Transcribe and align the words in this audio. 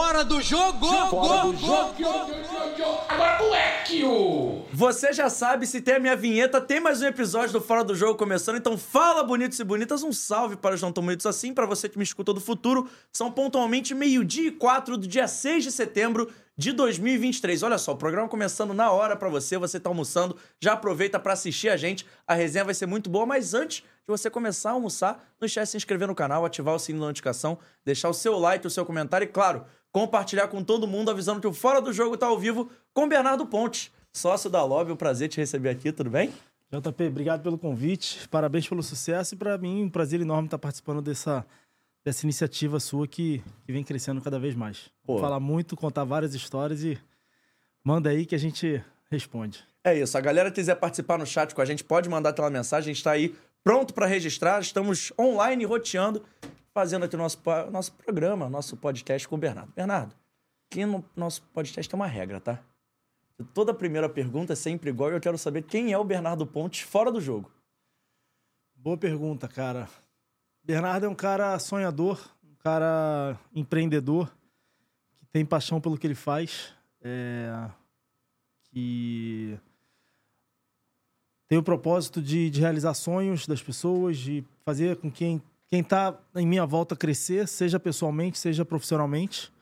Fora 0.00 0.24
do 0.24 0.40
jogo! 0.40 0.86
Fora 1.10 1.42
do 1.42 1.56
jogo! 1.58 1.94
Agora 3.06 3.38
moleque! 3.38 4.02
Você 4.72 5.12
já 5.12 5.28
sabe, 5.28 5.66
se 5.66 5.82
tem 5.82 5.96
a 5.96 5.98
minha 5.98 6.16
vinheta, 6.16 6.58
tem 6.58 6.80
mais 6.80 7.02
um 7.02 7.06
episódio 7.06 7.52
do 7.52 7.60
Fora 7.60 7.84
do 7.84 7.94
Jogo 7.94 8.16
começando, 8.16 8.56
então 8.56 8.78
fala 8.78 9.22
bonitos 9.22 9.60
e 9.60 9.64
bonitas, 9.64 10.02
um 10.02 10.10
salve 10.10 10.56
para 10.56 10.74
os 10.74 10.80
não 10.80 10.90
tão 10.90 11.04
bonitos 11.04 11.26
assim, 11.26 11.52
para 11.52 11.66
você 11.66 11.86
que 11.86 11.98
me 11.98 12.02
escuta 12.02 12.32
do 12.32 12.40
futuro. 12.40 12.88
São 13.12 13.30
pontualmente 13.30 13.94
meio-dia 13.94 14.48
e 14.48 14.50
quatro 14.50 14.96
do 14.96 15.06
dia 15.06 15.28
6 15.28 15.64
de 15.64 15.70
setembro 15.70 16.32
de 16.56 16.72
2023. 16.72 17.62
Olha 17.62 17.76
só, 17.76 17.92
o 17.92 17.96
programa 17.96 18.26
começando 18.26 18.72
na 18.72 18.90
hora 18.90 19.14
para 19.16 19.28
você, 19.28 19.58
você 19.58 19.78
tá 19.78 19.90
almoçando, 19.90 20.34
já 20.58 20.72
aproveita 20.72 21.20
para 21.20 21.34
assistir 21.34 21.68
a 21.68 21.76
gente. 21.76 22.06
A 22.26 22.32
resenha 22.32 22.64
vai 22.64 22.74
ser 22.74 22.86
muito 22.86 23.10
boa, 23.10 23.26
mas 23.26 23.52
antes 23.52 23.80
de 23.80 23.84
você 24.06 24.30
começar 24.30 24.70
a 24.70 24.72
almoçar, 24.72 25.24
não 25.38 25.46
esquece 25.46 25.66
de 25.66 25.70
se 25.72 25.76
inscrever 25.76 26.08
no 26.08 26.14
canal, 26.14 26.44
ativar 26.44 26.74
o 26.74 26.78
sininho 26.78 27.02
da 27.02 27.08
notificação, 27.08 27.58
deixar 27.84 28.08
o 28.08 28.14
seu 28.14 28.38
like, 28.38 28.66
o 28.66 28.70
seu 28.70 28.84
comentário 28.84 29.24
e, 29.24 29.28
claro, 29.28 29.64
compartilhar 29.92 30.48
com 30.48 30.62
todo 30.62 30.86
mundo 30.86 31.10
avisando 31.10 31.40
que 31.40 31.46
o 31.46 31.52
Fora 31.52 31.80
do 31.80 31.92
Jogo 31.92 32.16
tá 32.16 32.26
ao 32.26 32.38
vivo 32.38 32.70
com 32.92 33.08
Bernardo 33.08 33.46
Pontes, 33.46 33.90
sócio 34.12 34.48
da 34.48 34.64
Lobby. 34.64 34.92
Um 34.92 34.96
prazer 34.96 35.28
te 35.28 35.38
receber 35.38 35.70
aqui, 35.70 35.92
tudo 35.92 36.10
bem? 36.10 36.32
JP, 36.72 37.06
obrigado 37.06 37.42
pelo 37.42 37.58
convite, 37.58 38.28
parabéns 38.28 38.68
pelo 38.68 38.82
sucesso 38.82 39.34
e 39.34 39.36
para 39.36 39.58
mim 39.58 39.82
um 39.82 39.90
prazer 39.90 40.20
enorme 40.20 40.46
estar 40.46 40.58
participando 40.58 41.02
dessa 41.02 41.44
dessa 42.04 42.24
iniciativa 42.24 42.80
sua 42.80 43.06
que, 43.06 43.42
que 43.64 43.72
vem 43.72 43.84
crescendo 43.84 44.20
cada 44.20 44.38
vez 44.38 44.54
mais. 44.54 44.90
Pô. 45.04 45.18
Falar 45.18 45.40
muito, 45.40 45.76
contar 45.76 46.04
várias 46.04 46.34
histórias 46.34 46.82
e 46.82 46.98
manda 47.84 48.10
aí 48.10 48.24
que 48.24 48.34
a 48.34 48.38
gente 48.38 48.82
responde. 49.10 49.64
É 49.82 49.98
isso. 49.98 50.16
A 50.16 50.20
galera 50.20 50.50
quiser 50.50 50.76
participar 50.76 51.18
no 51.18 51.26
chat 51.26 51.54
com 51.54 51.60
a 51.60 51.64
gente, 51.64 51.84
pode 51.84 52.08
mandar 52.08 52.30
aquela 52.30 52.50
mensagem. 52.50 52.90
A 52.90 52.94
gente 52.94 53.04
tá 53.04 53.12
aí 53.12 53.34
pronto 53.62 53.92
para 53.92 54.06
registrar. 54.06 54.60
Estamos 54.60 55.12
online 55.18 55.64
roteando, 55.64 56.22
fazendo 56.72 57.04
aqui 57.04 57.14
o 57.14 57.18
nosso, 57.18 57.40
nosso 57.70 57.92
programa, 57.94 58.48
nosso 58.48 58.76
podcast 58.76 59.26
com 59.28 59.36
o 59.36 59.38
Bernardo. 59.38 59.72
Bernardo, 59.74 60.14
aqui 60.70 60.84
no 60.84 61.04
nosso 61.16 61.42
podcast 61.52 61.88
tem 61.88 61.98
uma 61.98 62.06
regra, 62.06 62.40
tá? 62.40 62.62
Toda 63.54 63.72
primeira 63.72 64.08
pergunta 64.08 64.52
é 64.52 64.56
sempre 64.56 64.90
igual 64.90 65.10
e 65.10 65.14
eu 65.14 65.20
quero 65.20 65.38
saber 65.38 65.62
quem 65.62 65.92
é 65.92 65.98
o 65.98 66.04
Bernardo 66.04 66.46
Pontes 66.46 66.82
fora 66.82 67.10
do 67.10 67.20
jogo. 67.20 67.50
Boa 68.74 68.96
pergunta, 68.96 69.48
cara. 69.48 69.88
Bernardo 70.62 71.06
é 71.06 71.08
um 71.08 71.14
cara 71.14 71.58
sonhador, 71.58 72.20
um 72.44 72.54
cara 72.56 73.38
empreendedor, 73.54 74.30
que 75.16 75.26
tem 75.26 75.44
paixão 75.44 75.80
pelo 75.80 75.96
que 75.96 76.06
ele 76.06 76.14
faz, 76.14 76.74
é, 77.00 77.70
que 78.70 79.58
tem 81.48 81.58
o 81.58 81.62
propósito 81.62 82.22
de, 82.22 82.48
de 82.50 82.60
realizar 82.60 82.94
sonhos 82.94 83.46
das 83.46 83.62
pessoas, 83.62 84.18
de 84.18 84.44
fazer 84.64 84.96
com 84.96 85.10
que 85.10 85.18
quem, 85.18 85.42
quem 85.70 85.84
tá 85.84 86.18
em 86.34 86.46
minha 86.46 86.66
volta 86.66 86.96
crescer, 86.96 87.46
seja 87.46 87.78
pessoalmente, 87.78 88.38
seja 88.38 88.64
profissionalmente. 88.64 89.52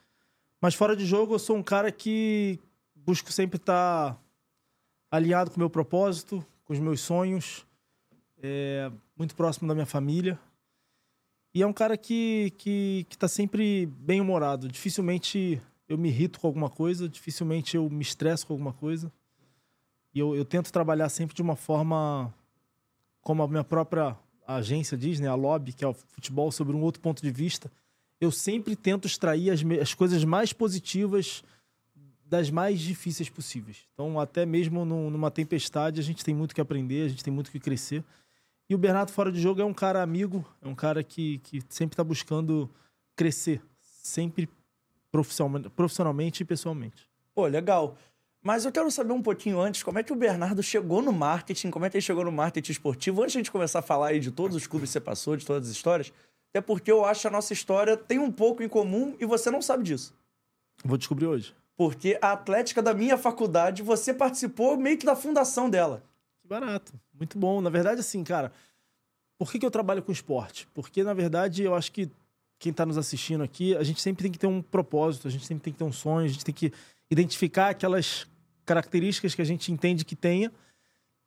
Mas 0.58 0.74
fora 0.74 0.96
de 0.96 1.04
jogo, 1.04 1.34
eu 1.34 1.38
sou 1.38 1.54
um 1.54 1.62
cara 1.62 1.92
que 1.92 2.58
busco 2.94 3.30
sempre 3.30 3.58
estar 3.58 4.18
alinhado 5.10 5.50
com 5.50 5.56
o 5.56 5.60
meu 5.60 5.68
propósito, 5.68 6.44
com 6.64 6.72
os 6.72 6.78
meus 6.78 7.02
sonhos, 7.02 7.66
é, 8.42 8.90
muito 9.16 9.36
próximo 9.36 9.68
da 9.68 9.74
minha 9.74 9.86
família. 9.86 10.38
E 11.54 11.62
é 11.62 11.66
um 11.66 11.72
cara 11.74 11.96
que, 11.96 12.54
que, 12.56 13.06
que 13.08 13.18
tá 13.18 13.28
sempre 13.28 13.84
bem 13.86 14.20
humorado. 14.20 14.66
Dificilmente 14.66 15.60
eu 15.86 15.98
me 15.98 16.08
irrito 16.08 16.40
com 16.40 16.46
alguma 16.46 16.70
coisa, 16.70 17.06
dificilmente 17.06 17.76
eu 17.76 17.88
me 17.90 18.02
estresso 18.02 18.46
com 18.46 18.54
alguma 18.54 18.72
coisa. 18.72 19.12
E 20.14 20.18
eu, 20.18 20.34
eu 20.34 20.44
tento 20.44 20.72
trabalhar 20.72 21.10
sempre 21.10 21.36
de 21.36 21.42
uma 21.42 21.56
forma 21.56 22.32
como 23.20 23.42
a 23.42 23.48
minha 23.48 23.64
própria 23.64 24.16
agência 24.56 24.96
diz, 24.96 25.20
né, 25.20 25.28
a 25.28 25.34
lobby, 25.34 25.72
que 25.72 25.84
é 25.84 25.88
o 25.88 25.94
futebol, 25.94 26.50
sobre 26.50 26.74
um 26.74 26.80
outro 26.80 27.00
ponto 27.00 27.22
de 27.22 27.30
vista. 27.30 27.70
Eu 28.20 28.30
sempre 28.30 28.74
tento 28.74 29.06
extrair 29.06 29.50
as, 29.50 29.60
as 29.80 29.94
coisas 29.94 30.24
mais 30.24 30.52
positivas 30.52 31.42
das 32.24 32.50
mais 32.50 32.80
difíceis 32.80 33.28
possíveis. 33.30 33.86
Então, 33.94 34.20
até 34.20 34.44
mesmo 34.44 34.84
num- 34.84 35.10
numa 35.10 35.30
tempestade, 35.30 36.00
a 36.00 36.02
gente 36.02 36.24
tem 36.24 36.34
muito 36.34 36.54
que 36.54 36.60
aprender, 36.60 37.06
a 37.06 37.08
gente 37.08 37.24
tem 37.24 37.32
muito 37.32 37.50
que 37.50 37.58
crescer. 37.60 38.04
E 38.68 38.74
o 38.74 38.78
Bernardo 38.78 39.10
fora 39.10 39.32
de 39.32 39.40
jogo 39.40 39.62
é 39.62 39.64
um 39.64 39.72
cara 39.72 40.02
amigo, 40.02 40.44
é 40.60 40.68
um 40.68 40.74
cara 40.74 41.02
que, 41.02 41.38
que 41.38 41.62
sempre 41.70 41.94
está 41.94 42.04
buscando 42.04 42.68
crescer, 43.16 43.62
sempre 43.80 44.48
profissionalmente, 45.10 45.70
profissionalmente 45.70 46.42
e 46.42 46.46
pessoalmente. 46.46 47.08
Pô, 47.34 47.46
legal. 47.46 47.96
Mas 48.42 48.64
eu 48.64 48.72
quero 48.72 48.90
saber 48.90 49.12
um 49.12 49.22
pouquinho 49.22 49.60
antes 49.60 49.82
como 49.82 49.98
é 49.98 50.02
que 50.02 50.12
o 50.12 50.16
Bernardo 50.16 50.62
chegou 50.62 51.02
no 51.02 51.12
marketing, 51.12 51.70
como 51.70 51.84
é 51.84 51.90
que 51.90 51.96
ele 51.96 52.02
chegou 52.04 52.24
no 52.24 52.32
marketing 52.32 52.72
esportivo, 52.72 53.22
antes 53.22 53.32
de 53.32 53.38
a 53.38 53.40
gente 53.40 53.50
começar 53.50 53.80
a 53.80 53.82
falar 53.82 54.08
aí 54.08 54.20
de 54.20 54.30
todos 54.30 54.56
os 54.56 54.66
clubes 54.66 54.90
que 54.90 54.92
você 54.92 55.00
passou, 55.00 55.36
de 55.36 55.44
todas 55.44 55.68
as 55.68 55.74
histórias. 55.74 56.12
Até 56.50 56.60
porque 56.60 56.90
eu 56.90 57.04
acho 57.04 57.22
que 57.22 57.26
a 57.26 57.30
nossa 57.30 57.52
história 57.52 57.96
tem 57.96 58.18
um 58.18 58.30
pouco 58.30 58.62
em 58.62 58.68
comum 58.68 59.16
e 59.20 59.26
você 59.26 59.50
não 59.50 59.60
sabe 59.60 59.84
disso. 59.84 60.14
Vou 60.84 60.96
descobrir 60.96 61.26
hoje. 61.26 61.54
Porque 61.76 62.18
a 62.20 62.32
Atlética 62.32 62.82
da 62.82 62.94
minha 62.94 63.18
faculdade, 63.18 63.82
você 63.82 64.14
participou 64.14 64.76
meio 64.76 64.98
que 64.98 65.06
da 65.06 65.14
fundação 65.14 65.68
dela. 65.68 66.02
Que 66.40 66.48
barato. 66.48 66.92
Muito 67.12 67.38
bom. 67.38 67.60
Na 67.60 67.70
verdade, 67.70 68.00
assim, 68.00 68.24
cara, 68.24 68.52
por 69.38 69.50
que, 69.52 69.58
que 69.58 69.66
eu 69.66 69.70
trabalho 69.70 70.02
com 70.02 70.10
esporte? 70.10 70.66
Porque, 70.74 71.04
na 71.04 71.14
verdade, 71.14 71.62
eu 71.62 71.74
acho 71.74 71.92
que 71.92 72.10
quem 72.58 72.70
está 72.70 72.84
nos 72.84 72.98
assistindo 72.98 73.44
aqui, 73.44 73.76
a 73.76 73.84
gente 73.84 74.00
sempre 74.00 74.24
tem 74.24 74.32
que 74.32 74.38
ter 74.38 74.48
um 74.48 74.60
propósito, 74.60 75.28
a 75.28 75.30
gente 75.30 75.46
sempre 75.46 75.62
tem 75.62 75.72
que 75.72 75.78
ter 75.78 75.84
um 75.84 75.92
sonho, 75.92 76.26
a 76.26 76.28
gente 76.28 76.44
tem 76.44 76.54
que 76.54 76.72
identificar 77.10 77.70
aquelas 77.70 78.26
características 78.64 79.34
que 79.34 79.42
a 79.42 79.44
gente 79.44 79.72
entende 79.72 80.04
que 80.04 80.14
tenha 80.14 80.52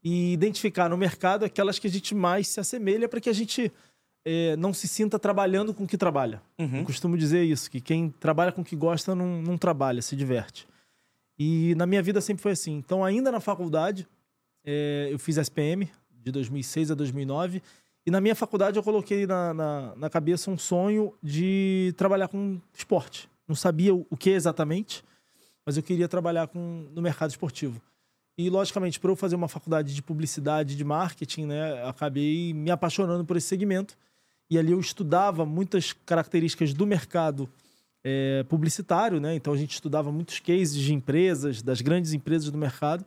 e 0.03 0.33
identificar 0.33 0.89
no 0.89 0.97
mercado 0.97 1.45
aquelas 1.45 1.79
que 1.79 1.87
a 1.87 1.89
gente 1.89 2.13
mais 2.13 2.47
se 2.47 2.59
assemelha 2.59 3.07
para 3.07 3.19
que 3.19 3.29
a 3.29 3.33
gente 3.33 3.71
eh, 4.25 4.55
não 4.57 4.73
se 4.73 4.87
sinta 4.87 5.17
trabalhando 5.17 5.73
com 5.73 5.83
o 5.83 5.87
que 5.87 5.97
trabalha. 5.97 6.41
Eu 6.79 6.85
costumo 6.85 7.17
dizer 7.17 7.43
isso, 7.43 7.69
que 7.69 7.81
quem 7.81 8.09
trabalha 8.09 8.51
com 8.51 8.61
o 8.61 8.65
que 8.65 8.75
gosta 8.75 9.15
não, 9.15 9.41
não 9.41 9.57
trabalha, 9.57 10.01
se 10.01 10.15
diverte. 10.15 10.67
E 11.37 11.73
na 11.75 11.85
minha 11.85 12.03
vida 12.03 12.21
sempre 12.21 12.43
foi 12.43 12.51
assim. 12.51 12.73
Então, 12.73 13.03
ainda 13.03 13.31
na 13.31 13.39
faculdade, 13.39 14.07
é, 14.63 15.09
eu 15.11 15.17
fiz 15.17 15.37
SPM 15.37 15.89
de 16.11 16.31
2006 16.31 16.91
a 16.91 16.95
2009. 16.95 17.61
E 18.05 18.11
na 18.11 18.21
minha 18.21 18.35
faculdade 18.35 18.77
eu 18.77 18.83
coloquei 18.83 19.25
na, 19.27 19.53
na, 19.53 19.95
na 19.95 20.09
cabeça 20.09 20.49
um 20.49 20.57
sonho 20.57 21.13
de 21.21 21.93
trabalhar 21.97 22.27
com 22.27 22.59
esporte. 22.73 23.29
Não 23.47 23.55
sabia 23.55 23.93
o, 23.93 24.05
o 24.09 24.17
que 24.17 24.29
exatamente, 24.29 25.03
mas 25.65 25.77
eu 25.77 25.83
queria 25.83 26.07
trabalhar 26.07 26.47
com, 26.47 26.87
no 26.93 27.01
mercado 27.01 27.29
esportivo. 27.29 27.81
E, 28.37 28.49
logicamente, 28.49 28.99
para 28.99 29.11
eu 29.11 29.15
fazer 29.15 29.35
uma 29.35 29.47
faculdade 29.47 29.93
de 29.93 30.01
publicidade 30.01 30.75
de 30.75 30.83
marketing, 30.83 31.45
né, 31.45 31.83
acabei 31.83 32.53
me 32.53 32.71
apaixonando 32.71 33.25
por 33.25 33.37
esse 33.37 33.47
segmento. 33.47 33.97
E 34.49 34.57
ali 34.57 34.71
eu 34.71 34.79
estudava 34.79 35.45
muitas 35.45 35.93
características 35.93 36.73
do 36.73 36.85
mercado 36.85 37.49
é, 38.03 38.43
publicitário, 38.49 39.19
né? 39.19 39.35
Então 39.35 39.53
a 39.53 39.57
gente 39.57 39.73
estudava 39.73 40.11
muitos 40.11 40.39
cases 40.39 40.75
de 40.75 40.93
empresas, 40.93 41.61
das 41.61 41.81
grandes 41.81 42.13
empresas 42.13 42.49
do 42.49 42.57
mercado. 42.57 43.05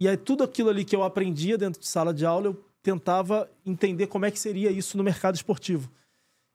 E 0.00 0.08
aí 0.08 0.16
tudo 0.16 0.42
aquilo 0.42 0.70
ali 0.70 0.84
que 0.84 0.96
eu 0.96 1.02
aprendia 1.02 1.58
dentro 1.58 1.80
de 1.80 1.86
sala 1.86 2.12
de 2.12 2.24
aula, 2.24 2.46
eu 2.46 2.64
tentava 2.82 3.48
entender 3.64 4.06
como 4.06 4.24
é 4.24 4.30
que 4.30 4.38
seria 4.38 4.70
isso 4.70 4.96
no 4.96 5.04
mercado 5.04 5.34
esportivo. 5.34 5.90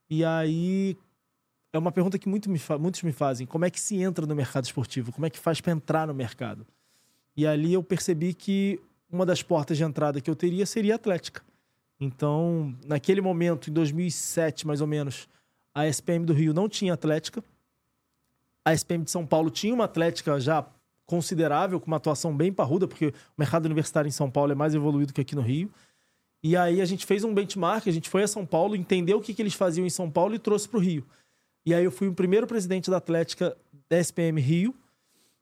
E 0.09 0.25
aí 0.25 0.97
é 1.75 1.78
uma 1.78 1.91
pergunta 1.91 2.18
que 2.18 2.30
muito 2.30 2.50
me 2.50 2.59
muitos 2.80 3.03
me 3.03 3.12
fazem: 3.12 3.46
como 3.46 3.66
é 3.66 3.69
que 3.69 3.80
se 3.80 3.97
entra 4.02 4.25
no 4.25 4.34
mercado 4.34 4.63
esportivo? 4.63 5.12
Como 5.12 5.25
é 5.25 5.30
que 5.30 5.38
faz 5.38 5.59
para 5.59 5.74
entrar 5.74 6.08
no 6.08 6.13
mercado? 6.13 6.66
E 7.36 7.46
ali 7.46 7.74
eu 7.74 7.84
percebi 7.84 8.34
que 8.34 8.80
uma 9.12 9.25
das 9.25 9.44
portas 9.44 9.75
de 9.75 9.84
entrada 9.84 10.22
que 10.22 10.30
eu 10.30 10.35
teria 10.35 10.66
seria 10.66 10.94
a 10.94 10.96
Atlética. 10.96 11.44
Então, 12.00 12.74
naquele 12.85 13.19
momento, 13.19 13.69
em 13.69 13.74
2007 13.74 14.66
mais 14.66 14.80
ou 14.80 14.88
menos, 14.88 15.28
a 15.74 15.85
SPM 15.85 16.25
do 16.25 16.34
Rio 16.34 16.53
não 16.53 16.69
tinha 16.69 16.94
Atlética. 16.94 17.44
A 18.64 18.74
SPM 18.74 19.03
de 19.03 19.12
São 19.12 19.25
Paulo 19.25 19.50
tinha 19.50 19.74
uma 19.74 19.84
Atlética 19.84 20.40
já 20.40 20.66
considerável, 21.06 21.80
com 21.80 21.88
uma 21.88 21.97
atuação 21.97 22.35
bem 22.35 22.53
parruda, 22.53 22.88
porque 22.88 23.08
o 23.08 23.14
mercado 23.38 23.66
universitário 23.66 24.08
em 24.08 24.12
São 24.12 24.31
Paulo 24.31 24.53
é 24.53 24.56
mais 24.56 24.74
evoluído 24.74 25.14
que 25.14 25.22
aqui 25.22 25.35
no 25.35 25.41
Rio. 25.41 25.70
E 26.41 26.55
aí 26.55 26.79
a 26.79 26.85
gente 26.85 27.05
fez 27.05 27.26
um 27.26 27.34
benchmark, 27.34 27.85
a 27.88 27.91
gente 27.91 28.09
foi 28.09 28.23
a 28.23 28.28
São 28.28 28.46
Paulo, 28.46 28.78
entendeu 28.78 29.17
o 29.17 29.22
que, 29.22 29.34
que 29.34 29.41
eles 29.41 29.53
faziam 29.53 29.85
em 29.85 29.90
São 29.90 30.09
Paulo 30.09 30.34
e 30.35 30.40
trouxe 30.40 30.70
para 30.70 30.78
o 30.78 30.82
Rio. 30.82 31.05
E 31.66 31.73
aí 31.73 31.84
eu 31.84 31.91
fui 31.91 32.08
o 32.08 32.14
primeiro 32.14 32.46
presidente 32.46 32.90
da 32.91 32.97
Atlética 32.97 33.58
da 33.90 33.97
SPM 33.97 34.40
Rio, 34.40 34.76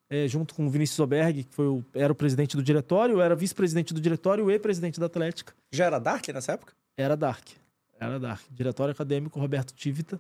eh, 0.10 0.28
junto 0.28 0.54
com 0.54 0.66
o 0.66 0.70
Vinícius 0.70 1.00
Oberg, 1.00 1.44
que 1.44 1.54
foi 1.54 1.68
o- 1.68 1.84
era 1.94 2.12
o 2.12 2.16
presidente 2.16 2.56
do 2.56 2.64
diretório, 2.64 3.16
eu 3.16 3.22
era 3.22 3.36
vice-presidente 3.36 3.94
do 3.94 4.00
diretório 4.00 4.50
e 4.50 4.58
presidente 4.60 5.00
da 5.00 5.06
Atlética. 5.08 5.54
Já 5.72 5.86
era 5.86 6.00
Dark 6.00 6.28
nessa 6.30 6.54
época? 6.54 6.74
Era 6.98 7.16
Dark. 7.18 7.48
Era 8.00 8.20
Dark. 8.20 8.42
Diretório 8.52 8.92
acadêmico 8.94 9.40
Roberto 9.40 9.74
Tivita. 9.74 10.20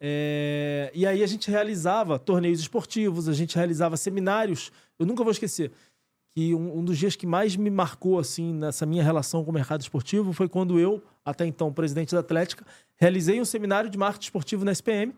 É, 0.00 0.90
E 0.94 1.06
aí 1.06 1.22
a 1.22 1.26
gente 1.26 1.50
realizava 1.50 2.18
torneios 2.18 2.60
esportivos, 2.60 3.28
a 3.28 3.32
gente 3.32 3.56
realizava 3.56 3.96
seminários. 3.96 4.70
Eu 4.98 5.06
nunca 5.06 5.22
vou 5.22 5.30
esquecer 5.32 5.70
que 6.36 6.54
um, 6.54 6.80
um 6.80 6.84
dos 6.84 6.98
dias 6.98 7.16
que 7.16 7.26
mais 7.26 7.56
me 7.56 7.70
marcou 7.70 8.18
assim 8.18 8.52
nessa 8.52 8.84
minha 8.84 9.02
relação 9.02 9.42
com 9.42 9.50
o 9.50 9.54
mercado 9.54 9.80
esportivo 9.80 10.34
foi 10.34 10.46
quando 10.46 10.78
eu, 10.78 11.02
até 11.24 11.46
então 11.46 11.72
presidente 11.72 12.14
da 12.14 12.20
Atlética, 12.20 12.62
realizei 12.96 13.40
um 13.40 13.44
seminário 13.46 13.88
de 13.88 13.96
marketing 13.96 14.24
esportivo 14.24 14.62
na 14.62 14.70
SPM, 14.70 15.14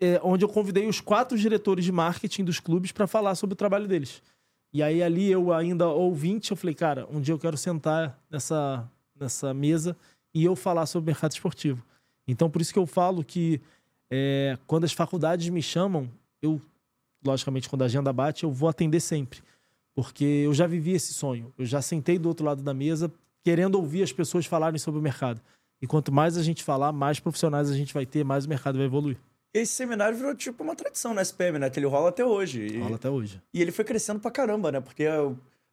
é, 0.00 0.20
onde 0.24 0.44
eu 0.44 0.48
convidei 0.48 0.88
os 0.88 1.00
quatro 1.00 1.38
diretores 1.38 1.84
de 1.84 1.92
marketing 1.92 2.42
dos 2.42 2.58
clubes 2.58 2.90
para 2.90 3.06
falar 3.06 3.36
sobre 3.36 3.52
o 3.52 3.56
trabalho 3.56 3.86
deles. 3.86 4.20
E 4.72 4.82
aí 4.82 5.00
ali 5.04 5.30
eu 5.30 5.52
ainda 5.52 5.88
ouvinte, 5.88 6.50
eu 6.50 6.56
falei, 6.56 6.74
cara, 6.74 7.06
um 7.12 7.20
dia 7.20 7.32
eu 7.32 7.38
quero 7.38 7.56
sentar 7.56 8.18
nessa, 8.28 8.90
nessa 9.14 9.54
mesa 9.54 9.96
e 10.34 10.44
eu 10.44 10.56
falar 10.56 10.86
sobre 10.86 11.12
mercado 11.12 11.30
esportivo. 11.30 11.86
Então 12.26 12.50
por 12.50 12.60
isso 12.60 12.72
que 12.72 12.78
eu 12.78 12.86
falo 12.86 13.22
que 13.22 13.60
é, 14.10 14.58
quando 14.66 14.82
as 14.82 14.92
faculdades 14.92 15.48
me 15.48 15.62
chamam, 15.62 16.10
eu 16.42 16.60
logicamente, 17.24 17.68
quando 17.68 17.82
a 17.82 17.84
agenda 17.84 18.12
bate, 18.12 18.42
eu 18.42 18.50
vou 18.50 18.68
atender 18.68 18.98
sempre. 18.98 19.40
Porque 19.94 20.24
eu 20.24 20.54
já 20.54 20.66
vivi 20.66 20.92
esse 20.92 21.12
sonho. 21.12 21.52
Eu 21.58 21.64
já 21.64 21.82
sentei 21.82 22.18
do 22.18 22.28
outro 22.28 22.44
lado 22.44 22.62
da 22.62 22.72
mesa 22.72 23.12
querendo 23.42 23.76
ouvir 23.76 24.02
as 24.02 24.12
pessoas 24.12 24.46
falarem 24.46 24.78
sobre 24.78 25.00
o 25.00 25.02
mercado. 25.02 25.40
E 25.82 25.86
quanto 25.86 26.12
mais 26.12 26.36
a 26.36 26.42
gente 26.42 26.62
falar, 26.62 26.92
mais 26.92 27.18
profissionais 27.18 27.70
a 27.70 27.74
gente 27.74 27.92
vai 27.94 28.04
ter, 28.04 28.24
mais 28.24 28.44
o 28.44 28.48
mercado 28.48 28.76
vai 28.76 28.86
evoluir. 28.86 29.16
Esse 29.52 29.72
seminário 29.72 30.16
virou 30.16 30.34
tipo 30.34 30.62
uma 30.62 30.76
tradição 30.76 31.12
na 31.12 31.22
SPM, 31.22 31.58
né? 31.58 31.70
Que 31.70 31.80
ele 31.80 31.86
rola 31.86 32.10
até 32.10 32.24
hoje. 32.24 32.66
E, 32.66 32.78
Rola 32.78 32.96
até 32.96 33.10
hoje. 33.10 33.42
e 33.52 33.60
ele 33.60 33.72
foi 33.72 33.84
crescendo 33.84 34.20
pra 34.20 34.30
caramba, 34.30 34.70
né? 34.70 34.80
Porque 34.80 35.04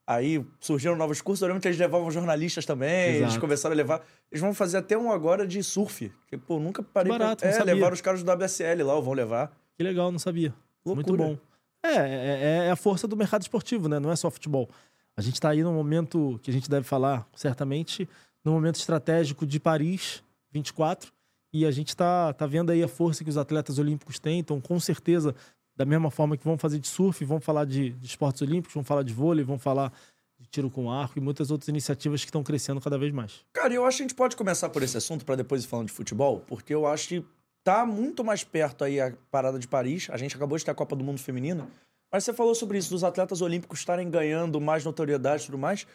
aí 0.07 0.43
surgiram 0.59 0.95
novos 0.95 1.21
cursos. 1.21 1.41
Eu 1.41 1.49
lembro 1.49 1.61
que 1.61 1.67
eles 1.67 1.77
levavam 1.77 2.09
jornalistas 2.09 2.65
também. 2.65 3.09
Eles 3.09 3.21
Exato. 3.23 3.39
começaram 3.39 3.73
a 3.73 3.77
levar. 3.77 4.03
Eles 4.31 4.41
vão 4.41 4.53
fazer 4.53 4.77
até 4.77 4.97
um 4.97 5.11
agora 5.11 5.45
de 5.45 5.61
surf. 5.61 6.11
Que, 6.27 6.37
pô, 6.37 6.57
nunca 6.57 6.81
parei 6.81 7.11
barato, 7.11 7.41
pra... 7.41 7.49
É, 7.51 7.63
levaram 7.63 7.93
os 7.93 8.01
caras 8.01 8.23
do 8.23 8.31
WSL 8.31 8.81
lá, 8.83 8.95
ou 8.95 9.03
vão 9.03 9.13
levar. 9.13 9.55
Que 9.77 9.83
legal, 9.83 10.11
não 10.11 10.17
sabia. 10.19 10.53
Muito 10.83 11.11
Loucura. 11.11 11.35
bom. 11.35 11.37
É, 11.83 11.95
é, 11.95 12.67
é 12.67 12.71
a 12.71 12.75
força 12.75 13.07
do 13.07 13.15
mercado 13.15 13.41
esportivo, 13.41 13.87
né? 13.87 13.99
Não 13.99 14.11
é 14.11 14.15
só 14.15 14.29
futebol. 14.29 14.69
A 15.15 15.21
gente 15.21 15.35
está 15.35 15.49
aí 15.49 15.63
num 15.63 15.73
momento 15.73 16.39
que 16.43 16.51
a 16.51 16.53
gente 16.53 16.69
deve 16.69 16.85
falar, 16.85 17.27
certamente, 17.35 18.07
no 18.43 18.51
momento 18.51 18.75
estratégico 18.75 19.45
de 19.45 19.59
Paris 19.59 20.23
24. 20.51 21.11
E 21.53 21.65
a 21.65 21.71
gente 21.71 21.89
está 21.89 22.33
tá 22.33 22.45
vendo 22.45 22.71
aí 22.71 22.83
a 22.83 22.87
força 22.87 23.23
que 23.23 23.29
os 23.29 23.37
atletas 23.37 23.79
olímpicos 23.79 24.19
têm. 24.19 24.39
Então, 24.39 24.61
com 24.61 24.79
certeza, 24.79 25.33
da 25.75 25.85
mesma 25.85 26.11
forma 26.11 26.37
que 26.37 26.43
vão 26.43 26.57
fazer 26.57 26.79
de 26.79 26.87
surf, 26.87 27.23
vão 27.23 27.39
falar 27.39 27.65
de, 27.65 27.91
de 27.91 28.05
esportes 28.05 28.41
olímpicos, 28.41 28.73
vão 28.73 28.83
falar 28.83 29.03
de 29.03 29.13
vôlei, 29.13 29.43
vão 29.43 29.57
falar 29.57 29.91
de 30.39 30.47
tiro 30.47 30.69
com 30.69 30.91
arco 30.91 31.17
e 31.17 31.21
muitas 31.21 31.49
outras 31.49 31.67
iniciativas 31.67 32.21
que 32.21 32.27
estão 32.27 32.43
crescendo 32.43 32.79
cada 32.79 32.97
vez 32.97 33.11
mais. 33.11 33.43
Cara, 33.53 33.73
eu 33.73 33.85
acho 33.85 33.97
que 33.97 34.03
a 34.03 34.07
gente 34.07 34.15
pode 34.15 34.35
começar 34.35 34.69
por 34.69 34.83
esse 34.83 34.97
assunto 34.97 35.25
pra 35.25 35.35
depois 35.35 35.63
ir 35.63 35.67
falando 35.67 35.87
de 35.87 35.93
futebol, 35.93 36.43
porque 36.47 36.73
eu 36.73 36.85
acho 36.85 37.07
que 37.07 37.25
tá 37.67 37.85
muito 37.85 38.23
mais 38.23 38.45
perto 38.45 38.85
aí 38.85 38.97
a 39.01 39.11
parada 39.29 39.59
de 39.59 39.67
Paris. 39.67 40.07
A 40.09 40.15
gente 40.15 40.33
acabou 40.37 40.57
de 40.57 40.63
ter 40.63 40.71
a 40.71 40.73
Copa 40.73 40.95
do 40.95 41.03
Mundo 41.03 41.19
Feminina. 41.19 41.67
Mas 42.09 42.23
você 42.23 42.31
falou 42.31 42.55
sobre 42.55 42.77
isso, 42.77 42.89
dos 42.89 43.03
atletas 43.03 43.41
olímpicos 43.41 43.79
estarem 43.79 44.09
ganhando 44.09 44.61
mais 44.61 44.85
notoriedade 44.85 45.43
e 45.43 45.45
tudo 45.47 45.57
mais. 45.57 45.85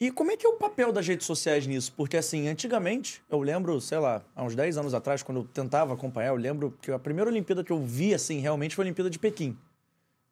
E 0.00 0.10
como 0.10 0.30
é 0.30 0.38
que 0.38 0.46
é 0.46 0.48
o 0.48 0.54
papel 0.54 0.90
das 0.90 1.06
redes 1.06 1.26
sociais 1.26 1.66
nisso? 1.66 1.92
Porque, 1.94 2.16
assim, 2.16 2.48
antigamente, 2.48 3.22
eu 3.28 3.40
lembro, 3.40 3.78
sei 3.78 3.98
lá, 3.98 4.22
há 4.34 4.42
uns 4.42 4.54
10 4.54 4.78
anos 4.78 4.94
atrás, 4.94 5.22
quando 5.22 5.40
eu 5.40 5.44
tentava 5.44 5.92
acompanhar, 5.92 6.28
eu 6.28 6.36
lembro 6.36 6.74
que 6.80 6.90
a 6.90 6.98
primeira 6.98 7.28
Olimpíada 7.28 7.62
que 7.62 7.72
eu 7.72 7.82
vi, 7.82 8.14
assim, 8.14 8.38
realmente 8.38 8.74
foi 8.74 8.84
a 8.84 8.86
Olimpíada 8.86 9.10
de 9.10 9.18
Pequim. 9.18 9.54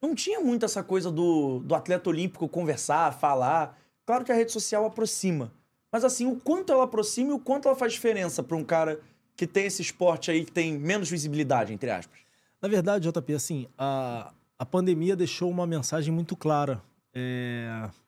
Não 0.01 0.15
tinha 0.15 0.39
muito 0.39 0.65
essa 0.65 0.81
coisa 0.81 1.11
do, 1.11 1.59
do 1.59 1.75
atleta 1.75 2.09
olímpico 2.09 2.49
conversar, 2.49 3.13
falar. 3.13 3.77
Claro 4.03 4.25
que 4.25 4.31
a 4.31 4.35
rede 4.35 4.51
social 4.51 4.83
aproxima. 4.83 5.53
Mas, 5.91 6.03
assim, 6.03 6.25
o 6.25 6.37
quanto 6.37 6.73
ela 6.73 6.85
aproxima 6.85 7.29
e 7.29 7.33
o 7.33 7.39
quanto 7.39 7.67
ela 7.67 7.77
faz 7.77 7.93
diferença 7.93 8.41
para 8.41 8.57
um 8.57 8.63
cara 8.63 8.99
que 9.37 9.47
tem 9.47 9.65
esse 9.67 9.81
esporte 9.81 10.29
aí 10.31 10.43
que 10.43 10.51
tem 10.51 10.77
menos 10.77 11.09
visibilidade, 11.09 11.71
entre 11.71 11.89
aspas. 11.89 12.19
Na 12.61 12.67
verdade, 12.67 13.07
JP, 13.09 13.33
assim, 13.33 13.67
a, 13.77 14.33
a 14.59 14.65
pandemia 14.65 15.15
deixou 15.15 15.49
uma 15.49 15.65
mensagem 15.65 16.11
muito 16.13 16.35
clara 16.35 16.81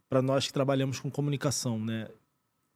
para 0.09 0.21
nós 0.21 0.47
que 0.47 0.53
trabalhamos 0.53 0.99
com 0.99 1.09
comunicação, 1.09 1.79
né? 1.79 2.07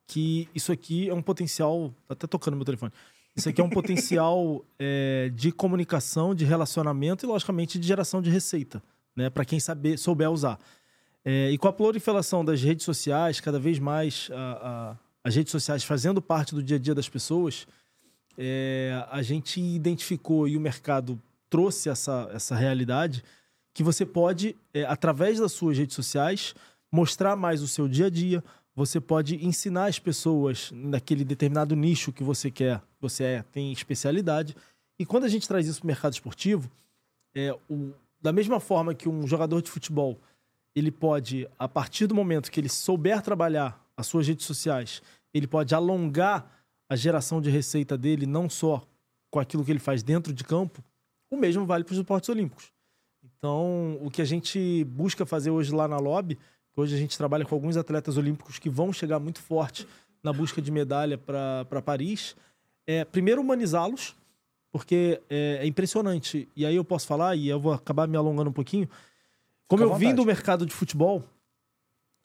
Que 0.07 0.47
isso 0.53 0.71
aqui 0.71 1.09
é 1.09 1.13
um 1.13 1.21
potencial. 1.21 1.93
Tá 2.07 2.13
até 2.13 2.27
tocando 2.27 2.55
meu 2.55 2.65
telefone. 2.65 2.91
Isso 3.35 3.49
aqui 3.49 3.59
é 3.61 3.63
um 3.63 3.69
potencial 3.71 4.63
é, 4.77 5.31
de 5.33 5.51
comunicação, 5.51 6.35
de 6.35 6.45
relacionamento 6.45 7.25
e, 7.25 7.27
logicamente, 7.27 7.79
de 7.79 7.87
geração 7.87 8.21
de 8.21 8.29
receita, 8.29 8.83
né? 9.15 9.29
Para 9.29 9.45
quem 9.45 9.59
saber, 9.59 9.97
souber 9.97 10.29
usar. 10.29 10.59
É, 11.25 11.49
e 11.51 11.57
com 11.57 11.67
a 11.67 11.73
proliferação 11.73 12.43
das 12.43 12.61
redes 12.61 12.85
sociais, 12.85 13.39
cada 13.39 13.57
vez 13.57 13.79
mais 13.79 14.29
a- 14.31 14.35
a- 14.91 14.97
as 15.23 15.35
redes 15.35 15.51
sociais 15.51 15.83
fazendo 15.83 16.21
parte 16.21 16.53
do 16.53 16.61
dia 16.61 16.75
a 16.75 16.79
dia 16.79 16.93
das 16.93 17.07
pessoas, 17.07 17.65
é, 18.37 19.05
a 19.09 19.21
gente 19.21 19.59
identificou 19.61 20.47
e 20.47 20.57
o 20.57 20.59
mercado 20.61 21.21
trouxe 21.49 21.89
essa, 21.89 22.29
essa 22.33 22.55
realidade 22.55 23.23
que 23.73 23.83
você 23.83 24.05
pode, 24.05 24.55
é, 24.73 24.83
através 24.85 25.39
das 25.39 25.51
suas 25.51 25.77
redes 25.77 25.95
sociais, 25.95 26.53
mostrar 26.91 27.35
mais 27.35 27.61
o 27.61 27.67
seu 27.67 27.87
dia 27.87 28.07
a 28.07 28.09
dia. 28.09 28.43
Você 28.75 28.99
pode 28.99 29.43
ensinar 29.45 29.85
as 29.85 29.99
pessoas 29.99 30.71
naquele 30.73 31.23
determinado 31.23 31.75
nicho 31.75 32.11
que 32.11 32.23
você 32.23 32.49
quer, 32.49 32.81
você 32.99 33.23
é, 33.23 33.43
tem 33.51 33.71
especialidade. 33.71 34.55
E 34.99 35.05
quando 35.05 35.25
a 35.25 35.29
gente 35.29 35.47
traz 35.47 35.67
isso 35.67 35.79
para 35.79 35.85
o 35.85 35.87
mercado 35.87 36.13
esportivo, 36.13 36.69
é, 37.35 37.55
o- 37.69 37.93
da 38.21 38.31
mesma 38.31 38.59
forma 38.59 38.93
que 38.93 39.09
um 39.09 39.27
jogador 39.27 39.61
de 39.61 39.69
futebol 39.69 40.19
ele 40.75 40.89
pode, 40.91 41.47
a 41.59 41.67
partir 41.67 42.07
do 42.07 42.15
momento 42.15 42.49
que 42.49 42.59
ele 42.59 42.69
souber 42.69 43.21
trabalhar 43.21 43.79
as 43.95 44.07
suas 44.07 44.27
redes 44.27 44.45
sociais, 44.45 45.01
ele 45.33 45.45
pode 45.45 45.75
alongar 45.75 46.62
a 46.89 46.95
geração 46.95 47.41
de 47.41 47.49
receita 47.49 47.97
dele, 47.97 48.25
não 48.25 48.49
só 48.49 48.85
com 49.31 49.39
aquilo 49.39 49.65
que 49.65 49.71
ele 49.71 49.79
faz 49.79 50.03
dentro 50.03 50.33
de 50.33 50.43
campo, 50.43 50.83
o 51.29 51.37
mesmo 51.37 51.65
vale 51.65 51.83
para 51.83 51.93
os 51.93 51.99
esportes 51.99 52.29
olímpicos. 52.29 52.71
Então, 53.23 53.97
o 54.01 54.11
que 54.11 54.21
a 54.21 54.25
gente 54.25 54.83
busca 54.85 55.25
fazer 55.25 55.49
hoje 55.49 55.73
lá 55.73 55.87
na 55.87 55.97
Lobby, 55.97 56.35
que 56.35 56.79
hoje 56.79 56.95
a 56.95 56.97
gente 56.97 57.17
trabalha 57.17 57.45
com 57.45 57.55
alguns 57.55 57.77
atletas 57.77 58.17
olímpicos 58.17 58.59
que 58.59 58.69
vão 58.69 58.93
chegar 58.93 59.19
muito 59.19 59.41
forte 59.41 59.87
na 60.21 60.31
busca 60.31 60.61
de 60.61 60.71
medalha 60.71 61.17
para 61.17 61.81
Paris, 61.81 62.35
é 62.85 63.03
primeiro 63.03 63.41
humanizá-los, 63.41 64.15
porque 64.71 65.21
é, 65.29 65.59
é 65.61 65.67
impressionante. 65.67 66.47
E 66.55 66.65
aí 66.65 66.75
eu 66.75 66.83
posso 66.83 67.07
falar, 67.07 67.35
e 67.35 67.47
eu 67.47 67.59
vou 67.59 67.73
acabar 67.73 68.07
me 68.07 68.17
alongando 68.17 68.49
um 68.49 68.53
pouquinho. 68.53 68.89
Como 69.67 69.83
Fica 69.83 69.93
eu 69.93 69.97
vim 69.97 70.15
do 70.15 70.25
mercado 70.25 70.65
de 70.65 70.73
futebol, 70.73 71.23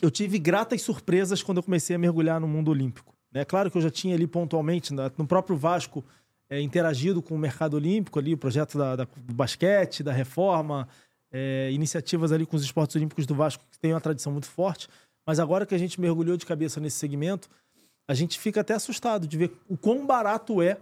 eu 0.00 0.10
tive 0.10 0.38
gratas 0.38 0.82
surpresas 0.82 1.42
quando 1.42 1.58
eu 1.58 1.62
comecei 1.62 1.96
a 1.96 1.98
mergulhar 1.98 2.40
no 2.40 2.46
mundo 2.46 2.70
olímpico. 2.70 3.17
É 3.34 3.44
claro 3.44 3.70
que 3.70 3.76
eu 3.76 3.82
já 3.82 3.90
tinha 3.90 4.14
ali 4.14 4.26
pontualmente, 4.26 4.92
no 4.92 5.26
próprio 5.26 5.56
Vasco, 5.56 6.04
é, 6.50 6.60
interagido 6.60 7.20
com 7.20 7.34
o 7.34 7.38
mercado 7.38 7.74
olímpico 7.74 8.18
ali, 8.18 8.32
o 8.34 8.38
projeto 8.38 8.78
da, 8.78 8.96
da- 8.96 9.04
do 9.04 9.34
basquete, 9.34 10.02
da 10.02 10.12
reforma, 10.12 10.88
é, 11.30 11.70
iniciativas 11.72 12.32
ali 12.32 12.46
com 12.46 12.56
os 12.56 12.62
esportes 12.62 12.96
olímpicos 12.96 13.26
do 13.26 13.34
Vasco 13.34 13.62
que 13.70 13.78
tem 13.78 13.92
uma 13.92 14.00
tradição 14.00 14.32
muito 14.32 14.46
forte. 14.48 14.88
Mas 15.26 15.38
agora 15.38 15.66
que 15.66 15.74
a 15.74 15.78
gente 15.78 16.00
mergulhou 16.00 16.36
de 16.38 16.46
cabeça 16.46 16.80
nesse 16.80 16.96
segmento, 16.96 17.50
a 18.08 18.14
gente 18.14 18.38
fica 18.38 18.62
até 18.62 18.72
assustado 18.72 19.26
de 19.26 19.36
ver 19.36 19.52
o 19.68 19.76
quão 19.76 20.06
barato 20.06 20.62
é 20.62 20.78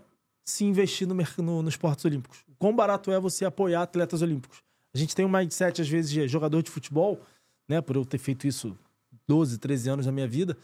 se 0.48 0.64
investir 0.64 1.08
no, 1.08 1.14
no, 1.14 1.62
nos 1.62 1.74
esportes 1.74 2.04
olímpicos. 2.04 2.44
O 2.48 2.54
quão 2.56 2.74
barato 2.74 3.10
é 3.10 3.18
você 3.18 3.44
apoiar 3.44 3.82
atletas 3.82 4.22
olímpicos. 4.22 4.62
A 4.94 4.98
gente 4.98 5.16
tem 5.16 5.26
um 5.26 5.28
mindset, 5.28 5.82
às 5.82 5.88
vezes, 5.88 6.12
de 6.12 6.28
jogador 6.28 6.62
de 6.62 6.70
futebol, 6.70 7.20
né? 7.68 7.80
Por 7.80 7.96
eu 7.96 8.04
ter 8.04 8.18
feito 8.18 8.46
isso 8.46 8.78
12, 9.26 9.58
13 9.58 9.90
anos 9.90 10.06
na 10.06 10.12
minha 10.12 10.28
vida. 10.28 10.56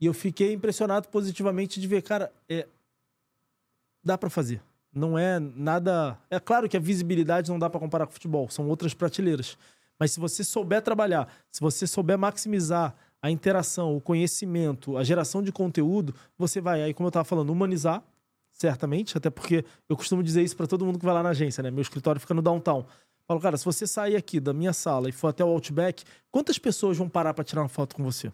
E 0.00 0.06
eu 0.06 0.14
fiquei 0.14 0.52
impressionado 0.52 1.08
positivamente 1.08 1.80
de 1.80 1.86
ver, 1.86 2.02
cara, 2.02 2.32
é, 2.48 2.66
dá 4.04 4.16
pra 4.16 4.30
fazer. 4.30 4.62
Não 4.92 5.18
é 5.18 5.38
nada. 5.38 6.18
É 6.30 6.40
claro 6.40 6.68
que 6.68 6.76
a 6.76 6.80
visibilidade 6.80 7.50
não 7.50 7.58
dá 7.58 7.68
pra 7.68 7.80
comparar 7.80 8.06
com 8.06 8.12
futebol, 8.12 8.48
são 8.48 8.68
outras 8.68 8.94
prateleiras. 8.94 9.56
Mas 9.98 10.12
se 10.12 10.20
você 10.20 10.44
souber 10.44 10.80
trabalhar, 10.80 11.28
se 11.50 11.60
você 11.60 11.86
souber 11.86 12.16
maximizar 12.16 12.94
a 13.20 13.30
interação, 13.30 13.96
o 13.96 14.00
conhecimento, 14.00 14.96
a 14.96 15.02
geração 15.02 15.42
de 15.42 15.50
conteúdo, 15.50 16.14
você 16.36 16.60
vai 16.60 16.82
aí, 16.82 16.94
como 16.94 17.08
eu 17.08 17.10
tava 17.10 17.24
falando, 17.24 17.50
humanizar, 17.50 18.02
certamente, 18.52 19.18
até 19.18 19.28
porque 19.28 19.64
eu 19.88 19.96
costumo 19.96 20.22
dizer 20.22 20.42
isso 20.42 20.56
pra 20.56 20.66
todo 20.66 20.86
mundo 20.86 20.98
que 20.98 21.04
vai 21.04 21.14
lá 21.14 21.22
na 21.22 21.30
agência, 21.30 21.62
né? 21.62 21.70
Meu 21.70 21.82
escritório 21.82 22.20
fica 22.20 22.34
no 22.34 22.42
downtown. 22.42 22.86
Falo, 23.26 23.40
cara, 23.40 23.56
se 23.56 23.64
você 23.64 23.86
sair 23.86 24.16
aqui 24.16 24.40
da 24.40 24.52
minha 24.52 24.72
sala 24.72 25.08
e 25.08 25.12
for 25.12 25.28
até 25.28 25.44
o 25.44 25.48
Outback, 25.48 26.04
quantas 26.30 26.58
pessoas 26.58 26.96
vão 26.96 27.08
parar 27.08 27.34
pra 27.34 27.44
tirar 27.44 27.62
uma 27.62 27.68
foto 27.68 27.94
com 27.94 28.02
você? 28.02 28.32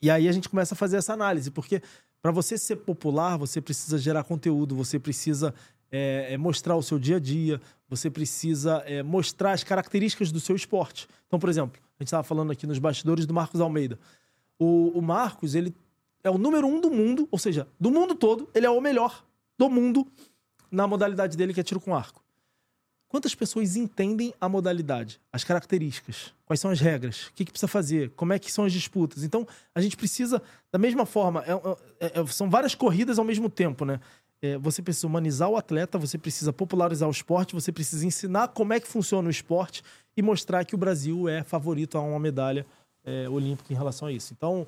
E 0.00 0.10
aí 0.10 0.28
a 0.28 0.32
gente 0.32 0.48
começa 0.48 0.74
a 0.74 0.76
fazer 0.76 0.96
essa 0.96 1.12
análise, 1.12 1.50
porque 1.50 1.82
para 2.20 2.30
você 2.30 2.58
ser 2.58 2.76
popular, 2.76 3.36
você 3.36 3.60
precisa 3.60 3.98
gerar 3.98 4.24
conteúdo, 4.24 4.74
você 4.74 4.98
precisa 4.98 5.54
é, 5.90 6.34
é, 6.34 6.36
mostrar 6.36 6.76
o 6.76 6.82
seu 6.82 6.98
dia 6.98 7.16
a 7.16 7.20
dia, 7.20 7.60
você 7.88 8.10
precisa 8.10 8.82
é, 8.86 9.02
mostrar 9.02 9.52
as 9.52 9.62
características 9.62 10.32
do 10.32 10.40
seu 10.40 10.56
esporte. 10.56 11.08
Então, 11.26 11.38
por 11.38 11.48
exemplo, 11.48 11.80
a 11.98 12.02
gente 12.02 12.08
estava 12.08 12.22
falando 12.22 12.50
aqui 12.50 12.66
nos 12.66 12.78
bastidores 12.78 13.26
do 13.26 13.34
Marcos 13.34 13.60
Almeida. 13.60 13.98
O, 14.58 14.98
o 14.98 15.02
Marcos, 15.02 15.54
ele 15.54 15.74
é 16.22 16.30
o 16.30 16.38
número 16.38 16.66
um 16.66 16.80
do 16.80 16.90
mundo, 16.90 17.28
ou 17.30 17.38
seja, 17.38 17.68
do 17.78 17.90
mundo 17.90 18.14
todo, 18.14 18.48
ele 18.54 18.66
é 18.66 18.70
o 18.70 18.80
melhor 18.80 19.24
do 19.56 19.70
mundo 19.70 20.06
na 20.70 20.86
modalidade 20.86 21.36
dele, 21.36 21.54
que 21.54 21.60
é 21.60 21.62
tiro 21.62 21.80
com 21.80 21.94
arco. 21.94 22.25
Quantas 23.08 23.34
pessoas 23.34 23.76
entendem 23.76 24.34
a 24.40 24.48
modalidade, 24.48 25.20
as 25.32 25.44
características, 25.44 26.34
quais 26.44 26.58
são 26.60 26.70
as 26.70 26.80
regras, 26.80 27.26
o 27.28 27.32
que, 27.34 27.44
que 27.44 27.52
precisa 27.52 27.68
fazer, 27.68 28.10
como 28.10 28.32
é 28.32 28.38
que 28.38 28.50
são 28.50 28.64
as 28.64 28.72
disputas? 28.72 29.22
Então, 29.22 29.46
a 29.74 29.80
gente 29.80 29.96
precisa, 29.96 30.42
da 30.72 30.78
mesma 30.78 31.06
forma, 31.06 31.44
é- 31.46 32.06
é- 32.06 32.20
é- 32.20 32.26
são 32.26 32.50
várias 32.50 32.74
corridas 32.74 33.18
ao 33.18 33.24
mesmo 33.24 33.48
tempo, 33.48 33.84
né? 33.84 34.00
É, 34.42 34.58
você 34.58 34.82
precisa 34.82 35.06
humanizar 35.06 35.48
o 35.48 35.56
atleta, 35.56 35.98
você 35.98 36.18
precisa 36.18 36.52
popularizar 36.52 37.08
o 37.08 37.12
esporte, 37.12 37.54
você 37.54 37.72
precisa 37.72 38.04
ensinar 38.04 38.48
como 38.48 38.72
é 38.72 38.80
que 38.80 38.86
funciona 38.86 39.28
o 39.28 39.30
esporte 39.30 39.82
e 40.16 40.20
mostrar 40.20 40.64
que 40.64 40.74
o 40.74 40.78
Brasil 40.78 41.28
é 41.28 41.42
favorito 41.42 41.96
a 41.96 42.00
uma 42.02 42.18
medalha 42.18 42.66
é, 43.04 43.28
olímpica 43.28 43.72
em 43.72 43.76
relação 43.76 44.08
a 44.08 44.12
isso. 44.12 44.34
Então, 44.36 44.66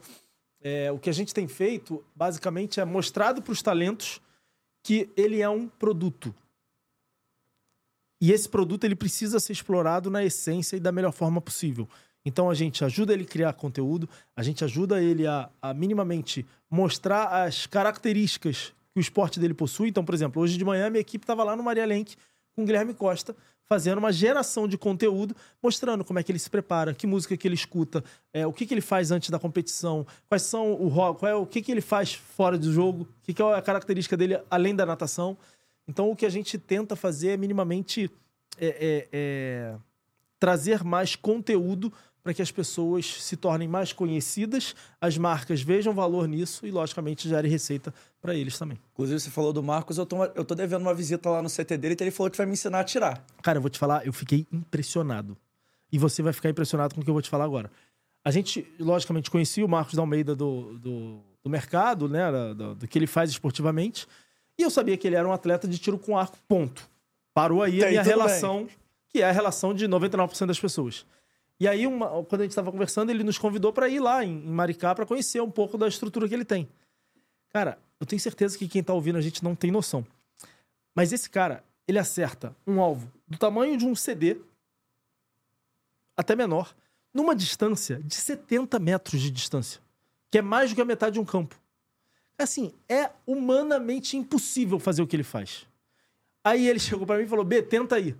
é, 0.62 0.90
o 0.92 0.99
que 0.99 1.11
a 1.11 1.12
gente 1.12 1.35
tem 1.35 1.47
feito, 1.49 2.02
basicamente, 2.14 2.80
é 2.80 2.85
mostrado 2.85 3.42
para 3.42 3.52
os 3.52 3.61
talentos 3.61 4.21
que 4.83 5.11
ele 5.16 5.42
é 5.42 5.49
um 5.49 5.68
produto. 5.68 6.35
E 8.20 8.32
esse 8.32 8.48
produto 8.48 8.84
ele 8.84 8.96
precisa 8.96 9.38
ser 9.38 9.52
explorado 9.52 10.10
na 10.10 10.25
essência 10.25 10.76
e 10.76 10.80
da 10.80 10.90
melhor 10.90 11.12
forma 11.12 11.40
possível. 11.40 11.88
Então 12.25 12.50
a 12.50 12.54
gente 12.54 12.84
ajuda 12.84 13.12
ele 13.12 13.22
a 13.22 13.26
criar 13.26 13.52
conteúdo, 13.52 14.08
a 14.37 14.42
gente 14.42 14.64
ajuda 14.64 15.00
ele 15.00 15.26
a, 15.26 15.48
a 15.62 15.72
minimamente 15.72 16.44
mostrar 16.70 17.44
as 17.44 17.66
características 17.66 18.72
que 18.92 18.98
o 18.98 19.00
esporte 19.00 19.38
dele 19.38 19.54
possui. 19.54 19.88
Então, 19.88 20.04
por 20.04 20.14
exemplo, 20.14 20.42
hoje 20.42 20.58
de 20.58 20.64
manhã 20.64 20.90
minha 20.90 21.00
equipe 21.00 21.22
estava 21.22 21.44
lá 21.44 21.56
no 21.56 21.62
Maria 21.62 21.87
Lenk 21.87 22.16
com 22.54 22.62
o 22.62 22.66
Guilherme 22.66 22.92
Costa 22.92 23.34
fazendo 23.68 23.98
uma 23.98 24.10
geração 24.10 24.66
de 24.66 24.78
conteúdo, 24.78 25.37
mostrando 25.62 26.02
como 26.02 26.18
é 26.18 26.22
que 26.22 26.32
ele 26.32 26.38
se 26.38 26.48
prepara, 26.48 26.94
que 26.94 27.06
música 27.06 27.37
que 27.37 27.46
ele 27.46 27.54
escuta, 27.54 28.02
é, 28.32 28.46
o 28.46 28.52
que, 28.52 28.64
que 28.64 28.72
ele 28.72 28.80
faz 28.80 29.10
antes 29.10 29.28
da 29.28 29.38
competição, 29.38 30.06
quais 30.26 30.42
são 30.42 30.72
o 30.72 30.90
qual 30.90 31.30
é 31.30 31.34
o 31.34 31.44
que, 31.44 31.60
que 31.60 31.70
ele 31.70 31.82
faz 31.82 32.14
fora 32.14 32.56
do 32.56 32.72
jogo, 32.72 33.02
o 33.02 33.22
que, 33.22 33.34
que 33.34 33.42
é 33.42 33.54
a 33.54 33.60
característica 33.60 34.16
dele 34.16 34.40
além 34.50 34.75
da 34.75 34.87
natação. 34.87 35.37
Então, 35.88 36.11
o 36.11 36.14
que 36.14 36.26
a 36.26 36.30
gente 36.30 36.59
tenta 36.59 36.95
fazer 36.95 37.30
é 37.30 37.37
minimamente 37.37 38.11
é, 38.59 38.66
é, 38.66 39.09
é, 39.11 39.75
trazer 40.38 40.85
mais 40.85 41.16
conteúdo 41.16 41.92
para 42.23 42.35
que 42.35 42.42
as 42.42 42.50
pessoas 42.50 43.23
se 43.23 43.38
tornem 43.38 43.66
mais 43.66 43.90
conhecidas, 43.90 44.76
as 45.00 45.16
marcas 45.16 45.62
vejam 45.62 45.95
valor 45.95 46.28
nisso 46.28 46.66
e, 46.66 46.71
logicamente, 46.71 47.26
gere 47.26 47.49
receita 47.49 47.95
para 48.21 48.35
eles 48.35 48.59
também. 48.59 48.78
Inclusive, 48.92 49.18
você 49.18 49.30
falou 49.30 49.50
do 49.50 49.62
Marcos, 49.62 49.97
eu 49.97 50.04
tô, 50.04 50.23
eu 50.25 50.45
tô 50.45 50.54
devendo 50.54 50.83
uma 50.83 50.92
visita 50.92 51.30
lá 51.30 51.40
no 51.40 51.49
CT 51.49 51.78
dele, 51.78 51.95
então 51.95 52.04
ele 52.04 52.14
falou 52.14 52.30
que 52.30 52.37
vai 52.37 52.45
me 52.45 52.52
ensinar 52.52 52.80
a 52.80 52.85
tirar. 52.85 53.25
Cara, 53.42 53.57
eu 53.57 53.62
vou 53.62 53.71
te 53.71 53.78
falar, 53.78 54.07
eu 54.07 54.12
fiquei 54.12 54.47
impressionado. 54.52 55.38
E 55.90 55.99
você 55.99 56.23
vai 56.23 56.35
ficar 56.35 56.50
impressionado 56.50 56.95
com 56.95 57.00
o 57.00 57.04
que 57.04 57.09
eu 57.09 57.14
vou 57.14 57.23
te 57.23 57.30
falar 57.30 57.45
agora. 57.45 57.71
A 58.23 58.30
gente, 58.30 58.71
logicamente, 58.78 59.30
conhecia 59.30 59.64
o 59.64 59.68
Marcos 59.68 59.95
da 59.95 60.02
Almeida 60.02 60.37
do, 60.37 60.78
do, 60.78 61.21
do 61.42 61.49
mercado, 61.49 62.11
né? 62.11 62.30
Do, 62.54 62.75
do, 62.75 62.88
que 62.88 62.99
ele 62.99 63.07
faz 63.07 63.30
esportivamente. 63.30 64.07
E 64.59 64.62
eu 64.62 64.71
sabia 64.71 64.97
que 64.97 65.07
ele 65.07 65.17
era 65.17 65.27
um 65.27 65.33
atleta 65.33 65.69
de 65.69 65.79
tiro 65.79 65.99
com 65.99 66.19
arco, 66.19 66.37
ponto. 66.49 66.88
Parou 67.33 67.62
aí 67.62 67.85
a 67.85 67.88
minha 67.88 68.03
relação, 68.03 68.65
bem. 68.65 68.77
que 69.09 69.23
é 69.23 69.29
a 69.29 69.33
relação 69.33 69.73
de 69.73 69.87
99% 69.87 70.47
das 70.47 70.59
pessoas. 70.59 71.07
E 71.61 71.67
aí, 71.67 71.87
uma, 71.87 72.09
quando 72.25 72.41
a 72.41 72.45
gente 72.45 72.53
estava 72.53 72.71
conversando, 72.71 73.11
ele 73.11 73.23
nos 73.23 73.38
convidou 73.38 73.73
para 73.73 73.88
ir 73.88 74.00
lá 74.00 74.25
em, 74.25 74.31
em 74.31 74.50
Maricá 74.50 74.95
para 74.95 75.07
conhecer 75.07 75.41
um 75.41 75.50
pouco 75.50 75.79
da 75.79 75.87
estrutura 75.87 76.29
que 76.29 76.35
ele 76.35 76.45
tem. 76.45 76.69
Cara, 77.50 77.79
eu 78.00 78.07
tenho 78.07 78.21
certeza 78.21 78.59
que 78.59 78.69
quem 78.69 78.83
tá 78.83 78.93
ouvindo 78.93 79.19
a 79.19 79.21
gente 79.21 79.43
não 79.43 79.55
tem 79.55 79.71
noção. 79.71 80.05
Mas 80.95 81.12
esse 81.12 81.31
cara, 81.31 81.65
ele 81.87 81.99
acerta 81.99 82.55
um 82.67 82.81
alvo 82.81 83.11
do 83.27 83.38
tamanho 83.38 83.77
de 83.77 83.87
um 83.87 83.95
CD, 83.95 84.41
até 86.17 86.35
menor, 86.35 86.75
numa 87.15 87.35
distância 87.35 88.00
de 88.03 88.15
70 88.15 88.79
metros 88.79 89.21
de 89.21 89.31
distância, 89.31 89.81
que 90.31 90.38
é 90.38 90.43
mais 90.43 90.71
do 90.71 90.77
que 90.77 90.83
a 90.83 90.85
metade 90.85 91.15
de 91.15 91.21
um 91.21 91.25
campo. 91.25 91.59
Assim, 92.38 92.73
é 92.88 93.11
humanamente 93.26 94.16
impossível 94.16 94.78
fazer 94.78 95.02
o 95.02 95.07
que 95.07 95.16
ele 95.16 95.25
faz. 95.25 95.66
Aí 96.45 96.68
ele 96.68 96.78
chegou 96.78 97.04
para 97.04 97.18
mim 97.18 97.25
e 97.25 97.28
falou: 97.28 97.45
B, 97.45 97.61
tenta 97.62 97.97
aí. 97.97 98.14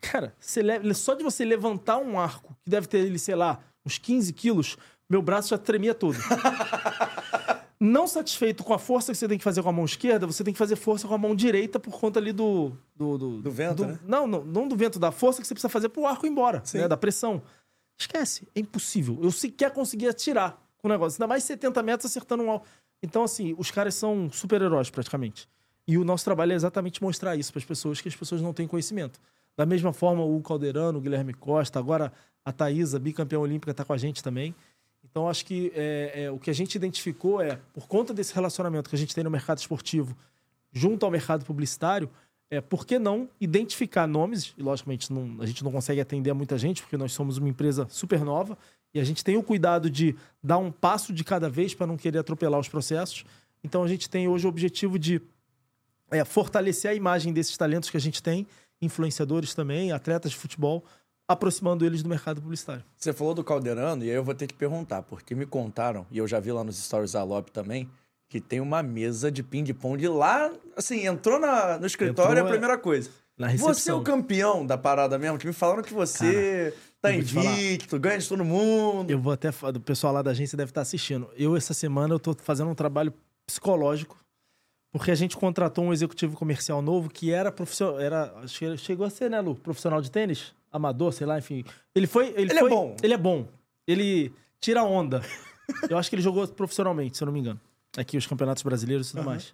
Cara, 0.00 0.34
leva, 0.56 0.94
só 0.94 1.14
de 1.14 1.24
você 1.24 1.44
levantar 1.44 1.98
um 1.98 2.18
arco, 2.18 2.56
que 2.62 2.70
deve 2.70 2.86
ter 2.86 2.98
ele, 2.98 3.18
sei 3.18 3.34
lá, 3.34 3.60
uns 3.84 3.98
15 3.98 4.32
quilos, 4.32 4.76
meu 5.08 5.22
braço 5.22 5.48
já 5.48 5.58
tremia 5.58 5.94
todo. 5.94 6.16
não 7.80 8.06
satisfeito 8.06 8.62
com 8.62 8.72
a 8.72 8.78
força 8.78 9.12
que 9.12 9.18
você 9.18 9.28
tem 9.28 9.38
que 9.38 9.44
fazer 9.44 9.62
com 9.62 9.68
a 9.68 9.72
mão 9.72 9.84
esquerda, 9.84 10.26
você 10.26 10.44
tem 10.44 10.52
que 10.52 10.58
fazer 10.58 10.76
força 10.76 11.08
com 11.08 11.14
a 11.14 11.18
mão 11.18 11.34
direita 11.34 11.80
por 11.80 11.98
conta 11.98 12.18
ali 12.18 12.32
do. 12.32 12.72
Do, 12.94 13.18
do, 13.18 13.42
do 13.42 13.50
vento, 13.50 13.76
do, 13.76 13.86
né? 13.86 13.98
Não, 14.04 14.26
não, 14.26 14.44
não 14.44 14.68
do 14.68 14.76
vento, 14.76 14.98
da 14.98 15.10
força 15.10 15.40
que 15.40 15.46
você 15.46 15.54
precisa 15.54 15.68
fazer 15.68 15.88
pro 15.88 16.06
arco 16.06 16.26
ir 16.26 16.30
embora, 16.30 16.62
né? 16.74 16.88
Da 16.88 16.96
pressão. 16.96 17.42
Esquece, 17.98 18.46
é 18.54 18.60
impossível. 18.60 19.18
Eu 19.22 19.30
sequer 19.30 19.72
consegui 19.72 20.06
atirar 20.06 20.65
com 20.78 20.88
o 20.88 20.90
negócio. 20.90 21.16
Ainda 21.16 21.28
mais 21.28 21.44
70 21.44 21.82
metros 21.82 22.10
acertando 22.10 22.42
um 22.42 22.50
alvo. 22.50 22.64
Então, 23.02 23.22
assim, 23.22 23.54
os 23.58 23.70
caras 23.70 23.94
são 23.94 24.30
super-heróis 24.30 24.90
praticamente. 24.90 25.48
E 25.86 25.96
o 25.96 26.04
nosso 26.04 26.24
trabalho 26.24 26.52
é 26.52 26.54
exatamente 26.54 27.02
mostrar 27.02 27.36
isso 27.36 27.52
para 27.52 27.60
as 27.60 27.64
pessoas, 27.64 28.00
que 28.00 28.08
as 28.08 28.16
pessoas 28.16 28.42
não 28.42 28.52
têm 28.52 28.66
conhecimento. 28.66 29.20
Da 29.56 29.64
mesma 29.64 29.92
forma, 29.92 30.24
o 30.24 30.40
Calderano, 30.42 30.98
o 30.98 31.00
Guilherme 31.00 31.32
Costa, 31.32 31.78
agora 31.78 32.12
a 32.44 32.52
Thaisa, 32.52 32.98
bicampeã 32.98 33.38
olímpica, 33.38 33.70
está 33.70 33.84
com 33.84 33.92
a 33.92 33.96
gente 33.96 34.22
também. 34.22 34.54
Então, 35.04 35.28
acho 35.28 35.46
que 35.46 35.72
é, 35.74 36.24
é, 36.24 36.30
o 36.30 36.38
que 36.38 36.50
a 36.50 36.52
gente 36.52 36.74
identificou 36.74 37.40
é, 37.40 37.58
por 37.72 37.86
conta 37.86 38.12
desse 38.12 38.34
relacionamento 38.34 38.90
que 38.90 38.96
a 38.96 38.98
gente 38.98 39.14
tem 39.14 39.24
no 39.24 39.30
mercado 39.30 39.58
esportivo 39.58 40.16
junto 40.72 41.06
ao 41.06 41.10
mercado 41.10 41.44
publicitário, 41.44 42.10
é, 42.50 42.60
por 42.60 42.86
que 42.86 42.98
não 42.98 43.28
identificar 43.40 44.06
nomes? 44.06 44.54
E, 44.58 44.62
logicamente, 44.62 45.12
não, 45.12 45.40
a 45.40 45.46
gente 45.46 45.64
não 45.64 45.72
consegue 45.72 46.00
atender 46.00 46.30
a 46.30 46.34
muita 46.34 46.58
gente, 46.58 46.82
porque 46.82 46.96
nós 46.96 47.12
somos 47.12 47.38
uma 47.38 47.48
empresa 47.48 47.86
super 47.88 48.20
nova 48.20 48.58
e 48.94 49.00
a 49.00 49.04
gente 49.04 49.22
tem 49.22 49.36
o 49.36 49.42
cuidado 49.42 49.90
de 49.90 50.16
dar 50.42 50.58
um 50.58 50.70
passo 50.70 51.12
de 51.12 51.22
cada 51.22 51.50
vez 51.50 51.74
para 51.74 51.86
não 51.86 51.96
querer 51.96 52.18
atropelar 52.18 52.58
os 52.58 52.68
processos. 52.68 53.24
Então, 53.62 53.82
a 53.82 53.88
gente 53.88 54.08
tem 54.08 54.28
hoje 54.28 54.46
o 54.46 54.48
objetivo 54.48 54.98
de 54.98 55.20
é, 56.10 56.24
fortalecer 56.24 56.90
a 56.90 56.94
imagem 56.94 57.32
desses 57.32 57.56
talentos 57.56 57.90
que 57.90 57.96
a 57.96 58.00
gente 58.00 58.22
tem 58.22 58.46
influenciadores 58.80 59.54
também, 59.54 59.92
atletas 59.92 60.32
de 60.32 60.36
futebol, 60.36 60.84
aproximando 61.28 61.84
eles 61.84 62.02
do 62.02 62.08
mercado 62.08 62.40
publicitário. 62.40 62.84
Você 62.96 63.12
falou 63.12 63.34
do 63.34 63.42
Caldeirano 63.42 64.04
e 64.04 64.10
aí 64.10 64.16
eu 64.16 64.24
vou 64.24 64.34
ter 64.34 64.46
que 64.46 64.54
perguntar, 64.54 65.02
porque 65.02 65.34
me 65.34 65.46
contaram, 65.46 66.06
e 66.10 66.18
eu 66.18 66.28
já 66.28 66.38
vi 66.38 66.52
lá 66.52 66.62
nos 66.62 66.76
stories 66.76 67.12
da 67.12 67.22
Lop 67.24 67.48
também, 67.48 67.88
que 68.28 68.40
tem 68.40 68.60
uma 68.60 68.82
mesa 68.82 69.30
de 69.30 69.42
ping-pong 69.42 70.08
lá, 70.08 70.52
assim, 70.76 71.06
entrou 71.06 71.38
na, 71.38 71.78
no 71.78 71.86
escritório 71.86 72.32
entrou, 72.32 72.44
é 72.44 72.48
a 72.48 72.52
primeira 72.52 72.78
coisa. 72.78 73.10
Você 73.58 73.90
é 73.90 73.94
o 73.94 74.02
campeão 74.02 74.64
da 74.64 74.78
parada 74.78 75.18
mesmo, 75.18 75.38
que 75.38 75.46
me 75.46 75.52
falaram 75.52 75.82
que 75.82 75.92
você 75.92 76.72
Cara, 76.72 76.85
tá 77.00 77.12
invicto, 77.12 77.98
ganha 77.98 78.18
de 78.18 78.28
todo 78.28 78.44
mundo. 78.44 79.10
Eu 79.10 79.18
vou 79.18 79.32
até, 79.32 79.50
o 79.50 79.80
pessoal 79.80 80.12
lá 80.12 80.22
da 80.22 80.30
agência 80.30 80.56
deve 80.56 80.70
estar 80.70 80.82
assistindo. 80.82 81.28
Eu, 81.36 81.56
essa 81.56 81.74
semana, 81.74 82.14
eu 82.14 82.18
tô 82.18 82.34
fazendo 82.34 82.70
um 82.70 82.74
trabalho 82.74 83.12
psicológico 83.46 84.16
porque 84.98 85.10
a 85.10 85.14
gente 85.14 85.36
contratou 85.36 85.84
um 85.84 85.92
executivo 85.92 86.34
comercial 86.36 86.80
novo 86.80 87.10
que 87.10 87.30
era 87.30 87.52
profissional. 87.52 88.00
Era, 88.00 88.32
chegou 88.78 89.06
a 89.06 89.10
ser, 89.10 89.30
né, 89.30 89.40
Lu? 89.40 89.54
Profissional 89.54 90.00
de 90.00 90.10
tênis? 90.10 90.54
Amador, 90.72 91.12
sei 91.12 91.26
lá, 91.26 91.38
enfim. 91.38 91.64
Ele 91.94 92.06
foi. 92.06 92.28
Ele, 92.28 92.42
ele 92.42 92.52
é 92.52 92.58
foi, 92.58 92.70
é 92.70 92.74
bom. 92.74 92.96
Ele 93.02 93.14
é 93.14 93.18
bom. 93.18 93.48
Ele 93.86 94.32
tira 94.58 94.82
onda. 94.82 95.20
Eu 95.90 95.98
acho 95.98 96.08
que 96.08 96.16
ele 96.16 96.22
jogou 96.22 96.46
profissionalmente, 96.48 97.16
se 97.16 97.22
eu 97.24 97.26
não 97.26 97.32
me 97.32 97.40
engano. 97.40 97.60
Aqui, 97.96 98.16
os 98.16 98.26
campeonatos 98.26 98.62
brasileiros 98.62 99.08
e 99.08 99.10
tudo 99.10 99.20
uhum. 99.20 99.26
mais. 99.26 99.52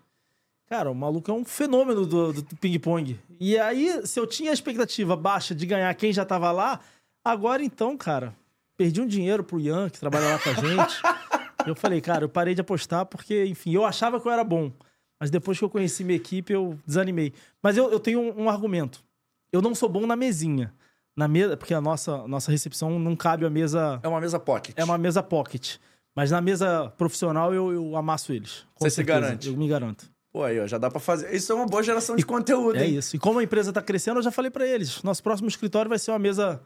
Cara, 0.69 0.91
o 0.91 0.95
maluco 0.95 1.31
é 1.31 1.35
um 1.35 1.45
fenômeno 1.45 2.07
do, 2.07 2.33
do, 2.35 2.43
do 2.43 2.57
ping-pong. 2.57 3.19
E 3.41 3.59
aí, 3.59 4.07
se 4.07 4.21
eu 4.21 4.27
tinha 4.27 4.51
a 4.51 4.55
expectativa 4.55 5.17
baixa 5.17 5.55
de 5.55 5.65
ganhar 5.65 5.93
quem 5.95 6.13
já 6.13 6.25
tava 6.25 6.53
lá, 6.53 6.81
agora 7.25 7.63
então, 7.63 7.97
cara, 7.97 8.35
perdi 8.77 9.01
um 9.01 9.07
dinheiro 9.07 9.45
pro 9.45 9.61
Ian, 9.61 9.89
que 9.89 9.99
trabalha 9.99 10.29
lá 10.29 10.39
com 10.39 10.51
a 10.51 10.55
gente. 10.55 11.01
eu 11.67 11.75
falei, 11.75 12.01
cara, 12.01 12.25
eu 12.25 12.29
parei 12.29 12.55
de 12.55 12.61
apostar 12.61 13.07
porque, 13.07 13.45
enfim, 13.45 13.75
eu 13.75 13.85
achava 13.85 14.21
que 14.21 14.27
eu 14.27 14.33
era 14.33 14.45
bom. 14.45 14.73
Mas 15.21 15.31
depois 15.31 15.59
que 15.59 15.65
eu 15.65 15.71
conheci 15.71 16.03
minha 16.03 16.17
equipe, 16.17 16.53
eu 16.53 16.77
desanimei. 16.85 17.33
Mas 17.63 17.77
eu, 17.77 17.91
eu 17.93 18.01
tenho 18.01 18.21
um, 18.21 18.43
um 18.43 18.51
argumento. 18.51 19.05
Eu 19.53 19.63
não 19.63 19.75
sou 19.75 19.89
bom 19.89 20.07
na 20.07 20.17
mesinha. 20.17 20.75
Na 21.17 21.29
mesa, 21.29 21.57
porque 21.57 21.75
a 21.75 21.81
nossa, 21.81 22.27
nossa 22.27 22.51
recepção 22.51 22.99
não 22.99 23.15
cabe 23.15 23.45
a 23.45 23.51
mesa. 23.51 24.01
É 24.03 24.09
uma 24.09 24.21
mesa 24.21 24.41
pocket. 24.41 24.75
É 24.77 24.83
uma 24.83 24.99
mesa 24.99 25.23
pocket. 25.23 25.77
Mas 26.15 26.31
na 26.31 26.41
mesa 26.41 26.91
profissional 26.97 27.55
eu, 27.55 27.73
eu 27.73 27.97
amasso 27.97 28.33
eles. 28.33 28.67
Você 28.79 28.91
certeza. 28.91 28.95
se 28.95 29.05
garante? 29.05 29.49
Eu 29.49 29.57
me 29.57 29.69
garanto. 29.69 30.11
Pô, 30.33 30.43
aí, 30.43 30.59
ó, 30.59 30.67
já 30.67 30.79
dá 30.79 30.91
pra 30.91 30.99
fazer. 30.99 31.33
Isso 31.35 31.53
é 31.53 31.55
uma 31.55 31.67
boa 31.67 31.83
geração 31.83 32.17
de 32.17 32.23
e, 32.23 32.25
conteúdo, 32.25 32.77
É 32.79 32.87
hein? 32.87 32.97
isso. 32.97 33.15
E 33.15 33.19
como 33.19 33.39
a 33.39 33.45
empresa 33.45 33.73
tá 33.73 33.83
crescendo, 33.83 34.19
eu 34.19 34.23
já 34.23 34.31
falei 34.31 34.51
para 34.51 34.67
eles: 34.67 35.03
nosso 35.03 35.23
próximo 35.23 35.49
escritório 35.49 35.89
vai 35.89 35.99
ser 35.99 36.11
uma 36.11 36.19
mesa 36.19 36.61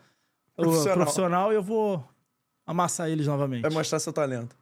profissional. 0.57 0.97
profissional 0.97 1.53
e 1.53 1.57
eu 1.57 1.63
vou 1.63 2.05
amassar 2.67 3.09
eles 3.09 3.27
novamente. 3.27 3.63
Vai 3.63 3.71
mostrar 3.71 3.99
seu 3.99 4.13
talento. 4.13 4.57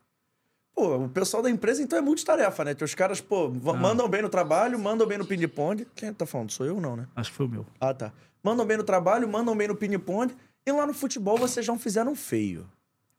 Pô, 0.75 0.97
o 0.97 1.09
pessoal 1.09 1.43
da 1.43 1.49
empresa 1.49 1.83
então 1.83 1.97
é 1.97 2.03
multitarefa, 2.03 2.65
né? 2.65 2.75
Que 2.75 2.83
os 2.83 2.95
caras, 2.95 3.21
pô, 3.21 3.47
ah. 3.47 3.73
mandam 3.73 4.09
bem 4.09 4.23
no 4.23 4.29
trabalho, 4.29 4.77
mandam 4.79 5.07
bem 5.07 5.19
no 5.19 5.25
ping-pong. 5.25 5.87
Quem 5.95 6.13
tá 6.13 6.27
falando? 6.27 6.51
Sou 6.51 6.67
eu 6.67 6.75
ou 6.75 6.81
não, 6.81 6.97
né? 6.97 7.07
Acho 7.15 7.31
que 7.31 7.37
foi 7.37 7.47
o 7.47 7.49
meu. 7.49 7.67
Ah, 7.81 7.95
tá. 7.95 8.13
Mandam 8.43 8.67
bem 8.67 8.77
no 8.77 8.83
trabalho, 8.83 9.29
mandam 9.29 9.57
bem 9.57 9.69
no 9.69 9.77
ping-pong. 9.77 10.35
E 10.67 10.73
lá 10.73 10.87
no 10.87 10.93
futebol 10.93 11.39
vocês 11.39 11.67
não 11.67 11.79
fizeram 11.79 12.17
feio. 12.17 12.67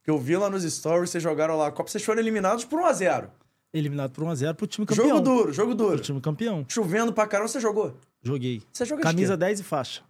Que 0.04 0.12
eu 0.12 0.20
vi 0.20 0.36
lá 0.36 0.50
nos 0.50 0.64
stories, 0.64 1.10
vocês 1.10 1.24
jogaram 1.24 1.58
lá 1.58 1.68
a 1.68 1.72
Copa, 1.72 1.90
vocês 1.90 2.04
foram 2.04 2.20
eliminados 2.20 2.66
por 2.66 2.80
1x0. 2.80 3.30
Eliminado 3.74 4.12
por 4.12 4.24
1x0 4.26 4.54
pro 4.54 4.68
time 4.68 4.86
campeão. 4.86 5.08
Jogo 5.08 5.22
duro, 5.22 5.54
jogo 5.54 5.76
duro. 5.76 5.94
Pro 5.96 6.02
time 6.02 6.22
campeão. 6.22 6.66
Chovendo 6.68 7.12
pra 7.12 7.26
caramba, 7.26 7.48
você 7.48 7.60
jogou? 7.60 7.98
Joguei. 8.22 8.62
Você 8.72 8.86
joga 8.86 9.02
Camisa 9.02 9.36
10 9.36 9.62
e 9.62 9.64
faixa. 9.64 10.02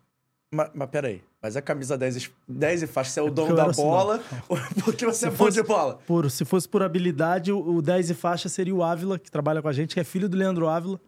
Mas, 0.56 0.70
mas 0.74 0.90
peraí, 0.90 1.22
mas 1.42 1.58
a 1.58 1.62
camisa 1.62 1.98
10, 1.98 2.32
10 2.48 2.84
e 2.84 2.88
faixa, 2.88 3.10
você 3.10 3.20
é 3.20 3.24
o 3.24 3.28
é 3.28 3.32
dono 3.32 3.56
da 3.56 3.68
bola 3.68 4.24
ou 4.48 4.58
porque 4.84 5.06
você 5.06 5.20
se 5.20 5.28
é 5.28 5.32
bom 5.32 5.50
de 5.50 5.62
bola? 5.62 6.00
Por, 6.08 6.32
se 6.32 6.46
fosse 6.46 6.68
por 6.68 6.82
habilidade, 6.82 7.52
o, 7.52 7.76
o 7.76 7.82
10 7.82 8.12
e 8.12 8.14
faixa 8.14 8.48
seria 8.48 8.74
o 8.74 8.82
Ávila, 8.82 9.20
que 9.20 9.30
trabalha 9.30 9.62
com 9.62 9.68
a 9.68 9.74
gente, 9.74 9.94
que 9.94 10.00
é 10.00 10.04
filho 10.04 10.30
do 10.30 10.38
Leandro 10.38 10.70
Ávila, 10.70 11.00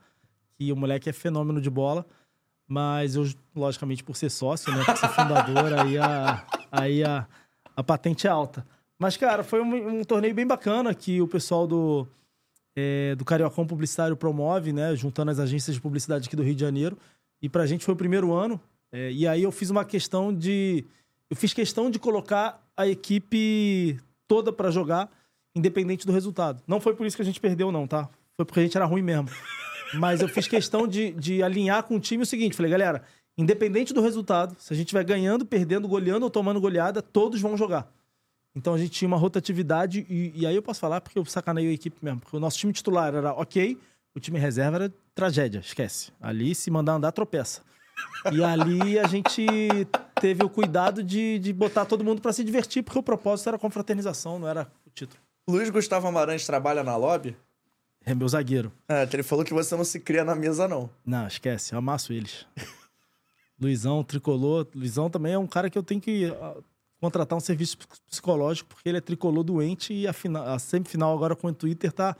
que 0.58 0.72
o 0.72 0.76
moleque 0.76 1.10
é 1.10 1.14
fenômeno 1.14 1.62
de 1.62 1.70
bola. 1.70 2.06
Mas 2.68 3.16
eu, 3.16 3.26
logicamente, 3.56 4.04
por 4.04 4.18
ser 4.18 4.30
sócio, 4.30 4.70
né? 4.76 4.84
Por 4.84 4.98
ser 4.98 5.08
fundador, 5.08 5.74
aí, 5.74 5.98
a, 5.98 6.46
aí 6.70 7.04
a, 7.04 7.26
a 7.74 7.82
patente 7.82 8.28
é 8.28 8.30
alta. 8.30 8.66
Mas, 9.00 9.16
cara, 9.16 9.42
foi 9.42 9.62
um, 9.62 10.00
um 10.00 10.04
torneio 10.04 10.36
bem 10.36 10.46
bacana 10.46 10.94
que 10.94 11.22
o 11.22 11.28
pessoal 11.28 11.66
do, 11.66 12.06
é, 12.76 13.16
do 13.16 13.24
Cariocão 13.24 13.66
Publicitário 13.66 14.18
promove, 14.18 14.74
né? 14.74 14.94
Juntando 14.98 15.32
as 15.32 15.40
agências 15.40 15.76
de 15.76 15.82
publicidade 15.82 16.28
aqui 16.28 16.36
do 16.36 16.44
Rio 16.44 16.56
de 16.56 16.62
Janeiro. 16.62 16.98
E 17.42 17.48
pra 17.48 17.66
gente 17.66 17.86
foi 17.86 17.94
o 17.94 17.98
primeiro 17.98 18.34
ano. 18.34 18.60
É, 18.92 19.12
e 19.12 19.28
aí 19.28 19.44
eu 19.44 19.52
fiz 19.52 19.70
uma 19.70 19.86
questão 19.86 20.34
de. 20.34 20.86
Eu 21.30 21.36
fiz 21.36 21.54
questão 21.54 21.90
de 21.90 22.00
colocar 22.00 22.66
a 22.76 22.88
equipe 22.88 24.00
toda 24.28 24.52
para 24.54 24.72
jogar, 24.72 25.10
independente 25.56 26.06
do 26.06 26.12
resultado. 26.14 26.62
Não 26.68 26.80
foi 26.80 26.96
por 26.96 27.06
isso 27.06 27.16
que 27.16 27.22
a 27.22 27.26
gente 27.26 27.40
perdeu, 27.40 27.72
não, 27.72 27.88
tá? 27.88 28.10
Foi 28.36 28.46
porque 28.46 28.60
a 28.60 28.64
gente 28.64 28.78
era 28.78 28.86
ruim 28.86 29.02
mesmo. 29.02 29.30
Mas 29.96 30.22
eu 30.22 30.28
fiz 30.28 30.48
questão 30.48 30.88
de, 30.88 31.12
de 31.14 31.42
alinhar 31.42 31.84
com 31.84 31.96
o 31.96 32.00
time 32.00 32.24
o 32.24 32.26
seguinte: 32.26 32.56
falei, 32.56 32.72
galera, 32.72 33.04
independente 33.38 33.94
do 33.94 34.02
resultado, 34.02 34.56
se 34.60 34.74
a 34.74 34.76
gente 34.76 34.94
vai 34.94 35.04
ganhando, 35.04 35.46
perdendo, 35.46 35.88
goleando 35.88 36.26
ou 36.26 36.30
tomando 36.30 36.60
goleada, 36.62 37.02
todos 37.02 37.42
vão 37.42 37.58
jogar. 37.58 37.92
Então 38.56 38.74
a 38.74 38.78
gente 38.78 38.90
tinha 38.90 39.08
uma 39.08 39.18
rotatividade, 39.18 40.06
e, 40.10 40.32
e 40.36 40.48
aí 40.48 40.56
eu 40.56 40.64
posso 40.64 40.80
falar 40.80 41.00
porque 41.00 41.20
eu 41.20 41.26
sacaneio 41.26 41.70
a 41.70 41.74
equipe 41.74 41.98
mesmo. 42.02 42.22
Porque 42.22 42.36
o 42.36 42.40
nosso 42.40 42.58
time 42.58 42.74
titular 42.74 43.14
era 43.14 43.32
ok, 43.34 43.78
o 44.16 44.20
time 44.20 44.40
reserva 44.40 44.78
era 44.78 44.94
tragédia, 45.14 45.60
esquece. 45.60 46.12
Ali, 46.20 46.56
se 46.56 46.72
mandar 46.72 46.94
andar, 46.94 47.12
tropeça. 47.12 47.62
E 48.32 48.44
ali 48.44 49.00
a 49.00 49.08
gente 49.08 49.46
teve 50.20 50.44
o 50.44 50.50
cuidado 50.50 51.04
de, 51.04 51.40
de 51.40 51.54
botar 51.54 51.86
todo 51.86 52.04
mundo 52.04 52.22
para 52.22 52.34
se 52.34 52.44
divertir, 52.44 52.84
porque 52.84 53.00
o 53.00 53.04
propósito 53.04 53.48
era 53.48 53.58
a 53.58 53.60
confraternização, 53.60 54.40
não 54.40 54.48
era 54.48 54.70
o 54.86 54.90
título. 54.90 55.20
Luiz 55.48 55.70
Gustavo 55.70 56.08
Amarante 56.08 56.46
trabalha 56.46 56.84
na 56.84 56.96
lobby? 56.98 57.36
É 58.06 58.14
meu 58.14 58.28
zagueiro. 58.28 58.72
É, 58.88 59.08
ele 59.12 59.24
falou 59.24 59.44
que 59.44 59.54
você 59.54 59.76
não 59.76 59.84
se 59.84 60.00
cria 60.00 60.24
na 60.24 60.36
mesa, 60.36 60.68
não. 60.68 60.90
Não, 61.06 61.28
esquece, 61.28 61.74
eu 61.74 61.80
amasso 61.80 62.14
eles. 62.14 62.46
Luizão, 63.60 64.04
tricolor. 64.04 64.68
Luizão 64.76 65.10
também 65.10 65.34
é 65.34 65.38
um 65.38 65.48
cara 65.48 65.70
que 65.70 65.78
eu 65.78 65.84
tenho 65.84 66.00
que 66.00 66.26
ah, 66.26 66.56
contratar 67.00 67.38
um 67.38 67.42
serviço 67.42 67.78
psicológico, 68.10 68.70
porque 68.70 68.88
ele 68.88 68.98
é 68.98 69.02
tricolor 69.02 69.44
doente 69.44 69.94
e 69.94 70.08
a, 70.08 70.14
final, 70.14 70.48
a 70.48 70.60
semifinal 70.60 71.14
agora 71.14 71.36
com 71.36 71.48
o 71.48 71.54
Twitter 71.54 71.92
tá 71.92 72.16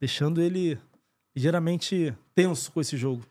deixando 0.00 0.40
ele 0.40 0.78
ligeiramente 1.34 2.16
tenso 2.34 2.72
com 2.72 2.80
esse 2.80 2.96
jogo. 2.96 3.22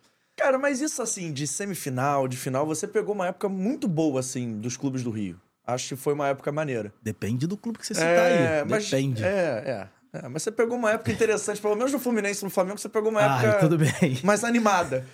Cara, 0.41 0.57
mas 0.57 0.81
isso 0.81 1.01
assim, 1.01 1.31
de 1.31 1.45
semifinal, 1.47 2.27
de 2.27 2.35
final, 2.37 2.65
você 2.65 2.87
pegou 2.87 3.13
uma 3.13 3.27
época 3.27 3.47
muito 3.47 3.87
boa, 3.87 4.19
assim, 4.19 4.57
dos 4.59 4.75
clubes 4.75 5.03
do 5.03 5.11
Rio. 5.11 5.39
Acho 5.65 5.89
que 5.89 5.95
foi 5.95 6.13
uma 6.13 6.27
época 6.29 6.51
maneira. 6.51 6.91
Depende 7.01 7.45
do 7.45 7.55
clube 7.55 7.77
que 7.77 7.85
você 7.85 7.93
citar 7.93 8.09
É, 8.09 8.61
aí. 8.61 8.65
mas, 8.67 8.89
Depende. 8.89 9.23
é, 9.23 9.87
é, 10.13 10.17
é. 10.19 10.27
Mas 10.29 10.43
você 10.43 10.51
pegou 10.51 10.75
uma 10.77 10.91
época 10.91 11.11
interessante, 11.11 11.61
pelo 11.61 11.75
menos 11.75 11.91
no 11.93 11.99
Fluminense 11.99 12.41
e 12.41 12.43
no 12.43 12.49
Flamengo, 12.49 12.79
você 12.79 12.89
pegou 12.89 13.11
uma 13.11 13.21
Ah, 13.21 13.43
época 13.43 13.59
tudo 13.59 13.77
bem. 13.77 14.19
mais 14.23 14.43
animada. 14.43 15.05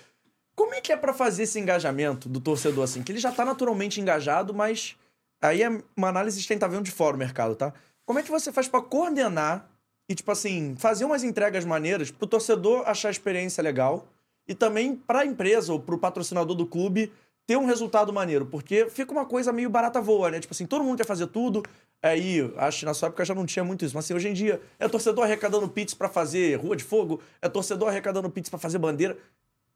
Como 0.55 0.73
é 0.73 0.81
que 0.81 0.91
é 0.91 0.97
pra 0.97 1.13
fazer 1.13 1.43
esse 1.43 1.59
engajamento 1.59 2.27
do 2.29 2.39
torcedor 2.39 2.85
assim? 2.85 3.03
Que 3.03 3.11
ele 3.11 3.19
já 3.19 3.31
tá 3.31 3.43
naturalmente 3.45 3.99
engajado, 4.01 4.53
mas 4.53 4.95
aí 5.41 5.61
é 5.61 5.69
uma 5.95 6.07
análise 6.07 6.39
de 6.41 6.47
quem 6.47 6.57
tá 6.57 6.67
vendo 6.67 6.83
de 6.83 6.91
fora 6.91 7.15
o 7.15 7.19
mercado, 7.19 7.53
tá? 7.55 7.73
Como 8.05 8.17
é 8.17 8.23
que 8.23 8.31
você 8.31 8.51
faz 8.51 8.67
pra 8.67 8.81
coordenar 8.81 9.69
e, 10.09 10.15
tipo 10.15 10.31
assim, 10.31 10.75
fazer 10.79 11.03
umas 11.05 11.23
entregas 11.23 11.65
maneiras 11.65 12.09
pro 12.09 12.25
torcedor 12.25 12.83
achar 12.87 13.09
a 13.09 13.11
experiência 13.11 13.61
legal 13.61 14.07
e 14.47 14.55
também 14.55 14.95
pra 14.95 15.25
empresa 15.25 15.73
ou 15.73 15.79
pro 15.79 15.97
patrocinador 15.97 16.55
do 16.55 16.65
clube 16.65 17.11
ter 17.45 17.57
um 17.57 17.65
resultado 17.65 18.11
maneiro? 18.13 18.45
Porque 18.45 18.89
fica 18.89 19.11
uma 19.11 19.25
coisa 19.25 19.51
meio 19.51 19.69
barata 19.69 20.01
voa, 20.01 20.31
né? 20.31 20.39
Tipo 20.39 20.53
assim, 20.53 20.65
todo 20.65 20.83
mundo 20.83 20.97
quer 20.97 21.05
fazer 21.05 21.27
tudo. 21.27 21.63
Aí, 22.01 22.53
acho 22.57 22.79
que 22.79 22.85
na 22.85 22.93
sua 22.93 23.07
época 23.07 23.25
já 23.25 23.33
não 23.33 23.45
tinha 23.45 23.63
muito 23.65 23.83
isso, 23.83 23.95
mas 23.95 24.05
assim, 24.05 24.13
hoje 24.13 24.27
em 24.29 24.33
dia 24.33 24.61
é 24.77 24.87
torcedor 24.87 25.23
arrecadando 25.23 25.67
pits 25.67 25.93
pra 25.93 26.07
fazer 26.07 26.55
rua 26.55 26.75
de 26.75 26.83
fogo, 26.83 27.19
é 27.41 27.49
torcedor 27.49 27.89
arrecadando 27.89 28.29
pits 28.29 28.49
pra 28.49 28.59
fazer 28.59 28.77
bandeira 28.77 29.17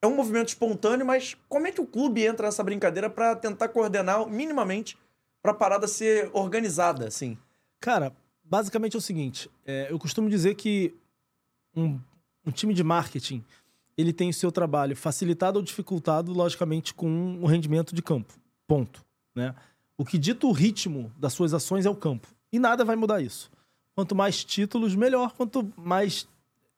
é 0.02 0.08
um 0.08 0.16
movimento 0.16 0.50
espontâneo, 0.50 1.06
mas 1.06 1.38
como 1.48 1.68
é 1.68 1.72
que 1.72 1.80
o 1.80 1.86
clube 1.86 2.26
entra 2.26 2.48
nessa 2.48 2.64
brincadeira 2.64 3.10
pra 3.10 3.36
tentar 3.36 3.70
coordenar 3.70 4.26
minimamente 4.28 4.98
pra 5.42 5.54
parada 5.54 5.88
ser 5.88 6.30
organizada, 6.34 7.08
assim? 7.08 7.38
Cara, 7.80 8.12
basicamente 8.44 8.96
é 8.96 8.98
o 8.98 9.02
seguinte: 9.02 9.50
é, 9.66 9.88
eu 9.92 10.00
costumo 10.00 10.28
dizer 10.30 10.56
que 10.56 10.96
um, 11.76 12.00
um 12.46 12.52
time 12.52 12.74
de 12.74 12.84
marketing 12.84 13.44
ele 14.02 14.14
tem 14.14 14.30
o 14.30 14.34
seu 14.34 14.52
trabalho 14.52 14.96
facilitado 14.96 15.58
ou 15.58 15.64
dificultado, 15.64 16.34
logicamente, 16.34 16.94
com 16.94 17.40
o 17.42 17.46
rendimento 17.46 17.94
de 17.96 18.02
campo. 18.02 18.34
Ponto. 18.68 19.06
Né? 19.36 19.56
O 19.98 20.06
que 20.06 20.18
dita 20.18 20.48
o 20.48 20.52
ritmo 20.52 21.12
das 21.18 21.34
suas 21.34 21.54
ações 21.54 21.86
é 21.86 21.90
o 21.90 21.96
campo. 21.96 22.28
E 22.52 22.60
nada 22.60 22.84
vai 22.84 22.96
mudar 22.96 23.22
isso. 23.22 23.50
Quanto 23.96 24.16
mais 24.16 24.44
títulos, 24.44 24.96
melhor. 24.96 25.34
Quanto 25.34 25.72
mais 25.78 26.28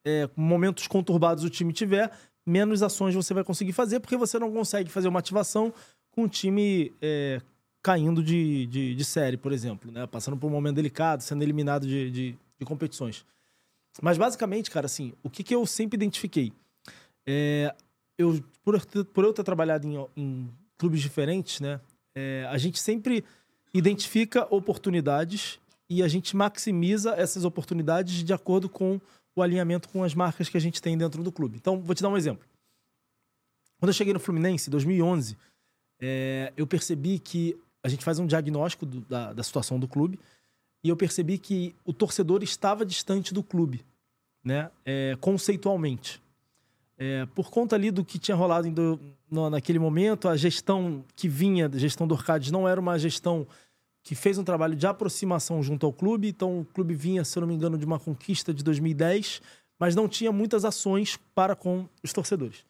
é, 0.06 0.30
momentos 0.36 0.88
conturbados 0.88 1.44
o 1.44 1.50
time 1.50 1.74
tiver, 1.74 2.12
menos 2.46 2.84
ações 2.84 3.15
você 3.15 3.34
vai 3.34 3.44
conseguir 3.44 3.74
fazer, 3.74 4.00
porque 4.00 4.18
você 4.18 4.38
não 4.38 4.51
consegue 4.51 4.89
fazer 4.89 5.08
uma 5.08 5.20
ativação 5.20 5.74
com 6.12 6.24
o 6.24 6.30
time 6.30 6.94
é, 7.01 7.42
caindo 7.82 8.24
de, 8.24 8.65
de, 8.68 8.96
de 8.96 9.06
série, 9.06 9.38
por 9.38 9.51
exemplo, 9.51 9.92
né? 9.92 10.06
Passando 10.08 10.38
por 10.38 10.48
um 10.48 10.51
momento 10.51 10.75
delicado, 10.75 11.22
sendo 11.22 11.44
eliminado 11.44 11.88
de, 11.88 12.12
de, 12.12 12.38
de 12.60 12.65
competições. 12.65 13.25
Mas 14.01 14.18
basicamente, 14.18 14.72
cara, 14.72 14.86
assim, 14.86 15.13
o 15.22 15.30
que, 15.30 15.44
que 15.44 15.53
eu 15.53 15.65
sempre 15.65 15.96
identifiquei? 15.96 16.51
É, 17.25 17.74
eu, 18.18 18.44
por, 18.64 18.79
por 19.05 19.24
eu 19.24 19.33
ter 19.33 19.44
trabalhado 19.44 19.88
em, 19.88 20.07
em 20.16 20.50
clubes 20.77 21.01
diferentes, 21.01 21.59
né? 21.59 21.79
é, 22.16 22.46
a 22.50 22.57
gente 22.57 22.79
sempre 22.79 23.24
identifica 23.74 24.48
oportunidades 24.53 25.59
e 25.90 26.03
a 26.03 26.07
gente 26.07 26.36
maximiza 26.36 27.12
essas 27.16 27.44
oportunidades 27.46 28.24
de 28.24 28.33
acordo 28.33 28.70
com 28.70 29.00
o 29.36 29.42
alinhamento 29.42 29.90
com 29.90 30.03
as 30.03 30.14
marcas 30.14 30.48
que 30.48 30.57
a 30.57 30.62
gente 30.62 30.81
tem 30.81 30.98
dentro 30.98 31.24
do 31.24 31.31
clube. 31.31 31.57
Então, 31.57 31.81
vou 31.81 31.96
te 31.96 32.03
dar 32.03 32.09
um 32.09 32.18
exemplo. 32.18 32.46
Quando 33.79 33.90
eu 33.90 33.94
cheguei 33.94 34.14
no 34.14 34.20
Fluminense, 34.20 34.70
em 34.70 34.72
2011, 34.72 35.36
é, 36.00 36.53
eu 36.55 36.68
percebi 36.68 37.20
que 37.20 37.57
a 37.83 37.90
gente 37.90 38.05
faz 38.05 38.20
um 38.20 38.25
diagnóstico 38.27 38.86
do- 38.86 39.01
da, 39.01 39.33
da 39.33 39.44
situação 39.44 39.79
do 39.79 39.88
clube 39.88 40.20
e 40.83 40.90
eu 40.90 40.96
percebi 40.96 41.38
que 41.38 41.75
o 41.83 41.92
torcedor 41.92 42.44
estava 42.44 42.86
distante 42.86 43.33
do 43.33 43.44
clube, 43.44 43.83
né? 44.44 44.70
É, 44.86 45.18
conceitualmente. 45.20 46.22
É, 46.98 47.25
por 47.34 47.50
conta 47.50 47.75
ali 47.75 47.90
do 47.90 48.06
que 48.06 48.20
tinha 48.20 48.36
rolado 48.36 48.70
do- 48.70 49.00
no- 49.29 49.50
naquele 49.50 49.79
momento, 49.79 50.27
a 50.29 50.38
gestão 50.38 51.03
que 51.16 51.27
vinha, 51.27 51.68
a 51.74 51.77
gestão 51.77 52.08
do 52.08 52.14
Orcades, 52.14 52.51
não 52.51 52.68
era 52.68 52.79
uma 52.79 52.98
gestão 53.00 53.48
que 54.03 54.16
fez 54.16 54.38
um 54.38 54.44
trabalho 54.44 54.75
de 54.75 54.86
aproximação 54.86 55.64
junto 55.64 55.86
ao 55.86 55.94
clube. 55.94 56.27
Então, 56.27 56.60
o 56.60 56.66
clube 56.66 56.94
vinha, 56.94 57.24
se 57.24 57.38
eu 57.38 57.42
não 57.42 57.48
me 57.48 57.56
engano, 57.56 57.77
de 57.77 57.86
uma 57.86 58.00
conquista 58.00 58.53
de 58.53 58.64
2010, 58.64 59.42
mas 59.79 59.96
não 59.96 60.08
tinha 60.08 60.32
muitas 60.32 60.66
ações 60.66 61.18
para 61.34 61.56
com 61.56 61.88
os 62.03 62.14
torcedores. 62.14 62.64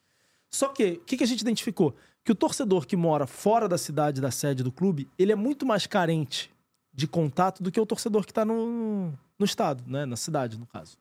Só 0.50 0.70
que, 0.70 0.94
o 0.94 1.00
que, 1.02 1.18
que 1.18 1.24
a 1.24 1.28
gente 1.28 1.42
identificou? 1.42 1.96
Que 2.24 2.32
o 2.32 2.36
torcedor 2.36 2.86
que 2.86 2.96
mora 2.96 3.28
fora 3.28 3.68
da 3.68 3.78
cidade, 3.78 4.22
da 4.22 4.32
sede 4.32 4.64
do 4.64 4.72
clube, 4.72 5.10
ele 5.18 5.32
é 5.32 5.36
muito 5.36 5.66
mais 5.66 5.86
carente 5.86 6.50
de 6.94 7.08
contato 7.08 7.62
do 7.62 7.72
que 7.72 7.80
o 7.82 7.86
torcedor 7.86 8.24
que 8.24 8.32
está 8.32 8.46
no, 8.46 9.12
no 9.38 9.46
estado, 9.46 9.84
né? 9.88 10.06
na 10.06 10.16
cidade, 10.16 10.58
no 10.58 10.66
caso. 10.68 10.96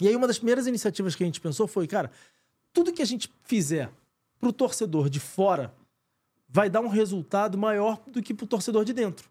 E 0.00 0.08
aí, 0.08 0.16
uma 0.16 0.26
das 0.26 0.38
primeiras 0.38 0.66
iniciativas 0.66 1.14
que 1.14 1.22
a 1.22 1.26
gente 1.26 1.40
pensou 1.40 1.66
foi, 1.66 1.86
cara, 1.86 2.10
tudo 2.72 2.92
que 2.92 3.02
a 3.02 3.06
gente 3.06 3.32
fizer 3.44 3.90
pro 4.38 4.52
torcedor 4.52 5.08
de 5.08 5.20
fora 5.20 5.74
vai 6.48 6.68
dar 6.68 6.80
um 6.80 6.88
resultado 6.88 7.56
maior 7.56 8.02
do 8.06 8.22
que 8.22 8.34
pro 8.34 8.46
torcedor 8.46 8.84
de 8.84 8.92
dentro. 8.92 9.28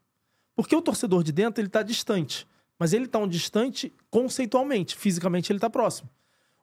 Porque 0.56 0.76
o 0.76 0.82
torcedor 0.82 1.24
de 1.24 1.32
dentro, 1.32 1.62
ele 1.62 1.70
tá 1.70 1.84
distante. 1.84 2.48
Mas 2.80 2.94
ele 2.94 3.08
tá 3.08 3.20
um 3.20 3.28
distante 3.28 3.94
conceitualmente. 4.10 4.96
Fisicamente, 4.96 5.52
ele 5.52 5.60
tá 5.60 5.70
próximo. 5.70 6.10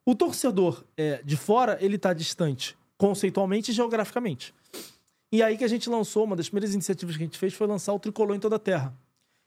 O 0.04 0.14
torcedor 0.14 0.84
é, 0.96 1.22
de 1.22 1.36
fora, 1.36 1.78
ele 1.80 1.96
tá 1.96 2.12
distante 2.12 2.76
conceitualmente 3.02 3.72
e 3.72 3.74
geograficamente. 3.74 4.54
E 5.32 5.42
aí 5.42 5.56
que 5.56 5.64
a 5.64 5.68
gente 5.68 5.90
lançou, 5.90 6.24
uma 6.24 6.36
das 6.36 6.48
primeiras 6.48 6.72
iniciativas 6.72 7.16
que 7.16 7.22
a 7.24 7.26
gente 7.26 7.36
fez 7.36 7.52
foi 7.52 7.66
lançar 7.66 7.92
o 7.92 7.98
Tricolor 7.98 8.36
em 8.36 8.38
toda 8.38 8.54
a 8.54 8.58
Terra. 8.60 8.94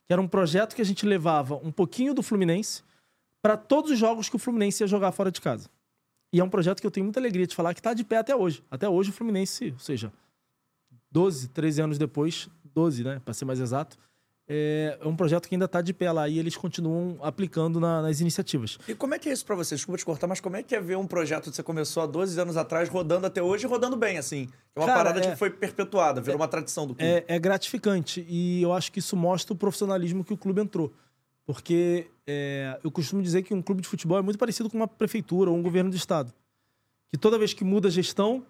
Que 0.06 0.12
era 0.12 0.22
um 0.22 0.28
projeto 0.28 0.76
que 0.76 0.82
a 0.82 0.86
gente 0.86 1.06
levava 1.06 1.56
um 1.56 1.72
pouquinho 1.72 2.14
do 2.14 2.22
Fluminense 2.22 2.84
para 3.46 3.56
todos 3.56 3.92
os 3.92 4.00
jogos 4.00 4.28
que 4.28 4.36
o 4.36 4.40
Fluminense 4.40 4.82
ia 4.82 4.88
jogar 4.88 5.12
fora 5.12 5.32
de 5.32 5.40
casa. 5.40 5.70
E 6.34 6.40
é 6.40 6.44
um 6.44 6.50
projeto 6.50 6.82
que 6.82 6.88
eu 6.88 6.90
tenho 6.90 7.04
muita 7.04 7.20
alegria 7.20 7.46
de 7.46 7.54
falar 7.56 7.76
que 7.76 7.80
está 7.80 7.94
de 7.94 8.04
pé 8.04 8.18
até 8.18 8.36
hoje. 8.36 8.64
Até 8.72 8.90
hoje 8.90 9.12
o 9.12 9.14
Fluminense, 9.14 9.70
ou 9.72 9.78
seja, 9.78 10.12
12, 11.12 11.50
13 11.50 11.80
anos 11.84 11.98
depois, 12.00 12.50
12, 12.74 13.04
né, 13.04 13.22
para 13.24 13.36
ser 13.36 13.46
mais 13.46 13.60
exato, 13.60 13.98
é, 14.50 14.98
é 15.00 15.08
um 15.08 15.16
projeto 15.16 15.48
que 15.48 15.54
ainda 15.54 15.66
está 15.66 15.80
de 15.80 15.94
pé 15.94 16.12
lá 16.12 16.28
e 16.28 16.40
eles 16.40 16.58
continuam 16.58 17.20
aplicando 17.22 17.80
na- 17.80 18.02
nas 18.02 18.20
iniciativas. 18.20 18.80
E 18.88 18.96
como 18.96 19.14
é 19.14 19.20
que 19.20 19.30
é 19.30 19.34
isso 19.34 19.46
pra 19.46 19.56
você? 19.56 19.76
Desculpa 19.76 20.00
te 20.00 20.06
cortar, 20.06 20.26
mas 20.26 20.40
como 20.40 20.56
é 20.56 20.64
que 20.64 20.76
é 20.76 20.82
ver 20.82 20.98
um 20.98 21.06
projeto 21.06 21.52
que 21.52 21.56
você 21.56 21.62
começou 21.62 22.02
há 22.02 22.08
12 22.08 22.40
anos 22.42 22.58
atrás, 22.58 22.90
rodando 22.90 23.28
até 23.28 23.44
hoje 23.44 23.66
e 23.66 23.70
rodando 23.70 23.96
bem, 23.96 24.18
assim? 24.18 24.50
É 24.76 24.80
uma 24.80 24.88
Cara, 24.88 24.98
parada 25.04 25.20
é- 25.24 25.30
que 25.32 25.36
foi 25.38 25.52
perpetuada, 25.52 26.20
virou 26.20 26.38
uma 26.40 26.48
tradição 26.48 26.88
do 26.88 26.96
clube. 26.96 27.08
É, 27.12 27.24
é 27.28 27.38
gratificante 27.40 28.26
e 28.28 28.64
eu 28.64 28.74
acho 28.74 28.92
que 28.92 28.98
isso 28.98 29.16
mostra 29.16 29.54
o 29.54 29.56
profissionalismo 29.56 30.24
que 30.24 30.34
o 30.34 30.38
clube 30.38 30.62
entrou. 30.62 30.92
Porque 31.46 32.08
é, 32.26 32.80
eu 32.84 32.90
costumo 32.90 33.22
dizer 33.22 33.44
que 33.44 33.54
um 33.54 33.62
clube 33.62 33.82
de 33.82 33.88
futebol 33.88 34.18
é 34.18 34.22
muito 34.22 34.40
parecido 34.40 34.70
com 34.70 34.78
uma 34.78 34.88
prefeitura 34.88 35.50
ou 35.52 35.58
um 35.58 35.62
governo 35.62 35.90
de 35.92 35.98
estado. 35.98 36.34
Que 37.12 37.18
toda 37.18 37.38
vez 37.38 37.54
que 37.54 37.64
muda 37.64 37.88
a 37.88 37.92
gestão, 37.92 38.44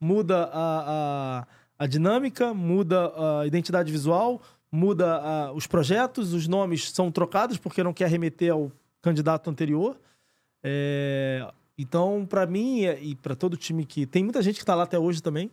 muda 0.00 0.44
a, 0.52 1.40
a, 1.42 1.46
a 1.78 1.86
dinâmica, 1.86 2.54
muda 2.54 3.12
a 3.40 3.46
identidade 3.46 3.90
visual, 3.90 4.40
muda 4.70 5.16
a- 5.16 5.52
os 5.52 5.66
projetos, 5.66 6.32
os 6.32 6.46
nomes 6.46 6.90
são 6.92 7.10
trocados 7.10 7.58
porque 7.58 7.82
não 7.82 7.92
quer 7.92 8.08
remeter 8.08 8.52
ao 8.52 8.70
candidato 9.02 9.50
anterior. 9.50 9.98
É, 10.62 11.52
então, 11.76 12.24
para 12.28 12.46
mim 12.46 12.82
e 12.84 13.14
para 13.16 13.34
todo 13.34 13.56
time 13.56 13.84
que. 13.84 14.06
Tem 14.06 14.22
muita 14.22 14.40
gente 14.40 14.56
que 14.56 14.62
está 14.62 14.74
lá 14.74 14.84
até 14.84 14.98
hoje 14.98 15.22
também. 15.22 15.50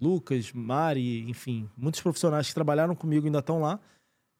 Lucas, 0.00 0.52
Mari, 0.52 1.28
enfim, 1.28 1.68
muitos 1.76 2.00
profissionais 2.00 2.48
que 2.48 2.54
trabalharam 2.54 2.94
comigo 2.94 3.26
ainda 3.26 3.40
estão 3.40 3.60
lá. 3.60 3.78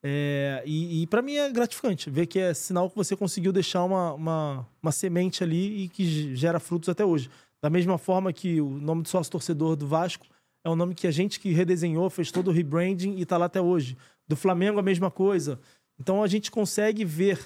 É, 0.03 0.63
e 0.67 1.07
para 1.09 1.21
mim 1.21 1.35
é 1.35 1.51
gratificante 1.51 2.09
ver 2.09 2.27
que 2.27 2.39
é 2.39 2.55
sinal 2.55 2.89
que 2.89 2.97
você 2.97 3.15
conseguiu 3.15 3.53
deixar 3.53 3.85
uma, 3.85 4.15
uma, 4.15 4.67
uma 4.83 4.93
semente 4.93 5.45
ali 5.45 5.83
e 5.85 5.89
que 5.89 6.05
ge- 6.05 6.35
gera 6.35 6.59
frutos 6.59 6.89
até 6.89 7.05
hoje. 7.05 7.31
Da 7.63 7.69
mesma 7.69 7.99
forma 7.99 8.33
que 8.33 8.61
o 8.61 8.71
nome 8.71 9.03
do 9.03 9.09
sócio 9.09 9.31
torcedor 9.31 9.77
do 9.77 9.87
Vasco 9.87 10.27
é 10.65 10.71
um 10.71 10.77
nome 10.77 10.95
que 10.95 11.07
a 11.07 11.11
gente 11.11 11.39
que 11.39 11.53
redesenhou, 11.53 12.09
fez 12.09 12.31
todo 12.31 12.49
o 12.49 12.53
rebranding 12.53 13.17
e 13.17 13.23
está 13.23 13.37
lá 13.37 13.47
até 13.47 13.61
hoje. 13.61 13.97
Do 14.27 14.37
Flamengo 14.37 14.79
a 14.79 14.83
mesma 14.83 15.11
coisa. 15.11 15.61
Então 15.99 16.23
a 16.23 16.27
gente 16.27 16.51
consegue 16.51 17.05
ver 17.05 17.39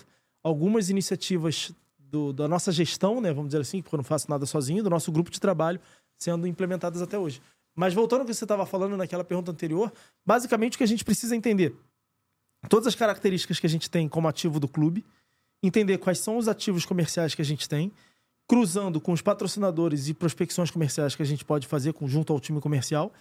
algumas 0.42 0.90
iniciativas 0.90 1.72
do- 1.98 2.32
da 2.32 2.46
nossa 2.46 2.70
gestão, 2.70 3.20
né, 3.20 3.32
vamos 3.32 3.48
dizer 3.48 3.62
assim, 3.62 3.82
porque 3.82 3.96
eu 3.96 3.98
não 3.98 4.04
faço 4.04 4.30
nada 4.30 4.46
sozinho, 4.46 4.82
do 4.84 4.90
nosso 4.90 5.10
grupo 5.10 5.30
de 5.30 5.40
trabalho 5.40 5.80
sendo 6.16 6.46
implementadas 6.46 7.02
até 7.02 7.18
hoje. 7.18 7.42
Mas 7.74 7.92
voltando 7.92 8.20
ao 8.20 8.26
que 8.26 8.32
você 8.32 8.44
estava 8.44 8.64
falando 8.64 8.96
naquela 8.96 9.24
pergunta 9.24 9.50
anterior, 9.50 9.92
basicamente 10.24 10.74
o 10.74 10.78
que 10.78 10.84
a 10.84 10.88
gente 10.88 11.04
precisa 11.04 11.34
entender 11.34 11.74
todas 12.68 12.86
as 12.86 12.94
características 12.94 13.60
que 13.60 13.66
a 13.66 13.70
gente 13.70 13.90
tem 13.90 14.08
como 14.08 14.28
ativo 14.28 14.58
do 14.58 14.68
clube, 14.68 15.04
entender 15.62 15.98
quais 15.98 16.18
são 16.18 16.36
os 16.36 16.48
ativos 16.48 16.84
comerciais 16.84 17.34
que 17.34 17.42
a 17.42 17.44
gente 17.44 17.68
tem, 17.68 17.92
cruzando 18.46 19.00
com 19.00 19.12
os 19.12 19.22
patrocinadores 19.22 20.08
e 20.08 20.14
prospecções 20.14 20.70
comerciais 20.70 21.14
que 21.14 21.22
a 21.22 21.26
gente 21.26 21.44
pode 21.44 21.66
fazer 21.66 21.94
junto 22.02 22.32
ao 22.32 22.40
time 22.40 22.60
comercial 22.60 23.12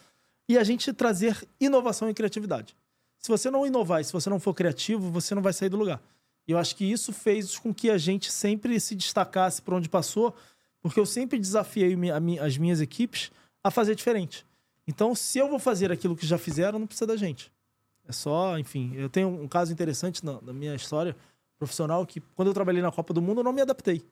e 0.48 0.58
a 0.58 0.64
gente 0.64 0.92
trazer 0.92 1.42
inovação 1.60 2.10
e 2.10 2.14
criatividade. 2.14 2.76
Se 3.18 3.30
você 3.30 3.50
não 3.50 3.66
inovar 3.66 4.02
e 4.02 4.04
se 4.04 4.12
você 4.12 4.30
não 4.30 4.40
for 4.40 4.54
criativo, 4.54 5.10
você 5.10 5.34
não 5.34 5.42
vai 5.42 5.54
sair 5.54 5.70
do 5.70 5.78
lugar. 5.78 6.02
E 6.46 6.52
eu 6.52 6.58
acho 6.58 6.76
que 6.76 6.84
isso 6.84 7.14
fez 7.14 7.58
com 7.58 7.74
que 7.74 7.90
a 7.90 7.98
gente 7.98 8.30
sempre 8.30 8.78
se 8.82 8.96
destacasse 8.96 9.62
por 9.62 9.76
onde 9.76 9.88
passou, 9.88 10.36
porque 10.82 11.00
eu 11.00 11.06
sempre 11.06 11.40
desafiei 11.40 11.96
as 12.42 12.58
minhas 12.58 12.82
equipes 12.82 13.32
a 13.64 13.72
fazer 13.72 13.96
diferente. 13.96 14.46
Então, 14.86 15.16
se 15.16 15.40
eu 15.40 15.48
vou 15.48 15.60
fazer 15.60 15.90
aquilo 15.90 16.18
que 16.18 16.28
já 16.28 16.38
fizeram, 16.38 16.78
não 16.78 16.88
precisa 16.88 17.08
da 17.08 17.16
gente. 17.16 17.50
É 18.08 18.12
só, 18.12 18.58
enfim, 18.60 18.94
eu 18.96 19.10
tenho 19.10 19.30
um 19.30 19.48
caso 19.48 19.72
interessante 19.72 20.24
na, 20.26 20.42
na 20.42 20.54
minha 20.54 20.76
história 20.76 21.16
profissional 21.58 22.06
que 22.06 22.20
quando 22.36 22.50
eu 22.50 22.54
trabalhei 22.54 22.82
na 22.82 22.92
Copa 22.92 23.14
do 23.14 23.22
Mundo 23.22 23.40
eu 23.40 23.44
não 23.44 23.54
me 23.54 23.62
adaptei. 23.62 24.04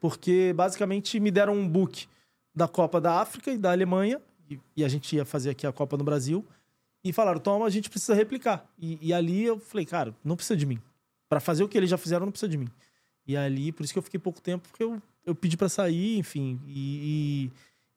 Porque 0.00 0.52
basicamente 0.54 1.20
me 1.20 1.30
deram 1.30 1.54
um 1.54 1.68
book 1.68 2.08
da 2.54 2.66
Copa 2.66 3.00
da 3.00 3.20
África 3.20 3.50
e 3.50 3.58
da 3.58 3.70
Alemanha 3.70 4.20
e, 4.48 4.58
e 4.76 4.84
a 4.84 4.88
gente 4.88 5.14
ia 5.14 5.24
fazer 5.24 5.50
aqui 5.50 5.66
a 5.66 5.72
Copa 5.72 5.96
no 5.96 6.04
Brasil 6.04 6.44
e 7.04 7.12
falaram, 7.12 7.40
toma, 7.40 7.66
a 7.66 7.70
gente 7.70 7.88
precisa 7.88 8.14
replicar. 8.14 8.66
E, 8.78 8.98
e 9.00 9.12
ali 9.12 9.44
eu 9.44 9.58
falei, 9.58 9.86
cara, 9.86 10.14
não 10.24 10.36
precisa 10.36 10.56
de 10.56 10.66
mim. 10.66 10.80
Pra 11.28 11.40
fazer 11.40 11.62
o 11.62 11.68
que 11.68 11.78
eles 11.78 11.88
já 11.88 11.96
fizeram, 11.96 12.26
não 12.26 12.32
precisa 12.32 12.48
de 12.48 12.58
mim. 12.58 12.68
E 13.26 13.36
ali, 13.36 13.72
por 13.72 13.84
isso 13.84 13.92
que 13.92 13.98
eu 13.98 14.02
fiquei 14.02 14.18
pouco 14.18 14.40
tempo, 14.40 14.68
porque 14.68 14.82
eu, 14.82 15.00
eu 15.24 15.34
pedi 15.34 15.56
pra 15.56 15.68
sair, 15.68 16.18
enfim. 16.18 16.60
E, 16.66 17.50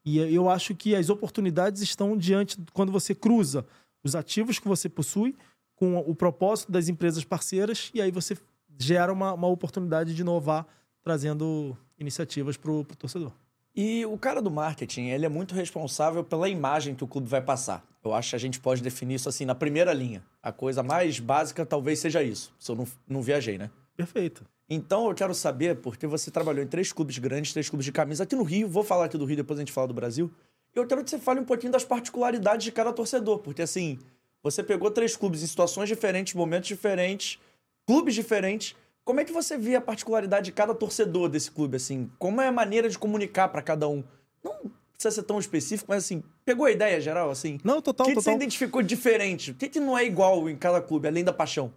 e, 0.06 0.20
e 0.20 0.36
eu 0.36 0.50
acho 0.50 0.76
que 0.76 0.96
as 0.96 1.10
oportunidades 1.10 1.82
estão 1.82 2.16
diante 2.16 2.58
quando 2.72 2.92
você 2.92 3.16
cruza 3.16 3.66
os 4.04 4.16
ativos 4.16 4.60
que 4.60 4.68
você 4.68 4.90
possui 4.90 5.36
com 5.76 5.98
o 5.98 6.16
propósito 6.16 6.72
das 6.72 6.88
empresas 6.88 7.24
parceiras 7.24 7.92
e 7.94 8.02
aí 8.02 8.12
você 8.12 8.38
gera 8.78 9.12
uma, 9.12 9.34
uma 9.34 9.48
oportunidade 9.48 10.14
de 10.14 10.22
inovar 10.22 10.68
trazendo 11.02 11.78
iniciativas 12.00 12.58
para 12.58 12.72
o 12.72 12.84
torcedor. 12.84 13.32
E 13.76 14.06
o 14.06 14.18
cara 14.18 14.42
do 14.42 14.52
marketing, 14.52 15.08
ele 15.08 15.26
é 15.26 15.30
muito 15.30 15.56
responsável 15.56 16.24
pela 16.24 16.48
imagem 16.48 16.94
que 16.94 17.04
o 17.04 17.08
clube 17.08 17.28
vai 17.28 17.42
passar. 17.42 17.84
Eu 18.04 18.14
acho 18.14 18.32
que 18.32 18.36
a 18.36 18.40
gente 18.40 18.60
pode 18.60 18.84
definir 18.84 19.16
isso 19.16 19.28
assim 19.28 19.46
na 19.46 19.56
primeira 19.56 19.94
linha. 19.94 20.24
A 20.42 20.52
coisa 20.52 20.84
mais 20.84 21.20
básica 21.20 21.66
talvez 21.66 22.00
seja 22.00 22.22
isso, 22.22 22.54
se 22.60 22.72
eu 22.72 22.76
não, 22.76 22.88
não 23.08 23.22
viajei, 23.22 23.58
né? 23.58 23.72
Perfeito. 23.96 24.46
Então 24.70 25.08
eu 25.08 25.16
quero 25.16 25.34
saber, 25.34 25.78
porque 25.78 26.06
você 26.06 26.30
trabalhou 26.30 26.64
em 26.64 26.68
três 26.68 26.92
clubes 26.92 27.18
grandes, 27.18 27.52
três 27.52 27.70
clubes 27.70 27.86
de 27.86 27.92
camisa 27.92 28.24
aqui 28.24 28.36
no 28.36 28.44
Rio, 28.44 28.68
vou 28.68 28.84
falar 28.84 29.06
aqui 29.06 29.18
do 29.18 29.26
Rio, 29.26 29.38
depois 29.38 29.60
a 29.60 29.62
gente 29.62 29.72
fala 29.72 29.88
do 29.88 29.94
Brasil. 29.94 30.32
Eu 30.76 30.88
quero 30.88 31.04
que 31.04 31.10
você 31.10 31.20
fale 31.20 31.40
um 31.40 31.46
pouquinho 31.46 31.72
das 31.72 31.84
particularidades 31.84 32.64
de 32.64 32.72
cada 32.72 32.92
torcedor, 32.92 33.40
porque 33.40 33.62
assim, 33.62 34.00
você 34.42 34.64
pegou 34.64 34.90
três 34.90 35.16
clubes 35.16 35.44
em 35.44 35.48
situações 35.48 35.88
diferentes, 35.88 36.34
momentos 36.34 36.68
diferentes, 36.68 37.40
clubes 37.86 38.16
diferentes. 38.16 38.76
Como 39.06 39.20
é 39.20 39.26
que 39.26 39.32
você 39.32 39.58
vê 39.58 39.76
a 39.76 39.82
particularidade 39.82 40.46
de 40.46 40.52
cada 40.52 40.74
torcedor 40.74 41.30
desse 41.30 41.52
clube, 41.52 41.76
assim? 41.78 42.10
Como 42.18 42.42
é 42.42 42.48
a 42.48 42.52
maneira 42.52 42.90
de 42.90 42.98
comunicar 42.98 43.50
pra 43.50 43.62
cada 43.62 43.88
um? 43.88 44.04
Não 44.44 44.72
precisa 44.94 45.12
ser 45.22 45.24
tão 45.24 45.38
específico, 45.38 45.88
mas 45.90 46.06
assim, 46.06 46.24
pegou 46.46 46.66
a 46.66 46.72
ideia 46.72 47.00
geral, 47.02 47.30
assim? 47.30 47.60
Não, 47.64 47.78
O 47.78 47.82
total, 47.82 48.08
que, 48.08 48.14
que 48.14 48.22
você 48.22 48.26
total. 48.32 48.38
identificou 48.38 48.82
diferente? 48.82 49.52
O 49.52 49.56
que, 49.56 49.68
que 49.70 49.80
não 49.80 49.98
é 49.98 50.06
igual 50.06 50.50
em 50.50 50.56
cada 50.56 50.82
clube, 50.82 51.08
além 51.08 51.24
da 51.24 51.34
paixão? 51.34 51.72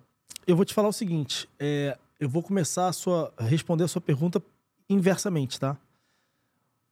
Eu 0.46 0.54
vou 0.56 0.64
te 0.64 0.72
falar 0.72 0.88
o 0.88 0.92
seguinte: 0.92 1.48
é, 1.59 1.98
eu 2.20 2.28
vou 2.28 2.42
começar 2.42 2.87
a 2.88 2.92
sua, 2.92 3.32
a 3.37 3.42
responder 3.44 3.85
a 3.85 3.88
sua 3.88 4.00
pergunta 4.00 4.40
inversamente, 4.88 5.59
tá? 5.59 5.76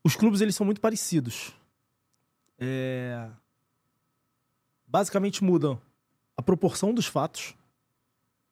Os 0.03 0.17
clubes 0.17 0.41
eles 0.41 0.55
são 0.57 0.67
muito 0.67 0.81
parecidos. 0.81 1.53
É, 2.59 3.29
basicamente 4.87 5.43
mudam 5.43 5.81
a 6.37 6.43
proporção 6.43 6.95
dos 6.95 7.07
fatos. 7.07 7.55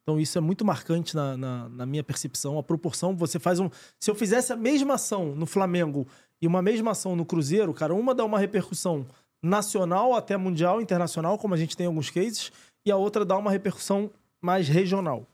Então 0.03 0.19
isso 0.19 0.37
é 0.37 0.41
muito 0.41 0.65
marcante 0.65 1.15
na, 1.15 1.37
na, 1.37 1.69
na 1.69 1.87
minha 1.87 2.03
percepção. 2.03 2.59
A 2.59 2.63
proporção, 2.63 3.17
você 3.17 3.39
faz 3.39 3.61
um. 3.61 3.71
Se 4.01 4.11
eu 4.11 4.15
fizesse 4.15 4.53
a 4.53 4.57
mesma 4.57 4.95
ação 4.95 5.37
no 5.37 5.47
Flamengo 5.47 6.07
e 6.41 6.47
uma 6.47 6.61
mesma 6.61 6.91
ação 6.91 7.15
no 7.15 7.25
Cruzeiro, 7.25 7.73
cara, 7.73 7.95
uma 7.95 8.15
dá 8.15 8.25
uma 8.25 8.39
repercussão 8.39 9.07
nacional 9.41 10.15
até 10.15 10.37
mundial, 10.37 10.81
internacional, 10.81 11.39
como 11.39 11.55
a 11.55 11.57
gente 11.57 11.77
tem 11.77 11.85
em 11.85 11.89
alguns 11.89 12.11
cases, 12.11 12.51
e 12.85 12.91
a 12.91 12.97
outra 12.97 13.25
dá 13.25 13.37
uma 13.37 13.51
repercussão 13.51 14.11
mais 14.41 14.69
regional. 14.69 15.27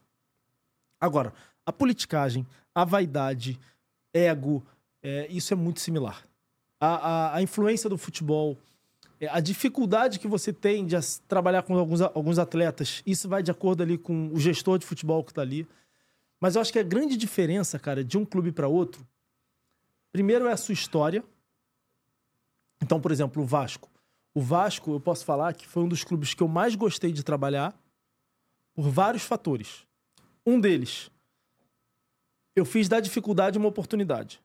Agora, 1.01 1.33
a 1.65 1.73
politicagem, 1.73 2.47
a 2.75 2.85
vaidade, 2.85 3.59
ego, 4.13 4.63
é, 5.03 5.27
isso 5.31 5.53
é 5.55 5.57
muito 5.57 5.81
similar. 5.81 6.28
A, 6.81 6.87
a, 6.89 7.37
a 7.37 7.43
influência 7.43 7.91
do 7.91 7.99
futebol, 7.99 8.57
é, 9.21 9.29
a 9.29 9.41
dificuldade 9.41 10.19
que 10.19 10.29
você 10.29 10.53
tem 10.53 10.87
de 10.87 10.97
trabalhar 11.27 11.63
com 11.63 11.77
alguns, 11.77 12.01
alguns 12.01 12.39
atletas, 12.39 13.03
isso 13.05 13.29
vai 13.29 13.43
de 13.43 13.51
acordo 13.51 13.83
ali 13.83 13.99
com 13.99 14.29
o 14.29 14.39
gestor 14.39 14.79
de 14.79 14.87
futebol 14.87 15.25
que 15.25 15.35
tá 15.35 15.43
ali. 15.43 15.67
Mas 16.41 16.55
eu 16.55 16.63
acho 16.63 16.73
que 16.73 16.79
a 16.79 16.85
grande 16.85 17.17
diferença, 17.17 17.79
cara, 17.79 18.05
de 18.05 18.17
um 18.17 18.25
clube 18.25 18.53
para 18.53 18.69
outro, 18.69 19.07
primeiro 20.13 20.47
é 20.47 20.53
a 20.53 20.57
sua 20.57 20.73
história. 20.73 21.25
Então, 22.81 23.01
por 23.01 23.11
exemplo, 23.11 23.43
o 23.43 23.47
Vasco. 23.47 23.91
O 24.33 24.41
Vasco, 24.41 24.93
eu 24.93 25.01
posso 25.01 25.25
falar 25.25 25.53
que 25.53 25.67
foi 25.67 25.83
um 25.83 25.89
dos 25.89 26.05
clubes 26.05 26.33
que 26.33 26.43
eu 26.43 26.49
mais 26.49 26.77
gostei 26.77 27.11
de 27.11 27.25
trabalhar 27.25 27.77
por 28.73 28.89
vários 28.89 29.25
fatores. 29.25 29.85
Um 30.47 30.61
deles, 30.61 31.11
eu 32.55 32.65
fiz 32.65 32.89
da 32.89 33.01
dificuldade 33.01 33.59
uma 33.59 33.69
oportunidade. 33.69 34.41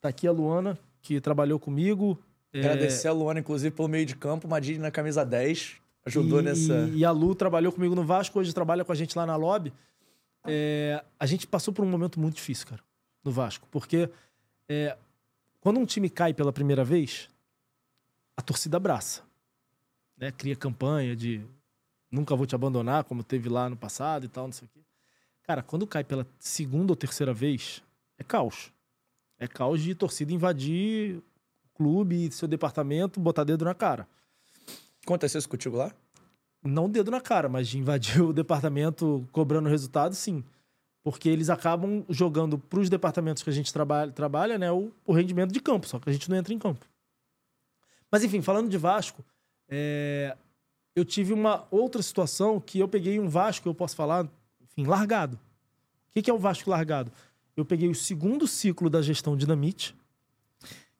Tá 0.00 0.08
aqui 0.08 0.26
a 0.26 0.32
Luana, 0.32 0.76
que 1.02 1.20
trabalhou 1.20 1.58
comigo. 1.58 2.18
é, 2.52 2.60
Agradecer 2.60 3.08
a 3.08 3.12
Luana, 3.12 3.40
inclusive, 3.40 3.74
pelo 3.74 3.88
meio 3.88 4.06
de 4.06 4.16
campo, 4.16 4.48
Madrid 4.48 4.78
na 4.78 4.90
camisa 4.90 5.24
10, 5.24 5.74
ajudou 6.06 6.40
e, 6.40 6.42
nessa. 6.42 6.88
E 6.94 7.04
a 7.04 7.10
Lu 7.10 7.34
trabalhou 7.34 7.72
comigo 7.72 7.94
no 7.94 8.04
Vasco, 8.04 8.38
hoje 8.38 8.54
trabalha 8.54 8.84
com 8.84 8.92
a 8.92 8.94
gente 8.94 9.16
lá 9.18 9.26
na 9.26 9.36
Lobby. 9.36 9.72
É, 10.46 11.04
a 11.18 11.26
gente 11.26 11.46
passou 11.46 11.74
por 11.74 11.84
um 11.84 11.88
momento 11.88 12.18
muito 12.18 12.36
difícil, 12.36 12.66
cara, 12.66 12.82
no 13.22 13.30
Vasco. 13.30 13.66
Porque 13.70 14.08
é, 14.68 14.96
quando 15.60 15.78
um 15.78 15.84
time 15.84 16.08
cai 16.08 16.32
pela 16.32 16.52
primeira 16.52 16.84
vez, 16.84 17.28
a 18.36 18.42
torcida 18.42 18.76
abraça. 18.76 19.22
Né? 20.16 20.30
Cria 20.32 20.56
campanha 20.56 21.14
de 21.14 21.40
nunca 22.10 22.36
vou 22.36 22.46
te 22.46 22.54
abandonar, 22.54 23.04
como 23.04 23.22
teve 23.22 23.48
lá 23.48 23.68
no 23.68 23.76
passado 23.76 24.26
e 24.26 24.28
tal, 24.28 24.44
não 24.44 24.52
sei 24.52 24.66
o 24.66 24.68
quê. 24.68 24.80
Cara, 25.42 25.62
quando 25.62 25.86
cai 25.86 26.04
pela 26.04 26.26
segunda 26.38 26.92
ou 26.92 26.96
terceira 26.96 27.32
vez, 27.32 27.82
é 28.18 28.22
caos. 28.22 28.72
É 29.42 29.48
caos 29.48 29.82
de 29.82 29.94
torcida 29.94 30.32
invadir 30.32 31.16
o 31.16 31.22
clube, 31.74 32.30
seu 32.30 32.46
departamento, 32.46 33.18
botar 33.18 33.44
dedo 33.44 33.64
na 33.64 33.74
cara. 33.74 34.06
Aconteceu 35.04 35.38
isso 35.38 35.48
contigo 35.48 35.76
lá? 35.76 35.92
não 36.62 36.88
dedo 36.88 37.10
na 37.10 37.20
cara, 37.20 37.48
mas 37.48 37.68
de 37.68 37.78
invadir 37.78 38.20
o 38.22 38.32
departamento 38.32 39.26
cobrando 39.32 39.68
resultado, 39.68 40.14
sim. 40.14 40.44
Porque 41.02 41.28
eles 41.28 41.50
acabam 41.50 42.04
jogando 42.08 42.56
para 42.56 42.78
os 42.78 42.88
departamentos 42.88 43.42
que 43.42 43.50
a 43.50 43.52
gente 43.52 43.72
trabalha, 43.72 44.12
trabalha 44.12 44.56
né, 44.56 44.70
o, 44.70 44.92
o 45.04 45.12
rendimento 45.12 45.52
de 45.52 45.60
campo, 45.60 45.88
só 45.88 45.98
que 45.98 46.08
a 46.08 46.12
gente 46.12 46.30
não 46.30 46.36
entra 46.36 46.54
em 46.54 46.58
campo. 46.58 46.86
Mas 48.10 48.22
enfim, 48.22 48.40
falando 48.40 48.68
de 48.68 48.78
Vasco, 48.78 49.24
é, 49.68 50.36
eu 50.94 51.04
tive 51.04 51.32
uma 51.32 51.66
outra 51.70 52.00
situação 52.02 52.60
que 52.60 52.78
eu 52.78 52.86
peguei 52.86 53.18
um 53.18 53.28
Vasco, 53.28 53.68
eu 53.68 53.74
posso 53.74 53.96
falar, 53.96 54.28
enfim, 54.60 54.86
largado. 54.86 55.36
O 55.36 56.12
que, 56.12 56.22
que 56.22 56.30
é 56.30 56.34
o 56.34 56.38
Vasco 56.38 56.70
largado? 56.70 57.10
Eu 57.56 57.64
peguei 57.64 57.88
o 57.88 57.94
segundo 57.94 58.46
ciclo 58.46 58.88
da 58.88 59.02
gestão 59.02 59.36
Dinamite, 59.36 59.94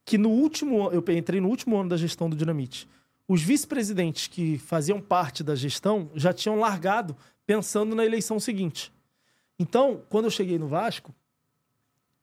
que 0.05 0.19
no 0.19 0.31
último 0.31 0.91
eu 0.91 1.03
entrei 1.17 1.41
no 1.41 1.49
último 1.49 1.77
ano 1.77 1.89
da 1.89 1.97
gestão 1.97 2.29
do 2.29 2.37
Dinamite. 2.37 2.89
Os 3.27 3.43
vice-presidentes 3.43 4.27
que 4.27 4.59
faziam 4.59 5.01
parte 5.01 5.43
da 5.43 5.55
gestão 5.55 6.11
já 6.15 6.33
tinham 6.33 6.59
largado 6.59 7.17
pensando 7.47 7.95
na 7.95 8.05
eleição 8.05 8.39
seguinte. 8.39 8.93
Então, 9.59 10.03
quando 10.09 10.27
eu 10.27 10.31
cheguei 10.31 10.59
no 10.59 10.69
Vasco, 10.69 11.15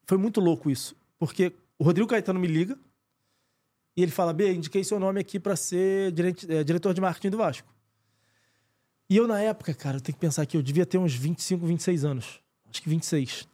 foi 0.05 0.17
muito 0.17 0.39
louco 0.39 0.69
isso, 0.69 0.95
porque 1.17 1.53
o 1.77 1.83
Rodrigo 1.83 2.09
Caetano 2.09 2.39
me 2.39 2.47
liga 2.47 2.77
e 3.95 4.03
ele 4.03 4.11
fala: 4.11 4.33
B, 4.33 4.53
indiquei 4.53 4.83
seu 4.83 4.99
nome 4.99 5.19
aqui 5.19 5.39
para 5.39 5.55
ser 5.55 6.13
eh, 6.49 6.63
diretor 6.63 6.93
de 6.93 7.01
marketing 7.01 7.29
do 7.29 7.37
Vasco. 7.37 7.67
E 9.09 9.17
eu, 9.17 9.27
na 9.27 9.41
época, 9.41 9.73
cara, 9.73 9.97
eu 9.97 10.01
tenho 10.01 10.15
que 10.15 10.19
pensar 10.21 10.45
que 10.45 10.55
eu 10.55 10.61
devia 10.61 10.85
ter 10.85 10.97
uns 10.97 11.15
25, 11.15 11.65
26 11.65 12.05
anos. 12.05 12.39
Acho 12.69 12.81
que 12.81 12.89
26. 12.89 13.47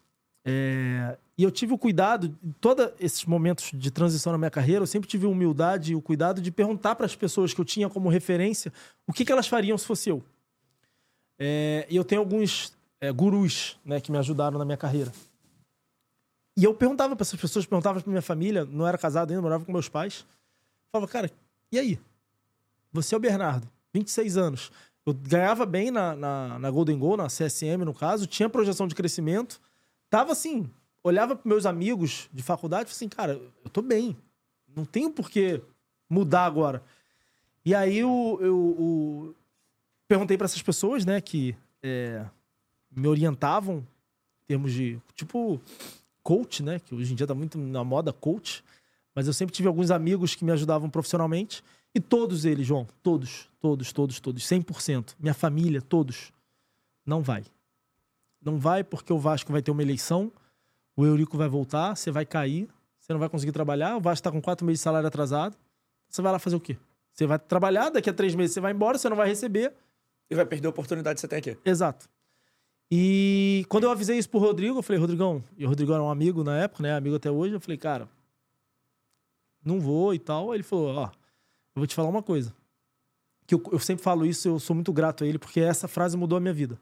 É, 0.45 1.17
E 1.37 1.43
eu 1.43 1.51
tive 1.51 1.73
o 1.73 1.77
cuidado, 1.77 2.37
todos 2.61 2.91
esses 2.99 3.25
momentos 3.25 3.71
de 3.73 3.89
transição 3.91 4.31
na 4.31 4.37
minha 4.37 4.51
carreira, 4.51 4.83
eu 4.83 4.87
sempre 4.87 5.09
tive 5.09 5.25
a 5.25 5.29
humildade 5.29 5.91
e 5.91 5.95
o 5.95 6.01
cuidado 6.01 6.39
de 6.39 6.51
perguntar 6.51 6.95
para 6.95 7.05
as 7.05 7.15
pessoas 7.15 7.53
que 7.53 7.59
eu 7.59 7.65
tinha 7.65 7.89
como 7.89 8.07
referência 8.07 8.71
o 9.07 9.11
que, 9.11 9.25
que 9.25 9.31
elas 9.31 9.47
fariam 9.47 9.77
se 9.77 9.85
fosse 9.85 10.09
eu. 10.09 10.23
É, 11.39 11.85
E 11.89 11.95
eu 11.95 12.05
tenho 12.05 12.21
alguns 12.21 12.73
é, 13.01 13.11
gurus 13.11 13.77
né, 13.83 13.99
que 13.99 14.11
me 14.11 14.17
ajudaram 14.17 14.57
na 14.57 14.65
minha 14.65 14.77
carreira. 14.77 15.11
E 16.57 16.63
eu 16.63 16.73
perguntava 16.73 17.15
para 17.15 17.23
essas 17.23 17.39
pessoas, 17.39 17.65
perguntava 17.65 17.99
para 17.99 18.09
minha 18.09 18.21
família, 18.21 18.63
não 18.63 18.87
era 18.87 18.97
casado 18.97 19.31
ainda, 19.31 19.41
morava 19.41 19.65
com 19.65 19.71
meus 19.71 19.89
pais. 19.89 20.25
Falava, 20.91 21.11
cara, 21.11 21.29
e 21.71 21.77
aí? 21.77 21.99
Você 22.93 23.13
é 23.13 23.17
o 23.17 23.19
Bernardo, 23.19 23.67
26 23.93 24.37
anos. 24.37 24.71
Eu 25.05 25.13
ganhava 25.13 25.65
bem 25.65 25.91
na, 25.91 26.15
na, 26.15 26.59
na 26.59 26.71
Golden 26.71 26.97
Goal, 26.97 27.17
na 27.17 27.27
CSM 27.27 27.83
no 27.83 27.93
caso, 27.93 28.25
tinha 28.25 28.49
projeção 28.49 28.87
de 28.87 28.95
crescimento. 28.95 29.59
Tava 30.15 30.31
assim, 30.31 30.71
olhava 31.03 31.35
para 31.35 31.45
meus 31.45 31.65
amigos 31.65 32.29
de 32.31 32.41
faculdade 32.41 32.89
e 32.89 32.93
assim, 32.93 33.09
cara, 33.09 33.33
eu 33.33 33.69
tô 33.69 33.81
bem. 33.81 34.15
Não 34.73 34.85
tenho 34.85 35.11
por 35.11 35.29
que 35.29 35.61
mudar 36.09 36.45
agora. 36.45 36.81
E 37.65 37.75
aí 37.75 37.97
eu, 37.97 38.39
eu, 38.39 38.75
eu 38.79 39.35
perguntei 40.07 40.37
para 40.37 40.45
essas 40.45 40.61
pessoas, 40.61 41.03
né, 41.03 41.19
que 41.19 41.53
é, 41.83 42.25
me 42.89 43.09
orientavam 43.09 43.79
em 43.79 44.45
termos 44.47 44.71
de, 44.71 44.97
tipo, 45.15 45.59
coach, 46.23 46.63
né? 46.63 46.79
Que 46.79 46.95
hoje 46.95 47.11
em 47.11 47.15
dia 47.17 47.27
tá 47.27 47.35
muito 47.35 47.57
na 47.57 47.83
moda 47.83 48.13
coach. 48.13 48.63
Mas 49.13 49.27
eu 49.27 49.33
sempre 49.33 49.53
tive 49.53 49.67
alguns 49.67 49.91
amigos 49.91 50.33
que 50.33 50.45
me 50.45 50.51
ajudavam 50.53 50.89
profissionalmente. 50.89 51.61
E 51.93 51.99
todos 51.99 52.45
eles, 52.45 52.65
João, 52.65 52.87
todos, 53.03 53.49
todos, 53.59 53.91
todos, 53.91 54.21
todos, 54.21 54.43
100%. 54.43 55.13
Minha 55.19 55.33
família, 55.33 55.81
todos. 55.81 56.31
Não 57.05 57.21
vai. 57.21 57.43
Não 58.45 58.59
vai 58.59 58.83
porque 58.83 59.11
o 59.11 59.17
Vasco 59.17 59.51
vai 59.51 59.63
ter 59.63 59.71
uma 59.71 59.81
eleição, 59.81 60.31
o 60.95 61.03
Eurico 61.03 61.35
vai 61.35 61.49
voltar, 61.49 61.95
você 61.95 62.11
vai 62.11 62.27
cair, 62.27 62.69
você 62.99 63.11
não 63.11 63.19
vai 63.19 63.27
conseguir 63.27 63.51
trabalhar, 63.51 63.97
o 63.97 63.99
Vasco 63.99 64.19
está 64.19 64.31
com 64.31 64.39
quatro 64.39 64.65
meses 64.65 64.79
de 64.79 64.83
salário 64.83 65.07
atrasado. 65.07 65.57
Você 66.07 66.21
vai 66.21 66.31
lá 66.31 66.37
fazer 66.37 66.55
o 66.55 66.59
quê? 66.59 66.77
Você 67.11 67.25
vai 67.25 67.39
trabalhar, 67.39 67.89
daqui 67.89 68.09
a 68.09 68.13
três 68.13 68.35
meses 68.35 68.53
você 68.53 68.61
vai 68.61 68.71
embora, 68.71 68.99
você 68.99 69.09
não 69.09 69.17
vai 69.17 69.27
receber. 69.27 69.73
E 70.29 70.35
vai 70.35 70.45
perder 70.45 70.67
a 70.67 70.69
oportunidade 70.69 71.15
que 71.15 71.21
você 71.21 71.27
tem 71.27 71.39
aqui. 71.39 71.57
Exato. 71.65 72.07
E 72.89 73.65
quando 73.67 73.85
eu 73.85 73.91
avisei 73.91 74.17
isso 74.17 74.29
pro 74.29 74.39
Rodrigo, 74.39 74.77
eu 74.77 74.83
falei, 74.83 74.99
Rodrigão, 74.99 75.43
e 75.57 75.65
o 75.65 75.69
Rodrigo 75.69 75.91
era 75.91 76.03
um 76.03 76.09
amigo 76.09 76.43
na 76.43 76.55
época, 76.57 76.83
né? 76.83 76.95
Amigo 76.95 77.15
até 77.15 77.31
hoje, 77.31 77.55
eu 77.55 77.59
falei, 77.59 77.77
cara, 77.77 78.07
não 79.63 79.79
vou 79.79 80.13
e 80.13 80.19
tal. 80.19 80.51
Aí 80.51 80.57
ele 80.57 80.63
falou, 80.63 80.95
ó, 80.95 81.05
eu 81.05 81.11
vou 81.79 81.87
te 81.87 81.95
falar 81.95 82.09
uma 82.09 82.21
coisa. 82.21 82.53
Que 83.47 83.55
eu, 83.55 83.63
eu 83.71 83.79
sempre 83.79 84.03
falo 84.03 84.25
isso, 84.25 84.47
eu 84.47 84.59
sou 84.59 84.75
muito 84.75 84.93
grato 84.93 85.23
a 85.23 85.27
ele, 85.27 85.39
porque 85.39 85.59
essa 85.59 85.87
frase 85.87 86.15
mudou 86.15 86.37
a 86.37 86.41
minha 86.41 86.53
vida. 86.53 86.79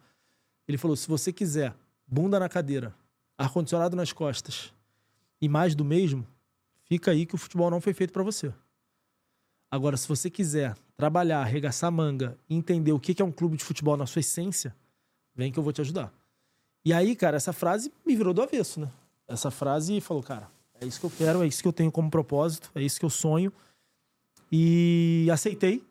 Ele 0.68 0.78
falou: 0.78 0.96
se 0.96 1.08
você 1.08 1.32
quiser 1.32 1.76
bunda 2.08 2.40
na 2.40 2.50
cadeira, 2.50 2.94
ar-condicionado 3.38 3.96
nas 3.96 4.14
costas 4.14 4.74
e 5.42 5.50
mais 5.50 5.76
do 5.76 5.84
mesmo, 5.84 6.26
fica 6.86 7.12
aí 7.12 7.26
que 7.26 7.36
o 7.36 7.38
futebol 7.38 7.70
não 7.70 7.82
foi 7.82 7.94
feito 7.94 8.14
para 8.14 8.24
você. 8.24 8.54
Agora, 9.70 9.98
se 9.98 10.08
você 10.08 10.30
quiser 10.30 10.76
trabalhar, 10.96 11.42
arregaçar 11.42 11.92
manga 11.92 12.38
e 12.48 12.56
entender 12.56 12.92
o 12.92 13.00
que 13.00 13.22
é 13.22 13.26
um 13.26 13.32
clube 13.32 13.58
de 13.58 13.64
futebol 13.64 13.98
na 13.98 14.06
sua 14.06 14.20
essência, 14.20 14.76
vem 15.36 15.52
que 15.52 15.58
eu 15.58 15.64
vou 15.64 15.74
te 15.74 15.82
ajudar. 15.82 16.14
E 16.86 16.94
aí, 16.94 17.16
cara, 17.16 17.38
essa 17.38 17.52
frase 17.52 17.92
me 18.06 18.16
virou 18.16 18.34
do 18.34 18.42
avesso, 18.42 18.80
né? 18.80 18.92
Essa 19.28 19.50
frase 19.50 20.00
falou, 20.00 20.22
cara, 20.22 20.50
é 20.80 20.86
isso 20.86 21.00
que 21.00 21.06
eu 21.06 21.10
quero, 21.10 21.44
é 21.44 21.48
isso 21.48 21.62
que 21.62 21.68
eu 21.68 21.74
tenho 21.74 21.92
como 21.92 22.12
propósito, 22.12 22.70
é 22.76 22.82
isso 22.82 23.00
que 23.00 23.06
eu 23.06 23.10
sonho. 23.10 23.52
E 24.52 25.28
aceitei. 25.32 25.84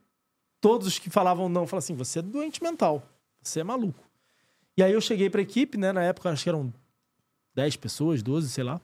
Todos 0.61 0.87
os 0.87 0.98
que 0.98 1.11
falavam 1.11 1.48
não, 1.48 1.66
falaram 1.66 1.78
assim: 1.78 1.96
você 1.96 2.20
é 2.20 2.22
doente 2.22 2.62
mental, 2.62 3.02
você 3.42 3.61
é 3.61 3.64
maluco. 3.64 4.04
E 4.76 4.82
aí 4.82 4.92
eu 4.92 5.00
cheguei 5.00 5.28
pra 5.28 5.42
equipe, 5.42 5.76
né? 5.76 5.92
Na 5.92 6.02
época 6.02 6.30
acho 6.30 6.42
que 6.42 6.48
eram 6.48 6.72
10 7.54 7.76
pessoas, 7.76 8.22
12, 8.22 8.48
sei 8.48 8.64
lá. 8.64 8.80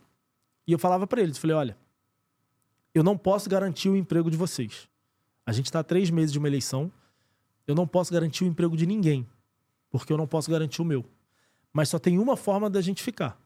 E 0.66 0.72
eu 0.72 0.79
falava 0.79 1.07
para 1.07 1.22
eles, 1.22 1.38
falei, 1.38 1.57
olha, 1.57 1.77
eu 2.94 3.03
não 3.03 3.16
posso 3.16 3.48
garantir 3.48 3.88
o 3.88 3.96
emprego 3.96 4.31
de 4.31 4.37
vocês. 4.37 4.88
A 5.46 5.53
gente 5.53 5.66
está 5.66 5.83
três 5.83 6.11
meses 6.11 6.33
de 6.33 6.38
uma 6.38 6.48
eleição. 6.48 6.92
Eu 7.66 7.74
não 7.74 7.87
posso 7.87 8.12
garantir 8.12 8.44
o 8.44 8.46
emprego 8.46 8.77
de 8.77 8.87
ninguém, 8.87 9.27
porque 9.90 10.12
eu 10.12 10.16
não 10.16 10.27
posso 10.27 10.51
garantir 10.51 10.83
o 10.83 10.85
meu. 10.85 11.05
Mas 11.72 11.88
só 11.88 11.98
tem 11.98 12.18
uma 12.18 12.37
forma 12.37 12.68
da 12.68 12.81
gente 12.81 13.03
ficar: 13.03 13.40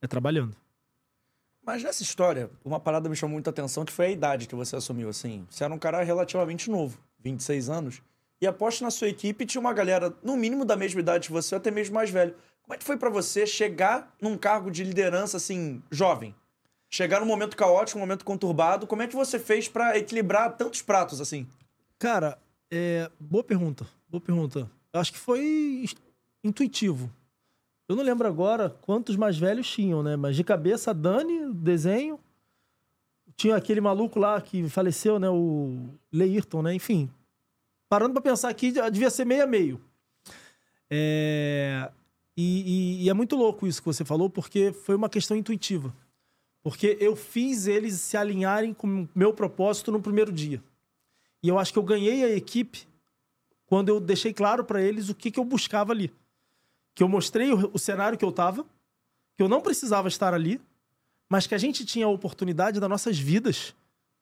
é 0.00 0.06
trabalhando. 0.06 0.56
Mas 1.62 1.82
nessa 1.82 2.02
história, 2.02 2.48
uma 2.64 2.78
parada 2.78 3.08
me 3.08 3.16
chamou 3.16 3.34
muita 3.34 3.50
atenção 3.50 3.84
que 3.84 3.92
foi 3.92 4.06
a 4.06 4.10
idade 4.10 4.46
que 4.46 4.54
você 4.54 4.76
assumiu, 4.76 5.08
assim. 5.08 5.46
Você 5.50 5.64
era 5.64 5.74
um 5.74 5.78
cara 5.78 6.02
relativamente 6.02 6.70
novo, 6.70 6.98
26 7.18 7.68
anos. 7.68 8.02
E 8.40 8.46
aposto 8.46 8.82
na 8.82 8.90
sua 8.90 9.08
equipe 9.08 9.46
tinha 9.46 9.60
uma 9.60 9.72
galera, 9.72 10.14
no 10.22 10.36
mínimo 10.36 10.64
da 10.64 10.76
mesma 10.76 11.00
idade 11.00 11.28
que 11.28 11.32
você, 11.32 11.54
ou 11.54 11.58
até 11.58 11.70
mesmo 11.70 11.94
mais 11.94 12.10
velho. 12.10 12.34
Como 12.62 12.74
é 12.74 12.78
que 12.78 12.84
foi 12.84 12.96
para 12.96 13.08
você 13.08 13.46
chegar 13.46 14.14
num 14.20 14.36
cargo 14.36 14.70
de 14.70 14.84
liderança, 14.84 15.36
assim, 15.36 15.82
jovem? 15.90 16.34
Chegar 16.90 17.20
num 17.20 17.26
momento 17.26 17.56
caótico, 17.56 17.98
um 17.98 18.02
momento 18.02 18.24
conturbado. 18.24 18.86
Como 18.86 19.02
é 19.02 19.06
que 19.06 19.16
você 19.16 19.38
fez 19.38 19.68
para 19.68 19.96
equilibrar 19.96 20.56
tantos 20.56 20.82
pratos, 20.82 21.20
assim? 21.20 21.46
Cara, 21.98 22.38
é... 22.70 23.10
boa 23.18 23.42
pergunta. 23.42 23.86
Boa 24.08 24.20
pergunta. 24.20 24.70
Acho 24.92 25.12
que 25.12 25.18
foi 25.18 25.86
intuitivo. 26.42 27.10
Eu 27.88 27.94
não 27.94 28.02
lembro 28.02 28.26
agora 28.26 28.70
quantos 28.82 29.16
mais 29.16 29.38
velhos 29.38 29.70
tinham, 29.70 30.02
né? 30.02 30.16
Mas 30.16 30.34
de 30.34 30.42
cabeça, 30.42 30.92
Dani, 30.92 31.52
desenho. 31.52 32.18
Tinha 33.36 33.54
aquele 33.54 33.80
maluco 33.80 34.18
lá 34.18 34.40
que 34.40 34.68
faleceu, 34.68 35.18
né? 35.18 35.28
O 35.30 35.88
Leirton, 36.12 36.62
né? 36.62 36.74
Enfim. 36.74 37.08
Parando 37.88 38.12
pra 38.12 38.22
pensar 38.22 38.48
aqui, 38.48 38.72
devia 38.90 39.10
ser 39.10 39.24
meio 39.24 39.44
a 39.44 39.46
meio. 39.46 39.80
É... 40.90 41.90
E, 42.36 43.00
e, 43.00 43.04
e 43.04 43.10
é 43.10 43.14
muito 43.14 43.34
louco 43.34 43.66
isso 43.66 43.80
que 43.80 43.86
você 43.86 44.04
falou, 44.04 44.28
porque 44.28 44.72
foi 44.72 44.94
uma 44.94 45.08
questão 45.08 45.36
intuitiva. 45.36 45.94
Porque 46.62 46.96
eu 47.00 47.16
fiz 47.16 47.66
eles 47.66 47.94
se 48.00 48.16
alinharem 48.16 48.74
com 48.74 49.02
o 49.04 49.08
meu 49.14 49.32
propósito 49.32 49.90
no 49.90 50.02
primeiro 50.02 50.32
dia. 50.32 50.62
E 51.42 51.48
eu 51.48 51.58
acho 51.58 51.72
que 51.72 51.78
eu 51.78 51.82
ganhei 51.82 52.24
a 52.24 52.30
equipe 52.30 52.86
quando 53.66 53.88
eu 53.88 54.00
deixei 54.00 54.32
claro 54.32 54.64
para 54.64 54.82
eles 54.82 55.08
o 55.08 55.14
que, 55.14 55.30
que 55.30 55.40
eu 55.40 55.44
buscava 55.44 55.92
ali 55.92 56.12
que 56.96 57.02
eu 57.02 57.08
mostrei 57.08 57.52
o, 57.52 57.70
o 57.74 57.78
cenário 57.78 58.18
que 58.18 58.24
eu 58.24 58.32
tava, 58.32 58.64
que 59.36 59.42
eu 59.42 59.48
não 59.48 59.60
precisava 59.60 60.08
estar 60.08 60.32
ali, 60.32 60.58
mas 61.28 61.46
que 61.46 61.54
a 61.54 61.58
gente 61.58 61.84
tinha 61.84 62.06
a 62.06 62.08
oportunidade 62.08 62.80
das 62.80 62.88
nossas 62.88 63.18
vidas 63.18 63.74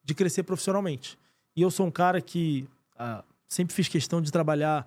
de 0.03 0.13
crescer 0.13 0.43
profissionalmente. 0.43 1.17
E 1.55 1.63
eu 1.63 1.71
sou 1.71 1.87
um 1.87 1.91
cara 1.91 2.21
que 2.21 2.69
ah, 2.99 3.23
sempre 3.55 3.75
fiz 3.75 3.89
questão 3.89 4.21
de 4.21 4.33
trabalhar 4.33 4.87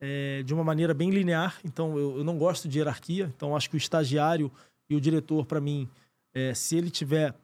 é, 0.00 0.42
de 0.42 0.52
uma 0.52 0.64
maneira 0.64 0.92
bem 0.92 1.10
linear, 1.10 1.58
então 1.64 1.96
eu, 1.96 2.18
eu, 2.18 2.24
não 2.24 2.36
gosto 2.36 2.68
de 2.68 2.78
hierarquia, 2.78 3.32
então 3.36 3.56
acho 3.56 3.70
que 3.70 3.76
o 3.76 3.78
estagiário 3.78 4.50
e 4.90 4.96
o 4.96 5.00
diretor, 5.00 5.46
para 5.46 5.60
mim, 5.60 5.88
é, 6.34 6.52
se 6.54 6.76
ele 6.76 6.90
tiver 6.90 7.34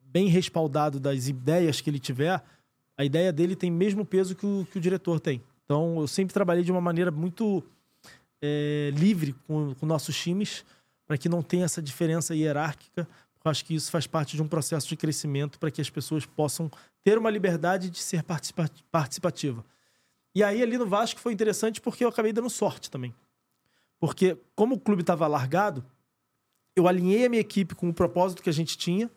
bem 0.00 0.28
respaldado 0.28 1.00
das 1.00 1.28
ideias 1.28 1.80
que 1.80 1.88
ele 1.88 1.98
tiver, 1.98 2.42
a 2.96 3.04
ideia 3.04 3.32
dele 3.32 3.56
tem 3.56 3.70
mesmo 3.70 4.04
peso 4.04 4.36
que 4.36 4.46
o, 4.46 4.66
que 4.70 4.78
o 4.78 4.80
diretor 4.80 5.18
tem. 5.18 5.42
Então 5.64 6.00
eu 6.00 6.06
sempre 6.06 6.32
trabalhei 6.32 6.62
de 6.62 6.70
uma 6.70 6.80
maneira 6.80 7.10
muito 7.10 7.64
é, 8.40 8.92
livre 8.94 9.34
com, 9.46 9.74
com 9.74 9.86
nossos 9.86 10.16
times, 10.16 10.64
para 11.06 11.18
que 11.18 11.28
não 11.28 11.42
tenha 11.42 11.64
essa 11.64 11.82
diferença 11.82 12.34
hierárquica. 12.34 13.08
Eu 13.44 13.50
acho 13.50 13.64
que 13.64 13.74
isso 13.74 13.90
faz 13.90 14.06
parte 14.06 14.36
de 14.36 14.42
um 14.42 14.48
processo 14.48 14.86
de 14.86 14.96
crescimento 14.96 15.58
para 15.58 15.70
que 15.70 15.80
as 15.80 15.90
pessoas 15.90 16.24
possam 16.24 16.70
ter 17.02 17.18
uma 17.18 17.30
liberdade 17.30 17.90
de 17.90 17.98
ser 17.98 18.22
participativa. 18.90 19.64
E 20.34 20.42
aí, 20.42 20.62
ali 20.62 20.76
no 20.76 20.86
Vasco, 20.86 21.20
foi 21.20 21.32
interessante 21.32 21.80
porque 21.80 22.04
eu 22.04 22.08
acabei 22.08 22.32
dando 22.32 22.50
sorte 22.50 22.90
também. 22.90 23.14
Porque, 24.00 24.36
como 24.54 24.74
o 24.74 24.80
clube 24.80 25.02
estava 25.02 25.26
largado, 25.26 25.84
eu 26.76 26.88
alinhei 26.88 27.26
a 27.26 27.28
minha 27.28 27.40
equipe 27.40 27.74
com 27.74 27.88
o 27.88 27.94
propósito 27.94 28.42
que 28.42 28.50
a 28.50 28.52
gente 28.52 28.76
tinha, 28.76 29.10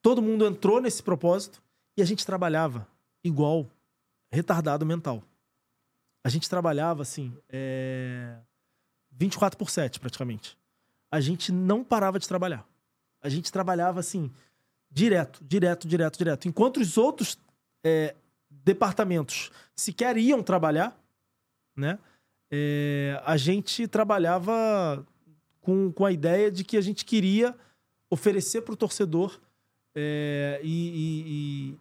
todo 0.00 0.22
mundo 0.22 0.46
entrou 0.46 0.80
nesse 0.80 1.02
propósito 1.02 1.62
e 1.96 2.02
a 2.02 2.04
gente 2.04 2.24
trabalhava 2.24 2.86
igual 3.22 3.68
retardado 4.30 4.86
mental. 4.86 5.22
A 6.24 6.28
gente 6.28 6.48
trabalhava 6.48 7.02
assim. 7.02 7.36
É 7.48 8.38
24 9.16 9.56
por 9.56 9.70
7, 9.70 10.00
praticamente. 10.00 10.58
A 11.10 11.20
gente 11.20 11.52
não 11.52 11.84
parava 11.84 12.18
de 12.18 12.26
trabalhar. 12.26 12.66
A 13.22 13.28
gente 13.28 13.50
trabalhava 13.50 14.00
assim, 14.00 14.30
direto, 14.90 15.42
direto, 15.44 15.86
direto, 15.86 16.18
direto. 16.18 16.48
Enquanto 16.48 16.78
os 16.78 16.98
outros 16.98 17.38
é, 17.84 18.14
departamentos 18.64 19.50
sequer 19.76 20.16
iam 20.16 20.42
trabalhar, 20.42 20.98
né? 21.76 21.98
É, 22.50 23.20
a 23.24 23.36
gente 23.36 23.88
trabalhava 23.88 25.04
com, 25.60 25.90
com 25.92 26.04
a 26.04 26.12
ideia 26.12 26.50
de 26.50 26.62
que 26.62 26.76
a 26.76 26.80
gente 26.80 27.04
queria 27.04 27.54
oferecer 28.08 28.62
para 28.62 28.74
o 28.74 28.76
torcedor 28.76 29.40
é, 29.94 30.60
e, 30.62 30.68
e, 30.68 31.24
e, 31.26 31.78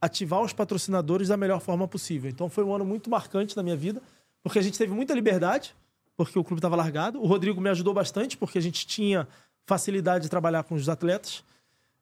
ativar 0.00 0.40
os 0.42 0.52
patrocinadores 0.52 1.28
da 1.28 1.36
melhor 1.36 1.60
forma 1.60 1.86
possível. 1.86 2.30
Então 2.30 2.48
foi 2.48 2.64
um 2.64 2.74
ano 2.74 2.84
muito 2.84 3.08
marcante 3.08 3.56
na 3.56 3.62
minha 3.62 3.76
vida, 3.76 4.02
porque 4.42 4.58
a 4.58 4.62
gente 4.62 4.78
teve 4.78 4.92
muita 4.92 5.14
liberdade 5.14 5.74
porque 6.18 6.36
o 6.36 6.42
clube 6.42 6.58
estava 6.58 6.74
largado. 6.74 7.22
O 7.22 7.26
Rodrigo 7.26 7.60
me 7.60 7.70
ajudou 7.70 7.94
bastante, 7.94 8.36
porque 8.36 8.58
a 8.58 8.60
gente 8.60 8.84
tinha 8.84 9.28
facilidade 9.64 10.24
de 10.24 10.28
trabalhar 10.28 10.64
com 10.64 10.74
os 10.74 10.88
atletas. 10.88 11.44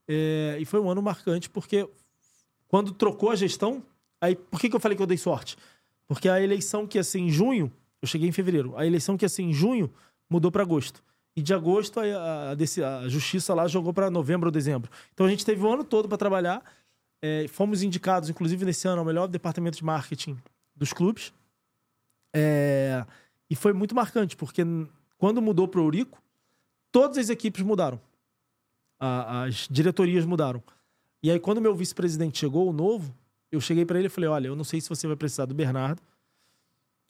É, 0.09 0.57
e 0.59 0.65
foi 0.65 0.81
um 0.81 0.89
ano 0.89 1.03
marcante, 1.03 1.51
porque 1.51 1.87
quando 2.67 2.93
trocou 2.93 3.31
a 3.31 3.37
gestão, 3.37 3.83
aí 4.27 4.37
por 4.37 4.61
que, 4.61 4.69
que 4.69 4.77
eu 4.77 4.81
falei 4.81 4.97
que 4.97 5.03
eu 5.03 5.07
dei 5.07 5.19
sorte? 5.19 5.57
Porque 6.07 6.29
a 6.29 6.41
eleição 6.41 6.87
que 6.87 6.99
ia 6.99 7.05
ser 7.05 7.19
em 7.19 7.31
junho, 7.31 7.73
eu 8.01 8.09
cheguei 8.09 8.29
em 8.29 8.33
fevereiro, 8.33 8.77
a 8.77 8.87
eleição 8.87 9.17
que 9.17 9.25
ia 9.25 9.29
ser 9.29 9.43
em 9.43 9.53
junho 9.53 9.93
mudou 10.29 10.51
para 10.51 10.63
agosto. 10.63 11.03
E 11.35 11.43
de 11.43 11.53
agosto 11.53 12.01
a, 12.01 12.05
a, 12.05 12.99
a 13.01 13.09
justiça 13.09 13.53
lá 13.53 13.69
jogou 13.69 13.93
para 13.93 14.11
novembro 14.11 14.49
ou 14.49 14.53
dezembro. 14.53 14.91
Então 15.13 15.27
a 15.27 15.29
gente 15.29 15.45
teve 15.45 15.63
o 15.63 15.73
ano 15.73 15.85
todo 15.85 16.09
para 16.09 16.17
trabalhar. 16.17 16.63
É, 17.21 17.47
fomos 17.49 17.83
indicados, 17.83 18.31
inclusive 18.31 18.65
nesse 18.65 18.89
ano, 18.89 19.01
ao 19.01 19.05
melhor 19.05 19.27
departamento 19.27 19.77
de 19.77 19.85
marketing 19.85 20.39
dos 20.75 20.93
clubes. 20.93 21.33
É, 22.35 23.05
e 23.51 23.57
foi 23.57 23.73
muito 23.73 23.95
marcante, 23.95 24.37
porque 24.37 24.63
quando 25.19 25.43
mudou 25.43 25.69
para 25.69 25.81
o 25.81 25.85
Eurico, 25.85 26.23
todas 26.91 27.19
as 27.19 27.29
equipes 27.29 27.63
mudaram. 27.63 28.01
A, 28.99 29.45
as 29.45 29.69
diretorias 29.71 30.25
mudaram. 30.25 30.63
E 31.23 31.31
aí, 31.31 31.41
quando 31.41 31.61
meu 31.61 31.75
vice-presidente 31.75 32.39
chegou, 32.39 32.69
o 32.69 32.73
novo, 32.73 33.15
eu 33.51 33.61
cheguei 33.61 33.85
para 33.85 33.99
ele 33.99 34.07
e 34.07 34.11
falei: 34.11 34.29
Olha, 34.29 34.49
eu 34.49 34.57
não 34.57 34.65
sei 34.65 34.81
se 34.81 34.89
você 34.89 35.07
vai 35.07 35.17
precisar 35.17 35.47
do 35.47 35.55
Bernardo, 35.55 36.03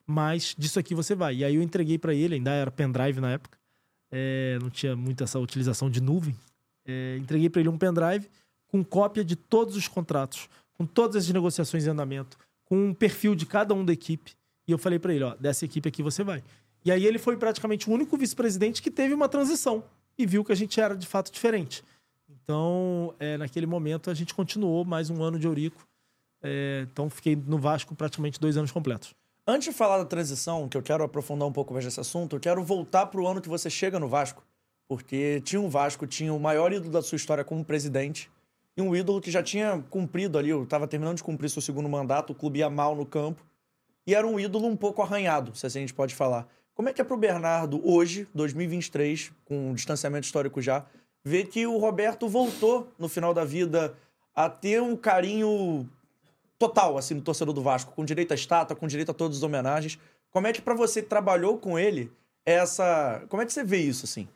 mas 0.06 0.54
disso 0.56 0.78
aqui 0.78 0.94
você 0.94 1.14
vai. 1.14 1.36
E 1.36 1.44
aí 1.44 1.54
eu 1.54 1.62
entreguei 1.62 1.98
para 1.98 2.14
ele, 2.14 2.36
ainda 2.36 2.50
era 2.52 2.70
pendrive 2.70 3.20
na 3.20 3.32
época, 3.32 3.58
é, 4.10 4.58
não 4.60 4.70
tinha 4.70 4.94
muita 4.94 5.24
essa 5.24 5.38
utilização 5.38 5.90
de 5.90 6.00
nuvem. 6.00 6.36
É, 6.84 7.16
entreguei 7.18 7.50
para 7.50 7.60
ele 7.60 7.68
um 7.68 7.78
pendrive 7.78 8.28
com 8.68 8.84
cópia 8.84 9.24
de 9.24 9.34
todos 9.34 9.76
os 9.76 9.88
contratos, 9.88 10.48
com 10.74 10.86
todas 10.86 11.24
as 11.24 11.30
negociações 11.30 11.86
em 11.86 11.90
andamento, 11.90 12.36
com 12.64 12.88
um 12.88 12.94
perfil 12.94 13.34
de 13.34 13.46
cada 13.46 13.74
um 13.74 13.84
da 13.84 13.92
equipe. 13.92 14.34
E 14.66 14.72
eu 14.72 14.78
falei 14.78 14.98
para 14.98 15.14
ele, 15.14 15.24
ó, 15.24 15.34
dessa 15.36 15.64
equipe 15.64 15.88
aqui 15.88 16.02
você 16.02 16.22
vai. 16.22 16.42
E 16.84 16.92
aí 16.92 17.04
ele 17.04 17.18
foi 17.18 17.36
praticamente 17.36 17.88
o 17.88 17.92
único 17.92 18.16
vice-presidente 18.16 18.82
que 18.82 18.90
teve 18.90 19.14
uma 19.14 19.28
transição. 19.28 19.82
e 20.18 20.24
viu 20.24 20.42
que 20.42 20.50
a 20.50 20.54
gente 20.54 20.80
era 20.80 20.96
de 20.96 21.06
fato 21.06 21.30
diferente. 21.30 21.84
Então, 22.30 23.14
é, 23.18 23.36
naquele 23.36 23.66
momento, 23.66 24.08
a 24.08 24.14
gente 24.14 24.32
continuou 24.32 24.82
mais 24.82 25.10
um 25.10 25.22
ano 25.22 25.38
de 25.38 25.46
Eurico. 25.46 25.86
É, 26.46 26.86
então, 26.90 27.10
fiquei 27.10 27.34
no 27.34 27.58
Vasco 27.58 27.94
praticamente 27.94 28.38
dois 28.38 28.56
anos 28.56 28.70
completos. 28.70 29.14
Antes 29.44 29.68
de 29.68 29.74
falar 29.74 29.98
da 29.98 30.04
transição, 30.04 30.68
que 30.68 30.76
eu 30.76 30.82
quero 30.82 31.02
aprofundar 31.02 31.46
um 31.46 31.52
pouco 31.52 31.72
mais 31.72 31.84
nesse 31.84 32.00
assunto, 32.00 32.36
eu 32.36 32.40
quero 32.40 32.62
voltar 32.62 33.06
pro 33.06 33.26
ano 33.26 33.40
que 33.40 33.48
você 33.48 33.68
chega 33.68 33.98
no 33.98 34.08
Vasco. 34.08 34.44
Porque 34.88 35.40
tinha 35.44 35.60
um 35.60 35.68
Vasco, 35.68 36.06
tinha 36.06 36.32
o 36.32 36.38
maior 36.38 36.72
ídolo 36.72 36.90
da 36.90 37.02
sua 37.02 37.16
história 37.16 37.44
como 37.44 37.64
presidente, 37.64 38.30
e 38.76 38.82
um 38.82 38.94
ídolo 38.94 39.20
que 39.20 39.30
já 39.30 39.42
tinha 39.42 39.82
cumprido 39.90 40.38
ali, 40.38 40.50
estava 40.50 40.86
terminando 40.86 41.16
de 41.16 41.24
cumprir 41.24 41.48
seu 41.48 41.62
segundo 41.62 41.88
mandato, 41.88 42.30
o 42.30 42.34
clube 42.34 42.60
ia 42.60 42.70
mal 42.70 42.94
no 42.94 43.06
campo, 43.06 43.44
e 44.06 44.14
era 44.14 44.26
um 44.26 44.38
ídolo 44.38 44.66
um 44.66 44.76
pouco 44.76 45.02
arranhado, 45.02 45.56
se 45.56 45.66
assim 45.66 45.78
a 45.78 45.80
gente 45.80 45.94
pode 45.94 46.14
falar. 46.14 46.46
Como 46.74 46.88
é 46.88 46.92
que 46.92 47.00
é 47.00 47.04
pro 47.04 47.16
Bernardo, 47.16 47.80
hoje, 47.88 48.28
2023, 48.34 49.32
com 49.44 49.70
um 49.70 49.74
distanciamento 49.74 50.26
histórico 50.26 50.60
já, 50.60 50.84
ver 51.24 51.46
que 51.46 51.66
o 51.66 51.78
Roberto 51.78 52.28
voltou 52.28 52.92
no 52.98 53.08
final 53.08 53.32
da 53.32 53.44
vida 53.44 53.96
a 54.34 54.50
ter 54.50 54.82
um 54.82 54.94
carinho 54.94 55.88
total, 56.58 56.96
assim, 56.98 57.14
no 57.14 57.22
torcedor 57.22 57.54
do 57.54 57.62
Vasco, 57.62 57.92
com 57.92 58.04
direito 58.04 58.32
à 58.32 58.34
estátua, 58.34 58.76
com 58.76 58.86
direito 58.86 59.10
a 59.10 59.14
todas 59.14 59.38
as 59.38 59.42
homenagens. 59.42 59.98
Como 60.30 60.46
é 60.46 60.52
que, 60.52 60.60
para 60.60 60.74
você 60.74 61.02
trabalhou 61.02 61.58
com 61.58 61.78
ele, 61.78 62.10
é 62.44 62.54
essa. 62.54 63.24
Como 63.28 63.42
é 63.42 63.46
que 63.46 63.52
você 63.52 63.64
vê 63.64 63.78
isso, 63.78 64.04
assim? 64.04 64.28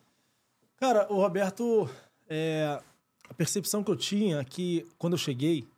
Cara, 0.76 1.06
o 1.12 1.16
Roberto, 1.16 1.88
é, 2.28 2.80
a 3.28 3.34
percepção 3.34 3.84
que 3.84 3.90
eu 3.90 3.96
tinha 3.96 4.38
é 4.38 4.44
que 4.44 4.86
quando 4.98 5.14
eu 5.14 5.18
cheguei, 5.18 5.68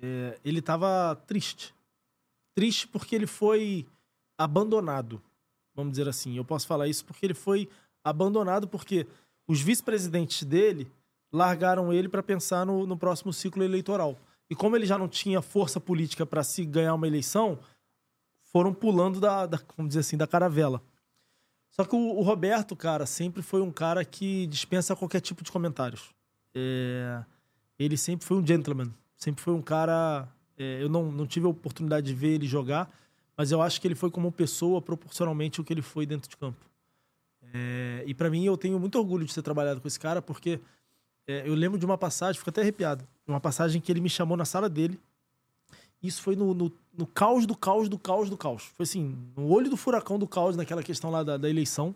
é, 0.00 0.38
ele 0.44 0.58
estava 0.58 1.16
triste. 1.26 1.74
Triste 2.54 2.86
porque 2.86 3.14
ele 3.14 3.26
foi 3.26 3.86
abandonado, 4.38 5.20
vamos 5.74 5.92
dizer 5.92 6.08
assim. 6.08 6.36
Eu 6.36 6.44
posso 6.44 6.66
falar 6.66 6.88
isso 6.88 7.04
porque 7.04 7.24
ele 7.26 7.34
foi 7.34 7.68
abandonado 8.04 8.68
porque 8.68 9.06
os 9.46 9.60
vice-presidentes 9.60 10.44
dele 10.44 10.90
largaram 11.32 11.92
ele 11.92 12.08
para 12.08 12.22
pensar 12.22 12.64
no, 12.64 12.86
no 12.86 12.96
próximo 12.96 13.32
ciclo 13.32 13.64
eleitoral. 13.64 14.16
E 14.48 14.54
como 14.54 14.76
ele 14.76 14.86
já 14.86 14.98
não 14.98 15.08
tinha 15.08 15.40
força 15.40 15.80
política 15.80 16.26
para 16.26 16.42
se 16.42 16.64
ganhar 16.64 16.94
uma 16.94 17.06
eleição, 17.06 17.58
foram 18.42 18.72
pulando 18.72 19.20
da, 19.20 19.46
da, 19.46 19.60
vamos 19.76 19.90
dizer 19.90 20.00
assim, 20.00 20.16
da 20.16 20.26
caravela. 20.26 20.82
Só 21.70 21.84
que 21.84 21.96
o, 21.96 21.98
o, 21.98 22.22
Roberto, 22.22 22.76
cara, 22.76 23.04
sempre 23.04 23.42
foi 23.42 23.60
um 23.60 23.72
cara 23.72 24.04
que 24.04 24.46
dispensa 24.46 24.94
qualquer 24.94 25.20
tipo 25.20 25.42
de 25.42 25.50
comentários. 25.50 26.14
É, 26.54 27.24
ele 27.76 27.96
sempre 27.96 28.24
foi 28.24 28.36
um 28.36 28.46
gentleman. 28.46 28.92
Sempre 29.16 29.42
foi 29.42 29.54
um 29.54 29.62
cara. 29.62 30.28
É, 30.56 30.80
eu 30.80 30.88
não, 30.88 31.10
não 31.10 31.26
tive 31.26 31.46
a 31.46 31.48
oportunidade 31.48 32.06
de 32.06 32.14
ver 32.14 32.34
ele 32.34 32.46
jogar, 32.46 32.88
mas 33.36 33.50
eu 33.50 33.60
acho 33.60 33.80
que 33.80 33.88
ele 33.88 33.96
foi 33.96 34.08
como 34.08 34.30
pessoa 34.30 34.80
proporcionalmente 34.80 35.60
o 35.60 35.64
que 35.64 35.72
ele 35.72 35.82
foi 35.82 36.06
dentro 36.06 36.30
de 36.30 36.36
campo. 36.36 36.64
É, 37.52 38.04
e 38.06 38.14
para 38.14 38.30
mim, 38.30 38.44
eu 38.44 38.56
tenho 38.56 38.78
muito 38.78 38.96
orgulho 38.96 39.26
de 39.26 39.34
ter 39.34 39.42
trabalhado 39.42 39.80
com 39.80 39.88
esse 39.88 39.98
cara, 39.98 40.22
porque 40.22 40.60
é, 41.26 41.48
eu 41.48 41.54
lembro 41.54 41.78
de 41.78 41.86
uma 41.86 41.96
passagem, 41.96 42.38
fico 42.38 42.50
até 42.50 42.60
arrepiado, 42.60 43.06
uma 43.26 43.40
passagem 43.40 43.80
que 43.80 43.90
ele 43.90 44.00
me 44.00 44.10
chamou 44.10 44.36
na 44.36 44.44
sala 44.44 44.68
dele. 44.68 45.00
Isso 46.02 46.20
foi 46.20 46.36
no, 46.36 46.52
no, 46.52 46.72
no, 46.92 47.06
caos 47.06 47.46
do 47.46 47.56
caos 47.56 47.88
do 47.88 47.98
caos 47.98 48.28
do 48.28 48.36
caos. 48.36 48.64
Foi 48.74 48.84
assim, 48.84 49.16
no 49.34 49.48
olho 49.48 49.70
do 49.70 49.76
furacão 49.76 50.18
do 50.18 50.28
caos, 50.28 50.54
naquela 50.54 50.82
questão 50.82 51.10
lá 51.10 51.22
da, 51.22 51.38
da 51.38 51.48
eleição. 51.48 51.94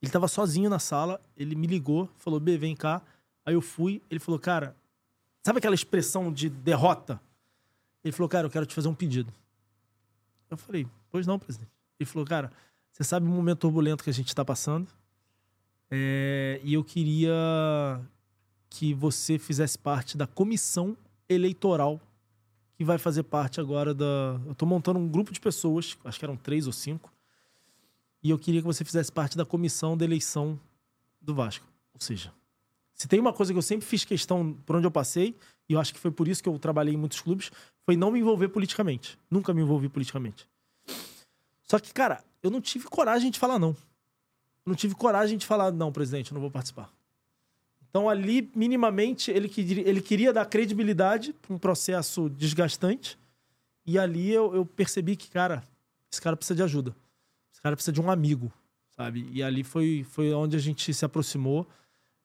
Ele 0.00 0.10
tava 0.10 0.28
sozinho 0.28 0.70
na 0.70 0.78
sala, 0.78 1.20
ele 1.36 1.56
me 1.56 1.66
ligou, 1.66 2.08
falou: 2.16 2.38
B, 2.38 2.56
vem 2.56 2.76
cá. 2.76 3.02
Aí 3.44 3.54
eu 3.54 3.60
fui, 3.60 4.00
ele 4.08 4.20
falou: 4.20 4.38
Cara, 4.38 4.76
sabe 5.42 5.58
aquela 5.58 5.74
expressão 5.74 6.32
de 6.32 6.48
derrota? 6.48 7.20
Ele 8.04 8.12
falou: 8.12 8.28
Cara, 8.28 8.46
eu 8.46 8.50
quero 8.50 8.64
te 8.64 8.74
fazer 8.74 8.86
um 8.86 8.94
pedido. 8.94 9.32
Eu 10.48 10.56
falei: 10.56 10.86
Pois 11.10 11.26
não, 11.26 11.40
presidente. 11.40 11.72
Ele 11.98 12.08
falou: 12.08 12.24
Cara, 12.24 12.52
você 12.92 13.02
sabe 13.02 13.26
o 13.26 13.28
momento 13.28 13.58
turbulento 13.58 14.04
que 14.04 14.10
a 14.10 14.14
gente 14.14 14.28
está 14.28 14.44
passando. 14.44 14.88
É, 15.90 16.60
e 16.62 16.74
eu 16.74 16.84
queria 16.84 18.00
que 18.68 18.94
você 18.94 19.38
fizesse 19.38 19.76
parte 19.76 20.16
da 20.16 20.26
comissão 20.26 20.96
eleitoral 21.28 22.00
que 22.76 22.84
vai 22.84 22.96
fazer 22.96 23.24
parte 23.24 23.60
agora 23.60 23.92
da. 23.92 24.40
Eu 24.46 24.52
estou 24.52 24.66
montando 24.66 24.98
um 24.98 25.08
grupo 25.08 25.32
de 25.32 25.40
pessoas, 25.40 25.98
acho 26.04 26.18
que 26.18 26.24
eram 26.24 26.36
três 26.36 26.66
ou 26.66 26.72
cinco, 26.72 27.12
e 28.22 28.30
eu 28.30 28.38
queria 28.38 28.60
que 28.60 28.66
você 28.66 28.84
fizesse 28.84 29.10
parte 29.10 29.36
da 29.36 29.44
comissão 29.44 29.96
da 29.96 30.04
eleição 30.04 30.58
do 31.20 31.34
Vasco. 31.34 31.66
Ou 31.92 32.00
seja, 32.00 32.32
se 32.94 33.08
tem 33.08 33.18
uma 33.18 33.32
coisa 33.32 33.52
que 33.52 33.58
eu 33.58 33.62
sempre 33.62 33.86
fiz 33.86 34.04
questão 34.04 34.54
por 34.64 34.76
onde 34.76 34.86
eu 34.86 34.90
passei, 34.90 35.36
e 35.68 35.72
eu 35.72 35.80
acho 35.80 35.92
que 35.92 36.00
foi 36.00 36.10
por 36.10 36.28
isso 36.28 36.42
que 36.42 36.48
eu 36.48 36.58
trabalhei 36.58 36.94
em 36.94 36.96
muitos 36.96 37.20
clubes, 37.20 37.50
foi 37.84 37.96
não 37.96 38.10
me 38.10 38.20
envolver 38.20 38.48
politicamente. 38.48 39.18
Nunca 39.30 39.52
me 39.52 39.60
envolvi 39.60 39.88
politicamente. 39.88 40.48
Só 41.64 41.78
que, 41.78 41.92
cara, 41.92 42.24
eu 42.42 42.50
não 42.50 42.60
tive 42.60 42.86
coragem 42.86 43.30
de 43.30 43.38
falar 43.38 43.58
não 43.58 43.76
não 44.70 44.76
tive 44.76 44.94
coragem 44.94 45.36
de 45.36 45.46
falar, 45.46 45.70
não, 45.72 45.92
presidente, 45.92 46.30
eu 46.30 46.34
não 46.34 46.40
vou 46.40 46.50
participar. 46.50 46.90
Então, 47.88 48.08
ali, 48.08 48.50
minimamente, 48.54 49.30
ele, 49.30 49.50
ele 49.84 50.00
queria 50.00 50.32
dar 50.32 50.46
credibilidade 50.46 51.32
para 51.32 51.52
um 51.52 51.58
processo 51.58 52.30
desgastante. 52.30 53.18
E 53.84 53.98
ali 53.98 54.30
eu, 54.30 54.54
eu, 54.54 54.64
percebi 54.64 55.16
que, 55.16 55.28
cara, 55.28 55.64
esse 56.10 56.22
cara 56.22 56.36
precisa 56.36 56.54
de 56.54 56.62
ajuda. 56.62 56.94
Esse 57.52 57.60
cara 57.60 57.74
precisa 57.74 57.92
de 57.92 58.00
um 58.00 58.10
amigo, 58.10 58.52
sabe? 58.96 59.28
E 59.32 59.42
ali 59.42 59.64
foi, 59.64 60.06
foi 60.08 60.32
onde 60.32 60.56
a 60.56 60.60
gente 60.60 60.94
se 60.94 61.04
aproximou. 61.04 61.66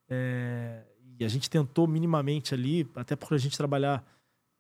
É, 0.08 0.84
e 1.20 1.26
a 1.26 1.28
gente 1.28 1.50
tentou 1.50 1.88
minimamente 1.88 2.54
ali, 2.54 2.88
até 2.96 3.16
por 3.16 3.34
a 3.34 3.38
gente 3.38 3.58
trabalhar 3.58 4.06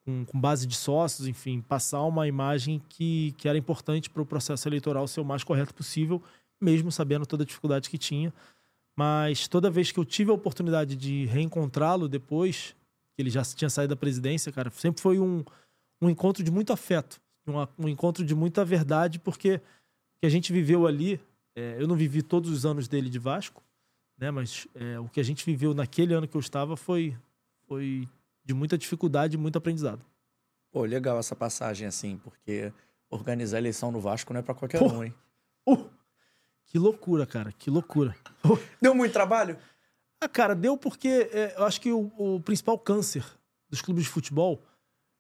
com, 0.04 0.26
com 0.26 0.40
base 0.40 0.66
de 0.66 0.76
sócios, 0.76 1.28
enfim, 1.28 1.62
passar 1.62 2.02
uma 2.02 2.28
imagem 2.28 2.82
que, 2.90 3.34
que 3.38 3.48
era 3.48 3.58
importante 3.58 4.10
para 4.10 4.24
o 4.24 4.26
processo 4.26 4.68
eleitoral 4.68 5.08
ser 5.08 5.22
o 5.22 5.26
mais 5.26 5.44
correto 5.44 5.74
possível 5.74 6.22
mesmo 6.66 6.92
sabendo 6.92 7.26
toda 7.26 7.44
a 7.44 7.46
dificuldade 7.46 7.90
que 7.90 7.98
tinha. 7.98 8.34
Mas 8.96 9.48
toda 9.48 9.70
vez 9.70 9.92
que 9.92 10.00
eu 10.00 10.06
tive 10.06 10.32
a 10.32 10.34
oportunidade 10.34 10.96
de 10.96 11.26
reencontrá-lo 11.26 12.08
depois, 12.08 12.76
que 13.14 13.22
ele 13.22 13.30
já 13.30 13.44
tinha 13.44 13.70
saído 13.70 13.94
da 13.94 14.00
presidência, 14.00 14.52
cara, 14.52 14.72
sempre 14.72 15.02
foi 15.02 15.20
um, 15.20 15.44
um 16.02 16.10
encontro 16.10 16.44
de 16.44 16.50
muito 16.50 16.74
afeto, 16.74 17.22
um, 17.46 17.86
um 17.86 17.90
encontro 17.90 18.26
de 18.26 18.34
muita 18.34 18.66
verdade, 18.66 19.20
porque 19.20 19.56
o 19.56 20.20
que 20.22 20.26
a 20.26 20.30
gente 20.30 20.52
viveu 20.52 20.88
ali, 20.88 21.20
é, 21.56 21.76
eu 21.80 21.88
não 21.88 21.96
vivi 21.96 22.22
todos 22.24 22.50
os 22.50 22.66
anos 22.66 22.88
dele 22.88 23.10
de 23.10 23.20
Vasco, 23.20 23.62
né? 24.18 24.32
Mas 24.32 24.68
é, 24.74 25.00
o 25.00 25.08
que 25.10 25.20
a 25.20 25.24
gente 25.24 25.46
viveu 25.46 25.74
naquele 25.74 26.14
ano 26.14 26.28
que 26.28 26.36
eu 26.36 26.42
estava 26.42 26.76
foi, 26.76 27.16
foi 27.68 28.08
de 28.44 28.54
muita 28.54 28.78
dificuldade 28.78 29.36
e 29.36 29.38
muito 29.38 29.58
aprendizado. 29.58 30.04
Pô, 30.72 30.84
legal 30.84 31.18
essa 31.20 31.36
passagem 31.36 31.88
assim, 31.88 32.18
porque 32.18 32.72
organizar 33.10 33.58
eleição 33.58 33.92
no 33.92 34.00
Vasco 34.00 34.34
não 34.34 34.40
é 34.40 34.44
para 34.44 34.54
qualquer 34.54 34.80
Pô, 34.80 34.88
um, 34.88 35.04
hein? 35.04 35.14
Uh, 35.68 35.90
que 36.66 36.78
loucura, 36.78 37.26
cara, 37.26 37.52
que 37.52 37.70
loucura. 37.70 38.16
Deu 38.82 38.94
muito 38.94 39.14
trabalho? 39.14 39.58
Ah, 40.20 40.30
cara, 40.30 40.56
deu 40.56 40.78
porque 40.78 41.30
é, 41.32 41.56
eu 41.58 41.66
acho 41.66 41.80
que 41.80 41.92
o, 41.92 42.12
o, 42.18 42.40
principal 42.40 42.80
câncer 42.80 43.24
dos 43.70 43.82
clubes 43.82 44.06
de 44.06 44.10
futebol 44.10 44.64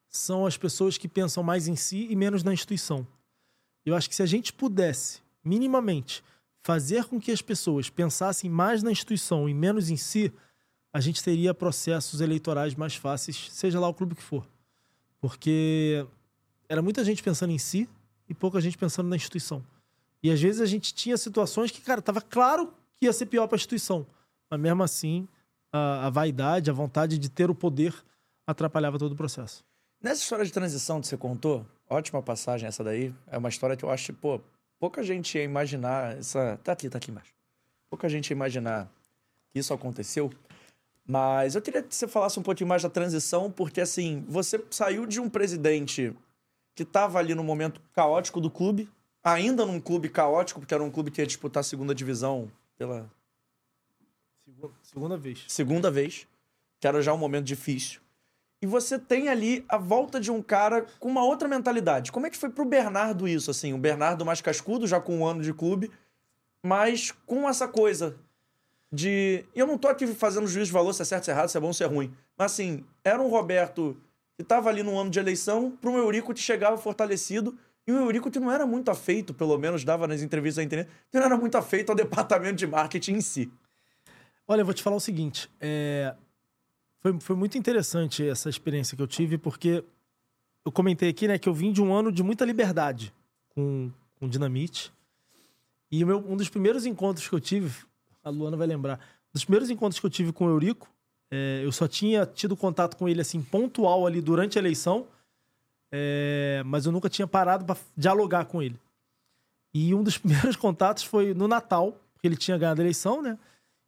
são 0.07 0.45
as 0.45 0.57
pessoas 0.57 0.97
que 0.97 1.07
pensam 1.07 1.43
mais 1.43 1.67
em 1.67 1.75
si 1.75 2.07
e 2.09 2.15
menos 2.15 2.43
na 2.43 2.53
instituição. 2.53 3.05
Eu 3.85 3.95
acho 3.95 4.09
que 4.09 4.15
se 4.15 4.23
a 4.23 4.25
gente 4.25 4.53
pudesse, 4.53 5.21
minimamente, 5.43 6.23
fazer 6.63 7.05
com 7.05 7.19
que 7.19 7.31
as 7.31 7.41
pessoas 7.41 7.89
pensassem 7.89 8.49
mais 8.49 8.81
na 8.81 8.91
instituição 8.91 9.47
e 9.47 9.53
menos 9.53 9.89
em 9.89 9.97
si, 9.97 10.33
a 10.91 10.99
gente 10.99 11.23
teria 11.23 11.53
processos 11.53 12.21
eleitorais 12.21 12.73
mais 12.73 12.95
fáceis, 12.95 13.49
seja 13.51 13.79
lá 13.79 13.87
o 13.87 13.93
clube 13.93 14.15
que 14.15 14.23
for. 14.23 14.47
Porque 15.19 16.07
era 16.67 16.81
muita 16.81 17.03
gente 17.03 17.21
pensando 17.21 17.51
em 17.51 17.59
si 17.59 17.87
e 18.27 18.33
pouca 18.33 18.59
gente 18.59 18.77
pensando 18.77 19.07
na 19.09 19.15
instituição. 19.15 19.63
E 20.25 20.31
às 20.31 20.41
vezes 20.41 20.59
a 20.59 20.65
gente 20.65 20.91
tinha 20.91 21.15
situações 21.17 21.69
que, 21.69 21.79
cara, 21.79 22.01
tava 22.01 22.19
claro 22.19 22.73
que 22.95 23.05
ia 23.05 23.13
ser 23.13 23.27
pior 23.27 23.45
para 23.45 23.57
a 23.57 23.59
instituição. 23.59 24.07
Mas 24.49 24.59
mesmo 24.59 24.81
assim, 24.81 25.27
a, 25.71 26.07
a, 26.07 26.09
vaidade, 26.09 26.67
a 26.67 26.73
vontade 26.73 27.19
de 27.19 27.29
ter 27.29 27.51
o 27.51 27.53
poder 27.53 27.93
atrapalhava 28.47 28.97
todo 28.97 29.11
o 29.11 29.15
processo. 29.15 29.63
Nessa 30.01 30.23
história 30.23 30.43
de 30.43 30.51
transição 30.51 30.99
que 30.99 31.05
você 31.05 31.15
contou, 31.15 31.63
ótima 31.87 32.23
passagem 32.23 32.67
essa 32.67 32.83
daí. 32.83 33.13
É 33.27 33.37
uma 33.37 33.49
história 33.49 33.77
que 33.77 33.85
eu 33.85 33.91
acho, 33.91 34.13
pô, 34.13 34.41
pouca 34.79 35.03
gente 35.03 35.37
ia 35.37 35.43
imaginar 35.43 36.17
essa. 36.17 36.59
Tá 36.63 36.71
aqui, 36.71 36.89
tá 36.89 36.97
aqui 36.97 37.11
embaixo. 37.11 37.35
Pouca 37.87 38.09
gente 38.09 38.31
ia 38.31 38.33
imaginar 38.33 38.91
que 39.51 39.59
isso 39.59 39.75
aconteceu. 39.75 40.31
Mas 41.05 41.53
eu 41.53 41.61
queria 41.61 41.83
que 41.83 41.93
você 41.93 42.07
falasse 42.07 42.39
um 42.39 42.43
pouquinho 42.43 42.67
mais 42.67 42.81
da 42.81 42.89
transição, 42.89 43.51
porque 43.51 43.79
assim, 43.79 44.25
você 44.27 44.59
saiu 44.71 45.05
de 45.05 45.19
um 45.19 45.29
presidente 45.29 46.15
que 46.73 46.81
estava 46.81 47.19
ali 47.19 47.35
no 47.35 47.43
momento 47.43 47.79
caótico 47.93 48.41
do 48.41 48.49
clube, 48.49 48.89
ainda 49.25 49.65
num 49.65 49.81
clube 49.81 50.07
caótico, 50.07 50.59
porque 50.59 50.73
era 50.73 50.83
um 50.83 50.91
clube 50.91 51.09
que 51.09 51.19
ia 51.19 51.25
disputar 51.25 51.61
a 51.61 51.63
segunda 51.63 51.95
divisão 51.95 52.51
pela. 52.77 53.11
Segunda 54.83 55.17
vez. 55.17 55.43
Segunda 55.47 55.89
vez. 55.89 56.27
Que 56.79 56.87
era 56.87 57.01
já 57.01 57.11
um 57.11 57.17
momento 57.17 57.45
difícil. 57.45 57.99
E 58.61 58.67
você 58.67 58.99
tem 58.99 59.27
ali 59.27 59.65
a 59.67 59.77
volta 59.77 60.19
de 60.19 60.31
um 60.31 60.41
cara 60.41 60.85
com 60.99 61.09
uma 61.09 61.23
outra 61.23 61.47
mentalidade. 61.47 62.11
Como 62.11 62.27
é 62.27 62.29
que 62.29 62.37
foi 62.37 62.49
pro 62.49 62.63
Bernardo 62.63 63.27
isso, 63.27 63.49
assim? 63.49 63.73
O 63.73 63.77
Bernardo 63.77 64.23
mais 64.23 64.41
cascudo, 64.41 64.87
já 64.87 64.99
com 65.01 65.17
um 65.17 65.25
ano 65.25 65.41
de 65.41 65.53
clube, 65.53 65.91
mas 66.63 67.11
com 67.25 67.49
essa 67.49 67.67
coisa 67.67 68.15
de. 68.91 69.43
Eu 69.55 69.65
não 69.65 69.77
tô 69.77 69.87
aqui 69.87 70.05
fazendo 70.07 70.47
juízo 70.47 70.67
de 70.67 70.71
valor 70.71 70.93
se 70.93 71.01
é 71.01 71.05
certo, 71.05 71.25
se 71.25 71.31
é 71.31 71.33
errado, 71.33 71.49
se 71.49 71.57
é 71.57 71.59
bom, 71.59 71.73
se 71.73 71.83
é 71.83 71.87
ruim. 71.87 72.13
Mas 72.37 72.53
assim, 72.53 72.85
era 73.03 73.21
um 73.21 73.27
Roberto 73.27 73.97
que 74.37 74.43
tava 74.43 74.69
ali 74.69 74.83
no 74.83 74.97
ano 74.97 75.09
de 75.09 75.19
eleição, 75.19 75.71
pro 75.71 75.97
Eurico 75.97 76.33
que 76.33 76.39
chegava 76.39 76.77
fortalecido 76.77 77.57
e 77.87 77.91
o 77.91 77.97
Eurico 77.97 78.31
não 78.39 78.51
era 78.51 78.65
muito 78.65 78.89
afeito, 78.89 79.33
pelo 79.33 79.57
menos 79.57 79.83
dava 79.83 80.07
nas 80.07 80.21
entrevistas 80.21 80.57
da 80.57 80.63
internet, 80.63 80.89
não 81.13 81.21
era 81.21 81.37
muito 81.37 81.55
afeito 81.57 81.91
ao 81.91 81.95
departamento 81.95 82.55
de 82.55 82.67
marketing 82.67 83.13
em 83.13 83.21
si. 83.21 83.51
Olha, 84.47 84.61
eu 84.61 84.65
vou 84.65 84.73
te 84.73 84.83
falar 84.83 84.95
o 84.95 84.99
seguinte. 84.99 85.49
é, 85.59 86.15
Foi, 86.99 87.19
foi 87.19 87.35
muito 87.35 87.57
interessante 87.57 88.27
essa 88.27 88.49
experiência 88.49 88.95
que 88.95 89.01
eu 89.01 89.07
tive, 89.07 89.37
porque 89.37 89.83
eu 90.63 90.71
comentei 90.71 91.09
aqui, 91.09 91.27
né, 91.27 91.37
que 91.37 91.47
eu 91.47 91.53
vim 91.53 91.71
de 91.71 91.81
um 91.81 91.93
ano 91.93 92.11
de 92.11 92.23
muita 92.23 92.43
liberdade 92.45 93.13
com, 93.49 93.91
com 94.19 94.27
Dinamite. 94.27 94.91
E 95.91 96.03
meu, 96.03 96.17
um 96.27 96.35
dos 96.35 96.49
primeiros 96.49 96.85
encontros 96.85 97.27
que 97.27 97.33
eu 97.33 97.39
tive, 97.39 97.71
a 98.23 98.29
Luana 98.29 98.57
vai 98.57 98.67
lembrar, 98.67 98.99
dos 99.31 99.45
primeiros 99.45 99.69
encontros 99.69 99.99
que 99.99 100.05
eu 100.05 100.09
tive 100.09 100.31
com 100.31 100.45
o 100.47 100.49
Eurico, 100.49 100.89
é, 101.29 101.61
eu 101.63 101.71
só 101.71 101.87
tinha 101.87 102.25
tido 102.25 102.55
contato 102.55 102.97
com 102.97 103.07
ele, 103.07 103.21
assim, 103.21 103.41
pontual 103.41 104.05
ali 104.05 104.21
durante 104.21 104.57
a 104.57 104.61
eleição, 104.61 105.07
é, 105.91 106.61
mas 106.65 106.85
eu 106.85 106.91
nunca 106.91 107.09
tinha 107.09 107.27
parado 107.27 107.65
para 107.65 107.77
dialogar 107.95 108.45
com 108.45 108.61
ele. 108.61 108.79
E 109.73 109.93
um 109.93 110.03
dos 110.03 110.17
primeiros 110.19 110.55
contatos 110.55 111.03
foi 111.03 111.33
no 111.33 111.47
Natal, 111.47 111.99
porque 112.13 112.27
ele 112.27 112.37
tinha 112.37 112.57
ganhado 112.57 112.81
a 112.81 112.83
eleição, 112.83 113.21
né? 113.21 113.37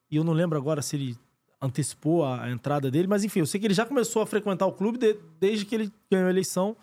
E 0.09 0.15
eu 0.15 0.23
não 0.23 0.33
lembro 0.33 0.57
agora 0.57 0.81
se 0.81 0.95
ele 0.95 1.17
antecipou 1.61 2.23
a, 2.23 2.43
a 2.43 2.51
entrada 2.51 2.89
dele, 2.91 3.07
mas 3.07 3.23
enfim, 3.23 3.39
eu 3.39 3.45
sei 3.45 3.59
que 3.59 3.65
ele 3.67 3.73
já 3.73 3.85
começou 3.85 4.21
a 4.21 4.27
frequentar 4.27 4.65
o 4.67 4.71
clube 4.73 4.97
de- 4.97 5.17
desde 5.39 5.65
que 5.65 5.73
ele 5.75 5.91
ganhou 6.09 6.27
a 6.27 6.29
eleição. 6.29 6.77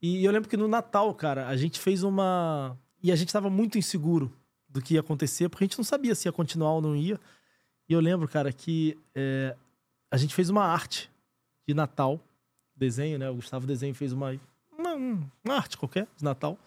E 0.00 0.24
eu 0.24 0.30
lembro 0.30 0.48
que 0.48 0.56
no 0.56 0.68
Natal, 0.68 1.12
cara, 1.14 1.48
a 1.48 1.56
gente 1.56 1.80
fez 1.80 2.02
uma. 2.02 2.78
E 3.02 3.10
a 3.10 3.16
gente 3.16 3.32
tava 3.32 3.48
muito 3.50 3.78
inseguro 3.78 4.32
do 4.68 4.82
que 4.82 4.94
ia 4.94 5.00
acontecer, 5.00 5.48
porque 5.48 5.64
a 5.64 5.66
gente 5.66 5.78
não 5.78 5.84
sabia 5.84 6.14
se 6.14 6.28
ia 6.28 6.32
continuar 6.32 6.72
ou 6.72 6.82
não 6.82 6.94
ia. 6.94 7.18
E 7.88 7.92
eu 7.92 8.00
lembro, 8.00 8.28
cara, 8.28 8.52
que 8.52 8.98
é, 9.14 9.56
a 10.10 10.16
gente 10.16 10.34
fez 10.34 10.50
uma 10.50 10.64
arte 10.64 11.10
de 11.66 11.74
Natal, 11.74 12.20
desenho, 12.78 13.18
né? 13.18 13.28
O 13.28 13.36
Gustavo 13.36 13.66
Desenho 13.66 13.94
fez 13.94 14.12
uma, 14.12 14.38
uma, 14.76 14.94
uma 14.94 15.54
arte 15.54 15.76
qualquer 15.76 16.06
de 16.16 16.24
Natal. 16.24 16.58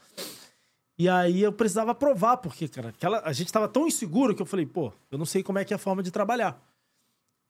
E 0.97 1.09
aí 1.09 1.41
eu 1.41 1.51
precisava 1.51 1.95
provar, 1.95 2.37
porque, 2.37 2.67
cara, 2.67 2.89
aquela, 2.89 3.21
a 3.21 3.33
gente 3.33 3.51
tava 3.51 3.67
tão 3.67 3.87
inseguro 3.87 4.35
que 4.35 4.41
eu 4.41 4.45
falei, 4.45 4.65
pô, 4.65 4.93
eu 5.09 5.17
não 5.17 5.25
sei 5.25 5.41
como 5.41 5.57
é 5.57 5.65
que 5.65 5.73
é 5.73 5.75
a 5.75 5.79
forma 5.79 6.03
de 6.03 6.11
trabalhar. 6.11 6.61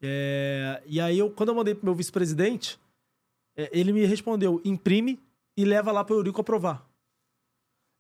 É, 0.02 0.82
e 0.86 1.00
aí, 1.00 1.20
eu, 1.20 1.30
quando 1.30 1.50
eu 1.50 1.56
mandei 1.56 1.76
pro 1.76 1.86
meu 1.86 1.94
vice-presidente, 1.94 2.80
é, 3.56 3.70
ele 3.78 3.94
me 3.94 4.06
respondeu: 4.06 4.62
imprime 4.64 5.20
e 5.56 5.66
leva 5.66 5.92
lá 5.92 6.04
pro 6.04 6.16
Eurico 6.16 6.42
aprovar. 6.42 6.88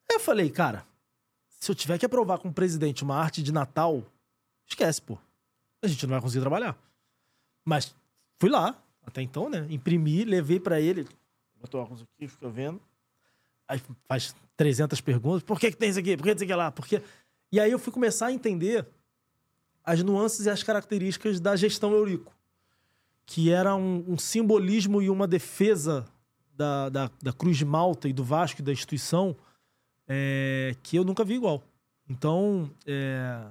Aí 0.09 0.15
eu 0.15 0.19
falei, 0.19 0.49
cara, 0.49 0.85
se 1.47 1.69
eu 1.69 1.75
tiver 1.75 1.97
que 1.97 2.05
aprovar 2.05 2.39
com 2.39 2.49
o 2.49 2.53
presidente 2.53 3.03
uma 3.03 3.15
arte 3.15 3.43
de 3.43 3.51
Natal, 3.51 4.03
esquece, 4.67 5.01
pô. 5.01 5.17
A 5.83 5.87
gente 5.87 6.05
não 6.05 6.11
vai 6.11 6.21
conseguir 6.21 6.41
trabalhar. 6.41 6.77
Mas 7.65 7.95
fui 8.39 8.49
lá, 8.49 8.81
até 9.05 9.21
então, 9.21 9.49
né? 9.49 9.65
Imprimi, 9.69 10.23
levei 10.23 10.59
pra 10.59 10.79
ele. 10.79 11.07
Botou 11.59 11.81
óculos 11.81 12.03
aqui, 12.03 12.27
fica 12.27 12.49
vendo. 12.49 12.79
Aí 13.67 13.81
faz 14.07 14.35
300 14.57 14.99
perguntas. 15.01 15.43
Por 15.43 15.59
que, 15.59 15.71
que 15.71 15.77
tem 15.77 15.89
isso 15.89 15.99
aqui? 15.99 16.17
Por 16.17 16.23
que 16.23 16.29
tem 16.29 16.35
isso 16.35 16.43
aqui 16.43 16.55
lá? 16.55 16.71
Por 16.71 16.85
quê? 16.85 17.01
E 17.51 17.59
aí 17.59 17.71
eu 17.71 17.79
fui 17.79 17.91
começar 17.91 18.27
a 18.27 18.31
entender 18.31 18.85
as 19.83 20.03
nuances 20.03 20.45
e 20.45 20.49
as 20.49 20.63
características 20.63 21.39
da 21.39 21.55
gestão 21.55 21.93
Eurico, 21.93 22.35
que 23.25 23.51
era 23.51 23.75
um, 23.75 24.03
um 24.07 24.17
simbolismo 24.17 25.01
e 25.01 25.09
uma 25.09 25.27
defesa 25.27 26.05
da, 26.55 26.89
da, 26.89 27.11
da 27.21 27.33
Cruz 27.33 27.57
de 27.57 27.65
Malta 27.65 28.07
e 28.07 28.13
do 28.13 28.23
Vasco 28.23 28.61
e 28.61 28.63
da 28.63 28.71
instituição 28.71 29.35
é, 30.07 30.75
que 30.83 30.95
eu 30.97 31.03
nunca 31.03 31.23
vi 31.23 31.35
igual. 31.35 31.63
Então, 32.07 32.69
é, 32.85 33.41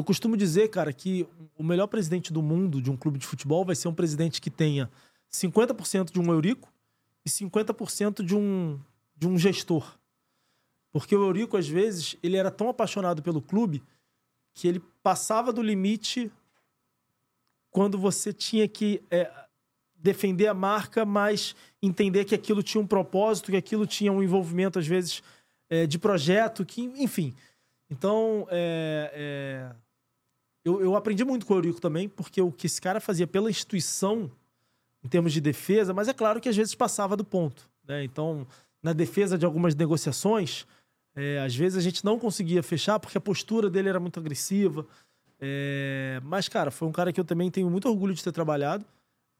eu 0.00 0.04
costumo 0.04 0.34
dizer, 0.34 0.68
cara, 0.70 0.92
que 0.92 1.28
o 1.58 1.62
melhor 1.62 1.86
presidente 1.86 2.32
do 2.32 2.42
mundo 2.42 2.80
de 2.80 2.90
um 2.90 2.96
clube 2.96 3.18
de 3.18 3.26
futebol 3.26 3.64
vai 3.66 3.76
ser 3.76 3.86
um 3.86 3.94
presidente 3.94 4.40
que 4.40 4.50
tenha 4.50 4.90
50% 5.30 6.10
de 6.10 6.18
um 6.18 6.32
Eurico 6.32 6.72
e 7.24 7.28
50% 7.28 8.24
de 8.24 8.34
um, 8.34 8.80
de 9.14 9.28
um 9.28 9.38
gestor. 9.38 9.98
Porque 10.90 11.14
o 11.14 11.22
Eurico, 11.22 11.56
às 11.56 11.68
vezes, 11.68 12.16
ele 12.22 12.36
era 12.36 12.50
tão 12.50 12.70
apaixonado 12.70 13.22
pelo 13.22 13.42
clube 13.42 13.82
que 14.54 14.66
ele 14.66 14.82
passava 15.02 15.52
do 15.52 15.62
limite 15.62 16.32
quando 17.70 17.98
você 17.98 18.32
tinha 18.32 18.66
que 18.66 19.02
é, 19.10 19.30
defender 19.94 20.46
a 20.46 20.54
marca, 20.54 21.04
mas 21.04 21.54
entender 21.82 22.24
que 22.24 22.34
aquilo 22.34 22.62
tinha 22.62 22.82
um 22.82 22.86
propósito, 22.86 23.50
que 23.50 23.56
aquilo 23.58 23.86
tinha 23.86 24.10
um 24.10 24.22
envolvimento, 24.22 24.78
às 24.78 24.86
vezes, 24.86 25.22
é, 25.68 25.86
de 25.86 25.98
projeto, 25.98 26.64
que, 26.64 26.80
enfim. 26.80 27.34
Então, 27.90 28.46
é, 28.50 29.12
é, 29.14 29.76
eu, 30.64 30.80
eu 30.80 30.96
aprendi 30.96 31.24
muito 31.24 31.46
com 31.46 31.54
o 31.54 31.56
Eurico 31.56 31.80
também, 31.80 32.08
porque 32.08 32.40
o 32.40 32.52
que 32.52 32.66
esse 32.66 32.80
cara 32.80 33.00
fazia 33.00 33.26
pela 33.26 33.50
instituição, 33.50 34.30
em 35.02 35.08
termos 35.08 35.32
de 35.32 35.40
defesa, 35.40 35.94
mas 35.94 36.08
é 36.08 36.12
claro 36.12 36.40
que 36.40 36.48
às 36.48 36.56
vezes 36.56 36.74
passava 36.74 37.16
do 37.16 37.24
ponto. 37.24 37.68
Né? 37.86 38.04
Então, 38.04 38.46
na 38.82 38.92
defesa 38.92 39.38
de 39.38 39.46
algumas 39.46 39.74
negociações, 39.74 40.66
é, 41.14 41.40
às 41.40 41.54
vezes 41.54 41.78
a 41.78 41.80
gente 41.80 42.04
não 42.04 42.18
conseguia 42.18 42.62
fechar 42.62 42.98
porque 43.00 43.16
a 43.16 43.20
postura 43.20 43.68
dele 43.70 43.88
era 43.88 43.98
muito 43.98 44.20
agressiva. 44.20 44.86
É, 45.40 46.20
mas, 46.22 46.48
cara, 46.48 46.70
foi 46.70 46.86
um 46.86 46.92
cara 46.92 47.12
que 47.12 47.18
eu 47.20 47.24
também 47.24 47.50
tenho 47.50 47.70
muito 47.70 47.88
orgulho 47.88 48.14
de 48.14 48.22
ter 48.22 48.32
trabalhado. 48.32 48.84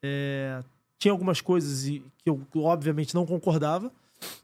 É, 0.02 0.62
tinha 0.98 1.12
algumas 1.12 1.40
coisas 1.40 1.84
que 1.84 2.28
eu, 2.30 2.40
obviamente, 2.56 3.14
não 3.14 3.26
concordava, 3.26 3.92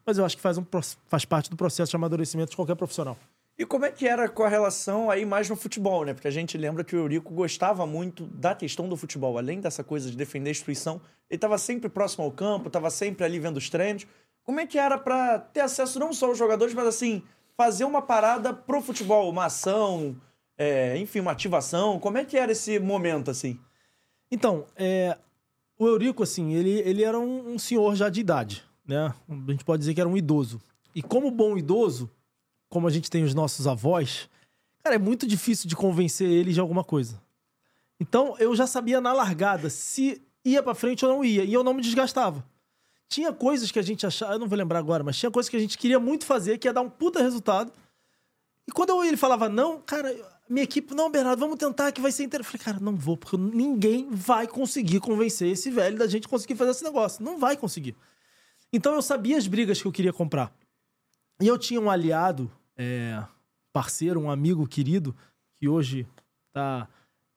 mas 0.04 0.18
eu 0.18 0.24
acho 0.24 0.36
que 0.36 0.42
faz, 0.42 0.58
um, 0.58 0.64
faz 1.06 1.24
parte 1.24 1.50
do 1.50 1.56
processo 1.56 1.90
de 1.90 1.96
amadurecimento 1.96 2.50
de 2.50 2.56
qualquer 2.56 2.76
profissional. 2.76 3.16
E 3.58 3.64
como 3.64 3.86
é 3.86 3.90
que 3.90 4.06
era 4.06 4.28
com 4.28 4.42
a 4.42 4.48
relação 4.48 5.10
aí 5.10 5.24
mais 5.24 5.48
no 5.48 5.56
futebol, 5.56 6.04
né? 6.04 6.12
Porque 6.12 6.28
a 6.28 6.32
gente 6.32 6.58
lembra 6.58 6.84
que 6.84 6.94
o 6.94 6.98
Eurico 6.98 7.32
gostava 7.32 7.86
muito 7.86 8.26
da 8.26 8.54
questão 8.54 8.86
do 8.86 8.96
futebol. 8.96 9.38
Além 9.38 9.60
dessa 9.60 9.82
coisa 9.82 10.10
de 10.10 10.16
defender 10.16 10.50
a 10.50 10.52
instituição, 10.52 11.00
ele 11.30 11.38
estava 11.38 11.56
sempre 11.56 11.88
próximo 11.88 12.24
ao 12.24 12.30
campo, 12.30 12.66
estava 12.66 12.90
sempre 12.90 13.24
ali 13.24 13.38
vendo 13.38 13.56
os 13.56 13.70
treinos. 13.70 14.06
Como 14.44 14.60
é 14.60 14.66
que 14.66 14.78
era 14.78 14.98
para 14.98 15.38
ter 15.38 15.60
acesso 15.60 15.98
não 15.98 16.12
só 16.12 16.26
aos 16.26 16.38
jogadores, 16.38 16.74
mas 16.74 16.86
assim, 16.86 17.22
fazer 17.56 17.84
uma 17.84 18.02
parada 18.02 18.52
pro 18.52 18.82
futebol, 18.82 19.30
uma 19.30 19.46
ação, 19.46 20.20
é, 20.58 20.98
enfim, 20.98 21.20
uma 21.20 21.32
ativação? 21.32 21.98
Como 21.98 22.18
é 22.18 22.24
que 22.26 22.36
era 22.36 22.52
esse 22.52 22.78
momento, 22.78 23.30
assim? 23.30 23.58
Então, 24.30 24.66
é, 24.76 25.16
o 25.78 25.86
Eurico, 25.86 26.22
assim, 26.22 26.52
ele, 26.52 26.80
ele 26.80 27.02
era 27.02 27.18
um, 27.18 27.54
um 27.54 27.58
senhor 27.58 27.94
já 27.96 28.10
de 28.10 28.20
idade, 28.20 28.64
né? 28.86 29.14
A 29.28 29.50
gente 29.50 29.64
pode 29.64 29.80
dizer 29.80 29.94
que 29.94 30.00
era 30.00 30.08
um 30.08 30.16
idoso. 30.16 30.60
E 30.94 31.02
como 31.02 31.30
bom 31.30 31.56
idoso, 31.56 32.10
como 32.68 32.86
a 32.86 32.90
gente 32.90 33.10
tem 33.10 33.22
os 33.24 33.34
nossos 33.34 33.66
avós, 33.66 34.28
cara, 34.82 34.96
é 34.96 34.98
muito 34.98 35.26
difícil 35.26 35.68
de 35.68 35.76
convencer 35.76 36.28
ele 36.28 36.52
de 36.52 36.60
alguma 36.60 36.84
coisa. 36.84 37.20
Então, 37.98 38.36
eu 38.38 38.54
já 38.54 38.66
sabia 38.66 39.00
na 39.00 39.12
largada 39.12 39.70
se 39.70 40.20
ia 40.44 40.62
pra 40.62 40.74
frente 40.74 41.04
ou 41.04 41.12
não 41.12 41.24
ia. 41.24 41.44
E 41.44 41.52
eu 41.52 41.64
não 41.64 41.72
me 41.74 41.82
desgastava. 41.82 42.44
Tinha 43.08 43.32
coisas 43.32 43.70
que 43.70 43.78
a 43.78 43.82
gente 43.82 44.06
achava, 44.06 44.34
eu 44.34 44.38
não 44.38 44.48
vou 44.48 44.58
lembrar 44.58 44.78
agora, 44.78 45.02
mas 45.04 45.16
tinha 45.16 45.30
coisas 45.30 45.48
que 45.48 45.56
a 45.56 45.60
gente 45.60 45.78
queria 45.78 45.98
muito 45.98 46.26
fazer, 46.26 46.58
que 46.58 46.68
ia 46.68 46.72
dar 46.72 46.82
um 46.82 46.90
puta 46.90 47.22
resultado. 47.22 47.72
E 48.68 48.72
quando 48.72 48.90
eu- 48.90 49.04
ele 49.04 49.16
falava 49.16 49.48
não, 49.48 49.80
cara, 49.80 50.12
minha 50.48 50.64
equipe, 50.64 50.92
não, 50.94 51.08
Bernardo, 51.10 51.38
vamos 51.38 51.56
tentar 51.56 51.92
que 51.92 52.00
vai 52.00 52.10
ser 52.12 52.24
interessante. 52.24 52.54
Eu 52.56 52.60
falei, 52.60 52.74
cara, 52.78 52.84
não 52.84 52.96
vou, 52.96 53.16
porque 53.16 53.36
ninguém 53.36 54.08
vai 54.10 54.46
conseguir 54.46 54.98
convencer 55.00 55.48
esse 55.48 55.70
velho 55.70 55.96
da 55.96 56.06
gente 56.08 56.26
conseguir 56.28 56.56
fazer 56.56 56.72
esse 56.72 56.84
negócio. 56.84 57.24
Não 57.24 57.38
vai 57.38 57.56
conseguir. 57.56 57.94
Então 58.72 58.92
eu 58.94 59.00
sabia 59.02 59.38
as 59.38 59.46
brigas 59.46 59.80
que 59.80 59.86
eu 59.86 59.92
queria 59.92 60.12
comprar. 60.12 60.52
E 61.40 61.46
eu 61.46 61.58
tinha 61.58 61.80
um 61.80 61.90
aliado, 61.90 62.50
é, 62.76 63.22
parceiro, 63.72 64.20
um 64.20 64.30
amigo 64.30 64.66
querido, 64.66 65.14
que 65.54 65.68
hoje 65.68 66.06
tá 66.52 66.88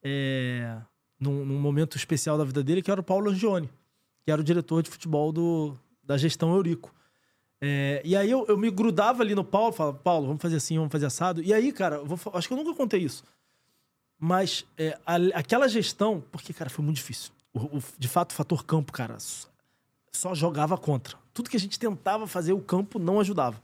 é, 0.03 0.77
num, 1.19 1.43
num 1.45 1.59
momento 1.59 1.97
especial 1.97 2.37
da 2.37 2.43
vida 2.45 2.63
dele, 2.63 2.81
que 2.81 2.89
era 2.91 3.01
o 3.01 3.03
Paulo 3.03 3.29
Angione, 3.29 3.69
que 4.23 4.31
era 4.31 4.39
o 4.39 4.43
diretor 4.43 4.81
de 4.81 4.89
futebol 4.89 5.31
do, 5.31 5.77
da 6.03 6.17
gestão 6.17 6.53
Eurico. 6.55 6.93
É, 7.61 8.01
e 8.05 8.15
aí 8.15 8.31
eu, 8.31 8.45
eu 8.47 8.57
me 8.57 8.71
grudava 8.71 9.21
ali 9.21 9.35
no 9.35 9.43
Paulo, 9.43 9.73
falava, 9.73 9.97
Paulo, 9.97 10.27
vamos 10.27 10.41
fazer 10.41 10.55
assim, 10.55 10.77
vamos 10.77 10.91
fazer 10.91 11.07
assado. 11.07 11.43
E 11.43 11.53
aí, 11.53 11.71
cara, 11.73 12.01
vou 12.03 12.17
acho 12.33 12.47
que 12.47 12.53
eu 12.53 12.57
nunca 12.57 12.73
contei 12.73 13.01
isso. 13.01 13.23
Mas 14.17 14.65
é, 14.77 14.97
a- 15.05 15.15
aquela 15.39 15.67
gestão, 15.67 16.23
porque, 16.31 16.53
cara, 16.53 16.69
foi 16.69 16.83
muito 16.85 16.97
difícil. 16.97 17.31
O- 17.53 17.77
o- 17.77 17.83
de 17.97 18.07
fato, 18.07 18.31
o 18.31 18.33
fator 18.33 18.63
campo, 18.65 18.93
cara, 18.93 19.17
só 20.13 20.33
jogava 20.33 20.77
contra. 20.77 21.17
Tudo 21.33 21.49
que 21.49 21.57
a 21.57 21.59
gente 21.59 21.77
tentava 21.77 22.27
fazer, 22.27 22.53
o 22.53 22.61
campo 22.61 22.97
não 22.97 23.19
ajudava. 23.19 23.61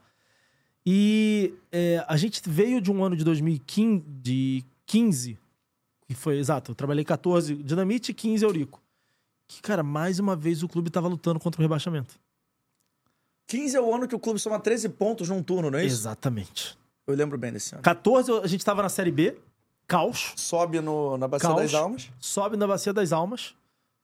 E 0.86 1.54
é, 1.72 2.04
a 2.08 2.16
gente 2.16 2.42
veio 2.48 2.80
de 2.80 2.92
um 2.92 3.04
ano 3.04 3.16
de 3.16 3.24
2015, 3.24 4.04
de 4.08 4.64
15, 4.86 5.40
que 6.08 6.14
foi, 6.14 6.38
exato, 6.38 6.72
eu 6.72 6.76
trabalhei 6.76 7.04
14 7.04 7.56
Dinamite 7.56 8.12
e 8.12 8.14
15 8.14 8.46
Eurico. 8.46 8.82
Que, 9.48 9.62
cara, 9.62 9.82
mais 9.82 10.20
uma 10.20 10.36
vez 10.36 10.62
o 10.64 10.68
clube 10.68 10.90
tava 10.90 11.08
lutando 11.08 11.40
contra 11.40 11.60
o 11.60 11.64
rebaixamento. 11.64 12.20
15 13.48 13.78
é 13.78 13.82
o 13.82 13.94
ano 13.94 14.08
que 14.08 14.16
o 14.16 14.20
clube 14.20 14.40
soma 14.40 14.60
13 14.60 14.90
pontos 14.90 15.30
num 15.30 15.42
turno, 15.42 15.70
não 15.70 15.78
é 15.78 15.86
isso? 15.86 15.96
Exatamente. 15.96 16.78
Eu 17.08 17.16
lembro 17.16 17.38
bem 17.38 17.52
desse 17.52 17.74
ano. 17.76 17.84
14, 17.84 18.32
a 18.44 18.48
gente 18.48 18.66
tava 18.66 18.82
na 18.82 18.90
Série 18.90 19.12
B, 19.12 19.38
caos, 19.88 20.34
Sobe 20.36 20.82
no, 20.82 21.18
na 21.18 21.28
Bacia 21.28 21.50
Caos. 21.50 21.62
das 21.62 21.74
Almas. 21.74 22.12
sobe 22.20 22.58
na 22.58 22.66
Bacia 22.66 22.92
das 22.92 23.12
Almas. 23.12 23.56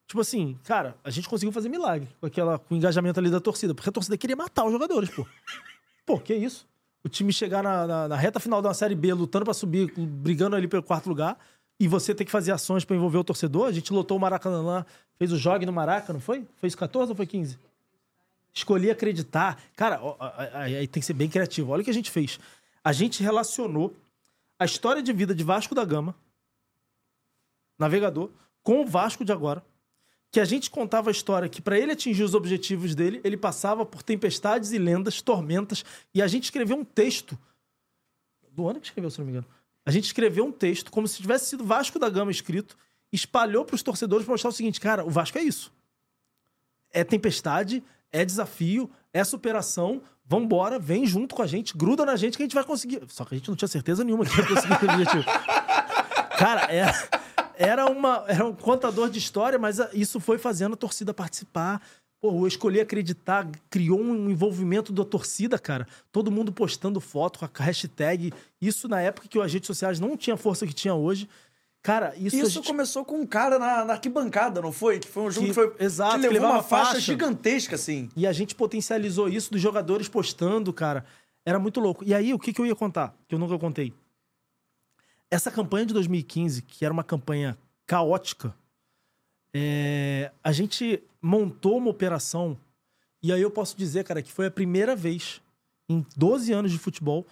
Tipo 0.07 0.21
assim, 0.21 0.59
cara, 0.63 0.95
a 1.03 1.09
gente 1.09 1.27
conseguiu 1.27 1.51
fazer 1.51 1.69
milagre 1.69 2.09
com, 2.19 2.27
aquela, 2.27 2.59
com 2.59 2.75
o 2.75 2.77
engajamento 2.77 3.19
ali 3.19 3.32
da 3.32 3.39
torcida, 3.39 3.73
porque 3.73 3.89
a 3.89 3.93
torcida 3.93 4.17
queria 4.17 4.36
matar 4.36 4.65
os 4.65 4.71
jogadores, 4.71 5.09
pô. 5.09 5.25
Pô, 6.05 6.19
que 6.19 6.34
isso? 6.34 6.67
O 7.03 7.09
time 7.09 7.33
chegar 7.33 7.63
na, 7.63 7.87
na- 7.87 8.07
na 8.09 8.15
reta 8.15 8.39
final 8.39 8.61
da 8.61 8.73
Série 8.73 8.95
B, 8.95 9.13
lutando 9.13 9.45
pra 9.45 9.53
subir, 9.53 9.91
brigando 9.97 10.55
ali 10.55 10.67
pelo 10.67 10.83
quarto 10.83 11.07
lugar, 11.09 11.37
e 11.79 11.87
você 11.87 12.13
ter 12.13 12.25
que 12.25 12.31
fazer 12.31 12.51
ações 12.51 12.85
pra 12.85 12.95
envolver 12.95 13.17
o 13.17 13.23
torcedor. 13.23 13.67
A 13.67 13.71
gente 13.71 13.91
lotou 13.91 14.17
o 14.17 14.19
Maracanã 14.19 14.61
lá, 14.61 14.85
fez 15.17 15.31
o 15.31 15.37
jogue 15.37 15.65
no 15.65 15.73
Maraca, 15.73 16.13
não 16.13 16.19
foi? 16.19 16.45
Fez 16.57 16.75
14 16.75 17.11
ou 17.11 17.15
foi 17.15 17.25
15? 17.25 17.57
Escolhi 18.53 18.91
acreditar. 18.91 19.59
Cara, 19.75 19.99
aí 20.53 20.87
tem 20.87 20.99
que 21.01 21.05
ser 21.05 21.13
bem 21.13 21.29
criativo. 21.29 21.71
Olha 21.71 21.81
o 21.81 21.83
que 21.83 21.89
a 21.89 21.93
gente 21.93 22.11
fez. 22.11 22.37
A 22.83 22.91
gente 22.93 23.23
relacionou 23.23 23.95
a 24.59 24.65
história 24.65 25.01
de 25.01 25.11
vida 25.13 25.33
de 25.33 25.43
Vasco 25.43 25.73
da 25.73 25.83
Gama 25.85 26.13
navegador, 27.79 28.29
com 28.61 28.81
o 28.81 28.85
Vasco 28.85 29.25
de 29.25 29.31
agora, 29.31 29.63
que 30.32 30.39
a 30.39 30.45
gente 30.45 30.71
contava 30.71 31.09
a 31.09 31.11
história 31.11 31.49
que 31.49 31.61
para 31.61 31.77
ele 31.77 31.91
atingir 31.91 32.23
os 32.23 32.34
objetivos 32.34 32.95
dele, 32.95 33.19
ele 33.23 33.36
passava 33.36 33.86
por 33.86 34.01
tempestades 34.01 34.71
e 34.71 34.77
lendas, 34.77 35.21
tormentas, 35.21 35.84
e 36.13 36.21
a 36.21 36.27
gente 36.27 36.45
escreveu 36.45 36.77
um 36.77 36.86
texto. 36.86 37.38
Do 38.51 38.67
ano 38.67 38.79
que 38.79 38.88
escreveu, 38.88 39.09
se 39.11 39.19
não 39.19 39.25
me 39.25 39.32
engano. 39.32 39.47
A 39.86 39.91
gente 39.91 40.05
escreveu 40.05 40.45
um 40.45 40.51
texto 40.51 40.89
como 40.89 41.07
se 41.07 41.21
tivesse 41.21 41.47
sido 41.47 41.65
Vasco 41.65 41.99
da 41.99 42.09
Gama 42.09 42.32
escrito, 42.32 42.77
espalhou 43.11 43.65
para 43.65 43.75
os 43.75 43.84
torcedores 43.84 44.25
para 44.25 44.34
mostrar 44.34 44.49
o 44.49 44.53
seguinte, 44.53 44.79
cara, 44.79 45.05
o 45.05 45.09
Vasco 45.09 45.38
é 45.38 45.41
isso. 45.41 45.71
É 46.93 47.03
tempestade, 47.03 47.84
é 48.11 48.23
desafio, 48.23 48.89
é 49.13 49.23
superação. 49.23 50.01
Vambora, 50.23 50.79
vem 50.79 51.05
junto 51.05 51.36
com 51.36 51.41
a 51.41 51.47
gente, 51.47 51.75
gruda 51.75 52.05
na 52.05 52.15
gente 52.15 52.38
que 52.38 52.43
a 52.43 52.45
gente 52.45 52.55
vai 52.55 52.63
conseguir. 52.63 53.01
Só 53.09 53.25
que 53.25 53.36
a 53.36 53.38
gente 53.38 53.49
não 53.49 53.55
tinha 53.55 53.67
certeza 53.67 54.01
nenhuma 54.01 54.25
que 54.25 54.38
ia 54.38 54.47
conseguir 54.47 54.86
o 54.86 54.91
objetivo. 54.91 55.23
Cara, 56.39 56.71
era, 56.71 56.93
era, 57.62 57.86
uma, 57.86 58.26
era 58.28 58.45
um 58.45 58.53
contador 58.53 59.09
de 59.09 59.20
história, 59.20 59.59
mas 59.59 59.78
isso 59.93 60.20
foi 60.20 60.38
fazendo 60.38 60.74
a 60.74 60.78
torcida 60.78 61.14
participar. 61.14 61.82
Pô, 62.20 62.41
eu 62.41 62.47
escolhi 62.47 62.80
acreditar, 62.80 63.49
criou 63.70 63.99
um 63.99 64.30
envolvimento 64.30 64.91
da 64.91 65.03
torcida, 65.03 65.57
cara. 65.57 65.88
Todo 66.12 66.32
mundo 66.32 66.51
postando 66.51 66.99
foto 66.99 67.39
com 67.39 67.45
a 67.45 67.66
hashtag. 67.66 68.32
Isso 68.62 68.88
na 68.88 69.01
época 69.01 69.28
que 69.28 69.39
as 69.39 69.51
redes 69.51 69.68
sociais 69.68 69.99
não 69.99 70.18
tinham 70.18 70.36
a 70.36 70.38
força 70.38 70.66
que 70.68 70.74
tinha 70.74 70.93
hoje. 70.93 71.28
Cara, 71.84 72.14
isso. 72.16 72.36
Isso 72.36 72.49
gente... 72.49 72.68
começou 72.68 73.03
com 73.03 73.20
um 73.20 73.26
cara 73.26 73.57
na, 73.57 73.86
na, 73.86 73.93
arquibancada, 73.93 74.62
não 74.62 74.72
foi? 74.72 74.99
Que 74.99 75.07
foi 75.07 75.24
um 75.24 75.32
jogo 75.32 75.47
que, 75.47 75.53
que 75.53 75.55
foi. 75.55 75.74
Exato, 75.80 76.20
que 76.20 76.28
levou 76.28 76.49
que 76.49 76.55
uma 76.55 76.64
faixa, 76.64 76.86
faixa 76.93 76.99
gigantesca, 76.99 77.76
assim. 77.76 78.07
E 78.16 78.28
a 78.28 78.32
gente 78.32 78.53
potencializou 78.53 79.28
isso 79.28 79.51
dos 79.51 79.59
jogadores 79.59 80.07
postando, 80.07 80.72
cara. 80.72 81.03
Era 81.43 81.57
muito 81.57 81.80
louco. 81.80 82.03
E 82.05 82.14
aí, 82.14 82.34
o 82.36 82.39
que, 82.39 82.53
que 82.53 82.62
eu 82.62 82.68
ia 82.68 82.76
contar? 82.76 83.16
Que 83.28 83.34
eu 83.34 83.39
nunca 83.39 83.57
contei. 83.57 83.93
Essa 85.32 85.49
campanha 85.49 85.86
de 85.86 85.93
2015, 85.93 86.61
que 86.61 86.84
era 86.84 86.93
uma 86.93 87.03
campanha 87.03 87.57
caótica, 87.88 88.53
é... 89.53 90.32
a 90.43 90.51
gente 90.51 91.01
montou 91.21 91.77
uma 91.77 91.89
operação. 91.89 92.57
E 93.23 93.32
aí 93.32 93.41
eu 93.41 93.49
posso 93.49 93.77
dizer, 93.77 94.03
cara, 94.03 94.21
que 94.21 94.32
foi 94.32 94.47
a 94.47 94.51
primeira 94.51 94.95
vez 94.95 95.41
em 95.89 96.05
12 96.15 96.51
anos 96.51 96.71
de 96.71 96.77
futebol 96.77 97.25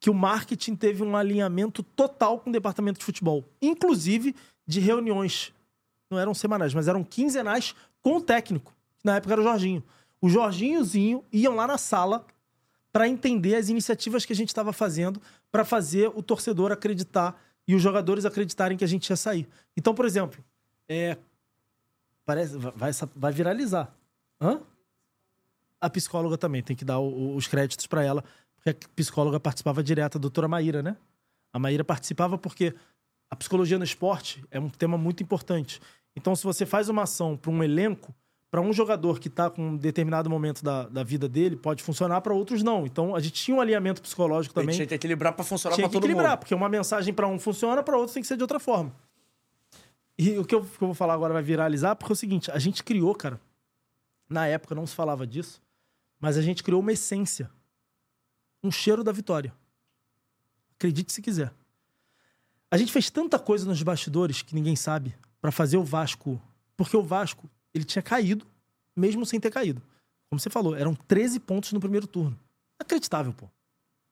que 0.00 0.10
o 0.10 0.14
marketing 0.14 0.76
teve 0.76 1.02
um 1.02 1.16
alinhamento 1.16 1.82
total 1.82 2.38
com 2.38 2.50
o 2.50 2.52
departamento 2.52 2.98
de 2.98 3.04
futebol, 3.04 3.44
inclusive 3.60 4.34
de 4.66 4.80
reuniões. 4.80 5.52
Não 6.10 6.18
eram 6.18 6.34
semanais, 6.34 6.72
mas 6.72 6.88
eram 6.88 7.02
quinzenais 7.02 7.74
com 8.00 8.16
o 8.16 8.20
técnico, 8.20 8.72
que 8.98 9.04
na 9.04 9.16
época 9.16 9.34
era 9.34 9.40
o 9.40 9.44
Jorginho. 9.44 9.82
O 10.20 10.28
Jorginho 10.28 10.78
e 10.78 10.82
o 10.82 10.84
Zinho 10.84 11.24
iam 11.32 11.54
lá 11.54 11.66
na 11.66 11.78
sala 11.78 12.24
para 12.92 13.08
entender 13.08 13.56
as 13.56 13.68
iniciativas 13.68 14.24
que 14.24 14.32
a 14.32 14.36
gente 14.36 14.48
estava 14.48 14.72
fazendo 14.72 15.20
para 15.50 15.64
fazer 15.64 16.08
o 16.14 16.22
torcedor 16.22 16.72
acreditar 16.72 17.40
e 17.66 17.74
os 17.74 17.82
jogadores 17.82 18.24
acreditarem 18.24 18.76
que 18.76 18.84
a 18.84 18.88
gente 18.88 19.08
ia 19.08 19.16
sair. 19.16 19.48
Então, 19.76 19.94
por 19.94 20.04
exemplo, 20.04 20.42
é... 20.88 21.16
parece 22.24 22.56
vai, 22.56 22.90
vai 23.14 23.32
viralizar. 23.32 23.94
Hã? 24.40 24.60
A 25.80 25.90
psicóloga 25.90 26.36
também 26.36 26.62
tem 26.62 26.74
que 26.74 26.84
dar 26.84 26.98
o, 26.98 27.36
os 27.36 27.46
créditos 27.46 27.86
para 27.86 28.02
ela, 28.02 28.24
porque 28.56 28.70
a 28.70 28.88
psicóloga 28.96 29.38
participava 29.38 29.82
direto, 29.82 30.16
a 30.16 30.20
doutora 30.20 30.48
Maíra, 30.48 30.82
né? 30.82 30.96
A 31.52 31.58
Maíra 31.58 31.84
participava 31.84 32.36
porque 32.36 32.74
a 33.30 33.36
psicologia 33.36 33.78
no 33.78 33.84
esporte 33.84 34.44
é 34.50 34.58
um 34.58 34.68
tema 34.68 34.96
muito 34.98 35.22
importante. 35.22 35.80
Então, 36.16 36.34
se 36.34 36.44
você 36.44 36.66
faz 36.66 36.88
uma 36.88 37.02
ação 37.02 37.36
para 37.36 37.50
um 37.50 37.62
elenco, 37.62 38.14
para 38.50 38.60
um 38.60 38.72
jogador 38.72 39.20
que 39.20 39.28
está 39.28 39.50
com 39.50 39.70
um 39.70 39.76
determinado 39.76 40.30
momento 40.30 40.64
da, 40.64 40.88
da 40.88 41.02
vida 41.02 41.28
dele, 41.28 41.56
pode 41.56 41.82
funcionar, 41.82 42.20
para 42.20 42.32
outros 42.32 42.62
não. 42.62 42.86
Então, 42.86 43.14
a 43.14 43.20
gente 43.20 43.34
tinha 43.34 43.56
um 43.56 43.60
alinhamento 43.60 44.00
psicológico 44.00 44.54
também. 44.54 44.74
Tinha 44.74 44.86
que 44.86 44.94
equilibrar 44.94 45.34
para 45.34 45.44
funcionar 45.44 45.76
para 45.76 45.82
todo 45.82 45.92
mundo. 45.92 45.92
Tinha 45.92 46.00
que 46.00 46.06
equilibrar, 46.06 46.38
porque 46.38 46.54
uma 46.54 46.68
mensagem 46.68 47.12
para 47.12 47.26
um 47.26 47.38
funciona, 47.38 47.82
para 47.82 47.96
outro 47.96 48.14
tem 48.14 48.22
que 48.22 48.26
ser 48.26 48.36
de 48.36 48.42
outra 48.42 48.58
forma. 48.58 48.94
E 50.18 50.38
o 50.38 50.44
que 50.44 50.54
eu, 50.54 50.62
que 50.62 50.82
eu 50.82 50.88
vou 50.88 50.94
falar 50.94 51.14
agora 51.14 51.32
vai 51.32 51.42
viralizar, 51.42 51.94
porque 51.94 52.12
é 52.12 52.14
o 52.14 52.16
seguinte, 52.16 52.50
a 52.50 52.58
gente 52.58 52.82
criou, 52.82 53.14
cara, 53.14 53.40
na 54.28 54.46
época 54.46 54.74
não 54.74 54.86
se 54.86 54.94
falava 54.94 55.26
disso, 55.26 55.60
mas 56.18 56.36
a 56.36 56.42
gente 56.42 56.62
criou 56.62 56.80
uma 56.80 56.92
essência 56.92 57.50
um 58.62 58.70
cheiro 58.70 59.04
da 59.04 59.12
vitória. 59.12 59.54
Acredite 60.76 61.12
se 61.12 61.22
quiser. 61.22 61.52
A 62.70 62.76
gente 62.76 62.92
fez 62.92 63.10
tanta 63.10 63.38
coisa 63.38 63.66
nos 63.66 63.82
bastidores 63.82 64.42
que 64.42 64.54
ninguém 64.54 64.76
sabe 64.76 65.14
para 65.40 65.50
fazer 65.50 65.76
o 65.76 65.84
Vasco, 65.84 66.40
porque 66.76 66.96
o 66.96 67.02
Vasco, 67.02 67.48
ele 67.74 67.84
tinha 67.84 68.02
caído 68.02 68.46
mesmo 68.96 69.24
sem 69.24 69.38
ter 69.38 69.50
caído. 69.50 69.80
Como 70.28 70.40
você 70.40 70.50
falou, 70.50 70.74
eram 70.74 70.94
13 70.94 71.40
pontos 71.40 71.72
no 71.72 71.80
primeiro 71.80 72.06
turno. 72.06 72.38
Acreditável, 72.78 73.32
pô. 73.32 73.48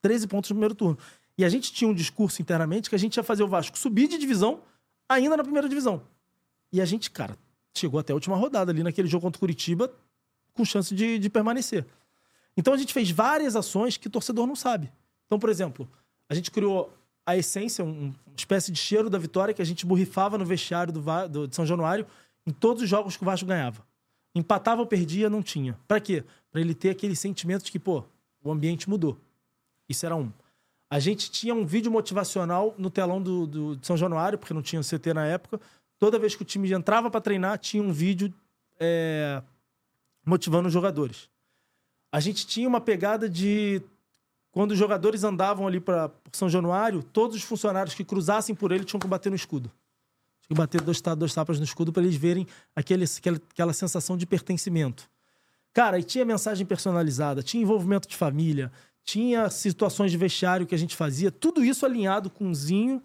13 0.03 0.27
pontos 0.29 0.51
no 0.51 0.55
primeiro 0.55 0.75
turno. 0.75 0.99
E 1.37 1.45
a 1.45 1.49
gente 1.49 1.73
tinha 1.73 1.89
um 1.89 1.95
discurso 1.95 2.41
internamente 2.41 2.89
que 2.89 2.95
a 2.95 2.99
gente 2.99 3.17
ia 3.17 3.23
fazer 3.23 3.43
o 3.43 3.49
Vasco 3.49 3.77
subir 3.77 4.09
de 4.09 4.17
divisão 4.17 4.63
ainda 5.09 5.37
na 5.37 5.43
primeira 5.43 5.69
divisão. 5.69 6.03
E 6.73 6.81
a 6.81 6.85
gente, 6.85 7.11
cara, 7.11 7.37
chegou 7.77 8.01
até 8.01 8.13
a 8.13 8.15
última 8.15 8.37
rodada 8.37 8.73
ali 8.73 8.83
naquele 8.83 9.09
jogo 9.09 9.23
contra 9.23 9.37
o 9.37 9.41
Curitiba 9.41 9.93
com 10.55 10.65
chance 10.65 10.95
de, 10.95 11.19
de 11.19 11.29
permanecer. 11.29 11.87
Então 12.57 12.73
a 12.73 12.77
gente 12.77 12.95
fez 12.95 13.11
várias 13.11 13.55
ações 13.55 13.97
que 13.97 14.07
o 14.07 14.11
torcedor 14.11 14.47
não 14.47 14.57
sabe. 14.57 14.91
Então, 15.27 15.39
por 15.39 15.51
exemplo, 15.51 15.89
a 16.29 16.35
gente 16.35 16.51
criou 16.51 16.97
a 17.27 17.37
essência, 17.37 17.85
uma 17.85 18.15
espécie 18.37 18.73
de 18.73 18.79
cheiro 18.79 19.11
da 19.11 19.19
vitória 19.19 19.53
que 19.53 19.61
a 19.61 19.65
gente 19.65 19.85
borrifava 19.85 20.39
no 20.39 20.45
vestiário 20.45 20.93
do, 20.93 21.03
do, 21.29 21.49
de 21.49 21.55
São 21.55 21.67
Januário 21.67 22.07
em 22.47 22.53
todos 22.53 22.82
os 22.82 22.88
jogos 22.88 23.16
que 23.16 23.22
o 23.22 23.26
Vasco 23.26 23.47
ganhava. 23.47 23.84
Empatava 24.34 24.80
ou 24.80 24.86
perdia, 24.86 25.30
não 25.30 25.42
tinha. 25.42 25.78
Para 25.88 26.01
quê? 26.01 26.24
Para 26.51 26.61
ele 26.61 26.74
ter 26.74 26.90
aquele 26.90 27.16
sentimento 27.16 27.64
de 27.64 27.72
que, 27.72 27.78
pô, 27.78 28.05
o 28.42 28.51
ambiente 28.51 28.88
mudou. 28.88 29.18
Isso 29.88 30.05
era 30.05 30.14
um. 30.14 30.30
A 30.88 30.99
gente 30.99 31.30
tinha 31.30 31.55
um 31.55 31.66
vídeo 31.66 31.90
motivacional 31.90 32.74
no 32.78 32.90
telão 32.90 33.20
do, 33.20 33.47
do 33.47 33.76
de 33.76 33.86
São 33.86 33.97
Januário, 33.97 34.38
porque 34.38 34.55
não 34.55 34.62
tinha 34.62 34.82
CT 34.82 35.14
na 35.14 35.26
época. 35.26 35.61
Toda 35.99 36.18
vez 36.18 36.34
que 36.34 36.42
o 36.42 36.44
time 36.44 36.70
entrava 36.72 37.11
para 37.11 37.20
treinar, 37.20 37.59
tinha 37.59 37.82
um 37.82 37.92
vídeo 37.92 38.32
é, 38.78 39.42
motivando 40.24 40.68
os 40.68 40.72
jogadores 40.72 41.28
a 42.16 42.20
gente 42.20 42.47
tinha 42.47 42.66
uma 42.66 42.80
pegada 42.80 43.28
de 43.28 43.82
quando 44.51 44.70
os 44.70 44.78
jogadores 44.78 45.22
andavam 45.22 45.66
ali 45.66 45.78
para 45.78 46.11
São 46.32 46.49
Januário, 46.49 47.03
todos 47.03 47.36
os 47.36 47.42
funcionários 47.42 47.94
que 47.94 48.03
cruzassem 48.03 48.55
por 48.55 48.72
ele 48.72 48.84
tinham 48.84 48.99
que 48.99 49.07
bater 49.07 49.28
no 49.28 49.36
escudo. 49.36 49.70
Tinha 50.47 50.55
que 50.55 50.55
bater 50.55 50.80
dois, 50.80 51.01
dois 51.16 51.34
tapas 51.34 51.59
no 51.59 51.64
escudo 51.64 51.92
para 51.92 52.03
eles 52.03 52.16
verem 52.16 52.47
aquele, 52.74 53.05
aquela, 53.05 53.36
aquela 53.36 53.72
sensação 53.72 54.16
de 54.16 54.26
pertencimento. 54.26 55.09
Cara, 55.72 55.99
e 55.99 56.03
tinha 56.03 56.24
mensagem 56.24 56.64
personalizada, 56.64 57.42
tinha 57.42 57.62
envolvimento 57.62 58.09
de 58.09 58.16
família, 58.16 58.72
tinha 59.05 59.51
situações 59.51 60.11
de 60.11 60.16
vestiário 60.16 60.66
que 60.66 60.74
a 60.74 60.78
gente 60.78 60.97
fazia, 60.97 61.30
tudo 61.30 61.64
isso 61.64 61.84
alinhado 61.84 62.30
com 62.30 62.51
o 62.51 62.55
Zinho, 62.55 63.03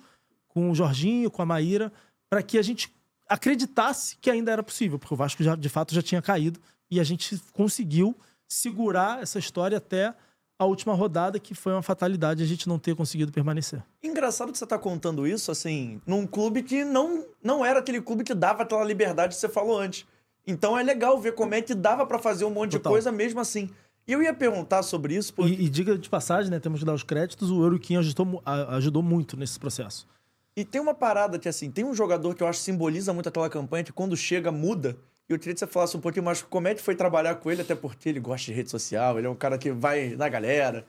com 0.47 0.71
o 0.71 0.75
Jorginho, 0.75 1.29
com 1.29 1.41
a 1.41 1.45
Maíra, 1.45 1.91
para 2.29 2.41
que 2.41 2.57
a 2.57 2.61
gente 2.61 2.93
acreditasse 3.27 4.17
que 4.17 4.29
ainda 4.29 4.51
era 4.51 4.63
possível, 4.63 4.99
porque 4.99 5.13
o 5.13 5.17
Vasco 5.17 5.43
já, 5.43 5.55
de 5.55 5.69
fato 5.69 5.93
já 5.93 6.01
tinha 6.01 6.21
caído 6.21 6.59
e 6.89 6.99
a 6.99 7.03
gente 7.03 7.37
conseguiu 7.53 8.17
segurar 8.47 9.21
essa 9.21 9.39
história 9.39 9.77
até 9.77 10.13
a 10.61 10.65
última 10.65 10.93
rodada, 10.93 11.39
que 11.39 11.55
foi 11.55 11.73
uma 11.73 11.81
fatalidade 11.81 12.43
a 12.43 12.45
gente 12.45 12.69
não 12.69 12.77
ter 12.77 12.95
conseguido 12.95 13.31
permanecer. 13.31 13.81
Engraçado 14.03 14.51
que 14.51 14.57
você 14.59 14.67
tá 14.67 14.77
contando 14.77 15.25
isso, 15.25 15.49
assim, 15.49 15.99
num 16.05 16.27
clube 16.27 16.61
que 16.61 16.85
não, 16.85 17.25
não 17.43 17.65
era 17.65 17.79
aquele 17.79 17.99
clube 17.99 18.23
que 18.23 18.35
dava 18.35 18.61
aquela 18.61 18.83
liberdade 18.83 19.33
que 19.33 19.41
você 19.41 19.49
falou 19.49 19.79
antes. 19.79 20.05
Então 20.45 20.77
é 20.77 20.83
legal 20.83 21.19
ver 21.19 21.33
como 21.33 21.55
é 21.55 21.63
que 21.63 21.73
dava 21.73 22.05
para 22.05 22.19
fazer 22.19 22.45
um 22.45 22.51
monte 22.51 22.73
Total. 22.73 22.91
de 22.91 22.93
coisa 22.93 23.11
mesmo 23.11 23.39
assim. 23.39 23.71
E 24.07 24.13
eu 24.13 24.21
ia 24.21 24.35
perguntar 24.35 24.83
sobre 24.83 25.15
isso. 25.15 25.33
Porque... 25.33 25.51
E, 25.51 25.65
e, 25.65 25.69
diga 25.69 25.97
de 25.97 26.07
passagem, 26.07 26.51
né? 26.51 26.59
Temos 26.59 26.79
que 26.79 26.85
dar 26.85 26.93
os 26.93 27.01
créditos. 27.01 27.49
O 27.49 27.63
Euroquim 27.63 27.95
ajudou, 27.95 28.43
ajudou 28.45 29.01
muito 29.01 29.35
nesse 29.35 29.59
processo. 29.59 30.07
E 30.55 30.63
tem 30.63 30.79
uma 30.79 30.93
parada 30.93 31.39
que, 31.39 31.49
assim, 31.49 31.71
tem 31.71 31.83
um 31.85 31.93
jogador 31.93 32.35
que 32.35 32.43
eu 32.43 32.47
acho 32.47 32.59
que 32.59 32.65
simboliza 32.65 33.13
muito 33.13 33.29
aquela 33.29 33.49
campanha, 33.49 33.83
que 33.83 33.91
quando 33.91 34.15
chega, 34.15 34.51
muda. 34.51 34.95
Eu 35.33 35.39
queria 35.39 35.53
que 35.53 35.59
você 35.59 35.67
falasse 35.67 35.95
um 35.95 36.01
pouquinho 36.01 36.25
mais 36.25 36.41
como 36.41 36.67
é 36.67 36.75
que 36.75 36.81
foi 36.81 36.95
trabalhar 36.95 37.35
com 37.35 37.51
ele, 37.51 37.61
até 37.61 37.75
porque 37.75 38.09
ele 38.09 38.19
gosta 38.19 38.45
de 38.45 38.53
rede 38.53 38.69
social, 38.69 39.17
ele 39.17 39.27
é 39.27 39.29
um 39.29 39.35
cara 39.35 39.57
que 39.57 39.71
vai 39.71 40.09
na 40.09 40.27
galera. 40.29 40.85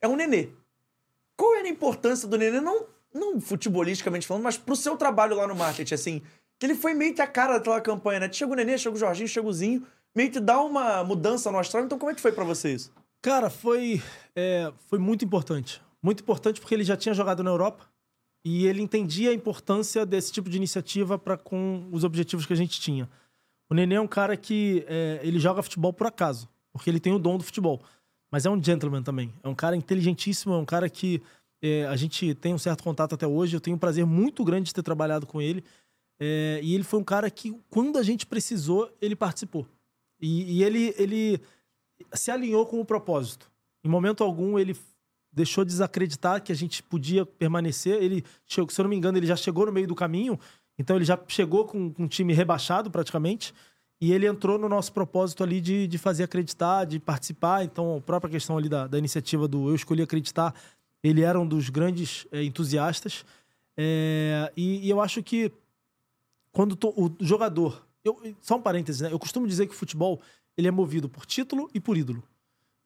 É 0.00 0.08
um 0.08 0.16
nenê. 0.16 0.48
Qual 1.36 1.54
era 1.56 1.66
a 1.66 1.70
importância 1.70 2.26
do 2.28 2.36
nenê, 2.38 2.60
não, 2.60 2.86
não 3.12 3.40
futebolisticamente 3.40 4.26
falando, 4.26 4.44
mas 4.44 4.56
pro 4.56 4.76
seu 4.76 4.96
trabalho 4.96 5.36
lá 5.36 5.46
no 5.46 5.54
marketing, 5.54 5.94
assim? 5.94 6.22
Que 6.58 6.66
ele 6.66 6.74
foi 6.74 6.94
meio 6.94 7.14
que 7.14 7.22
a 7.22 7.26
cara 7.26 7.58
daquela 7.58 7.80
campanha, 7.80 8.20
né? 8.20 8.32
Chega 8.32 8.52
o 8.52 8.54
nenê, 8.54 8.78
chega 8.78 8.94
o 8.94 8.98
Jorginho, 8.98 9.28
chega 9.28 9.46
o 9.46 9.52
Zinho, 9.52 9.86
meio 10.14 10.30
que 10.30 10.40
dá 10.40 10.60
uma 10.60 11.02
mudança 11.04 11.50
no 11.50 11.58
astral. 11.58 11.84
Então, 11.84 11.98
como 11.98 12.10
é 12.10 12.14
que 12.14 12.20
foi 12.20 12.32
para 12.32 12.44
você 12.44 12.74
isso? 12.74 12.92
Cara, 13.20 13.48
foi, 13.48 14.02
é, 14.34 14.72
foi 14.88 14.98
muito 14.98 15.24
importante. 15.24 15.80
Muito 16.02 16.22
importante 16.22 16.60
porque 16.60 16.74
ele 16.74 16.84
já 16.84 16.96
tinha 16.96 17.14
jogado 17.14 17.42
na 17.42 17.50
Europa 17.50 17.86
e 18.44 18.66
ele 18.66 18.82
entendia 18.82 19.30
a 19.30 19.34
importância 19.34 20.04
desse 20.04 20.32
tipo 20.32 20.50
de 20.50 20.56
iniciativa 20.56 21.18
para 21.18 21.36
com 21.36 21.88
os 21.92 22.02
objetivos 22.02 22.44
que 22.44 22.52
a 22.52 22.56
gente 22.56 22.80
tinha. 22.80 23.08
O 23.72 23.74
Nenê 23.74 23.94
é 23.94 24.00
um 24.02 24.06
cara 24.06 24.36
que 24.36 24.84
é, 24.86 25.18
ele 25.22 25.38
joga 25.38 25.62
futebol 25.62 25.94
por 25.94 26.06
acaso, 26.06 26.46
porque 26.74 26.90
ele 26.90 27.00
tem 27.00 27.10
o 27.14 27.18
dom 27.18 27.38
do 27.38 27.42
futebol. 27.42 27.82
Mas 28.30 28.44
é 28.44 28.50
um 28.50 28.62
gentleman 28.62 29.02
também. 29.02 29.32
É 29.42 29.48
um 29.48 29.54
cara 29.54 29.74
inteligentíssimo, 29.74 30.52
é 30.52 30.58
um 30.58 30.64
cara 30.66 30.90
que 30.90 31.22
é, 31.62 31.86
a 31.86 31.96
gente 31.96 32.34
tem 32.34 32.52
um 32.52 32.58
certo 32.58 32.84
contato 32.84 33.14
até 33.14 33.26
hoje. 33.26 33.56
Eu 33.56 33.62
tenho 33.62 33.76
um 33.76 33.78
prazer 33.78 34.04
muito 34.04 34.44
grande 34.44 34.66
de 34.66 34.74
ter 34.74 34.82
trabalhado 34.82 35.26
com 35.26 35.40
ele. 35.40 35.64
É, 36.20 36.60
e 36.62 36.74
ele 36.74 36.84
foi 36.84 37.00
um 37.00 37.04
cara 37.04 37.30
que, 37.30 37.58
quando 37.70 37.96
a 37.96 38.02
gente 38.02 38.26
precisou, 38.26 38.94
ele 39.00 39.16
participou. 39.16 39.66
E, 40.20 40.58
e 40.58 40.62
ele, 40.62 40.94
ele 40.98 41.40
se 42.12 42.30
alinhou 42.30 42.66
com 42.66 42.78
o 42.78 42.84
propósito. 42.84 43.50
Em 43.82 43.88
momento 43.88 44.22
algum, 44.22 44.58
ele 44.58 44.76
deixou 45.32 45.64
de 45.64 45.70
desacreditar 45.70 46.42
que 46.42 46.52
a 46.52 46.54
gente 46.54 46.82
podia 46.82 47.24
permanecer. 47.24 48.02
Ele, 48.02 48.22
se 48.46 48.60
eu 48.60 48.66
não 48.82 48.90
me 48.90 48.96
engano, 48.96 49.16
ele 49.16 49.26
já 49.26 49.34
chegou 49.34 49.64
no 49.64 49.72
meio 49.72 49.86
do 49.86 49.94
caminho 49.94 50.38
Então 50.78 50.96
ele 50.96 51.04
já 51.04 51.18
chegou 51.28 51.64
com, 51.64 51.92
com 51.92 52.04
um 52.04 52.08
time 52.08 52.32
rebaixado 52.32 52.90
praticamente. 52.90 53.54
E 54.00 54.12
ele 54.12 54.26
entrou 54.26 54.58
no 54.58 54.68
nosso 54.68 54.92
propósito 54.92 55.44
ali 55.44 55.60
de, 55.60 55.86
de 55.86 55.96
fazer 55.96 56.24
acreditar, 56.24 56.84
de 56.84 56.98
participar. 56.98 57.64
Então, 57.64 57.98
a 57.98 58.00
própria 58.00 58.32
questão 58.32 58.58
ali 58.58 58.68
da, 58.68 58.88
da 58.88 58.98
iniciativa 58.98 59.46
do 59.46 59.68
Eu 59.68 59.76
Escolhi 59.76 60.02
Acreditar, 60.02 60.52
ele 61.04 61.22
era 61.22 61.38
um 61.38 61.46
dos 61.46 61.70
grandes 61.70 62.26
é, 62.32 62.42
entusiastas. 62.42 63.24
É, 63.76 64.52
e, 64.56 64.86
e, 64.86 64.90
eu 64.90 65.00
acho 65.00 65.22
que 65.22 65.52
quando 66.50 66.76
o 66.96 67.12
jogador. 67.20 67.86
Eu, 68.04 68.20
só 68.40 68.56
um 68.56 68.60
parênteses, 68.60 69.02
né? 69.02 69.12
Eu 69.12 69.20
costumo 69.20 69.46
dizer 69.46 69.68
que 69.68 69.72
o 69.72 69.76
futebol 69.76 70.20
ele 70.56 70.66
é 70.66 70.72
movido 70.72 71.08
por 71.08 71.24
título 71.24 71.70
e 71.72 71.78
por 71.78 71.96
ídolo. 71.96 72.24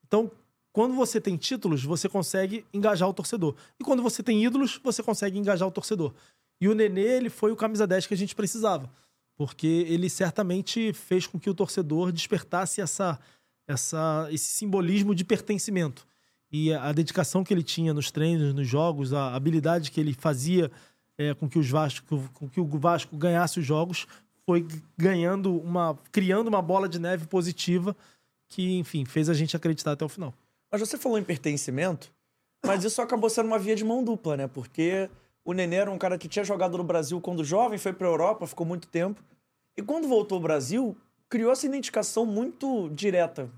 Então, 0.06 0.30
quando 0.70 0.94
você 0.94 1.18
tem 1.18 1.38
títulos, 1.38 1.82
você 1.82 2.10
consegue 2.10 2.66
engajar 2.74 3.08
o 3.08 3.14
torcedor. 3.14 3.54
E 3.80 3.84
quando 3.84 4.02
você 4.02 4.22
tem 4.22 4.44
ídolos, 4.44 4.78
você 4.84 5.02
consegue 5.02 5.38
engajar 5.38 5.66
o 5.66 5.70
torcedor. 5.70 6.12
E 6.60 6.68
o 6.68 6.74
Nenê, 6.74 7.16
ele 7.16 7.30
foi 7.30 7.52
o 7.52 7.56
camisa 7.56 7.86
10 7.86 8.06
que 8.06 8.14
a 8.14 8.16
gente 8.16 8.34
precisava 8.34 8.90
porque 9.36 9.66
ele 9.66 10.08
certamente 10.08 10.92
fez 10.92 11.26
com 11.26 11.38
que 11.38 11.50
o 11.50 11.54
torcedor 11.54 12.10
despertasse 12.10 12.80
essa, 12.80 13.20
essa, 13.68 14.28
esse 14.30 14.52
simbolismo 14.54 15.14
de 15.14 15.24
pertencimento. 15.24 16.06
E 16.50 16.72
a, 16.72 16.90
dedicação 16.92 17.44
que 17.44 17.52
ele 17.52 17.62
tinha 17.62 17.92
nos 17.92 18.10
treinos, 18.10 18.54
nos 18.54 18.66
jogos, 18.66 19.12
a 19.12 19.34
habilidade 19.34 19.90
que 19.90 20.00
ele 20.00 20.14
fazia 20.14 20.70
é, 21.18 21.34
com, 21.34 21.48
que 21.48 21.58
os 21.58 21.68
Vasco, 21.68 22.30
com 22.32 22.48
que 22.48 22.60
o 22.60 22.66
Vasco 22.66 23.16
ganhasse 23.16 23.60
os 23.60 23.66
jogos 23.66 24.06
foi 24.46 24.66
ganhando 24.96 25.54
uma. 25.58 25.98
criando 26.12 26.46
uma 26.46 26.62
bola 26.62 26.88
de 26.88 26.98
neve 26.98 27.26
positiva 27.26 27.96
que, 28.48 28.78
enfim, 28.78 29.04
fez 29.04 29.28
a 29.28 29.34
gente 29.34 29.56
acreditar 29.56 29.92
até 29.92 30.04
o 30.04 30.08
final. 30.08 30.32
Mas 30.70 30.80
você 30.80 30.96
falou 30.96 31.18
em 31.18 31.24
pertencimento, 31.24 32.12
mas 32.64 32.84
isso 32.84 33.02
acabou 33.02 33.28
sendo 33.28 33.46
uma 33.46 33.58
via 33.58 33.74
de 33.74 33.84
mão 33.84 34.04
dupla, 34.04 34.36
né? 34.36 34.46
Porque 34.46 35.10
o 35.46 35.52
Nenê 35.52 35.76
era 35.76 35.90
um 35.90 35.96
cara 35.96 36.18
que 36.18 36.28
tinha 36.28 36.44
jogado 36.44 36.76
no 36.76 36.82
Brasil 36.82 37.20
quando 37.20 37.44
jovem, 37.44 37.78
foi 37.78 37.92
para 37.92 38.08
a 38.08 38.10
Europa, 38.10 38.48
ficou 38.48 38.66
muito 38.66 38.88
tempo. 38.88 39.22
E 39.76 39.80
quando 39.80 40.08
voltou 40.08 40.36
ao 40.36 40.42
Brasil, 40.42 40.96
criou 41.28 41.52
essa 41.52 41.64
identificação 41.64 42.26
muito 42.26 42.90
direta 42.90 43.48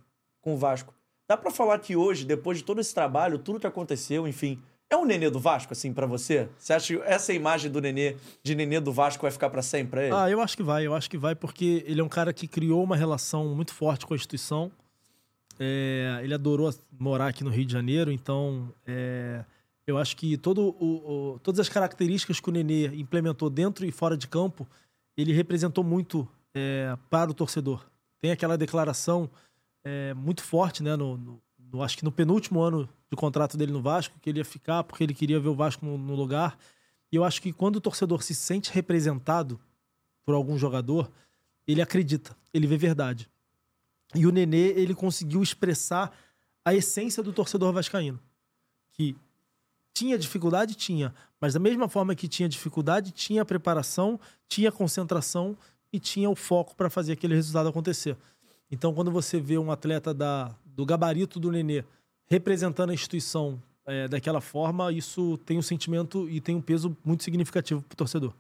com 0.43 0.53
o 0.53 0.57
Vasco. 0.59 0.95
Dá 1.27 1.35
para 1.35 1.51
falar 1.51 1.79
que 1.79 1.97
hoje, 1.97 2.27
depois 2.27 2.59
de 2.59 2.65
todo 2.65 2.79
esse 2.79 2.95
trabalho, 2.95 3.39
tudo 3.39 3.59
que 3.59 3.67
aconteceu, 3.67 4.29
enfim, 4.29 4.63
é 4.91 4.97
o 4.97 5.07
Nenê 5.07 5.31
do 5.31 5.41
Vasco, 5.41 5.73
assim, 5.73 5.91
para 5.93 6.07
você? 6.07 6.51
Você 6.59 6.75
acha 6.75 6.95
que 6.95 7.03
essa 7.05 7.33
imagem 7.33 7.71
do 7.71 7.81
Nenê, 7.81 8.17
de 8.43 8.55
Nenê 8.55 8.81
do 8.81 8.93
Vasco, 8.93 9.23
vai 9.23 9.31
ficar 9.31 9.49
para 9.49 9.63
sempre 9.63 10.05
ele? 10.05 10.15
Ah, 10.15 10.29
eu 10.29 10.43
acho 10.43 10.57
que 10.59 10.63
vai. 10.63 10.87
Eu 10.87 10.95
acho 10.95 11.09
que 11.09 11.17
vai 11.17 11.35
porque 11.35 11.85
ele 11.87 12.03
é 12.03 12.05
um 12.05 12.09
cara 12.09 12.35
que 12.35 12.47
criou 12.47 12.85
uma 12.85 12.97
relação 12.97 13.55
muito 13.55 13.73
forte 13.73 14.07
com 14.07 14.13
a 14.13 14.17
instituição. 14.17 14.71
É, 15.59 16.21
ele 16.23 16.35
adorou 16.35 16.71
morar 16.99 17.29
aqui 17.29 17.43
no 17.43 17.51
Rio 17.51 17.65
de 17.65 17.73
Janeiro, 17.73 18.13
então 18.13 18.73
é, 18.87 19.43
eu 19.89 19.97
acho 19.97 20.15
que 20.19 20.37
todo 20.37 20.77
o, 20.79 21.33
o, 21.33 21.39
todas 21.39 21.59
as 21.59 21.69
características 21.71 22.39
que 22.39 22.49
o 22.51 22.53
Nenê 22.53 22.89
implementou 22.89 23.49
dentro 23.49 23.87
e 23.87 23.91
fora 23.91 24.19
de 24.19 24.29
campo, 24.29 24.69
ele 25.17 25.33
representou 25.33 25.83
muito 25.83 26.29
é, 26.55 26.95
para 27.09 27.31
o 27.31 27.35
torcedor. 27.35 27.87
Tem 28.21 28.31
aquela 28.31 28.59
declaração 28.59 29.31
é, 29.83 30.13
muito 30.13 30.43
forte, 30.43 30.83
né? 30.83 30.95
No, 30.95 31.17
no, 31.17 31.43
no, 31.59 31.83
acho 31.83 31.97
que 31.97 32.05
no 32.05 32.13
penúltimo 32.13 32.61
ano 32.61 32.87
de 33.11 33.17
contrato 33.17 33.57
dele 33.57 33.73
no 33.73 33.81
Vasco, 33.81 34.19
que 34.21 34.29
ele 34.29 34.41
ia 34.41 34.45
ficar 34.45 34.85
porque 34.85 35.03
ele 35.03 35.15
queria 35.15 35.41
ver 35.41 35.49
o 35.49 35.55
Vasco 35.55 35.87
no, 35.87 35.97
no 35.97 36.15
lugar. 36.15 36.59
E 37.11 37.17
eu 37.17 37.25
acho 37.25 37.41
que 37.41 37.51
quando 37.51 37.77
o 37.77 37.81
torcedor 37.81 38.23
se 38.23 38.35
sente 38.35 38.71
representado 38.71 39.59
por 40.23 40.35
algum 40.35 40.59
jogador, 40.59 41.11
ele 41.67 41.81
acredita, 41.81 42.37
ele 42.53 42.67
vê 42.67 42.77
verdade. 42.77 43.27
E 44.15 44.27
o 44.27 44.31
Nenê, 44.31 44.69
ele 44.73 44.95
conseguiu 44.95 45.43
expressar 45.43 46.15
a 46.63 46.75
essência 46.75 47.23
do 47.23 47.33
torcedor 47.33 47.73
vascaíno. 47.73 48.21
Que 48.93 49.17
tinha 49.99 50.17
dificuldade? 50.17 50.77
Tinha. 50.77 51.13
Mas 51.41 51.55
da 51.55 51.61
mesma 51.61 51.89
forma 51.89 52.15
que 52.15 52.29
tinha 52.29 52.49
dificuldade, 52.49 53.11
tinha 53.11 53.45
preparação, 53.45 54.19
tinha 54.47 54.71
concentração 54.71 55.57
e 55.93 55.99
tinha 55.99 56.31
o 56.31 56.37
foco 56.37 56.77
para 56.77 56.89
fazer 56.89 57.15
aquele 57.15 57.35
resultado 57.35 57.69
acontecer. 57.69 58.17
Então, 58.71 58.95
quando 58.95 59.11
você 59.11 59.41
vê 59.41 59.59
um 59.59 59.73
atleta 59.73 60.15
da, 60.15 60.55
do 60.65 60.87
gabarito 60.87 61.41
do 61.41 61.51
Nenê 61.51 61.85
representando 62.29 62.91
a 62.91 62.95
instituição 62.95 63.61
é, 63.87 64.07
daquela 64.07 64.41
forma, 64.41 64.93
isso 64.93 65.37
tem 65.39 65.59
um 65.59 65.63
sentimento 65.63 66.29
e 66.29 66.41
tem 66.41 66.55
um 66.55 66.61
peso 66.61 66.97
muito 67.05 67.25
significativo 67.25 67.83
para 67.83 67.95
o 67.95 67.97
torcedor. 67.97 68.33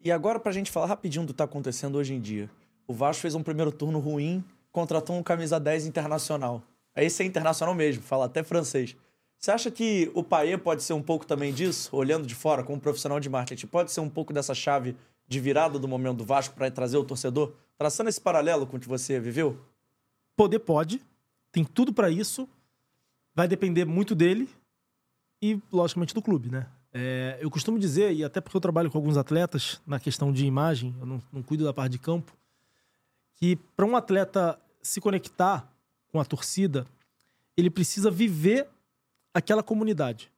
E 0.00 0.10
agora, 0.10 0.40
para 0.40 0.50
a 0.50 0.54
gente 0.54 0.70
falar 0.70 0.86
rapidinho 0.86 1.24
do 1.24 1.28
que 1.28 1.32
está 1.32 1.44
acontecendo 1.44 1.96
hoje 1.96 2.14
em 2.14 2.20
dia. 2.20 2.48
O 2.86 2.94
Vasco 2.94 3.22
fez 3.22 3.34
um 3.34 3.42
primeiro 3.42 3.72
turno 3.72 3.98
ruim, 3.98 4.42
contratou 4.72 5.16
um 5.16 5.22
camisa 5.22 5.60
10 5.60 5.86
internacional. 5.86 6.62
Esse 6.96 7.22
é 7.22 7.26
internacional 7.26 7.74
mesmo, 7.74 8.02
fala 8.02 8.26
até 8.26 8.42
francês. 8.42 8.96
Você 9.38 9.50
acha 9.50 9.70
que 9.70 10.10
o 10.14 10.22
Paê 10.22 10.56
pode 10.56 10.82
ser 10.82 10.92
um 10.94 11.02
pouco 11.02 11.26
também 11.26 11.52
disso, 11.52 11.94
olhando 11.94 12.26
de 12.26 12.34
fora, 12.34 12.64
como 12.64 12.80
profissional 12.80 13.20
de 13.20 13.28
marketing? 13.28 13.66
Pode 13.66 13.92
ser 13.92 14.00
um 14.00 14.08
pouco 14.08 14.32
dessa 14.32 14.54
chave 14.54 14.96
de 15.28 15.40
virada 15.40 15.78
do 15.78 15.86
momento 15.86 16.18
do 16.18 16.24
Vasco 16.24 16.54
para 16.54 16.70
trazer 16.70 16.96
o 16.96 17.04
torcedor? 17.04 17.52
Traçando 17.76 18.08
esse 18.08 18.20
paralelo 18.20 18.66
com 18.66 18.76
o 18.76 18.80
que 18.80 18.88
você 18.88 19.20
viveu? 19.20 19.60
Poder 20.36 20.60
pode, 20.60 21.00
tem 21.52 21.64
tudo 21.64 21.92
para 21.92 22.10
isso. 22.10 22.48
Vai 23.34 23.46
depender 23.46 23.84
muito 23.84 24.14
dele 24.14 24.48
e, 25.42 25.60
logicamente, 25.70 26.14
do 26.14 26.22
clube, 26.22 26.50
né? 26.50 26.66
É, 26.96 27.38
eu 27.40 27.50
costumo 27.50 27.76
dizer, 27.76 28.14
e 28.14 28.22
até 28.22 28.40
porque 28.40 28.56
eu 28.56 28.60
trabalho 28.60 28.88
com 28.88 28.96
alguns 28.96 29.16
atletas 29.16 29.82
na 29.84 29.98
questão 29.98 30.32
de 30.32 30.46
imagem, 30.46 30.94
eu 31.00 31.04
não, 31.04 31.20
não 31.32 31.42
cuido 31.42 31.64
da 31.64 31.72
parte 31.72 31.92
de 31.92 31.98
campo, 31.98 32.32
que 33.34 33.56
para 33.76 33.84
um 33.84 33.96
atleta 33.96 34.56
se 34.80 35.00
conectar 35.00 35.68
com 36.12 36.20
a 36.20 36.24
torcida, 36.24 36.86
ele 37.56 37.68
precisa 37.68 38.12
viver 38.12 38.68
aquela 39.34 39.62
comunidade. 39.62 40.32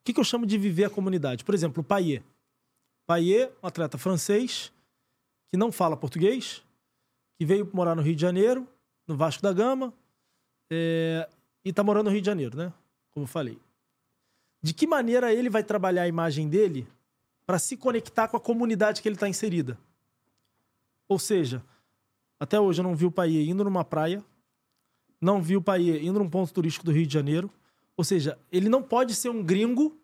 O 0.00 0.04
que, 0.04 0.14
que 0.14 0.20
eu 0.20 0.24
chamo 0.24 0.46
de 0.46 0.56
viver 0.56 0.84
a 0.84 0.90
comunidade? 0.90 1.44
Por 1.44 1.54
exemplo, 1.54 1.82
o 1.82 1.84
Paier. 1.84 2.22
Paier, 3.06 3.52
um 3.62 3.66
atleta 3.66 3.98
francês, 3.98 4.72
que 5.50 5.56
não 5.56 5.70
fala 5.70 5.96
português, 5.96 6.64
que 7.36 7.44
veio 7.44 7.68
morar 7.72 7.94
no 7.94 8.02
Rio 8.02 8.14
de 8.14 8.22
Janeiro, 8.22 8.66
no 9.06 9.16
Vasco 9.16 9.42
da 9.42 9.52
Gama, 9.52 9.92
é, 10.70 11.28
e 11.64 11.70
está 11.70 11.82
morando 11.82 12.06
no 12.06 12.12
Rio 12.12 12.20
de 12.20 12.26
Janeiro, 12.26 12.56
né? 12.56 12.72
Como 13.10 13.24
eu 13.24 13.28
falei. 13.28 13.58
De 14.62 14.72
que 14.72 14.86
maneira 14.86 15.32
ele 15.32 15.50
vai 15.50 15.62
trabalhar 15.62 16.02
a 16.02 16.08
imagem 16.08 16.48
dele 16.48 16.86
para 17.44 17.58
se 17.58 17.76
conectar 17.76 18.28
com 18.28 18.36
a 18.36 18.40
comunidade 18.40 19.02
que 19.02 19.08
ele 19.08 19.16
está 19.16 19.28
inserida? 19.28 19.76
Ou 21.08 21.18
seja, 21.18 21.62
até 22.38 22.58
hoje 22.58 22.80
eu 22.80 22.84
não 22.84 22.96
vi 22.96 23.04
o 23.04 23.10
Paier 23.10 23.48
indo 23.48 23.64
numa 23.64 23.84
praia, 23.84 24.24
não 25.20 25.42
vi 25.42 25.56
o 25.56 25.62
Paier 25.62 26.02
indo 26.02 26.18
num 26.18 26.30
ponto 26.30 26.52
turístico 26.52 26.84
do 26.84 26.92
Rio 26.92 27.06
de 27.06 27.12
Janeiro, 27.12 27.50
ou 27.96 28.04
seja, 28.04 28.38
ele 28.50 28.68
não 28.68 28.82
pode 28.82 29.14
ser 29.14 29.28
um 29.28 29.42
gringo 29.42 29.98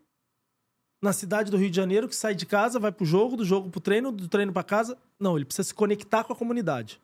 na 1.00 1.12
cidade 1.12 1.50
do 1.50 1.56
Rio 1.56 1.70
de 1.70 1.76
Janeiro 1.76 2.08
que 2.08 2.16
sai 2.16 2.34
de 2.34 2.44
casa, 2.44 2.78
vai 2.78 2.92
pro 2.92 3.06
jogo, 3.06 3.36
do 3.36 3.44
jogo 3.44 3.70
pro 3.70 3.80
treino, 3.80 4.10
do 4.12 4.28
treino 4.28 4.52
para 4.52 4.64
casa. 4.64 4.98
Não, 5.18 5.36
ele 5.36 5.44
precisa 5.44 5.68
se 5.68 5.74
conectar 5.74 6.24
com 6.24 6.32
a 6.32 6.36
comunidade. 6.36 7.00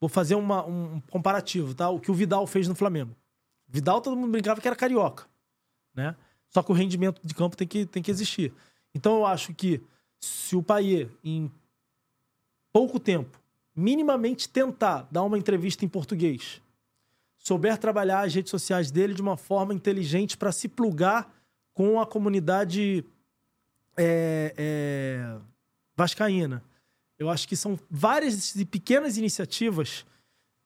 Vou 0.00 0.08
fazer 0.08 0.34
uma, 0.34 0.64
um 0.64 1.00
comparativo, 1.10 1.74
tá? 1.74 1.88
O 1.88 2.00
que 2.00 2.10
o 2.10 2.14
Vidal 2.14 2.46
fez 2.46 2.66
no 2.66 2.74
Flamengo. 2.74 3.14
Vidal, 3.68 4.00
todo 4.00 4.16
mundo 4.16 4.30
brincava 4.30 4.60
que 4.60 4.66
era 4.66 4.76
carioca, 4.76 5.26
né? 5.94 6.16
Só 6.48 6.62
que 6.62 6.70
o 6.70 6.74
rendimento 6.74 7.20
de 7.24 7.34
campo 7.34 7.56
tem 7.56 7.66
que, 7.66 7.86
tem 7.86 8.02
que 8.02 8.10
existir. 8.10 8.52
Então 8.94 9.16
eu 9.16 9.26
acho 9.26 9.54
que 9.54 9.82
se 10.20 10.54
o 10.54 10.62
Paier, 10.62 11.10
em 11.24 11.50
pouco 12.72 13.00
tempo, 13.00 13.40
minimamente 13.74 14.48
tentar 14.48 15.08
dar 15.10 15.22
uma 15.22 15.38
entrevista 15.38 15.84
em 15.84 15.88
português 15.88 16.61
souber 17.42 17.76
trabalhar 17.76 18.20
as 18.20 18.34
redes 18.34 18.50
sociais 18.50 18.90
dele 18.90 19.12
de 19.12 19.20
uma 19.20 19.36
forma 19.36 19.74
inteligente 19.74 20.36
para 20.36 20.52
se 20.52 20.68
plugar 20.68 21.28
com 21.74 22.00
a 22.00 22.06
comunidade 22.06 23.04
é, 23.96 24.54
é, 24.56 25.36
vascaína. 25.96 26.62
Eu 27.18 27.28
acho 27.28 27.46
que 27.48 27.56
são 27.56 27.78
várias 27.90 28.52
pequenas 28.70 29.16
iniciativas. 29.16 30.06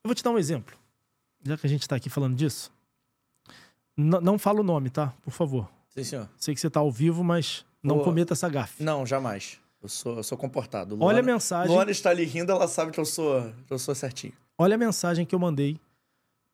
Eu 0.04 0.08
vou 0.08 0.14
te 0.14 0.22
dar 0.22 0.30
um 0.30 0.38
exemplo, 0.38 0.76
já 1.42 1.56
que 1.56 1.66
a 1.66 1.70
gente 1.70 1.82
está 1.82 1.96
aqui 1.96 2.10
falando 2.10 2.36
disso. 2.36 2.70
N 3.96 4.20
não 4.20 4.38
fala 4.38 4.60
o 4.60 4.64
nome, 4.64 4.90
tá? 4.90 5.14
Por 5.22 5.30
favor. 5.30 5.68
Sim, 5.88 6.04
senhor. 6.04 6.28
Sei 6.36 6.54
que 6.54 6.60
você 6.60 6.66
está 6.66 6.80
ao 6.80 6.92
vivo, 6.92 7.24
mas 7.24 7.64
não 7.82 8.00
cometa 8.00 8.34
essa 8.34 8.48
gafe. 8.48 8.82
Não, 8.82 9.06
jamais. 9.06 9.58
Eu 9.82 9.88
sou, 9.88 10.16
eu 10.18 10.22
sou 10.22 10.36
comportado. 10.36 10.94
Luana, 10.94 11.06
Olha 11.06 11.20
a 11.20 11.22
mensagem. 11.22 11.74
Luana 11.74 11.90
está 11.90 12.10
ali 12.10 12.24
rindo, 12.24 12.52
ela 12.52 12.68
sabe 12.68 12.92
que 12.92 13.00
eu 13.00 13.06
sou, 13.06 13.50
que 13.66 13.72
eu 13.72 13.78
sou 13.78 13.94
certinho. 13.94 14.34
Olha 14.58 14.74
a 14.74 14.78
mensagem 14.78 15.24
que 15.24 15.34
eu 15.34 15.38
mandei 15.38 15.78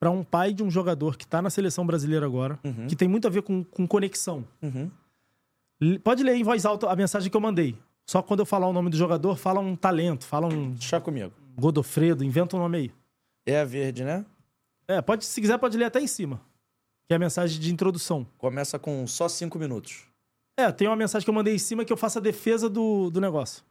para 0.03 0.11
um 0.11 0.24
pai 0.24 0.53
de 0.53 0.64
um 0.64 0.68
jogador 0.68 1.16
que 1.16 1.22
está 1.22 1.40
na 1.40 1.48
seleção 1.48 1.86
brasileira 1.86 2.26
agora, 2.26 2.59
uhum. 2.64 2.88
que 2.88 2.96
tem 2.96 3.07
muito 3.07 3.28
a 3.28 3.30
ver 3.30 3.42
com, 3.42 3.62
com 3.62 3.86
conexão. 3.86 4.44
Uhum. 4.61 4.90
Pode 6.03 6.24
ler 6.24 6.34
em 6.34 6.42
voz 6.42 6.66
alta 6.66 6.90
a 6.90 6.96
mensagem 6.96 7.30
que 7.30 7.36
eu 7.36 7.40
mandei. 7.40 7.78
Só 8.05 8.20
quando 8.20 8.40
eu 8.40 8.44
falar 8.44 8.66
o 8.66 8.72
nome 8.72 8.90
do 8.90 8.96
jogador, 8.96 9.36
fala 9.36 9.61
um 9.61 9.76
talento, 9.76 10.26
fala 10.26 10.48
um. 10.48 10.76
Chá 10.80 11.00
comigo. 11.00 11.32
Godofredo, 11.57 12.24
inventa 12.24 12.57
um 12.57 12.59
nome 12.59 12.78
aí. 12.78 12.92
É 13.46 13.61
a 13.61 13.64
verde, 13.64 14.03
né? 14.03 14.26
É, 14.88 15.00
pode, 15.00 15.24
se 15.24 15.40
quiser, 15.40 15.57
pode 15.57 15.78
ler 15.78 15.84
até 15.84 16.00
em 16.00 16.09
cima. 16.09 16.40
Que 17.07 17.14
é 17.14 17.16
a 17.16 17.20
mensagem 17.20 17.61
de 17.61 17.72
introdução. 17.72 18.26
Começa 18.38 18.80
com 18.80 19.07
só 19.07 19.28
cinco 19.28 19.57
minutos. 19.57 20.03
É, 20.57 20.72
tem 20.72 20.88
uma 20.88 20.96
mensagem 20.96 21.24
que 21.24 21.30
eu 21.30 21.34
mandei 21.34 21.55
em 21.55 21.59
cima 21.59 21.84
que 21.84 21.92
eu 21.92 21.96
faço 21.96 22.18
a 22.18 22.20
defesa 22.20 22.68
do, 22.68 23.09
do 23.09 23.20
negócio. 23.20 23.62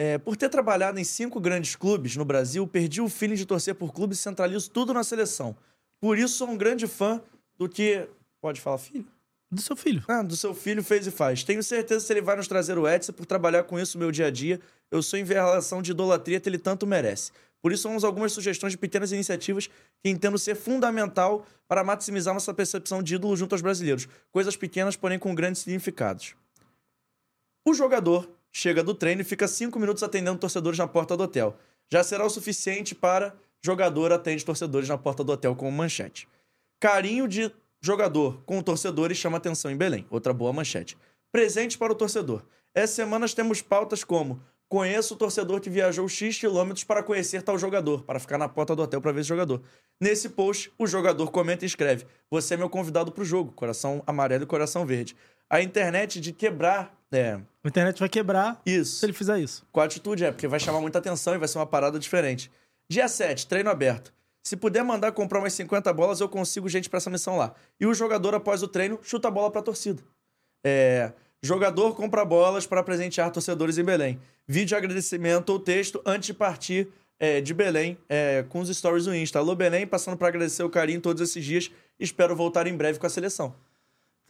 É, 0.00 0.16
por 0.16 0.36
ter 0.36 0.48
trabalhado 0.48 1.00
em 1.00 1.02
cinco 1.02 1.40
grandes 1.40 1.74
clubes 1.74 2.14
no 2.14 2.24
Brasil, 2.24 2.64
perdi 2.68 3.00
o 3.00 3.08
feeling 3.08 3.34
de 3.34 3.44
torcer 3.44 3.74
por 3.74 3.92
clubes 3.92 4.20
e 4.20 4.22
centralizo 4.22 4.70
tudo 4.70 4.94
na 4.94 5.02
seleção. 5.02 5.56
Por 6.00 6.16
isso, 6.16 6.36
sou 6.36 6.48
um 6.48 6.56
grande 6.56 6.86
fã 6.86 7.20
do 7.56 7.68
que. 7.68 8.08
Pode 8.40 8.60
falar, 8.60 8.78
filho? 8.78 9.04
Do 9.50 9.60
seu 9.60 9.74
filho. 9.74 10.04
Ah, 10.06 10.22
do 10.22 10.36
seu 10.36 10.54
filho 10.54 10.84
fez 10.84 11.04
e 11.08 11.10
faz. 11.10 11.42
Tenho 11.42 11.60
certeza 11.64 12.06
que 12.06 12.12
ele 12.12 12.20
vai 12.20 12.36
nos 12.36 12.46
trazer 12.46 12.78
o 12.78 12.88
Edson 12.88 13.12
por 13.12 13.26
trabalhar 13.26 13.64
com 13.64 13.76
isso 13.76 13.98
no 13.98 14.04
meu 14.04 14.12
dia 14.12 14.26
a 14.26 14.30
dia. 14.30 14.60
Eu 14.88 15.02
sou 15.02 15.18
em 15.18 15.24
relação 15.24 15.82
de 15.82 15.90
idolatria 15.90 16.38
que 16.38 16.48
ele 16.48 16.58
tanto 16.58 16.86
merece. 16.86 17.32
Por 17.60 17.72
isso, 17.72 17.88
vamos 17.88 18.04
algumas 18.04 18.30
sugestões 18.30 18.74
de 18.74 18.78
pequenas 18.78 19.10
iniciativas 19.10 19.66
que 20.00 20.08
entendo 20.08 20.38
ser 20.38 20.54
fundamental 20.54 21.44
para 21.66 21.82
maximizar 21.82 22.32
nossa 22.32 22.54
percepção 22.54 23.02
de 23.02 23.16
ídolo 23.16 23.36
junto 23.36 23.52
aos 23.52 23.62
brasileiros. 23.62 24.06
Coisas 24.30 24.56
pequenas, 24.56 24.94
porém 24.94 25.18
com 25.18 25.34
grandes 25.34 25.62
significados. 25.62 26.36
O 27.66 27.74
jogador 27.74 28.37
chega 28.52 28.82
do 28.82 28.94
treino 28.94 29.22
e 29.22 29.24
fica 29.24 29.46
cinco 29.46 29.78
minutos 29.78 30.02
atendendo 30.02 30.38
torcedores 30.38 30.78
na 30.78 30.86
porta 30.86 31.16
do 31.16 31.24
hotel. 31.24 31.56
Já 31.90 32.02
será 32.04 32.24
o 32.24 32.30
suficiente 32.30 32.94
para 32.94 33.34
jogador 33.62 34.12
atende 34.12 34.44
torcedores 34.44 34.88
na 34.88 34.98
porta 34.98 35.24
do 35.24 35.32
hotel 35.32 35.54
com 35.56 35.70
manchete. 35.70 36.28
Carinho 36.80 37.26
de 37.26 37.50
jogador 37.80 38.42
com 38.44 38.62
torcedores 38.62 39.18
chama 39.18 39.38
atenção 39.38 39.70
em 39.70 39.76
Belém. 39.76 40.06
Outra 40.10 40.32
boa 40.32 40.52
manchete. 40.52 40.96
Presente 41.32 41.76
para 41.76 41.92
o 41.92 41.96
torcedor. 41.96 42.44
Essa 42.74 42.94
semana 42.94 43.28
temos 43.28 43.62
pautas 43.62 44.04
como 44.04 44.40
Conheço 44.68 45.14
o 45.14 45.16
torcedor 45.16 45.62
que 45.62 45.70
viajou 45.70 46.06
X 46.06 46.38
quilômetros 46.38 46.84
para 46.84 47.02
conhecer 47.02 47.40
tal 47.40 47.58
jogador, 47.58 48.02
para 48.02 48.20
ficar 48.20 48.36
na 48.36 48.46
porta 48.46 48.76
do 48.76 48.82
hotel 48.82 49.00
para 49.00 49.12
ver 49.12 49.20
esse 49.20 49.28
jogador. 49.30 49.62
Nesse 49.98 50.28
post, 50.28 50.70
o 50.78 50.86
jogador 50.86 51.30
comenta 51.30 51.64
e 51.64 51.66
escreve: 51.66 52.06
Você 52.30 52.52
é 52.52 52.56
meu 52.58 52.68
convidado 52.68 53.10
para 53.10 53.22
o 53.22 53.24
jogo, 53.24 53.52
coração 53.52 54.02
amarelo 54.06 54.44
e 54.44 54.46
coração 54.46 54.84
verde. 54.84 55.16
A 55.50 55.62
internet 55.62 56.20
de 56.20 56.32
quebrar. 56.32 56.94
É. 57.10 57.38
A 57.64 57.68
internet 57.68 57.98
vai 57.98 58.08
quebrar 58.08 58.60
Isso. 58.66 59.00
se 59.00 59.06
ele 59.06 59.12
fizer 59.14 59.38
isso. 59.38 59.66
Com 59.72 59.80
a 59.80 59.84
atitude 59.84 60.24
é, 60.24 60.30
porque 60.30 60.46
vai 60.46 60.60
chamar 60.60 60.80
muita 60.80 60.98
atenção 60.98 61.34
e 61.34 61.38
vai 61.38 61.48
ser 61.48 61.58
uma 61.58 61.66
parada 61.66 61.98
diferente. 61.98 62.50
Dia 62.88 63.08
7, 63.08 63.46
treino 63.46 63.70
aberto. 63.70 64.12
Se 64.42 64.56
puder 64.56 64.82
mandar 64.82 65.12
comprar 65.12 65.38
umas 65.38 65.52
50 65.52 65.92
bolas, 65.92 66.20
eu 66.20 66.28
consigo 66.28 66.68
gente 66.68 66.88
para 66.88 66.98
essa 66.98 67.10
missão 67.10 67.36
lá. 67.36 67.54
E 67.78 67.86
o 67.86 67.94
jogador, 67.94 68.34
após 68.34 68.62
o 68.62 68.68
treino, 68.68 68.98
chuta 69.02 69.28
a 69.28 69.30
bola 69.30 69.50
pra 69.50 69.62
torcida. 69.62 70.02
É. 70.64 71.12
Jogador 71.42 71.94
compra 71.94 72.24
bolas 72.24 72.66
para 72.66 72.82
presentear 72.82 73.30
torcedores 73.30 73.78
em 73.78 73.84
Belém. 73.84 74.18
Vídeo 74.46 74.76
agradecimento 74.76 75.50
ou 75.50 75.58
texto 75.58 76.00
antes 76.04 76.26
de 76.26 76.34
partir 76.34 76.88
é, 77.20 77.40
de 77.40 77.52
Belém 77.52 77.98
é, 78.08 78.44
com 78.48 78.60
os 78.60 78.74
stories 78.74 79.04
do 79.04 79.14
Insta. 79.14 79.38
Alô, 79.38 79.54
Belém, 79.54 79.86
passando 79.86 80.16
para 80.16 80.28
agradecer 80.28 80.62
o 80.62 80.70
carinho 80.70 81.00
todos 81.00 81.22
esses 81.22 81.44
dias. 81.44 81.70
Espero 81.98 82.34
voltar 82.34 82.66
em 82.66 82.76
breve 82.76 82.98
com 82.98 83.06
a 83.06 83.10
seleção. 83.10 83.54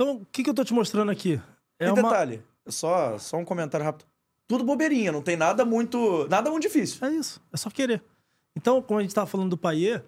Então, 0.00 0.18
o 0.18 0.26
que, 0.26 0.44
que 0.44 0.50
eu 0.50 0.54
tô 0.54 0.62
te 0.62 0.72
mostrando 0.72 1.10
aqui? 1.10 1.40
É 1.76 1.88
e 1.88 1.90
uma... 1.90 2.02
detalhe, 2.02 2.40
só, 2.68 3.18
só 3.18 3.36
um 3.36 3.44
comentário 3.44 3.84
rápido. 3.84 4.06
Tudo 4.46 4.62
bobeirinha, 4.62 5.10
não 5.10 5.20
tem 5.20 5.36
nada 5.36 5.64
muito. 5.64 6.28
nada 6.28 6.48
muito 6.50 6.62
difícil. 6.62 7.04
É 7.04 7.10
isso, 7.10 7.42
é 7.52 7.56
só 7.56 7.68
querer. 7.68 8.00
Então, 8.54 8.80
como 8.80 9.00
a 9.00 9.02
gente 9.02 9.10
estava 9.10 9.26
falando 9.26 9.50
do 9.50 9.58
Paier, 9.58 10.04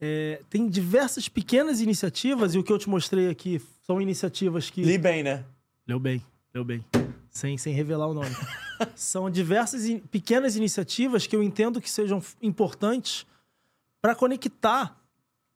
é, 0.00 0.40
tem 0.48 0.68
diversas 0.68 1.28
pequenas 1.28 1.80
iniciativas, 1.80 2.54
e 2.54 2.58
o 2.58 2.62
que 2.62 2.72
eu 2.72 2.78
te 2.78 2.88
mostrei 2.88 3.28
aqui 3.28 3.60
são 3.84 4.00
iniciativas 4.00 4.70
que. 4.70 4.82
Li 4.82 4.96
bem, 4.96 5.24
né? 5.24 5.44
Leu 5.88 5.98
bem, 5.98 6.24
leu 6.54 6.64
bem. 6.64 6.84
Sem, 7.28 7.58
sem 7.58 7.74
revelar 7.74 8.06
o 8.06 8.14
nome. 8.14 8.30
são 8.94 9.28
diversas 9.28 9.86
in- 9.86 9.98
pequenas 9.98 10.54
iniciativas 10.54 11.26
que 11.26 11.34
eu 11.34 11.42
entendo 11.42 11.80
que 11.80 11.90
sejam 11.90 12.22
importantes 12.40 13.26
para 14.00 14.14
conectar 14.14 15.00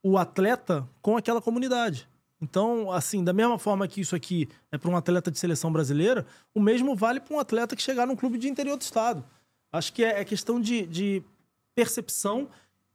o 0.03 0.19
atleta 0.19 0.89
com 1.01 1.17
aquela 1.17 1.41
comunidade. 1.41 2.09
Então, 2.41 2.91
assim, 2.93 3.25
da 3.25 3.33
mesma 3.33 3.59
forma 3.59 3.89
que 3.89 4.01
isso 4.01 4.15
aqui 4.15 4.49
é 4.71 4.77
para 4.77 4.91
um 4.91 4.97
atleta 4.97 5.31
de 5.31 5.39
seleção 5.39 5.73
brasileira, 5.73 6.27
o 6.55 6.61
mesmo 6.61 6.95
vale 6.95 7.21
para 7.21 7.35
um 7.35 7.41
atleta 7.41 7.75
que 7.75 7.83
chegar 7.83 8.07
num 8.07 8.17
clube 8.17 8.39
de 8.39 8.49
interior 8.49 8.77
do 8.77 8.83
estado. 8.83 9.25
Acho 9.73 9.93
que 9.93 10.05
é, 10.05 10.21
é 10.21 10.25
questão 10.25 10.61
de, 10.61 10.87
de 10.87 11.23
percepção 11.75 12.49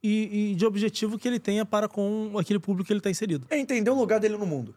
e, 0.03 0.51
e 0.51 0.55
de 0.55 0.65
objetivo 0.65 1.17
que 1.17 1.27
ele 1.27 1.39
tenha 1.39 1.65
para 1.65 1.87
com 1.87 2.37
aquele 2.37 2.59
público 2.59 2.87
que 2.87 2.93
ele 2.93 2.99
está 2.99 3.09
inserido. 3.09 3.47
É 3.49 3.57
entender 3.57 3.89
o 3.89 3.95
lugar 3.95 4.19
dele 4.19 4.37
no 4.37 4.45
mundo. 4.45 4.75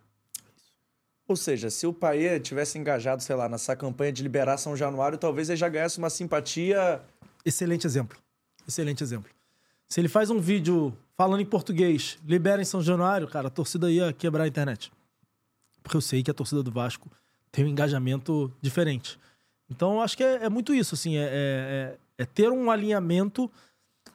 Ou 1.26 1.36
seja, 1.36 1.70
se 1.70 1.86
o 1.86 1.92
Paê 1.92 2.38
tivesse 2.38 2.78
engajado, 2.78 3.22
sei 3.22 3.34
lá, 3.34 3.48
nessa 3.48 3.74
campanha 3.74 4.12
de 4.12 4.22
liberar 4.22 4.58
São 4.58 4.76
Januário, 4.76 5.16
talvez 5.16 5.48
ele 5.48 5.56
já 5.56 5.68
ganhasse 5.68 5.98
uma 5.98 6.10
simpatia. 6.10 7.00
Excelente 7.44 7.86
exemplo. 7.86 8.18
Excelente 8.68 9.02
exemplo. 9.02 9.33
Se 9.94 10.00
ele 10.00 10.08
faz 10.08 10.28
um 10.28 10.40
vídeo 10.40 10.92
falando 11.16 11.38
em 11.40 11.46
português, 11.46 12.18
libera 12.26 12.60
em 12.60 12.64
São 12.64 12.82
Januário, 12.82 13.28
cara, 13.28 13.46
a 13.46 13.50
torcida 13.50 13.88
ia 13.92 14.12
quebrar 14.12 14.42
a 14.42 14.48
internet. 14.48 14.90
Porque 15.84 15.96
eu 15.96 16.00
sei 16.00 16.20
que 16.20 16.28
a 16.32 16.34
torcida 16.34 16.64
do 16.64 16.70
Vasco 16.72 17.08
tem 17.52 17.64
um 17.64 17.68
engajamento 17.68 18.52
diferente. 18.60 19.16
Então, 19.70 19.92
eu 19.92 20.00
acho 20.00 20.16
que 20.16 20.24
é, 20.24 20.46
é 20.46 20.48
muito 20.48 20.74
isso, 20.74 20.96
assim, 20.96 21.16
é, 21.16 21.22
é- 21.22 21.28
é- 21.30 21.98
é 22.18 22.26
ter 22.26 22.50
um 22.50 22.72
alinhamento, 22.72 23.48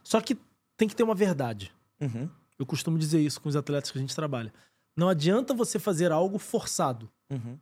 só 0.03 0.19
que 0.19 0.37
tem 0.75 0.85
que 0.85 0.93
ter 0.93 1.03
uma 1.03 1.15
verdade. 1.15 1.71
Uhum, 2.01 2.29
Eu 2.59 2.65
costumo 2.65 2.99
dizer 2.99 3.21
isso 3.21 3.39
com 3.39 3.47
os 3.47 3.55
atletas 3.55 3.89
que 3.89 3.97
a 3.97 4.01
gente 4.01 4.13
trabalha. 4.13 4.53
Não 4.97 5.07
adianta 5.07 5.53
você 5.53 5.79
fazer 5.79 6.11
algo 6.11 6.37
forçado. 6.37 7.09
uhum. 7.29 7.57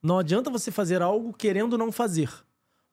Não 0.00 0.16
adianta 0.20 0.48
você 0.48 0.70
fazer 0.70 1.02
algo 1.02 1.32
querendo 1.32 1.76
não 1.76 1.90
fazer. 1.90 2.30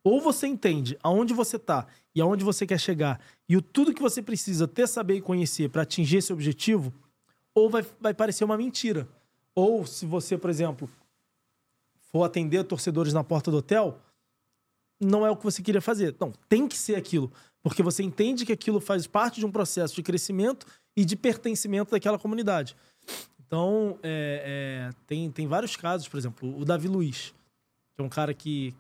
Ou 0.06 0.22
você 0.22 0.46
entende 0.46 0.96
aonde 1.02 1.34
você 1.34 1.58
tá 1.58 1.88
e 2.14 2.22
aonde 2.22 2.44
você 2.44 2.68
quer 2.68 2.80
chegar 2.80 3.20
e 3.50 3.58
o 3.58 3.62
tudo 3.62 3.92
que 3.92 4.02
você 4.04 4.22
precisa 4.22 4.68
ter, 4.68 4.88
saber 4.88 5.16
e 5.16 5.22
conhecer 5.22 5.68
para 5.68 5.82
atingir 5.82 6.18
esse 6.18 6.32
objetivo, 6.32 6.94
ou 7.56 7.72
vai, 7.72 7.84
vai 8.00 8.14
parecer 8.14 8.44
uma 8.44 8.56
mentira. 8.56 9.08
Ou 9.56 9.84
se 9.84 10.06
você, 10.06 10.38
por 10.38 10.52
exemplo, 10.52 10.88
for 12.12 12.24
atender 12.24 12.64
torcedores 12.66 13.14
na 13.14 13.24
porta 13.24 13.50
do 13.50 13.58
hotel, 13.58 14.00
não 15.02 15.26
é 15.26 15.32
o 15.32 15.36
que 15.36 15.44
você 15.44 15.64
queria 15.64 15.82
fazer. 15.82 16.16
Não, 16.20 16.32
tem 16.48 16.68
que 16.68 16.78
ser 16.78 16.96
aquilo. 16.96 17.32
Porque 17.64 17.82
você 17.82 18.04
entende 18.04 18.46
que 18.46 18.54
aquilo 18.54 18.80
faz 18.80 19.08
parte 19.08 19.40
de 19.40 19.46
um 19.46 19.52
processo 19.52 19.96
de 19.96 20.04
crescimento 20.04 20.68
e 20.96 21.04
de 21.04 21.16
pertencimento 21.16 21.92
daquela 21.92 22.20
comunidade. 22.20 22.76
Então, 23.40 23.98
é, 24.04 24.92
é, 24.92 24.96
tem, 25.08 25.32
tem 25.32 25.48
vários 25.48 25.76
casos, 25.76 26.08
por 26.08 26.18
exemplo, 26.18 26.56
o 26.60 26.64
Davi 26.64 26.88
Luiz, 26.88 27.34
que 27.96 28.02
é 28.02 28.04
um 28.04 28.10
cara 28.10 28.36
que, 28.36 28.72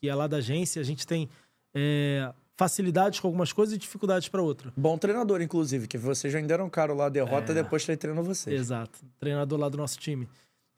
que 0.00 0.08
é 0.08 0.14
lá 0.14 0.26
da 0.26 0.38
agência, 0.38 0.80
a 0.80 0.84
gente 0.84 1.06
tem 1.06 1.28
é, 1.74 2.32
facilidades 2.56 3.20
com 3.20 3.28
algumas 3.28 3.52
coisas 3.52 3.74
e 3.74 3.78
dificuldades 3.78 4.28
para 4.28 4.42
outra. 4.42 4.72
Bom 4.76 4.96
treinador, 4.96 5.42
inclusive, 5.42 5.86
que 5.86 5.98
vocês 5.98 6.32
já 6.32 6.40
deram 6.40 6.68
caro 6.70 6.94
lá 6.94 7.06
a 7.06 7.08
derrota 7.08 7.52
É. 7.52 7.54
depois 7.54 7.86
ele 7.88 7.96
treinou 7.98 8.24
vocês. 8.24 8.58
Exato. 8.58 8.98
Treinador 9.18 9.58
lá 9.58 9.68
do 9.68 9.76
nosso 9.76 9.98
time. 9.98 10.28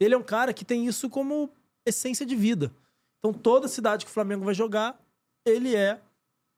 Ele 0.00 0.14
é 0.14 0.18
um 0.18 0.22
cara 0.22 0.52
que 0.52 0.64
tem 0.64 0.86
isso 0.86 1.08
como 1.08 1.48
essência 1.86 2.26
de 2.26 2.34
vida. 2.34 2.72
Então, 3.18 3.32
toda 3.32 3.68
cidade 3.68 4.04
que 4.04 4.10
o 4.10 4.14
Flamengo 4.14 4.44
vai 4.44 4.54
jogar, 4.54 5.00
ele 5.46 5.76
é 5.76 6.00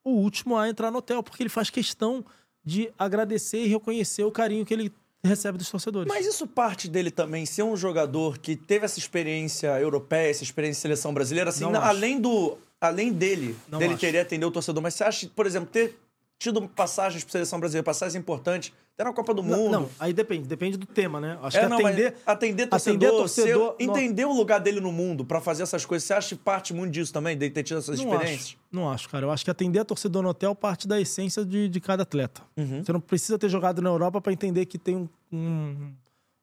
o 0.02 0.10
último 0.10 0.56
a 0.56 0.68
entrar 0.68 0.90
no 0.90 0.98
hotel, 0.98 1.22
porque 1.22 1.42
ele 1.42 1.50
faz 1.50 1.68
questão 1.68 2.24
de 2.64 2.90
agradecer 2.98 3.62
e 3.64 3.66
reconhecer 3.68 4.24
o 4.24 4.30
carinho 4.30 4.64
que 4.64 4.72
ele 4.72 4.90
recebe 5.24 5.58
dos 5.58 5.70
torcedores. 5.70 6.12
Mas 6.12 6.26
isso 6.26 6.46
parte 6.46 6.88
dele 6.88 7.10
também 7.10 7.46
ser 7.46 7.62
um 7.62 7.76
jogador 7.76 8.38
que 8.38 8.54
teve 8.56 8.84
essa 8.84 8.98
experiência 8.98 9.68
europeia, 9.80 10.30
essa 10.30 10.42
experiência 10.44 10.78
de 10.78 10.82
seleção 10.82 11.12
brasileira, 11.14 11.50
assim, 11.50 11.68
na- 11.70 11.86
além 11.86 12.20
do. 12.20 12.56
Além 12.80 13.10
dele, 13.12 13.56
Não 13.66 13.78
dele 13.78 13.92
acho. 13.94 14.00
querer 14.00 14.18
atender 14.20 14.44
o 14.44 14.50
torcedor, 14.50 14.82
mas 14.82 14.92
você 14.94 15.04
acha, 15.04 15.30
por 15.34 15.46
exemplo, 15.46 15.70
ter 15.72 15.96
tido 16.38 16.68
passagens 16.68 17.24
para 17.24 17.32
seleção 17.32 17.58
brasileira, 17.58 17.84
passagens 17.84 18.14
importantes, 18.16 18.72
até 18.94 19.02
na 19.04 19.12
Copa 19.12 19.32
do 19.34 19.42
Mundo. 19.42 19.70
não, 19.70 19.88
aí 19.98 20.12
depende, 20.12 20.46
depende 20.46 20.76
do 20.76 20.86
tema, 20.86 21.20
né? 21.20 21.38
Acho 21.42 21.56
É, 21.56 21.60
que 21.62 21.66
não, 21.68 21.78
atender, 21.78 22.14
atender 22.26 22.66
torcedor, 22.68 22.96
atender 23.08 23.16
torcedor, 23.18 23.76
ser- 23.78 23.84
entender 23.84 24.24
o 24.24 24.32
lugar 24.32 24.60
dele 24.60 24.78
no 24.80 24.92
mundo 24.92 25.24
pra 25.24 25.40
fazer 25.40 25.62
essas 25.64 25.84
coisas. 25.86 26.06
Você 26.06 26.12
acha 26.14 26.36
que 26.36 26.42
parte 26.42 26.72
muito 26.74 26.92
disso 26.92 27.12
também, 27.12 27.36
dele 27.36 27.52
ter 27.52 27.62
tido 27.62 27.78
essas 27.78 27.98
Não 27.98 28.04
experiências? 28.12 28.46
acho, 28.48 28.56
não 28.70 28.90
acho, 28.90 29.08
cara. 29.08 29.26
Eu 29.26 29.30
acho 29.30 29.44
que 29.44 29.50
atender 29.50 29.78
a 29.80 29.84
torcedor 29.84 30.22
no 30.22 30.28
hotel 30.28 30.54
parte 30.54 30.86
da 30.86 31.00
essência 31.00 31.44
de, 31.44 31.68
de 31.68 31.80
cada 31.80 32.02
atleta. 32.02 32.42
Uhum. 32.56 32.84
Você 32.84 32.92
não 32.92 33.00
precisa 33.00 33.38
ter 33.38 33.48
jogado 33.48 33.80
na 33.82 33.88
Europa 33.90 34.20
para 34.20 34.32
entender 34.32 34.64
que 34.66 34.78
tem 34.78 34.96
um, 34.96 35.08
um, 35.32 35.92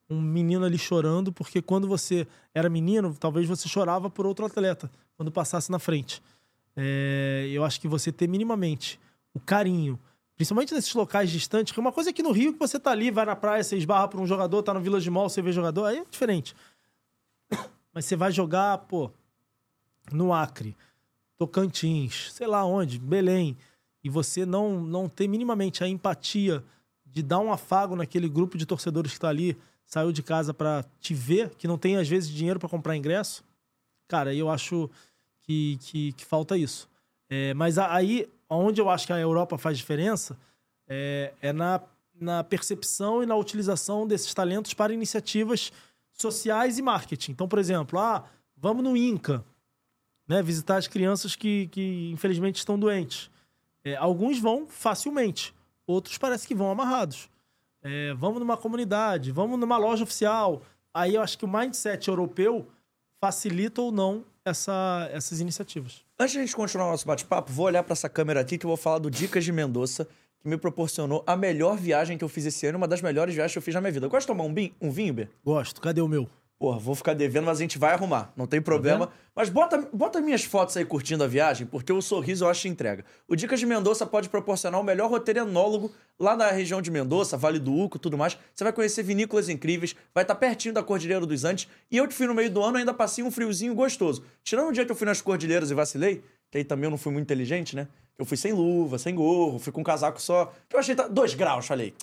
um 0.10 0.22
menino 0.22 0.66
ali 0.66 0.78
chorando, 0.78 1.32
porque 1.32 1.62
quando 1.62 1.88
você 1.88 2.28
era 2.54 2.70
menino, 2.70 3.16
talvez 3.18 3.48
você 3.48 3.70
chorava 3.70 4.10
por 4.10 4.26
outro 4.26 4.46
atleta, 4.46 4.92
quando 5.16 5.32
passasse 5.32 5.72
na 5.72 5.80
frente. 5.80 6.22
É, 6.76 7.48
eu 7.52 7.64
acho 7.64 7.80
que 7.80 7.88
você 7.88 8.12
ter 8.12 8.28
minimamente 8.28 9.00
o 9.34 9.40
carinho, 9.40 10.00
principalmente 10.36 10.74
nesses 10.74 10.94
locais 10.94 11.30
distantes, 11.30 11.74
que 11.74 11.80
uma 11.80 11.92
coisa 11.92 12.10
é 12.10 12.14
que 12.14 12.24
no 12.24 12.32
Rio 12.32 12.54
que 12.54 12.60
você 12.60 12.80
tá 12.80 12.92
ali, 12.92 13.12
vai 13.12 13.26
na 13.26 13.36
praia, 13.36 13.64
você 13.64 13.78
esbarra 13.78 14.08
por 14.08 14.20
um 14.20 14.28
jogador, 14.28 14.64
tá 14.64 14.74
no 14.74 14.82
Village 14.82 15.10
Mall, 15.10 15.30
você 15.30 15.42
vê 15.42 15.52
jogador, 15.52 15.86
aí 15.86 16.00
é 16.00 16.06
diferente. 16.10 16.56
Mas 17.94 18.06
você 18.06 18.16
vai 18.16 18.32
jogar, 18.32 18.78
pô, 18.80 19.12
no 20.12 20.34
Acre, 20.34 20.76
Tocantins, 21.38 22.32
sei 22.34 22.48
lá 22.48 22.66
onde, 22.66 23.00
Belém, 23.00 23.58
e 24.04 24.10
você 24.10 24.46
não, 24.46 24.82
não 24.82 25.08
ter 25.08 25.28
minimamente 25.28 25.84
a 25.84 25.88
empatia 25.88 26.64
de 27.06 27.22
dar 27.22 27.40
um 27.40 27.52
afago 27.52 27.96
naquele 27.96 28.30
grupo 28.30 28.58
de 28.58 28.66
torcedores 28.66 29.14
que 29.14 29.20
tá 29.20 29.30
ali, 29.30 29.58
saiu 29.86 30.12
de 30.12 30.24
casa 30.24 30.54
para 30.54 30.86
te 31.00 31.14
ver, 31.14 31.50
que 31.56 31.68
não 31.68 31.78
tem 31.78 31.98
às 31.98 32.08
vezes 32.08 32.30
dinheiro 32.30 32.60
para 32.60 32.70
comprar 32.70 32.96
ingresso, 32.96 33.44
cara, 34.08 34.34
eu 34.34 34.50
acho 34.50 34.90
que, 35.44 35.78
que, 35.82 36.14
que 36.14 36.26
falta 36.26 36.58
isso. 36.58 36.90
É, 37.30 37.54
mas 37.54 37.78
aí, 37.78 38.30
onde 38.58 38.82
eu 38.82 38.90
acho 38.90 39.08
que 39.08 39.14
a 39.14 39.20
Europa 39.20 39.58
faz 39.58 39.78
diferença, 39.78 40.38
é, 40.88 41.34
é 41.42 41.54
na, 41.54 41.82
na 42.20 42.44
percepção 42.44 43.24
e 43.24 43.26
na 43.26 43.36
utilização 43.36 44.06
desses 44.06 44.34
talentos 44.34 44.74
para 44.74 44.94
iniciativas 44.94 45.72
sociais 46.14 46.78
e 46.78 46.82
marketing. 46.82 47.32
Então, 47.32 47.48
por 47.48 47.60
exemplo, 47.60 47.98
ah, 47.98 48.26
vamos 48.58 48.84
no 48.84 48.96
Inca, 48.98 49.44
né, 50.28 50.44
visitar 50.44 50.78
as 50.78 50.88
crianças 50.88 51.36
que, 51.36 51.68
que 51.68 52.12
infelizmente 52.12 52.58
estão 52.58 52.78
doentes. 52.78 53.30
É, 53.84 53.96
alguns 53.96 54.40
vão 54.40 54.68
facilmente, 54.68 55.54
outros 55.88 56.18
parece 56.18 56.48
que 56.48 56.54
vão 56.54 56.70
amarrados. 56.70 57.30
É, 57.82 58.14
vamos 58.14 58.40
numa 58.40 58.58
comunidade, 58.58 59.32
vamos 59.32 59.60
numa 59.60 59.78
loja 59.78 60.04
oficial. 60.04 60.62
Aí 60.94 61.16
eu 61.16 61.22
acho 61.22 61.38
que 61.38 61.46
o 61.46 61.48
mindset 61.48 62.08
europeu 62.08 62.68
facilita 63.20 63.82
ou 63.82 63.92
não 63.92 64.26
essa, 64.46 65.10
essas 65.12 65.40
iniciativas. 65.40 66.02
Antes 66.20 66.34
de 66.34 66.40
a 66.40 66.42
gente 66.42 66.56
continuar 66.56 66.88
o 66.88 66.92
nosso 66.92 67.06
bate-papo, 67.06 67.52
vou 67.52 67.66
olhar 67.66 67.84
pra 67.84 67.94
essa 67.94 68.10
câmera 68.10 68.40
aqui 68.42 68.58
que 68.58 68.66
eu 68.66 68.70
vou 68.70 68.78
falar 68.78 69.00
do 69.00 69.10
Dicas 69.10 69.44
de 69.44 69.52
Mendoza, 69.52 70.08
que 70.42 70.48
me 70.50 70.58
proporcionou 70.58 71.24
a 71.28 71.36
melhor 71.36 71.78
viagem 71.78 72.18
que 72.18 72.24
eu 72.24 72.30
fiz 72.30 72.46
esse 72.46 72.66
ano, 72.66 72.78
uma 72.78 72.88
das 72.88 73.02
melhores 73.02 73.34
viagens 73.36 73.54
que 73.54 73.58
eu 73.58 73.62
fiz 73.62 73.74
na 73.76 73.82
minha 73.82 73.92
vida. 73.92 74.08
Gosta 74.08 74.22
de 74.22 74.28
tomar 74.28 74.44
um, 74.44 74.54
bin- 74.54 74.74
um 74.82 74.90
vinho, 74.90 75.14
Bê? 75.14 75.28
Gosto. 75.46 75.80
Cadê 75.80 76.02
o 76.02 76.08
meu? 76.08 76.28
Porra, 76.62 76.78
vou 76.78 76.94
ficar 76.94 77.16
devendo, 77.16 77.46
mas 77.46 77.58
a 77.58 77.62
gente 77.64 77.80
vai 77.80 77.92
arrumar. 77.92 78.32
Não 78.38 78.46
tem 78.46 78.62
problema. 78.62 79.08
vendo? 79.08 79.12
mas 79.36 79.50
bota, 79.50 79.90
bota 79.92 80.22
minhas 80.22 80.44
fotos 80.44 80.78
aí 80.78 80.86
curtindo 80.86 81.24
a 81.24 81.28
viagem, 81.28 81.66
porque 81.66 81.92
o 81.92 82.00
sorriso 82.04 82.46
eu 82.46 82.50
acho 82.50 82.62
que 82.62 82.68
entrega. 82.68 83.04
O 83.28 83.36
Dicas 83.36 83.60
de 83.60 83.66
Mendoza 83.66 84.06
pode 84.06 84.30
proporcionar 84.30 84.80
o 84.80 84.84
melhor 84.84 85.10
roteiro 85.10 85.40
enólogo 85.40 85.92
lá 86.20 86.36
na 86.38 86.52
região 86.52 86.80
de 86.80 86.92
Mendoza, 86.92 87.36
Vale 87.36 87.58
do 87.58 87.74
Uco 87.74 87.98
tudo 87.98 88.16
mais. 88.16 88.38
Você 88.54 88.64
vai 88.64 88.72
conhecer 88.72 89.02
vinícolas 89.02 89.50
incríveis, 89.50 89.96
vai 90.14 90.24
estar 90.24 90.36
pertinho 90.36 90.72
da 90.72 90.84
Cordilheira 90.84 91.26
dos 91.26 91.44
Andes. 91.44 91.68
E 91.90 91.98
eu 91.98 92.08
que 92.08 92.14
fui 92.14 92.28
no 92.28 92.36
meio 92.36 92.52
do 92.52 92.62
ano 92.62 92.78
ainda 92.78 92.94
passei 92.94 93.24
um 93.24 93.32
friozinho 93.32 93.74
gostoso. 93.74 94.24
Tirando 94.44 94.70
o 94.70 94.72
dia 94.72 94.86
que 94.86 94.92
eu 94.92 94.96
fui 94.96 95.08
nas 95.08 95.20
Cordilheiras 95.20 95.72
e 95.72 95.74
vacilei, 95.74 96.22
que 96.52 96.60
aí 96.60 96.64
também 96.64 96.84
eu 96.86 96.92
não 96.92 96.98
fui 97.00 97.12
muito 97.12 97.24
inteligente, 97.26 97.76
né? 97.76 97.88
Eu 98.20 98.26
fui 98.26 98.38
sem 98.38 98.54
luva, 98.54 99.00
sem 99.00 99.16
gorro, 99.16 99.58
fui 99.58 99.74
com 99.74 99.82
um 99.82 99.84
casaco 99.84 100.22
só. 100.22 100.54
Que 100.70 100.76
eu 100.76 100.80
achei. 100.80 100.94
tá- 100.94 101.08
Dois 101.08 101.34
graus, 101.34 101.66
falei. 101.66 101.96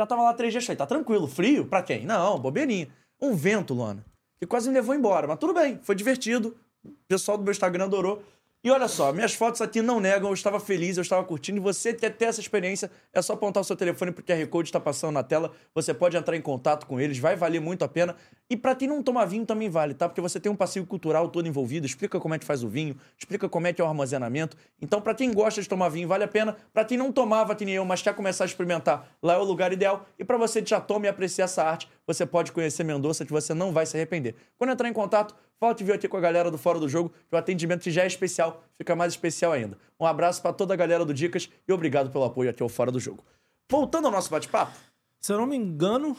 Já 0.00 0.06
tava 0.06 0.22
lá 0.22 0.32
três 0.32 0.50
dias, 0.50 0.64
falei, 0.64 0.78
tá 0.78 0.86
tranquilo. 0.86 1.26
Frio? 1.28 1.66
Pra 1.66 1.82
quem? 1.82 2.06
Não, 2.06 2.38
bobeirinha. 2.38 2.88
Um 3.20 3.34
vento, 3.34 3.74
Luana. 3.74 4.04
Que 4.38 4.46
quase 4.46 4.68
me 4.68 4.74
levou 4.74 4.94
embora. 4.94 5.26
Mas 5.26 5.38
tudo 5.38 5.52
bem, 5.52 5.80
foi 5.82 5.94
divertido. 5.94 6.56
O 6.84 6.90
pessoal 7.08 7.36
do 7.36 7.44
meu 7.44 7.50
Instagram 7.50 7.84
adorou. 7.84 8.22
E 8.64 8.72
olha 8.72 8.88
só, 8.88 9.12
minhas 9.12 9.34
fotos 9.34 9.60
aqui 9.60 9.80
não 9.80 10.00
negam, 10.00 10.30
eu 10.30 10.34
estava 10.34 10.58
feliz, 10.58 10.96
eu 10.96 11.02
estava 11.02 11.22
curtindo. 11.22 11.58
E 11.58 11.60
você 11.60 11.94
quer 11.94 12.10
ter 12.10 12.24
essa 12.24 12.40
experiência, 12.40 12.90
é 13.12 13.22
só 13.22 13.34
apontar 13.34 13.60
o 13.60 13.64
seu 13.64 13.76
telefone 13.76 14.10
pro 14.10 14.24
QR 14.24 14.44
Code 14.48 14.68
está 14.68 14.80
passando 14.80 15.12
na 15.12 15.22
tela. 15.22 15.52
Você 15.72 15.94
pode 15.94 16.16
entrar 16.16 16.36
em 16.36 16.40
contato 16.40 16.84
com 16.84 17.00
eles, 17.00 17.20
vai 17.20 17.36
valer 17.36 17.60
muito 17.60 17.84
a 17.84 17.88
pena. 17.88 18.16
E 18.50 18.56
pra 18.56 18.74
quem 18.74 18.88
não 18.88 19.00
toma 19.00 19.24
vinho 19.24 19.46
também 19.46 19.70
vale, 19.70 19.94
tá? 19.94 20.08
Porque 20.08 20.20
você 20.20 20.40
tem 20.40 20.50
um 20.50 20.56
passeio 20.56 20.84
cultural 20.84 21.28
todo 21.28 21.46
envolvido, 21.46 21.86
explica 21.86 22.18
como 22.18 22.34
é 22.34 22.38
que 22.38 22.44
faz 22.44 22.64
o 22.64 22.68
vinho, 22.68 22.96
explica 23.16 23.48
como 23.48 23.68
é 23.68 23.72
que 23.72 23.80
é 23.80 23.84
o 23.84 23.86
armazenamento. 23.86 24.56
Então, 24.82 25.00
pra 25.00 25.14
quem 25.14 25.32
gosta 25.32 25.62
de 25.62 25.68
tomar 25.68 25.88
vinho, 25.88 26.08
vale 26.08 26.24
a 26.24 26.28
pena. 26.28 26.56
Pra 26.72 26.84
quem 26.84 26.98
não 26.98 27.12
tomava 27.12 27.54
que 27.54 27.64
nem 27.64 27.76
eu, 27.76 27.84
mas 27.84 28.02
quer 28.02 28.12
começar 28.12 28.42
a 28.42 28.46
experimentar, 28.46 29.08
lá 29.22 29.34
é 29.34 29.38
o 29.38 29.44
lugar 29.44 29.72
ideal. 29.72 30.04
E 30.18 30.24
pra 30.24 30.36
você 30.36 30.60
que 30.60 30.70
já 30.70 30.80
toma 30.80 31.06
e 31.06 31.08
apreciar 31.08 31.44
essa 31.44 31.62
arte, 31.62 31.88
você 32.04 32.26
pode 32.26 32.50
conhecer 32.50 32.82
Mendonça, 32.82 33.24
que 33.24 33.30
você 33.30 33.54
não 33.54 33.70
vai 33.70 33.86
se 33.86 33.96
arrepender. 33.96 34.34
Quando 34.56 34.70
entrar 34.70 34.88
em 34.88 34.92
contato, 34.92 35.36
fala 35.60 35.74
que 35.74 35.82
viu 35.84 35.94
aqui 35.94 36.08
com 36.08 36.16
a 36.16 36.20
galera 36.20 36.50
do 36.50 36.58
Fora 36.58 36.78
do 36.78 36.88
Jogo, 36.88 37.10
que 37.28 37.34
o 37.34 37.38
atendimento 37.38 37.82
que 37.82 37.90
já 37.90 38.02
é 38.02 38.06
especial, 38.06 38.62
fica 38.76 38.94
mais 38.96 39.12
especial 39.12 39.52
ainda. 39.52 39.78
Um 39.98 40.06
abraço 40.06 40.40
pra 40.42 40.52
toda 40.52 40.74
a 40.74 40.76
galera 40.76 41.04
do 41.04 41.12
Dicas 41.14 41.48
e 41.66 41.72
obrigado 41.72 42.10
pelo 42.10 42.24
apoio 42.24 42.50
aqui 42.50 42.62
ao 42.62 42.68
Fora 42.68 42.90
do 42.92 43.00
Jogo. 43.00 43.24
Voltando 43.70 44.06
ao 44.06 44.12
nosso 44.12 44.30
bate-papo, 44.30 44.72
Se 45.20 45.32
eu 45.32 45.36
não 45.38 45.46
me 45.46 45.56
engano, 45.56 46.16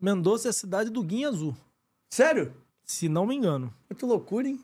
Mendoza 0.00 0.48
é 0.48 0.50
a 0.50 0.52
cidade 0.52 0.88
do 0.90 1.02
Guinha 1.02 1.28
Azul. 1.28 1.54
sério? 2.10 2.54
Se 2.84 3.08
não 3.08 3.24
me 3.26 3.36
engano. 3.36 3.72
Que 3.96 4.04
loucura, 4.04 4.48
hein? 4.48 4.58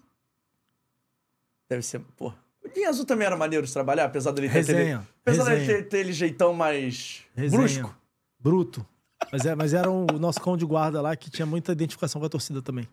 Deve 1.68 1.82
ser. 1.82 2.00
Pô. 2.16 2.32
O 2.64 2.68
Guinha 2.74 2.88
Azul 2.88 3.04
também 3.04 3.26
era 3.26 3.36
maneiro 3.36 3.64
de 3.66 3.72
trabalhar, 3.72 4.04
apesar 4.06 4.32
dele 4.32 4.48
ter, 4.48 4.54
Resenha, 4.54 4.96
aquele, 4.96 5.08
apesar 5.22 5.44
dele 5.44 5.56
resenha. 5.60 5.76
ter, 5.78 5.88
ter 5.88 5.96
aquele 5.98 6.12
jeitão 6.12 6.52
mais 6.52 7.22
Resenha. 7.34 7.60
brusco. 7.62 7.96
Bruto. 8.38 8.86
Mas, 9.32 9.46
é, 9.46 9.54
mas 9.54 9.74
era 9.74 9.90
o 9.90 10.06
nosso 10.18 10.40
cão 10.40 10.56
de 10.56 10.64
guarda 10.64 11.00
lá 11.00 11.14
que 11.16 11.30
tinha 11.30 11.46
muita 11.46 11.72
identificação 11.72 12.20
com 12.20 12.26
a 12.26 12.30
torcida 12.30 12.60
também. 12.62 12.88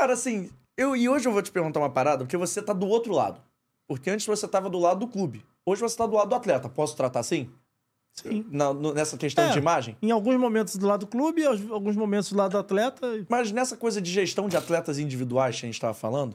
Cara, 0.00 0.14
assim, 0.14 0.48
eu, 0.78 0.96
e 0.96 1.10
hoje 1.10 1.28
eu 1.28 1.32
vou 1.32 1.42
te 1.42 1.52
perguntar 1.52 1.78
uma 1.78 1.90
parada, 1.90 2.24
porque 2.24 2.34
você 2.38 2.62
tá 2.62 2.72
do 2.72 2.88
outro 2.88 3.12
lado. 3.12 3.38
Porque 3.86 4.08
antes 4.08 4.24
você 4.24 4.48
tava 4.48 4.70
do 4.70 4.78
lado 4.78 5.00
do 5.00 5.06
clube. 5.06 5.44
Hoje 5.66 5.82
você 5.82 5.94
tá 5.94 6.06
do 6.06 6.14
lado 6.14 6.30
do 6.30 6.34
atleta. 6.34 6.70
Posso 6.70 6.96
tratar 6.96 7.20
assim? 7.20 7.50
Sim. 8.14 8.46
Na- 8.50 8.72
no- 8.72 8.94
nessa 8.94 9.18
questão 9.18 9.44
É. 9.44 9.50
de 9.50 9.58
imagem? 9.58 9.98
Em 10.00 10.10
alguns 10.10 10.36
momentos 10.40 10.76
do 10.76 10.86
lado 10.86 11.00
do 11.00 11.06
clube, 11.06 11.42
em 11.42 11.70
alguns 11.70 11.96
momentos 11.96 12.32
do 12.32 12.38
lado 12.38 12.52
do 12.52 12.58
atleta. 12.58 13.06
Mas 13.28 13.52
nessa 13.52 13.76
coisa 13.76 14.00
de 14.00 14.10
gestão 14.10 14.48
de 14.48 14.56
atletas 14.56 14.98
individuais 14.98 15.60
que 15.60 15.66
a 15.66 15.68
gente 15.68 15.78
tava 15.78 15.92
falando, 15.92 16.34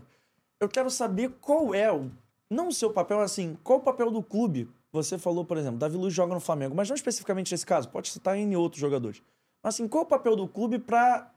eu 0.62 0.70
quero 0.70 0.92
saber 0.92 1.32
qual 1.42 1.74
é 1.74 1.92
o. 1.92 2.12
Não 2.48 2.68
o 2.68 2.72
seu 2.72 2.92
papel, 2.92 3.22
assim, 3.22 3.58
qual 3.64 3.80
o 3.80 3.82
papel 3.82 4.12
do 4.12 4.22
clube? 4.22 4.70
Você 4.94 5.18
falou, 5.18 5.44
por 5.44 5.58
exemplo, 5.58 5.80
Davi 5.80 5.98
Luiz 5.98 6.14
joga 6.14 6.36
no 6.36 6.40
Flamengo, 6.40 6.76
mas 6.76 6.88
não 6.88 6.96
especificamente 6.96 7.52
nesse 7.52 7.66
caso, 7.66 7.90
pode 7.90 8.10
citar 8.10 8.38
em 8.38 8.56
outros 8.56 8.80
jogadores. 8.80 9.24
Mas 9.64 9.74
assim, 9.74 9.88
qual 9.88 10.04
o 10.04 10.08
papel 10.08 10.36
do 10.36 10.48
clube 10.48 10.78
pra 10.78 11.32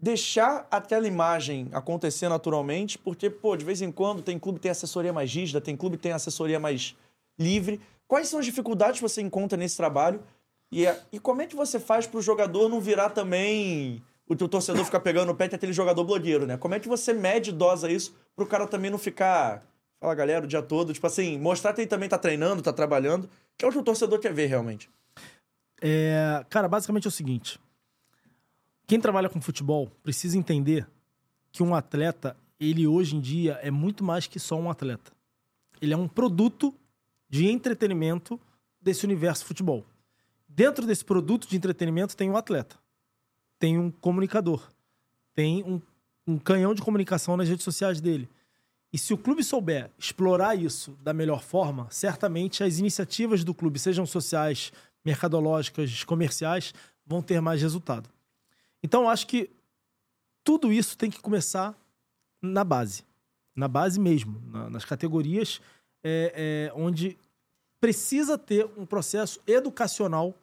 deixar 0.00 0.66
aquela 0.70 1.06
imagem 1.06 1.68
acontecer 1.72 2.28
naturalmente? 2.28 2.96
Porque, 2.98 3.28
pô, 3.28 3.56
de 3.56 3.64
vez 3.64 3.82
em 3.82 3.92
quando 3.92 4.22
tem 4.22 4.38
clube 4.38 4.58
que 4.58 4.62
tem 4.62 4.70
assessoria 4.70 5.12
mais 5.12 5.32
rígida, 5.32 5.60
tem 5.60 5.76
clube 5.76 5.96
que 5.96 6.02
tem 6.02 6.12
assessoria 6.12 6.58
mais 6.58 6.96
livre. 7.38 7.80
Quais 8.08 8.28
são 8.28 8.40
as 8.40 8.46
dificuldades 8.46 8.96
que 9.00 9.02
você 9.08 9.20
encontra 9.20 9.56
nesse 9.58 9.76
trabalho? 9.76 10.22
E, 10.72 10.86
é- 10.86 11.00
e 11.12 11.18
como 11.18 11.42
é 11.42 11.46
que 11.46 11.56
você 11.56 11.78
faz 11.78 12.06
pro 12.06 12.22
jogador 12.22 12.68
não 12.68 12.80
virar 12.80 13.10
também 13.10 14.02
o 14.28 14.36
teu 14.36 14.48
torcedor 14.48 14.84
ficar 14.84 15.00
pegando 15.00 15.30
o 15.32 15.34
pé 15.34 15.48
que 15.48 15.54
é 15.54 15.56
aquele 15.56 15.72
jogador 15.72 16.04
blogueiro, 16.04 16.46
né? 16.46 16.56
Como 16.56 16.74
é 16.74 16.80
que 16.80 16.88
você 16.88 17.12
mede 17.12 17.50
e 17.50 17.52
dosa 17.52 17.90
isso 17.90 18.14
pro 18.36 18.46
cara 18.46 18.66
também 18.66 18.88
não 18.90 18.98
ficar, 18.98 19.62
fala 20.00 20.14
galera, 20.14 20.44
o 20.44 20.48
dia 20.48 20.62
todo, 20.62 20.92
tipo 20.92 21.06
assim, 21.06 21.36
mostrar 21.38 21.72
que 21.72 21.80
ele 21.80 21.88
também 21.88 22.08
tá 22.08 22.16
treinando, 22.16 22.62
tá 22.62 22.72
trabalhando, 22.72 23.28
que 23.58 23.64
é 23.64 23.68
o 23.68 23.72
que 23.72 23.78
o 23.78 23.82
torcedor 23.82 24.20
quer 24.20 24.32
ver 24.32 24.46
realmente. 24.46 24.88
É, 25.82 26.44
cara, 26.48 26.68
basicamente 26.68 27.06
é 27.06 27.08
o 27.08 27.12
seguinte: 27.12 27.58
quem 28.90 29.00
trabalha 29.00 29.28
com 29.28 29.40
futebol 29.40 29.88
precisa 30.02 30.36
entender 30.36 30.84
que 31.52 31.62
um 31.62 31.76
atleta, 31.76 32.36
ele 32.58 32.88
hoje 32.88 33.14
em 33.14 33.20
dia 33.20 33.52
é 33.62 33.70
muito 33.70 34.02
mais 34.02 34.26
que 34.26 34.40
só 34.40 34.58
um 34.58 34.68
atleta. 34.68 35.12
Ele 35.80 35.94
é 35.94 35.96
um 35.96 36.08
produto 36.08 36.74
de 37.28 37.46
entretenimento 37.46 38.36
desse 38.80 39.04
universo 39.04 39.44
futebol. 39.44 39.86
Dentro 40.48 40.88
desse 40.88 41.04
produto 41.04 41.48
de 41.48 41.56
entretenimento 41.56 42.16
tem 42.16 42.28
um 42.28 42.36
atleta, 42.36 42.74
tem 43.60 43.78
um 43.78 43.92
comunicador, 43.92 44.68
tem 45.36 45.62
um, 45.62 45.80
um 46.26 46.36
canhão 46.36 46.74
de 46.74 46.82
comunicação 46.82 47.36
nas 47.36 47.48
redes 47.48 47.62
sociais 47.62 48.00
dele. 48.00 48.28
E 48.92 48.98
se 48.98 49.14
o 49.14 49.18
clube 49.18 49.44
souber 49.44 49.88
explorar 49.96 50.56
isso 50.56 50.98
da 51.00 51.14
melhor 51.14 51.44
forma, 51.44 51.86
certamente 51.92 52.64
as 52.64 52.80
iniciativas 52.80 53.44
do 53.44 53.54
clube, 53.54 53.78
sejam 53.78 54.04
sociais, 54.04 54.72
mercadológicas, 55.04 56.02
comerciais, 56.02 56.74
vão 57.06 57.22
ter 57.22 57.40
mais 57.40 57.62
resultado. 57.62 58.10
Então, 58.82 59.08
acho 59.08 59.26
que 59.26 59.50
tudo 60.42 60.72
isso 60.72 60.96
tem 60.96 61.10
que 61.10 61.20
começar 61.20 61.76
na 62.40 62.64
base. 62.64 63.04
Na 63.54 63.68
base 63.68 64.00
mesmo, 64.00 64.40
na- 64.46 64.70
nas 64.70 64.84
categorias 64.84 65.60
é, 66.02 66.70
é, 66.70 66.72
onde 66.74 67.18
precisa 67.80 68.38
ter 68.38 68.66
um 68.76 68.86
processo 68.86 69.40
educacional 69.46 70.34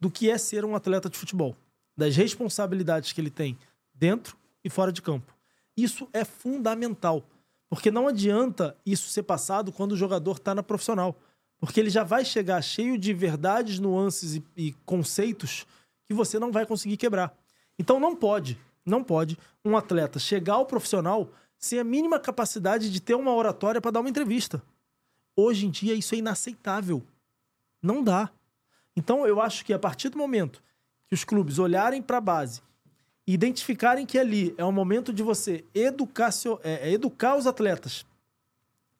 do 0.00 0.10
que 0.10 0.30
é 0.30 0.38
ser 0.38 0.64
um 0.64 0.74
atleta 0.74 1.08
de 1.10 1.18
futebol, 1.18 1.56
das 1.96 2.16
responsabilidades 2.16 3.12
que 3.12 3.20
ele 3.20 3.30
tem 3.30 3.58
dentro 3.92 4.36
e 4.62 4.70
fora 4.70 4.90
de 4.92 5.02
campo. 5.02 5.34
Isso 5.76 6.08
é 6.12 6.24
fundamental, 6.24 7.22
porque 7.68 7.90
não 7.90 8.06
adianta 8.08 8.76
isso 8.84 9.08
ser 9.10 9.22
passado 9.24 9.72
quando 9.72 9.92
o 9.92 9.96
jogador 9.96 10.36
está 10.36 10.54
na 10.54 10.62
profissional, 10.62 11.14
porque 11.58 11.80
ele 11.80 11.90
já 11.90 12.04
vai 12.04 12.24
chegar 12.24 12.60
cheio 12.62 12.96
de 12.98 13.12
verdades, 13.12 13.78
nuances 13.78 14.36
e, 14.36 14.44
e 14.56 14.72
conceitos 14.86 15.66
que 16.06 16.14
você 16.14 16.38
não 16.38 16.52
vai 16.52 16.64
conseguir 16.66 16.96
quebrar. 16.96 17.34
Então 17.78 17.98
não 17.98 18.14
pode, 18.14 18.58
não 18.84 19.02
pode 19.02 19.38
um 19.64 19.76
atleta 19.76 20.18
chegar 20.18 20.54
ao 20.54 20.66
profissional 20.66 21.30
sem 21.58 21.78
a 21.78 21.84
mínima 21.84 22.20
capacidade 22.20 22.90
de 22.90 23.00
ter 23.00 23.14
uma 23.14 23.32
oratória 23.32 23.80
para 23.80 23.90
dar 23.90 24.00
uma 24.00 24.08
entrevista. 24.10 24.62
Hoje 25.36 25.66
em 25.66 25.70
dia 25.70 25.94
isso 25.94 26.14
é 26.14 26.18
inaceitável. 26.18 27.02
Não 27.82 28.02
dá. 28.02 28.30
Então 28.96 29.26
eu 29.26 29.40
acho 29.40 29.64
que 29.64 29.72
a 29.72 29.78
partir 29.78 30.08
do 30.08 30.18
momento 30.18 30.62
que 31.08 31.14
os 31.14 31.24
clubes 31.24 31.58
olharem 31.58 32.00
para 32.00 32.18
a 32.18 32.20
base 32.20 32.62
e 33.26 33.32
identificarem 33.32 34.06
que 34.06 34.18
ali 34.18 34.54
é 34.56 34.64
um 34.64 34.72
momento 34.72 35.12
de 35.12 35.22
você 35.22 35.64
educacio- 35.74 36.60
é, 36.62 36.88
é 36.88 36.92
educar 36.92 37.36
os 37.36 37.46
atletas 37.46 38.04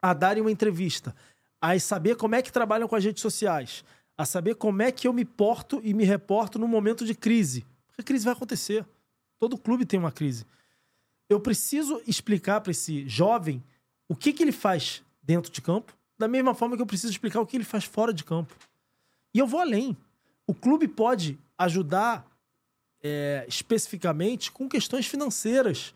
a 0.01 0.13
darem 0.13 0.43
uma 0.43 0.51
entrevista, 0.51 1.15
a 1.61 1.79
saber 1.79 2.17
como 2.17 2.35
é 2.35 2.43
que 2.43 2.53
trabalham 2.53 2.89
com 2.89 2.97
as 2.97 3.05
redes 3.05 3.23
sociais, 3.23 3.85
a 4.19 4.27
saber 4.27 4.55
como 4.55 4.83
é 4.83 4.93
que 4.93 5.09
eu 5.09 5.13
me 5.13 5.25
porto 5.25 5.81
e 5.83 5.95
me 5.95 6.05
reporto 6.05 6.59
no 6.59 6.69
momento 6.69 7.05
de 7.07 7.15
crise. 7.15 7.65
Porque 7.95 8.03
a 8.03 8.05
crise 8.05 8.25
vai 8.25 8.35
acontecer. 8.35 8.85
Todo 9.39 9.57
clube 9.57 9.87
tem 9.87 10.01
uma 10.01 10.11
crise. 10.11 10.45
Eu 11.29 11.41
preciso 11.41 12.03
explicar 12.07 12.61
para 12.61 12.73
esse 12.73 13.09
jovem 13.09 13.63
o 14.09 14.17
que, 14.17 14.33
que 14.33 14.43
ele 14.43 14.53
faz 14.53 15.03
dentro 15.23 15.51
de 15.51 15.63
campo, 15.63 15.97
da 16.19 16.27
mesma 16.27 16.55
forma 16.55 16.77
que 16.77 16.83
eu 16.83 16.87
preciso 16.87 17.13
explicar 17.13 17.41
o 17.41 17.47
que 17.47 17.57
ele 17.57 17.65
faz 17.65 17.85
fora 17.85 18.13
de 18.13 18.25
campo. 18.25 18.55
E 19.33 19.39
eu 19.39 19.47
vou 19.47 19.61
além. 19.61 19.97
O 20.47 20.53
clube 20.53 20.89
pode 20.89 21.39
ajudar 21.57 22.27
é, 23.03 23.45
especificamente 23.49 24.51
com 24.51 24.69
questões 24.69 25.07
financeiras. 25.07 25.95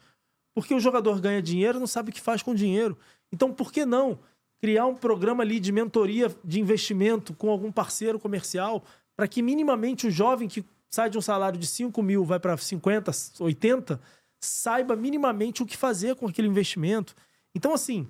Porque 0.55 0.73
o 0.73 0.81
jogador 0.81 1.21
ganha 1.21 1.43
dinheiro 1.43 1.79
e 1.79 1.81
não 1.81 1.87
sabe 1.87 2.11
o 2.11 2.13
que 2.13 2.21
faz 2.21 2.43
com 2.43 2.53
o 2.53 2.55
dinheiro. 2.55 2.97
Então, 3.33 3.53
por 3.53 3.73
que 3.73 3.85
não 3.85 4.19
criar 4.61 4.87
um 4.87 4.95
programa 4.95 5.43
ali 5.43 5.61
de 5.61 5.73
mentoria 5.73 6.35
de 6.45 6.61
investimento 6.61 7.35
com 7.35 7.51
algum 7.51 7.71
parceiro 7.71 8.19
comercial 8.19 8.85
para 9.17 9.29
que 9.29 9.43
minimamente 9.43 10.07
o 10.07 10.11
jovem 10.11 10.49
que 10.49 10.65
sai 10.91 11.11
de 11.11 11.18
um 11.18 11.22
salário 11.22 11.59
de 11.59 11.66
5 11.66 12.03
mil 12.03 12.24
vai 12.24 12.39
para 12.41 12.57
50, 12.57 13.11
80, 13.41 14.01
saiba 14.41 14.97
minimamente 14.97 15.62
o 15.62 15.66
que 15.66 15.76
fazer 15.76 16.14
com 16.16 16.26
aquele 16.26 16.49
investimento. 16.49 17.14
Então, 17.55 17.72
assim, 17.74 18.09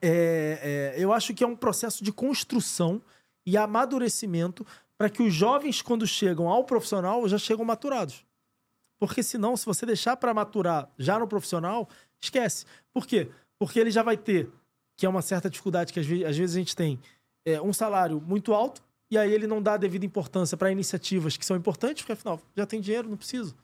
é, 0.00 0.92
é, 0.96 1.02
eu 1.02 1.12
acho 1.12 1.34
que 1.34 1.42
é 1.42 1.46
um 1.46 1.56
processo 1.56 2.04
de 2.04 2.12
construção 2.12 3.00
e 3.46 3.56
amadurecimento 3.56 4.66
para 4.98 5.10
que 5.10 5.22
os 5.22 5.32
jovens, 5.32 5.82
quando 5.82 6.06
chegam 6.06 6.48
ao 6.48 6.64
profissional, 6.64 7.28
já 7.28 7.38
chegam 7.38 7.64
maturados. 7.64 8.24
Porque 8.98 9.22
senão, 9.22 9.56
se 9.56 9.66
você 9.66 9.84
deixar 9.84 10.16
para 10.16 10.32
maturar 10.32 10.88
já 10.98 11.18
no 11.18 11.28
profissional, 11.28 11.88
esquece. 12.22 12.64
Por 12.92 13.06
quê? 13.06 13.30
Porque 13.58 13.78
ele 13.78 13.90
já 13.90 14.02
vai 14.02 14.16
ter, 14.16 14.50
que 14.96 15.04
é 15.04 15.08
uma 15.08 15.22
certa 15.22 15.50
dificuldade 15.50 15.92
que 15.92 16.00
às 16.00 16.06
ve- 16.06 16.24
às 16.24 16.36
vezes 16.36 16.56
a 16.56 16.58
gente 16.58 16.74
tem, 16.74 16.98
é, 17.44 17.60
um 17.60 17.72
salário 17.72 18.20
muito 18.20 18.54
alto, 18.54 18.82
e 19.10 19.16
aí 19.16 19.32
ele 19.32 19.46
não 19.46 19.62
dá 19.62 19.74
a 19.74 19.76
devida 19.76 20.04
importância 20.04 20.56
para 20.56 20.70
iniciativas 20.70 21.36
que 21.36 21.46
são 21.46 21.56
importantes, 21.56 22.02
porque 22.02 22.12
afinal, 22.12 22.40
já 22.56 22.66
tem 22.66 22.80
dinheiro, 22.80 23.08
não 23.08 23.16
preciso. 23.16 23.54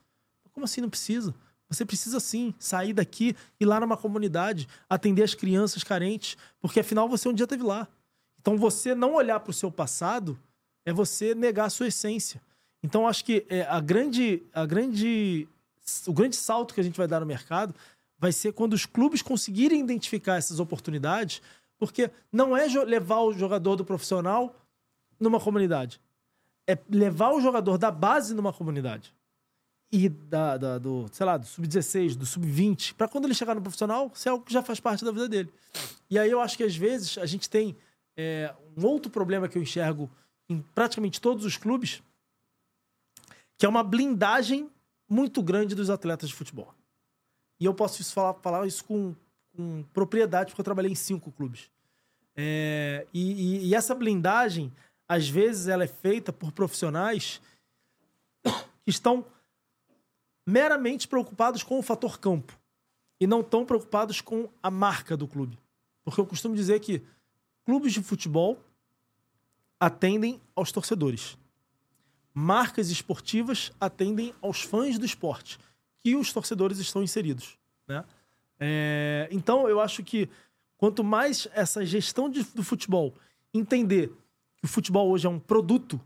Como 0.52 0.64
assim 0.64 0.80
não 0.80 0.90
precisa? 0.90 1.34
Você 1.68 1.84
precisa 1.84 2.20
sim 2.20 2.54
sair 2.58 2.92
daqui, 2.92 3.34
ir 3.58 3.64
lá 3.64 3.80
numa 3.80 3.96
comunidade, 3.96 4.68
atender 4.88 5.22
as 5.22 5.34
crianças 5.34 5.82
carentes, 5.82 6.36
porque 6.60 6.80
afinal 6.80 7.08
você 7.08 7.28
um 7.28 7.32
dia 7.32 7.44
esteve 7.44 7.62
lá. 7.62 7.88
Então 8.40 8.58
você 8.58 8.94
não 8.94 9.14
olhar 9.14 9.40
para 9.40 9.50
o 9.50 9.54
seu 9.54 9.70
passado 9.70 10.38
é 10.84 10.92
você 10.92 11.34
negar 11.34 11.66
a 11.66 11.70
sua 11.70 11.88
essência. 11.88 12.42
Então 12.82 13.08
acho 13.08 13.24
que 13.24 13.46
é, 13.48 13.62
a 13.62 13.80
grande, 13.80 14.42
a 14.52 14.66
grande, 14.66 15.48
o 16.06 16.12
grande 16.12 16.36
salto 16.36 16.74
que 16.74 16.80
a 16.80 16.84
gente 16.84 16.98
vai 16.98 17.08
dar 17.08 17.20
no 17.20 17.26
mercado 17.26 17.74
vai 18.18 18.32
ser 18.32 18.52
quando 18.52 18.74
os 18.74 18.84
clubes 18.84 19.22
conseguirem 19.22 19.80
identificar 19.80 20.36
essas 20.36 20.60
oportunidades, 20.60 21.40
porque 21.78 22.10
não 22.30 22.56
é 22.56 22.66
levar 22.84 23.20
o 23.20 23.32
jogador 23.32 23.76
do 23.76 23.84
profissional 23.84 24.54
numa 25.22 25.40
comunidade, 25.40 26.00
é 26.68 26.78
levar 26.88 27.32
o 27.32 27.40
jogador 27.40 27.78
da 27.78 27.90
base 27.90 28.34
numa 28.34 28.52
comunidade 28.52 29.14
e 29.90 30.08
da, 30.08 30.56
da- 30.56 30.78
do, 30.78 31.06
sei 31.12 31.26
lá, 31.26 31.36
do 31.36 31.46
sub-16, 31.46 32.14
do 32.16 32.24
sub-20, 32.26 32.94
para 32.94 33.08
quando 33.08 33.24
ele 33.26 33.34
chegar 33.34 33.54
no 33.54 33.60
profissional, 33.62 34.10
ser 34.14 34.30
algo 34.30 34.44
que 34.44 34.52
já 34.52 34.62
faz 34.62 34.80
parte 34.80 35.04
da 35.04 35.10
vida 35.12 35.28
dele. 35.28 35.52
E 36.08 36.18
aí 36.18 36.30
eu 36.30 36.40
acho 36.40 36.56
que 36.56 36.64
às 36.64 36.74
vezes 36.76 37.18
a 37.18 37.26
gente 37.26 37.48
tem 37.50 37.76
é, 38.16 38.54
um 38.76 38.84
outro 38.86 39.10
problema 39.10 39.48
que 39.48 39.58
eu 39.58 39.62
enxergo 39.62 40.10
em 40.48 40.60
praticamente 40.74 41.20
todos 41.20 41.44
os 41.44 41.56
clubes, 41.56 42.02
que 43.58 43.66
é 43.66 43.68
uma 43.68 43.82
blindagem 43.84 44.70
muito 45.08 45.42
grande 45.42 45.74
dos 45.74 45.90
atletas 45.90 46.30
de 46.30 46.34
futebol. 46.34 46.74
E 47.60 47.64
eu 47.64 47.74
posso 47.74 48.02
falar, 48.12 48.34
falar 48.34 48.66
isso 48.66 48.84
com, 48.84 49.14
com 49.54 49.84
propriedade, 49.92 50.50
porque 50.50 50.60
eu 50.60 50.64
trabalhei 50.64 50.90
em 50.90 50.94
cinco 50.96 51.30
clubes. 51.30 51.70
É, 52.34 53.06
e, 53.12 53.32
e- 53.32 53.66
e 53.68 53.74
essa 53.74 53.94
blindagem, 53.94 54.72
às 55.12 55.28
vezes, 55.28 55.68
ela 55.68 55.84
é 55.84 55.86
feita 55.86 56.32
por 56.32 56.52
profissionais 56.52 57.38
que 58.42 58.88
estão 58.90 59.26
meramente 60.46 61.06
preocupados 61.06 61.62
com 61.62 61.78
o 61.78 61.82
fator 61.82 62.18
campo 62.18 62.58
e 63.20 63.26
não 63.26 63.42
tão 63.42 63.66
preocupados 63.66 64.22
com 64.22 64.48
a 64.62 64.70
marca 64.70 65.14
do 65.14 65.28
clube. 65.28 65.58
Porque 66.02 66.18
eu 66.18 66.24
costumo 66.26 66.54
dizer 66.56 66.80
que 66.80 67.02
clubes 67.62 67.92
de 67.92 68.02
futebol 68.02 68.58
atendem 69.78 70.40
aos 70.56 70.72
torcedores. 70.72 71.36
Marcas 72.32 72.88
esportivas 72.88 73.70
atendem 73.78 74.34
aos 74.40 74.62
fãs 74.62 74.98
do 74.98 75.04
esporte, 75.04 75.58
que 76.02 76.16
os 76.16 76.32
torcedores 76.32 76.78
estão 76.78 77.02
inseridos. 77.02 77.58
Né? 77.86 78.02
É, 78.58 79.28
então, 79.30 79.68
eu 79.68 79.78
acho 79.78 80.02
que 80.02 80.26
quanto 80.78 81.04
mais 81.04 81.46
essa 81.52 81.84
gestão 81.84 82.30
de- 82.30 82.44
do 82.44 82.62
futebol 82.64 83.14
entender 83.52 84.10
o 84.62 84.66
futebol 84.68 85.10
hoje 85.10 85.26
é 85.26 85.30
um 85.30 85.38
produto, 85.38 86.00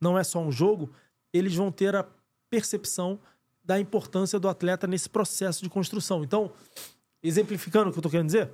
não 0.00 0.18
é 0.18 0.24
só 0.24 0.40
um 0.40 0.50
jogo, 0.52 0.90
eles 1.32 1.54
vão 1.54 1.70
ter 1.72 1.94
a 1.94 2.06
percepção 2.50 3.18
da 3.62 3.78
importância 3.80 4.38
do 4.38 4.48
atleta 4.48 4.86
nesse 4.86 5.08
processo 5.08 5.62
de 5.62 5.70
construção. 5.70 6.22
Então, 6.22 6.52
exemplificando 7.22 7.88
o 7.90 7.92
que 7.92 7.98
eu 7.98 8.02
tô 8.02 8.10
querendo 8.10 8.26
dizer, 8.26 8.50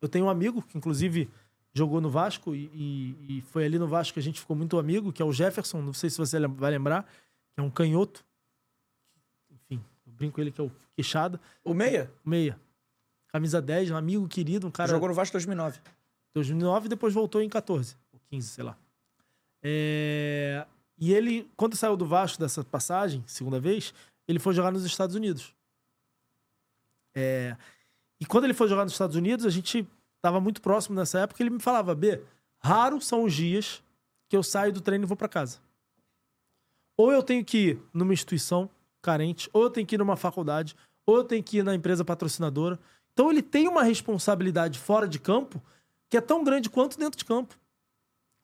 eu 0.00 0.08
tenho 0.08 0.26
um 0.26 0.30
amigo 0.30 0.62
que, 0.62 0.76
inclusive, 0.76 1.30
jogou 1.74 2.00
no 2.00 2.10
Vasco 2.10 2.54
e, 2.54 2.70
e- 2.72 3.38
e 3.38 3.40
foi 3.42 3.64
ali 3.66 3.78
no 3.78 3.86
Vasco 3.86 4.14
que 4.14 4.20
a 4.20 4.22
gente 4.22 4.40
ficou 4.40 4.56
muito 4.56 4.78
amigo, 4.78 5.12
que 5.12 5.20
é 5.22 5.24
o 5.24 5.32
Jefferson. 5.32 5.80
Não 5.82 5.92
sei 5.92 6.08
se 6.10 6.16
você 6.18 6.38
vai 6.46 6.70
lembrar, 6.70 7.02
que 7.04 7.60
é 7.60 7.62
um 7.62 7.70
canhoto. 7.70 8.24
Enfim, 9.50 9.82
eu 10.06 10.12
brinco 10.12 10.34
com 10.36 10.40
ele 10.40 10.50
que 10.50 10.60
é 10.60 10.64
o 10.64 10.72
queixada. 10.94 11.40
O 11.64 11.74
Meia 11.74 12.10
Meia. 12.24 12.58
Camisa 13.28 13.60
10, 13.60 13.90
um 13.90 13.96
amigo 13.96 14.26
querido, 14.26 14.66
um 14.66 14.70
cara. 14.70 14.88
jogou 14.88 15.08
no 15.08 15.14
Vasco 15.14 15.32
2009. 15.34 15.78
2009 16.36 16.86
e 16.86 16.88
depois 16.90 17.14
voltou 17.14 17.40
em 17.40 17.48
14, 17.48 17.96
ou 18.12 18.20
15, 18.28 18.48
sei 18.48 18.64
lá. 18.64 18.76
É, 19.62 20.66
E 20.98 21.12
ele, 21.12 21.50
quando 21.56 21.76
saiu 21.76 21.96
do 21.96 22.06
Vasco 22.06 22.38
dessa 22.38 22.62
passagem, 22.62 23.24
segunda 23.26 23.58
vez, 23.58 23.94
ele 24.28 24.38
foi 24.38 24.52
jogar 24.52 24.70
nos 24.70 24.84
Estados 24.84 25.16
Unidos. 25.16 25.54
É, 27.14 27.56
E 28.20 28.26
quando 28.26 28.44
ele 28.44 28.54
foi 28.54 28.68
jogar 28.68 28.84
nos 28.84 28.92
Estados 28.92 29.16
Unidos, 29.16 29.46
a 29.46 29.50
gente 29.50 29.86
estava 30.16 30.38
muito 30.38 30.60
próximo 30.60 30.94
nessa 30.94 31.20
época, 31.20 31.42
ele 31.42 31.50
me 31.50 31.60
falava, 31.60 31.94
B, 31.94 32.22
raro 32.58 33.00
são 33.00 33.24
os 33.24 33.32
dias 33.32 33.82
que 34.28 34.36
eu 34.36 34.42
saio 34.42 34.72
do 34.72 34.80
treino 34.80 35.04
e 35.04 35.08
vou 35.08 35.16
para 35.16 35.28
casa. 35.28 35.58
Ou 36.98 37.12
eu 37.12 37.22
tenho 37.22 37.44
que 37.44 37.58
ir 37.58 37.82
numa 37.94 38.12
instituição 38.12 38.68
carente, 39.00 39.48
ou 39.52 39.64
eu 39.64 39.70
tenho 39.70 39.86
que 39.86 39.94
ir 39.94 39.98
numa 39.98 40.16
faculdade, 40.16 40.76
ou 41.06 41.18
eu 41.18 41.24
tenho 41.24 41.42
que 41.42 41.58
ir 41.58 41.62
na 41.62 41.74
empresa 41.74 42.04
patrocinadora. 42.04 42.78
Então 43.12 43.30
ele 43.30 43.42
tem 43.42 43.68
uma 43.68 43.82
responsabilidade 43.82 44.78
fora 44.78 45.06
de 45.06 45.18
campo 45.18 45.62
que 46.08 46.16
é 46.16 46.20
tão 46.20 46.44
grande 46.44 46.70
quanto 46.70 46.98
dentro 46.98 47.18
de 47.18 47.24
campo. 47.24 47.58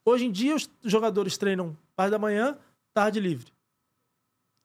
Hoje 0.05 0.27
em 0.27 0.33
dia, 0.33 0.55
os 0.55 0.69
jogadores 0.83 1.39
treinam 1.39 1.77
parte 1.95 2.11
da 2.11 2.19
manhã, 2.19 2.59
tarde 2.93 3.21
livre. 3.21 3.53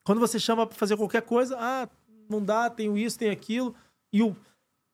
Quando 0.04 0.20
você 0.20 0.40
chama 0.40 0.66
para 0.66 0.78
fazer 0.78 0.98
qualquer 0.98 1.22
coisa, 1.22 1.58
ah, 1.60 1.88
não 2.30 2.44
dá, 2.44 2.70
tenho 2.70 2.98
isso, 2.98 3.20
tenho 3.20 3.32
aquilo. 3.32 3.76
E 4.12 4.24
o, 4.24 4.36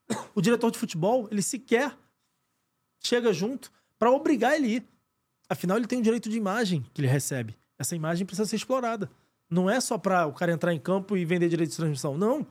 o 0.36 0.42
diretor 0.42 0.72
de 0.72 0.78
futebol, 0.78 1.28
ele 1.32 1.42
sequer 1.42 1.98
chega 3.00 3.32
junto 3.34 3.72
para 4.00 4.12
obrigar 4.12 4.56
ele 4.56 4.66
a 4.66 4.70
ir. 4.70 4.88
Afinal, 5.50 5.78
ele 5.78 5.88
tem 5.88 6.00
um 6.00 6.02
direito 6.02 6.30
de 6.30 6.38
imagem 6.38 6.86
que 6.94 7.02
ele 7.02 7.08
recebe. 7.08 7.58
Essa 7.78 7.96
imagem 7.96 8.26
precisa 8.26 8.48
ser 8.48 8.56
explorada. 8.56 9.10
Não 9.50 9.70
é 9.70 9.80
só 9.80 9.98
para 9.98 10.26
o 10.26 10.34
cara 10.34 10.52
entrar 10.52 10.74
em 10.74 10.80
campo 10.80 11.16
e 11.16 11.26
vender 11.26 11.50
direito 11.50 11.72
de 11.72 11.78
transmissão. 11.78 12.18
Não. 12.18 12.48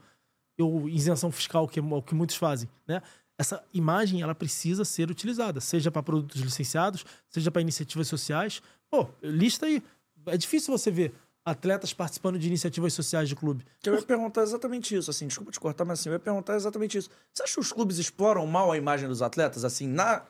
Ou 0.59 0.87
isenção 0.87 1.31
fiscal, 1.31 1.67
que 1.67 1.79
é 1.79 1.83
o 1.83 2.01
que 2.01 2.13
muitos 2.13 2.35
fazem, 2.35 2.69
né? 2.87 3.01
Essa 3.43 3.61
imagem, 3.73 4.21
ela 4.21 4.33
precisa 4.33 4.85
ser 4.85 5.11
utilizada, 5.11 5.59
seja 5.59 5.91
para 5.91 6.01
produtos 6.01 6.39
licenciados, 6.39 7.05
seja 7.27 7.51
para 7.51 7.61
iniciativas 7.61 8.07
sociais. 8.07 8.61
Pô, 8.89 9.09
lista 9.21 9.65
aí. 9.65 9.83
É 10.27 10.37
difícil 10.37 10.71
você 10.71 10.89
ver 10.89 11.13
atletas 11.43 11.93
participando 11.93 12.39
de 12.39 12.47
iniciativas 12.47 12.93
sociais 12.93 13.27
de 13.27 13.35
clube. 13.35 13.65
Eu 13.83 13.95
ia 13.95 14.01
perguntar 14.01 14.43
exatamente 14.43 14.95
isso, 14.95 15.11
assim, 15.11 15.27
desculpa 15.27 15.51
te 15.51 15.59
cortar, 15.59 15.83
mas 15.83 15.99
assim, 15.99 16.07
eu 16.07 16.13
ia 16.13 16.19
perguntar 16.19 16.55
exatamente 16.55 16.97
isso. 16.97 17.09
Você 17.33 17.43
acha 17.43 17.55
que 17.55 17.59
os 17.59 17.73
clubes 17.73 17.97
exploram 17.97 18.47
mal 18.47 18.71
a 18.71 18.77
imagem 18.77 19.09
dos 19.09 19.21
atletas, 19.21 19.65
assim, 19.65 19.89
na, 19.89 20.23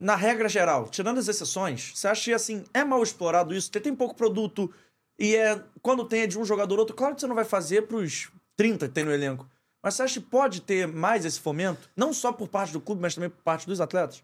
na 0.00 0.16
regra 0.16 0.48
geral, 0.48 0.88
tirando 0.88 1.18
as 1.18 1.28
exceções, 1.28 1.92
você 1.94 2.08
acha 2.08 2.24
que, 2.24 2.32
assim, 2.32 2.64
é 2.72 2.82
mal 2.82 3.02
explorado 3.02 3.54
isso? 3.54 3.70
Tem, 3.70 3.82
tem 3.82 3.94
pouco 3.94 4.14
produto 4.14 4.72
e 5.18 5.36
é, 5.36 5.62
quando 5.82 6.06
tem 6.06 6.22
é 6.22 6.26
de 6.26 6.38
um 6.38 6.46
jogador 6.46 6.76
ou 6.76 6.80
outro, 6.80 6.96
claro 6.96 7.14
que 7.14 7.20
você 7.20 7.26
não 7.26 7.34
vai 7.34 7.44
fazer 7.44 7.82
pros 7.82 8.32
30 8.56 8.88
que 8.88 8.94
tem 8.94 9.04
no 9.04 9.12
elenco, 9.12 9.46
mas 9.88 9.94
você 9.94 10.02
acha 10.02 10.20
que 10.20 10.26
pode 10.26 10.60
ter 10.60 10.86
mais 10.86 11.24
esse 11.24 11.40
fomento? 11.40 11.88
Não 11.96 12.12
só 12.12 12.30
por 12.30 12.46
parte 12.46 12.74
do 12.74 12.80
clube, 12.80 13.00
mas 13.00 13.14
também 13.14 13.30
por 13.30 13.42
parte 13.42 13.66
dos 13.66 13.80
atletas? 13.80 14.22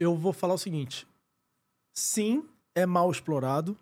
Eu 0.00 0.16
vou 0.16 0.32
falar 0.32 0.54
o 0.54 0.58
seguinte: 0.58 1.06
sim, 1.92 2.42
é 2.74 2.86
mal 2.86 3.10
explorado. 3.10 3.76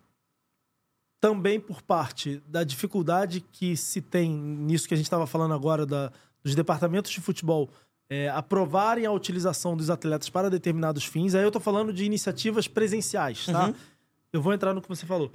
Também 1.21 1.61
por 1.61 1.81
parte 1.81 2.43
da 2.45 2.61
dificuldade 2.63 3.39
que 3.39 3.77
se 3.77 4.01
tem 4.01 4.29
nisso 4.29 4.85
que 4.85 4.93
a 4.93 4.97
gente 4.97 5.05
estava 5.05 5.25
falando 5.25 5.53
agora, 5.53 5.85
da, 5.85 6.11
dos 6.43 6.53
departamentos 6.53 7.09
de 7.09 7.21
futebol 7.21 7.69
é, 8.09 8.27
aprovarem 8.29 9.05
a 9.05 9.11
utilização 9.11 9.77
dos 9.77 9.89
atletas 9.89 10.29
para 10.29 10.49
determinados 10.49 11.05
fins. 11.05 11.33
Aí 11.33 11.43
eu 11.43 11.51
tô 11.51 11.59
falando 11.59 11.93
de 11.93 12.03
iniciativas 12.03 12.67
presenciais, 12.67 13.45
tá? 13.45 13.67
Uhum. 13.67 13.75
Eu 14.33 14.41
vou 14.41 14.53
entrar 14.53 14.73
no 14.73 14.81
que 14.81 14.89
você 14.89 15.05
falou. 15.05 15.31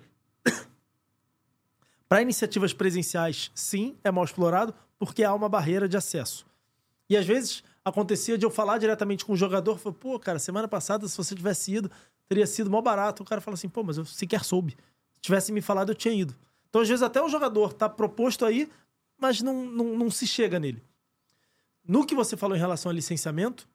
Para 2.09 2.21
iniciativas 2.21 2.75
presenciais, 2.75 3.51
sim, 3.55 3.97
é 4.05 4.11
mal 4.11 4.25
explorado, 4.25 4.75
porque 5.05 5.25
há 5.25 5.35
uma 5.35 5.49
barreira 5.49 5.89
de 5.89 5.97
acesso. 5.97 6.47
E 7.11 7.17
às 7.17 7.27
vezes 7.27 7.65
acontecia 7.85 8.39
de 8.39 8.47
eu 8.47 8.51
falar 8.53 8.79
diretamente 8.79 9.25
com 9.25 9.33
o 9.33 9.37
jogador, 9.37 9.77
falar, 9.77 9.97
pô, 9.97 10.17
cara, 10.17 10.39
semana 10.39 10.69
passada, 10.69 11.09
se 11.09 11.17
você 11.17 11.35
tivesse 11.35 11.75
ido, 11.75 11.91
teria 12.29 12.47
sido 12.47 12.71
mó 12.71 12.81
barato. 12.81 13.25
O 13.25 13.27
cara 13.27 13.41
fala 13.41 13.57
assim, 13.57 13.69
pô, 13.69 13.83
mas 13.83 13.99
eu 13.99 14.05
sequer 14.05 14.45
soube. 14.45 14.77
Se 15.17 15.23
tivesse 15.23 15.51
me 15.51 15.61
falado, 15.61 15.91
eu 15.91 15.97
tinha 15.97 16.15
ido. 16.15 16.37
Então, 16.69 16.83
às 16.83 16.89
vezes, 16.89 17.03
até 17.03 17.21
o 17.21 17.29
jogador 17.29 17.73
tá 17.73 17.89
proposto 17.89 18.45
aí, 18.45 18.71
mas 19.19 19.43
não, 19.43 19.67
não, 19.67 19.99
não 19.99 20.09
se 20.09 20.25
chega 20.25 20.61
nele. 20.61 20.81
No 21.85 22.07
que 22.07 22.15
você 22.15 22.37
falou 22.37 22.57
em 22.57 22.61
relação 22.61 22.89
ao 22.89 22.95
licenciamento, 22.95 23.69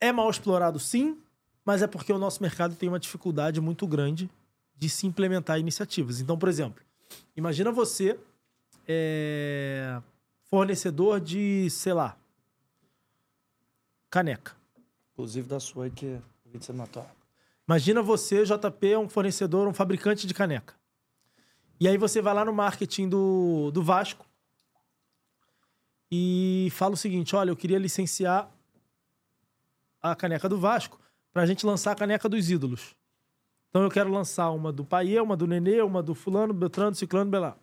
é 0.00 0.10
mal 0.10 0.28
explorado 0.28 0.80
sim, 0.80 1.16
mas 1.64 1.80
é 1.80 1.86
porque 1.86 2.12
o 2.12 2.18
nosso 2.18 2.42
mercado 2.42 2.74
tem 2.74 2.88
uma 2.88 2.98
dificuldade 2.98 3.60
muito 3.60 3.86
grande 3.86 4.28
de 4.76 4.88
se 4.88 5.06
implementar 5.06 5.60
iniciativas. 5.60 6.20
Então, 6.20 6.36
por 6.36 6.48
exemplo, 6.48 6.82
imagina 7.36 7.70
você 7.70 8.18
é, 8.86 10.00
fornecedor 10.44 11.20
de, 11.20 11.68
sei 11.70 11.92
lá, 11.92 12.16
caneca. 14.10 14.54
Inclusive 15.12 15.48
da 15.48 15.58
sua 15.58 15.84
aí, 15.84 15.90
que 15.90 16.06
é 16.06 16.20
vídeo 16.44 16.64
sematório. 16.64 17.10
Imagina 17.66 18.00
você, 18.02 18.44
JP, 18.44 18.92
é 18.92 18.98
um 18.98 19.08
fornecedor, 19.08 19.66
um 19.66 19.74
fabricante 19.74 20.26
de 20.26 20.32
caneca. 20.32 20.74
E 21.80 21.88
aí 21.88 21.98
você 21.98 22.22
vai 22.22 22.32
lá 22.32 22.44
no 22.44 22.52
marketing 22.52 23.08
do, 23.08 23.70
do 23.70 23.82
Vasco 23.82 24.24
e 26.10 26.68
fala 26.72 26.94
o 26.94 26.96
seguinte: 26.96 27.34
olha, 27.34 27.50
eu 27.50 27.56
queria 27.56 27.78
licenciar 27.78 28.50
a 30.00 30.14
caneca 30.14 30.48
do 30.48 30.58
Vasco 30.58 31.00
para 31.32 31.42
a 31.42 31.46
gente 31.46 31.66
lançar 31.66 31.92
a 31.92 31.96
caneca 31.96 32.28
dos 32.28 32.48
ídolos. 32.48 32.94
Então 33.68 33.82
eu 33.82 33.90
quero 33.90 34.10
lançar 34.10 34.50
uma 34.52 34.72
do 34.72 34.84
Paia, 34.84 35.22
uma 35.22 35.36
do 35.36 35.46
Nenê, 35.46 35.82
uma 35.82 36.02
do 36.02 36.14
fulano, 36.14 36.54
Beltrano, 36.54 36.94
Ciclano, 36.94 37.30
Belá. 37.30 37.58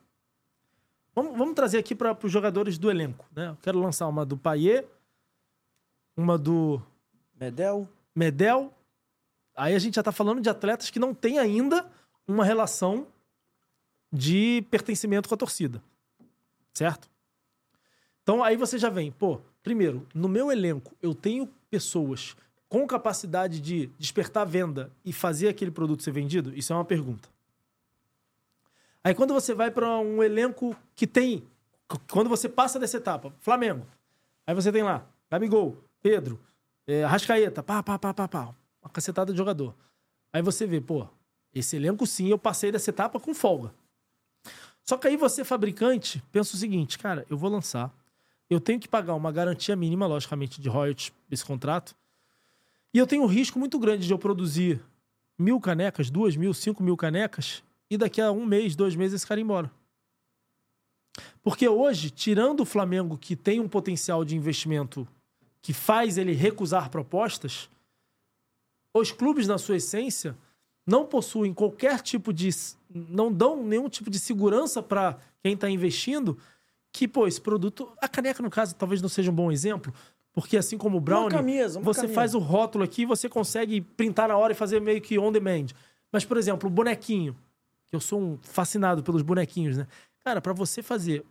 Vamos, 1.15 1.37
vamos 1.37 1.53
trazer 1.53 1.77
aqui 1.77 1.93
para 1.93 2.17
os 2.23 2.31
jogadores 2.31 2.77
do 2.77 2.89
elenco, 2.89 3.25
né? 3.35 3.49
Eu 3.49 3.57
quero 3.61 3.79
lançar 3.79 4.07
uma 4.07 4.25
do 4.25 4.35
Paier, 4.35 4.87
uma 6.17 6.37
do 6.37 6.81
Medel. 7.39 7.87
Medel. 8.15 8.73
Aí 9.55 9.75
a 9.75 9.79
gente 9.79 9.95
já 9.95 10.03
tá 10.03 10.11
falando 10.11 10.41
de 10.41 10.49
atletas 10.49 10.89
que 10.89 10.99
não 10.99 11.13
têm 11.13 11.37
ainda 11.37 11.85
uma 12.27 12.43
relação 12.43 13.07
de 14.11 14.65
pertencimento 14.71 15.29
com 15.29 15.35
a 15.35 15.37
torcida. 15.37 15.83
Certo? 16.73 17.09
Então 18.23 18.43
aí 18.43 18.55
você 18.55 18.77
já 18.77 18.89
vem, 18.89 19.11
pô, 19.11 19.39
primeiro, 19.61 20.07
no 20.13 20.27
meu 20.27 20.51
elenco 20.51 20.95
eu 21.01 21.13
tenho 21.13 21.47
pessoas 21.69 22.35
com 22.67 22.87
capacidade 22.87 23.59
de 23.59 23.87
despertar 23.99 24.45
venda 24.45 24.91
e 25.05 25.13
fazer 25.13 25.47
aquele 25.47 25.69
produto 25.69 26.01
ser 26.01 26.11
vendido? 26.11 26.51
Isso 26.57 26.73
é 26.73 26.75
uma 26.75 26.85
pergunta. 26.85 27.29
Aí 29.03 29.13
quando 29.13 29.33
você 29.33 29.53
vai 29.53 29.69
para 29.69 29.99
um 29.99 30.23
elenco 30.23 30.75
que 30.95 31.05
tem. 31.05 31.43
Quando 32.09 32.29
você 32.29 32.47
passa 32.47 32.79
dessa 32.79 32.97
etapa, 32.97 33.33
Flamengo. 33.39 33.85
Aí 34.47 34.55
você 34.55 34.71
tem 34.71 34.83
lá, 34.83 35.05
Gabigol, 35.29 35.77
Pedro, 36.01 36.39
é, 36.87 37.03
Arrascaeta, 37.03 37.61
pá, 37.61 37.83
pá, 37.83 37.99
pá, 37.99 38.13
pá, 38.13 38.27
pá. 38.27 38.55
Uma 38.81 38.89
cacetada 38.91 39.31
de 39.31 39.37
jogador. 39.37 39.73
Aí 40.31 40.41
você 40.41 40.65
vê, 40.65 40.81
pô, 40.81 41.07
esse 41.53 41.75
elenco 41.75 42.07
sim, 42.07 42.29
eu 42.29 42.37
passei 42.37 42.71
dessa 42.71 42.89
etapa 42.89 43.19
com 43.19 43.33
folga. 43.33 43.73
Só 44.83 44.97
que 44.97 45.07
aí 45.07 45.15
você, 45.15 45.43
fabricante, 45.43 46.21
pensa 46.31 46.55
o 46.55 46.59
seguinte, 46.59 46.97
cara, 46.97 47.25
eu 47.29 47.37
vou 47.37 47.49
lançar. 47.49 47.93
Eu 48.49 48.59
tenho 48.59 48.79
que 48.79 48.87
pagar 48.87 49.15
uma 49.15 49.31
garantia 49.31 49.75
mínima, 49.75 50.05
logicamente, 50.05 50.59
de 50.59 50.67
royalties 50.67 51.13
desse 51.29 51.45
contrato. 51.45 51.95
E 52.93 52.97
eu 52.97 53.07
tenho 53.07 53.23
um 53.23 53.27
risco 53.27 53.57
muito 53.57 53.79
grande 53.79 54.05
de 54.05 54.13
eu 54.13 54.19
produzir 54.19 54.81
mil 55.39 55.59
canecas, 55.59 56.09
duas 56.09 56.35
mil, 56.35 56.53
cinco 56.53 56.83
mil 56.83 56.97
canecas, 56.97 57.63
e 57.89 57.97
daqui 57.97 58.21
a 58.21 58.31
um 58.31 58.45
mês, 58.45 58.75
dois 58.75 58.95
meses, 58.95 59.15
esse 59.15 59.27
cara 59.27 59.39
ir 59.39 59.43
embora. 59.43 59.71
Porque 61.41 61.67
hoje, 61.67 62.09
tirando 62.09 62.61
o 62.61 62.65
Flamengo, 62.65 63.17
que 63.17 63.35
tem 63.35 63.59
um 63.59 63.67
potencial 63.67 64.23
de 64.23 64.35
investimento 64.35 65.07
que 65.61 65.73
faz 65.73 66.17
ele 66.17 66.33
recusar 66.33 66.89
propostas, 66.89 67.69
os 68.93 69.11
clubes, 69.11 69.47
na 69.47 69.57
sua 69.57 69.77
essência, 69.77 70.37
não 70.85 71.05
possuem 71.05 71.53
qualquer 71.53 72.01
tipo 72.01 72.31
de. 72.33 72.49
não 72.89 73.31
dão 73.31 73.63
nenhum 73.63 73.89
tipo 73.89 74.09
de 74.09 74.19
segurança 74.19 74.83
para 74.83 75.17
quem 75.41 75.53
está 75.53 75.69
investindo. 75.69 76.37
Que, 76.91 77.07
pô, 77.07 77.25
esse 77.25 77.41
produto. 77.41 77.91
A 77.99 78.07
caneca, 78.07 78.43
no 78.43 78.49
caso, 78.49 78.75
talvez 78.75 79.01
não 79.01 79.09
seja 79.09 79.31
um 79.31 79.35
bom 79.35 79.51
exemplo, 79.51 79.93
porque 80.31 80.57
assim 80.57 80.77
como 80.77 80.97
o 80.97 81.01
Brownie, 81.01 81.29
uma 81.29 81.37
camisa, 81.37 81.79
uma 81.79 81.85
você 81.85 82.01
camisa. 82.01 82.15
faz 82.15 82.35
o 82.35 82.39
rótulo 82.39 82.83
aqui, 82.83 83.05
você 83.05 83.27
consegue 83.27 83.81
printar 83.81 84.27
na 84.27 84.37
hora 84.37 84.53
e 84.53 84.55
fazer 84.55 84.79
meio 84.79 85.01
que 85.01 85.17
on 85.17 85.31
demand. 85.31 85.67
Mas, 86.11 86.23
por 86.23 86.37
exemplo, 86.37 86.69
o 86.69 86.71
bonequinho, 86.71 87.35
eu 87.95 87.99
sou 87.99 88.19
um 88.19 88.37
fascinado 88.41 89.03
pelos 89.03 89.21
bonequinhos, 89.21 89.77
né? 89.77 89.87
Cara, 90.23 90.41
para 90.41 90.53
você 90.53 90.81
fazer 90.81 91.23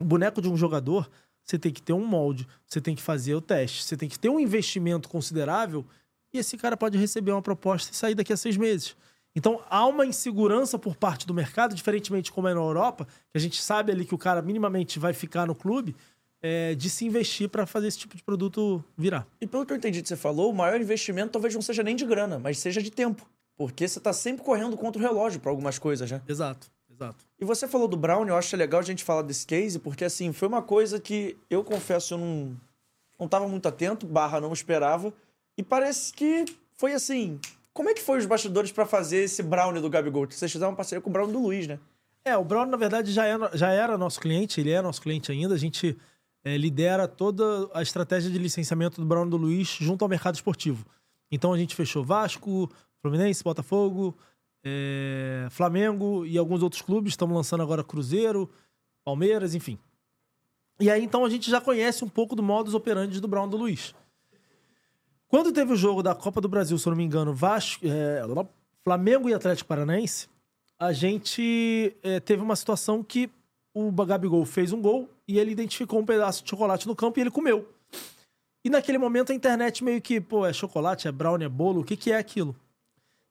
o 0.00 0.04
boneco 0.04 0.42
de 0.42 0.48
um 0.48 0.56
jogador, 0.56 1.10
você 1.42 1.58
tem 1.58 1.72
que 1.72 1.82
ter 1.82 1.92
um 1.92 2.04
molde, 2.04 2.46
você 2.66 2.80
tem 2.80 2.94
que 2.94 3.02
fazer 3.02 3.34
o 3.34 3.40
teste, 3.40 3.84
você 3.84 3.96
tem 3.96 4.08
que 4.08 4.18
ter 4.18 4.28
um 4.28 4.40
investimento 4.40 5.08
considerável 5.08 5.84
e 6.32 6.38
esse 6.38 6.56
cara 6.56 6.76
pode 6.76 6.98
receber 6.98 7.32
uma 7.32 7.42
proposta 7.42 7.92
e 7.92 7.96
sair 7.96 8.14
daqui 8.14 8.32
a 8.32 8.36
seis 8.36 8.56
meses. 8.56 8.96
Então 9.36 9.60
há 9.68 9.84
uma 9.86 10.06
insegurança 10.06 10.78
por 10.78 10.96
parte 10.96 11.26
do 11.26 11.34
mercado, 11.34 11.74
diferentemente 11.74 12.32
como 12.32 12.48
é 12.48 12.54
na 12.54 12.60
Europa, 12.60 13.06
que 13.30 13.36
a 13.36 13.40
gente 13.40 13.60
sabe 13.60 13.92
ali 13.92 14.04
que 14.04 14.14
o 14.14 14.18
cara 14.18 14.40
minimamente 14.42 14.98
vai 14.98 15.12
ficar 15.12 15.46
no 15.46 15.54
clube, 15.54 15.94
é, 16.40 16.74
de 16.74 16.90
se 16.90 17.06
investir 17.06 17.48
para 17.48 17.66
fazer 17.66 17.88
esse 17.88 17.98
tipo 17.98 18.16
de 18.16 18.22
produto 18.22 18.84
virar. 18.96 19.26
E 19.40 19.46
pelo 19.46 19.64
que 19.64 19.72
eu 19.72 19.76
entendi 19.76 20.02
que 20.02 20.08
você 20.08 20.16
falou, 20.16 20.50
o 20.50 20.54
maior 20.54 20.80
investimento 20.80 21.32
talvez 21.32 21.54
não 21.54 21.62
seja 21.62 21.82
nem 21.82 21.96
de 21.96 22.04
grana, 22.04 22.38
mas 22.38 22.58
seja 22.58 22.82
de 22.82 22.90
tempo. 22.90 23.26
Porque 23.56 23.86
você 23.86 24.00
tá 24.00 24.12
sempre 24.12 24.44
correndo 24.44 24.76
contra 24.76 25.00
o 25.00 25.04
relógio 25.04 25.40
para 25.40 25.50
algumas 25.50 25.78
coisas, 25.78 26.10
né? 26.10 26.20
Exato, 26.28 26.70
exato. 26.90 27.24
E 27.38 27.44
você 27.44 27.68
falou 27.68 27.86
do 27.86 27.96
Brown, 27.96 28.26
eu 28.26 28.36
acho 28.36 28.56
legal 28.56 28.80
a 28.80 28.84
gente 28.84 29.04
falar 29.04 29.22
desse 29.22 29.46
case, 29.46 29.78
porque 29.78 30.04
assim, 30.04 30.32
foi 30.32 30.48
uma 30.48 30.62
coisa 30.62 30.98
que 30.98 31.36
eu 31.48 31.62
confesso, 31.62 32.14
eu 32.14 32.18
não, 32.18 32.56
não 33.18 33.28
tava 33.28 33.46
muito 33.46 33.68
atento, 33.68 34.06
barra 34.06 34.40
não 34.40 34.52
esperava. 34.52 35.12
E 35.56 35.62
parece 35.62 36.12
que 36.12 36.44
foi 36.74 36.92
assim. 36.92 37.38
Como 37.72 37.88
é 37.88 37.94
que 37.94 38.02
foi 38.02 38.18
os 38.18 38.26
bastidores 38.26 38.70
para 38.70 38.86
fazer 38.86 39.18
esse 39.18 39.42
Brown 39.42 39.72
do 39.80 39.90
Gabigol? 39.90 40.26
Vocês 40.28 40.50
fizeram 40.50 40.70
uma 40.70 40.76
parceria 40.76 41.00
com 41.00 41.10
o 41.10 41.12
Brown 41.12 41.30
do 41.30 41.40
Luiz, 41.40 41.66
né? 41.66 41.78
É, 42.24 42.36
o 42.36 42.44
Brown, 42.44 42.66
na 42.66 42.76
verdade, 42.76 43.12
já 43.12 43.26
era, 43.26 43.50
já 43.54 43.70
era 43.70 43.98
nosso 43.98 44.20
cliente, 44.20 44.60
ele 44.60 44.70
é 44.70 44.80
nosso 44.80 45.02
cliente 45.02 45.30
ainda. 45.30 45.54
A 45.54 45.58
gente 45.58 45.96
é, 46.44 46.56
lidera 46.56 47.08
toda 47.08 47.68
a 47.74 47.82
estratégia 47.82 48.30
de 48.30 48.38
licenciamento 48.38 49.00
do 49.00 49.06
Brown 49.06 49.28
do 49.28 49.36
Luiz 49.36 49.68
junto 49.80 50.04
ao 50.04 50.08
mercado 50.08 50.34
esportivo. 50.34 50.86
Então 51.30 51.52
a 51.52 51.58
gente 51.58 51.74
fechou 51.74 52.04
Vasco, 52.04 52.70
Fluminense, 53.04 53.44
Botafogo, 53.44 54.16
é, 54.64 55.46
Flamengo 55.50 56.24
e 56.24 56.38
alguns 56.38 56.62
outros 56.62 56.80
clubes. 56.80 57.12
Estamos 57.12 57.36
lançando 57.36 57.62
agora 57.62 57.84
Cruzeiro, 57.84 58.50
Palmeiras, 59.04 59.54
enfim. 59.54 59.78
E 60.80 60.90
aí 60.90 61.04
então 61.04 61.22
a 61.22 61.28
gente 61.28 61.50
já 61.50 61.60
conhece 61.60 62.02
um 62.02 62.08
pouco 62.08 62.34
do 62.34 62.42
modus 62.42 62.72
operandi 62.72 63.20
do 63.20 63.28
Brown 63.28 63.46
do 63.46 63.58
Luiz. 63.58 63.94
Quando 65.28 65.52
teve 65.52 65.70
o 65.70 65.76
jogo 65.76 66.02
da 66.02 66.14
Copa 66.14 66.40
do 66.40 66.48
Brasil, 66.48 66.78
se 66.78 66.88
eu 66.88 66.92
não 66.92 66.96
me 66.96 67.04
engano, 67.04 67.34
Vasco, 67.34 67.84
é, 67.86 68.22
Flamengo 68.82 69.28
e 69.28 69.34
Atlético 69.34 69.68
Paranaense, 69.68 70.26
a 70.78 70.90
gente 70.90 71.94
é, 72.02 72.20
teve 72.20 72.42
uma 72.42 72.56
situação 72.56 73.02
que 73.02 73.30
o 73.74 73.92
Gabigol 73.92 74.46
fez 74.46 74.72
um 74.72 74.80
gol 74.80 75.10
e 75.28 75.38
ele 75.38 75.50
identificou 75.50 76.00
um 76.00 76.06
pedaço 76.06 76.42
de 76.42 76.48
chocolate 76.48 76.86
no 76.86 76.96
campo 76.96 77.18
e 77.18 77.22
ele 77.22 77.30
comeu. 77.30 77.68
E 78.64 78.70
naquele 78.70 78.96
momento 78.96 79.30
a 79.30 79.34
internet 79.34 79.84
meio 79.84 80.00
que, 80.00 80.22
pô, 80.22 80.46
é 80.46 80.54
chocolate, 80.54 81.06
é 81.06 81.12
brownie, 81.12 81.44
é 81.44 81.50
bolo, 81.50 81.82
o 81.82 81.84
que, 81.84 81.98
que 81.98 82.10
é 82.10 82.16
aquilo? 82.16 82.56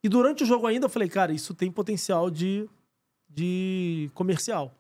E 0.04 0.10
durante 0.10 0.44
o 0.44 0.46
jogo 0.46 0.68
ainda 0.68 0.86
eu 0.86 0.90
falei, 0.90 1.08
cara, 1.08 1.32
isso 1.32 1.54
tem 1.54 1.72
potencial 1.72 2.30
de, 2.30 2.70
de 3.30 4.12
comercial. 4.14 4.76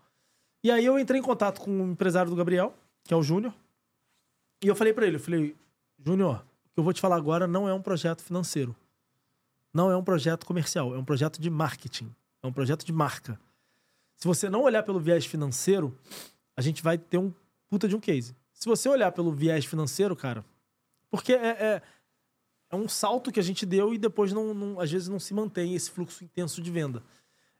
E 0.63 0.69
aí 0.69 0.84
eu 0.86 0.99
entrei 0.99 1.19
em 1.19 1.24
contato 1.24 1.61
com 1.61 1.71
o 1.71 1.91
empresário 1.91 2.30
do 2.30 2.36
Gabriel, 2.36 2.76
que 3.03 3.13
é 3.13 3.17
o 3.17 3.24
Júnior, 3.24 3.53
e 4.63 4.67
eu 4.67 4.76
falei 4.76 4.93
para 4.93 5.05
ele, 5.05 5.17
eu 5.17 5.19
falei, 5.19 5.53
Júnior, 5.99 6.38
o 6.38 6.74
que 6.74 6.80
eu 6.80 6.84
vou 6.86 6.93
te 6.93 7.01
falar 7.01 7.17
agora 7.17 7.45
não 7.45 7.67
é 7.67 7.74
um 7.74 7.82
projeto 7.82 8.24
financeiro. 8.24 8.74
Não 9.74 9.91
é 9.91 9.97
um 9.97 10.03
projeto 10.03 10.45
comercial, 10.45 10.95
é 10.95 10.97
um 10.97 11.03
projeto 11.03 11.41
de 11.41 11.49
marketing, 11.49 12.15
é 12.41 12.47
um 12.47 12.53
projeto 12.53 12.86
de 12.86 12.93
marca. 12.93 13.38
Se 14.15 14.26
você 14.26 14.49
não 14.49 14.61
olhar 14.61 14.84
pelo 14.84 15.01
viés 15.01 15.26
financeiro, 15.26 15.97
a 16.55 16.61
gente 16.61 16.82
vai 16.82 16.97
ter 16.97 17.17
um 17.17 17.34
puta 17.67 17.89
de 17.89 17.95
um 17.95 17.99
case. 17.99 18.34
Se 18.53 18.65
você 18.65 18.88
olhar 18.88 19.11
pelo 19.11 19.34
viés 19.34 19.65
financeiro, 19.65 20.15
cara, 20.15 20.45
porque 21.11 21.34
é, 21.34 21.49
é, 21.49 21.81
é 22.74 22.76
um 22.76 22.90
salto 22.90 23.32
que 23.32 23.40
a 23.40 23.44
gente 23.44 23.68
deu 23.68 23.94
e 23.94 24.00
depois 24.00 24.34
não, 24.34 24.52
não, 24.52 24.80
às 24.80 24.91
vezes 24.91 25.08
não 25.08 25.20
se 25.20 25.32
mantém 25.32 25.76
esse 25.76 25.91
fluxo 25.91 26.24
intenso 26.24 26.60
de 26.60 26.72
venda. 26.72 27.04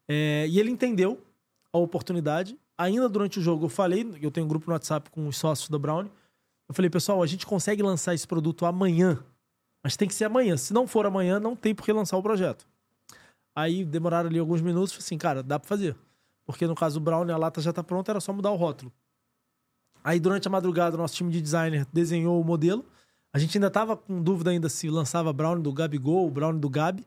É, 0.07 0.48
e 0.49 0.60
ele 0.60 0.72
entendeu 0.72 1.23
a 1.72 1.77
oportunidade. 1.77 2.57
Ainda 2.76 3.07
durante 3.07 3.38
o 3.38 3.41
jogo 3.41 3.65
eu 3.65 3.69
falei, 3.69 4.11
eu 4.19 4.31
tenho 4.31 4.48
um 4.48 4.49
grupo 4.49 4.65
no 4.65 4.73
WhatsApp 4.73 5.11
com 5.11 5.27
os 5.27 5.38
sócios 5.38 5.69
da 5.69 5.77
Brown. 5.77 6.07
Eu 6.68 6.73
falei, 6.73 6.90
pessoal, 6.90 7.22
a 7.22 7.27
gente 7.27 7.45
consegue 7.45 7.84
lançar 7.84 8.15
esse 8.15 8.27
produto 8.27 8.65
amanhã, 8.65 9.23
mas 9.84 9.95
tem 9.95 10.07
que 10.07 10.15
ser 10.15 10.26
amanhã. 10.26 10.57
Se 10.57 10.73
não 10.73 10.88
for 10.88 11.06
amanhã, 11.06 11.40
não 11.40 11.56
tem 11.56 11.76
por 11.76 11.85
que 11.85 11.94
lançar 11.94 12.18
o 12.18 12.23
projeto. 12.23 12.65
Aí 13.56 13.85
demoraram 13.85 14.30
ali 14.30 14.40
alguns 14.40 14.61
minutos, 14.61 14.94
falei 14.94 15.06
assim, 15.06 15.18
cara, 15.19 15.44
dá 15.44 15.60
pra 15.60 15.69
fazer. 15.69 15.95
Porque 16.44 16.65
no 16.65 16.73
caso 16.73 16.99
do 16.99 17.03
Brown, 17.03 17.30
a 17.31 17.38
lata 17.38 17.61
já 17.61 17.72
tá 17.72 17.84
pronta, 17.84 18.11
era 18.11 18.19
só 18.19 18.34
mudar 18.34 18.49
o 18.49 18.56
rótulo. 18.56 18.91
Aí 20.03 20.19
durante 20.19 20.48
a 20.48 20.52
madrugada, 20.52 20.95
o 20.95 20.99
nosso 20.99 21.14
time 21.14 21.31
de 21.31 21.40
designer 21.40 21.85
desenhou 21.94 22.41
o 22.41 22.44
modelo. 22.44 22.84
A 23.34 23.39
gente 23.39 23.57
ainda 23.57 23.72
tava 23.72 23.97
com 23.97 24.22
dúvida 24.22 24.51
ainda 24.51 24.69
se 24.69 24.89
lançava 24.89 25.34
Brown 25.34 25.60
do 25.60 25.73
Gabigol, 25.73 26.30
Brown 26.30 26.55
do 26.57 26.69
Gabi, 26.69 27.03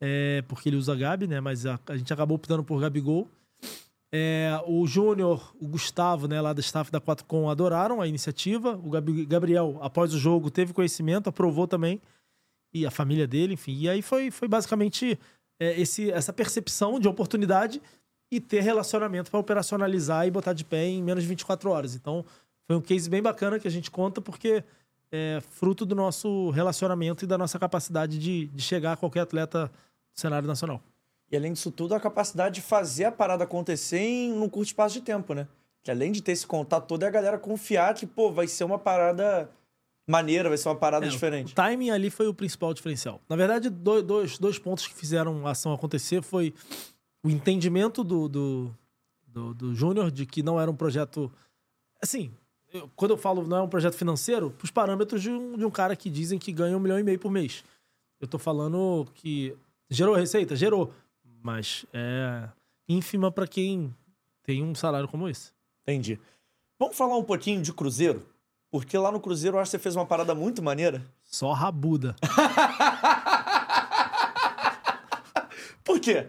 é, 0.00 0.42
porque 0.46 0.68
ele 0.68 0.76
usa 0.76 0.94
Gabi, 0.94 1.26
né? 1.26 1.40
Mas 1.40 1.66
a, 1.66 1.78
a 1.88 1.96
gente 1.96 2.12
acabou 2.12 2.36
optando 2.36 2.62
por 2.62 2.80
Gabigol. 2.80 3.28
É, 4.10 4.58
o 4.66 4.86
Júnior, 4.86 5.54
o 5.60 5.68
Gustavo, 5.68 6.26
né, 6.26 6.40
lá 6.40 6.52
da 6.52 6.60
staff 6.60 6.90
da 6.90 7.00
4Com, 7.00 7.50
adoraram 7.50 8.00
a 8.00 8.06
iniciativa. 8.06 8.76
O 8.76 8.90
Gabriel, 9.26 9.78
após 9.82 10.14
o 10.14 10.18
jogo, 10.18 10.50
teve 10.50 10.72
conhecimento, 10.72 11.28
aprovou 11.28 11.66
também. 11.66 12.00
E 12.72 12.86
a 12.86 12.90
família 12.90 13.26
dele, 13.26 13.54
enfim. 13.54 13.76
E 13.76 13.88
aí 13.88 14.00
foi, 14.00 14.30
foi 14.30 14.46
basicamente 14.46 15.18
é, 15.60 15.78
esse, 15.80 16.10
essa 16.10 16.32
percepção 16.32 17.00
de 17.00 17.08
oportunidade 17.08 17.82
e 18.30 18.40
ter 18.40 18.60
relacionamento 18.60 19.30
para 19.30 19.40
operacionalizar 19.40 20.26
e 20.26 20.30
botar 20.30 20.52
de 20.52 20.64
pé 20.64 20.86
em 20.86 21.02
menos 21.02 21.24
de 21.24 21.28
24 21.28 21.70
horas. 21.70 21.94
Então, 21.94 22.24
foi 22.66 22.76
um 22.76 22.80
case 22.80 23.08
bem 23.08 23.22
bacana 23.22 23.58
que 23.58 23.66
a 23.66 23.70
gente 23.70 23.90
conta, 23.90 24.20
porque 24.20 24.62
é 25.10 25.40
fruto 25.50 25.86
do 25.86 25.94
nosso 25.94 26.50
relacionamento 26.50 27.24
e 27.24 27.28
da 27.28 27.38
nossa 27.38 27.58
capacidade 27.58 28.18
de, 28.18 28.46
de 28.46 28.62
chegar 28.62 28.92
a 28.92 28.96
qualquer 28.96 29.20
atleta 29.20 29.66
do 30.14 30.20
cenário 30.20 30.46
nacional. 30.46 30.82
E 31.30 31.36
além 31.36 31.52
disso 31.52 31.70
tudo, 31.70 31.94
a 31.94 32.00
capacidade 32.00 32.56
de 32.56 32.62
fazer 32.62 33.04
a 33.04 33.12
parada 33.12 33.44
acontecer 33.44 33.98
em 33.98 34.32
um 34.32 34.48
curto 34.48 34.68
espaço 34.68 34.94
de 34.94 35.02
tempo, 35.02 35.34
né? 35.34 35.46
Que 35.82 35.90
além 35.90 36.10
de 36.10 36.22
ter 36.22 36.32
esse 36.32 36.46
contato 36.46 36.86
todo, 36.86 37.02
é 37.02 37.06
a 37.06 37.10
galera 37.10 37.38
confiar 37.38 37.94
que, 37.94 38.06
pô, 38.06 38.32
vai 38.32 38.46
ser 38.46 38.64
uma 38.64 38.78
parada 38.78 39.50
maneira, 40.06 40.48
vai 40.48 40.56
ser 40.56 40.68
uma 40.68 40.74
parada 40.76 41.06
É, 41.06 41.08
diferente. 41.08 41.52
O 41.52 41.54
timing 41.54 41.90
ali 41.90 42.08
foi 42.08 42.26
o 42.26 42.34
principal 42.34 42.72
diferencial. 42.72 43.20
Na 43.28 43.36
verdade, 43.36 43.68
dois, 43.68 44.38
dois, 44.38 44.58
pontos 44.58 44.86
que 44.86 44.94
fizeram 44.94 45.46
a 45.46 45.50
ação 45.50 45.72
acontecer 45.72 46.22
foi 46.22 46.54
o 47.22 47.28
entendimento 47.28 48.02
do, 48.02 48.26
do, 48.26 48.74
do, 49.26 49.54
do 49.54 49.74
Júnior 49.74 50.10
de 50.10 50.24
que 50.24 50.42
não 50.42 50.58
era 50.58 50.70
um 50.70 50.76
projeto. 50.76 51.30
Assim, 52.02 52.32
eu- 52.72 52.90
quando 52.96 53.12
eu 53.12 53.16
falo 53.18 53.46
não 53.46 53.56
é 53.58 53.62
um 53.62 53.68
projeto 53.68 53.94
financeiro, 53.94 54.54
os 54.62 54.70
parâmetros 54.70 55.22
de 55.22 55.30
um, 55.30 55.56
de 55.56 55.64
um 55.64 55.70
cara 55.70 55.94
que 55.96 56.08
dizem 56.10 56.38
que 56.38 56.52
ganha 56.52 56.76
um 56.76 56.80
milhão 56.80 56.98
e 56.98 57.02
meio 57.02 57.18
por 57.18 57.30
mês. 57.30 57.64
Eu 58.20 58.26
tô 58.28 58.38
falando 58.38 59.06
que 59.14 59.56
gerou 59.88 60.14
receita? 60.14 60.56
Gerou. 60.56 60.92
Mas 61.42 61.86
é 61.92 62.48
ínfima 62.88 63.30
para 63.30 63.46
quem 63.46 63.94
tem 64.42 64.62
um 64.62 64.74
salário 64.74 65.08
como 65.08 65.28
esse. 65.28 65.52
Entendi. 65.82 66.18
Vamos 66.78 66.96
falar 66.96 67.16
um 67.16 67.24
pouquinho 67.24 67.62
de 67.62 67.72
Cruzeiro? 67.72 68.26
Porque 68.70 68.98
lá 68.98 69.10
no 69.10 69.20
Cruzeiro 69.20 69.56
eu 69.56 69.60
acho 69.60 69.70
que 69.70 69.76
você 69.78 69.82
fez 69.82 69.96
uma 69.96 70.04
parada 70.04 70.34
muito 70.34 70.62
maneira. 70.62 71.02
Só 71.24 71.52
rabuda. 71.52 72.14
Por 75.84 75.98
quê? 76.00 76.26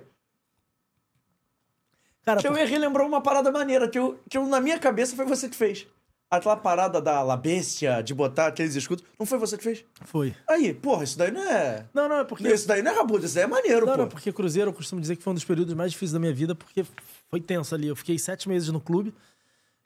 Cara, 2.23 2.39
Que 2.41 2.47
eu 2.47 2.55
ia 2.57 2.65
relembrar 2.65 3.05
uma 3.05 3.21
parada 3.21 3.51
maneira, 3.51 3.87
que, 3.89 3.97
eu, 3.97 4.19
que 4.29 4.37
eu, 4.37 4.45
na 4.47 4.61
minha 4.61 4.77
cabeça 4.79 5.15
foi 5.15 5.25
você 5.25 5.49
que 5.49 5.55
fez. 5.55 5.87
Aquela 6.31 6.55
parada 6.55 7.01
da 7.01 7.23
La 7.23 7.35
Bestia, 7.35 8.03
de 8.03 8.13
botar 8.13 8.47
aqueles 8.47 8.75
escudos, 8.75 9.03
não 9.17 9.25
foi 9.25 9.39
você 9.39 9.57
que 9.57 9.63
fez? 9.63 9.83
foi. 10.05 10.35
Aí, 10.47 10.73
porra, 10.75 11.03
isso 11.03 11.17
daí 11.17 11.31
não 11.31 11.41
é... 11.41 11.87
Não, 11.91 12.07
não, 12.07 12.17
é 12.19 12.23
porque. 12.23 12.47
Isso 12.47 12.67
daí 12.67 12.83
não 12.83 12.91
é 12.91 12.95
rabudo, 12.95 13.25
isso 13.25 13.33
daí 13.33 13.45
é 13.45 13.47
maneiro, 13.47 13.85
Não, 13.87 13.93
pô. 13.93 14.01
não, 14.01 14.07
porque 14.07 14.31
Cruzeiro 14.31 14.69
eu 14.69 14.73
costumo 14.73 15.01
dizer 15.01 15.15
que 15.15 15.23
foi 15.23 15.31
um 15.31 15.33
dos 15.33 15.43
períodos 15.43 15.73
mais 15.73 15.91
difíceis 15.91 16.11
da 16.13 16.19
minha 16.19 16.33
vida, 16.33 16.53
porque 16.53 16.85
foi 17.29 17.41
tenso 17.41 17.73
ali. 17.73 17.87
Eu 17.87 17.95
fiquei 17.95 18.19
sete 18.19 18.47
meses 18.47 18.69
no 18.69 18.79
clube. 18.79 19.11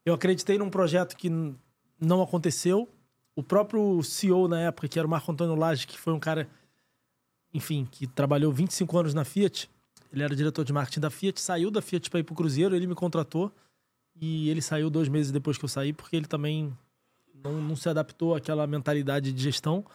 Eu 0.05 0.13
acreditei 0.13 0.57
num 0.57 0.69
projeto 0.69 1.15
que 1.15 1.29
não 1.97 2.21
aconteceu. 2.21 2.89
O 3.35 3.41
próprio 3.41 4.03
CEO 4.03 4.47
na 4.49 4.59
época, 4.59 4.89
que 4.89 4.99
era 4.99 5.07
o 5.07 5.09
Marco 5.09 5.31
Antônio 5.31 5.55
Lage, 5.55 5.87
que 5.87 5.97
foi 5.97 6.11
um 6.11 6.19
cara, 6.19 6.47
enfim, 7.53 7.87
que 7.89 8.05
trabalhou 8.05 8.51
25 8.51 8.97
anos 8.97 9.13
na 9.13 9.23
Fiat. 9.23 9.69
Ele 10.11 10.21
era 10.23 10.35
diretor 10.35 10.65
de 10.65 10.73
marketing 10.73 10.99
da 10.99 11.09
Fiat, 11.09 11.39
saiu 11.39 11.71
da 11.71 11.81
Fiat 11.81 12.09
para 12.09 12.19
ir 12.19 12.23
pro 12.23 12.35
Cruzeiro, 12.35 12.75
ele 12.75 12.85
me 12.85 12.93
contratou. 12.95 13.49
E 14.25 14.49
ele 14.49 14.61
saiu 14.61 14.89
dois 14.89 15.09
meses 15.09 15.33
depois 15.33 15.57
que 15.57 15.65
eu 15.65 15.69
saí, 15.69 15.91
porque 15.91 16.15
ele 16.15 16.27
também 16.27 16.73
não, 17.43 17.61
não 17.61 17.75
se 17.75 17.89
adaptou 17.89 18.33
àquela 18.33 18.65
mentalidade 18.65 19.33
de 19.33 19.43
gestão. 19.43 19.85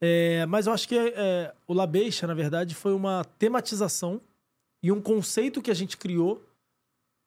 É, 0.00 0.44
mas 0.46 0.66
eu 0.66 0.72
acho 0.72 0.88
que 0.88 0.98
é, 0.98 1.54
o 1.68 1.72
La 1.72 1.86
Beixa, 1.86 2.26
na 2.26 2.34
verdade, 2.34 2.74
foi 2.74 2.92
uma 2.92 3.24
tematização 3.38 4.20
e 4.82 4.90
um 4.90 5.00
conceito 5.00 5.62
que 5.62 5.70
a 5.70 5.74
gente 5.74 5.96
criou 5.96 6.44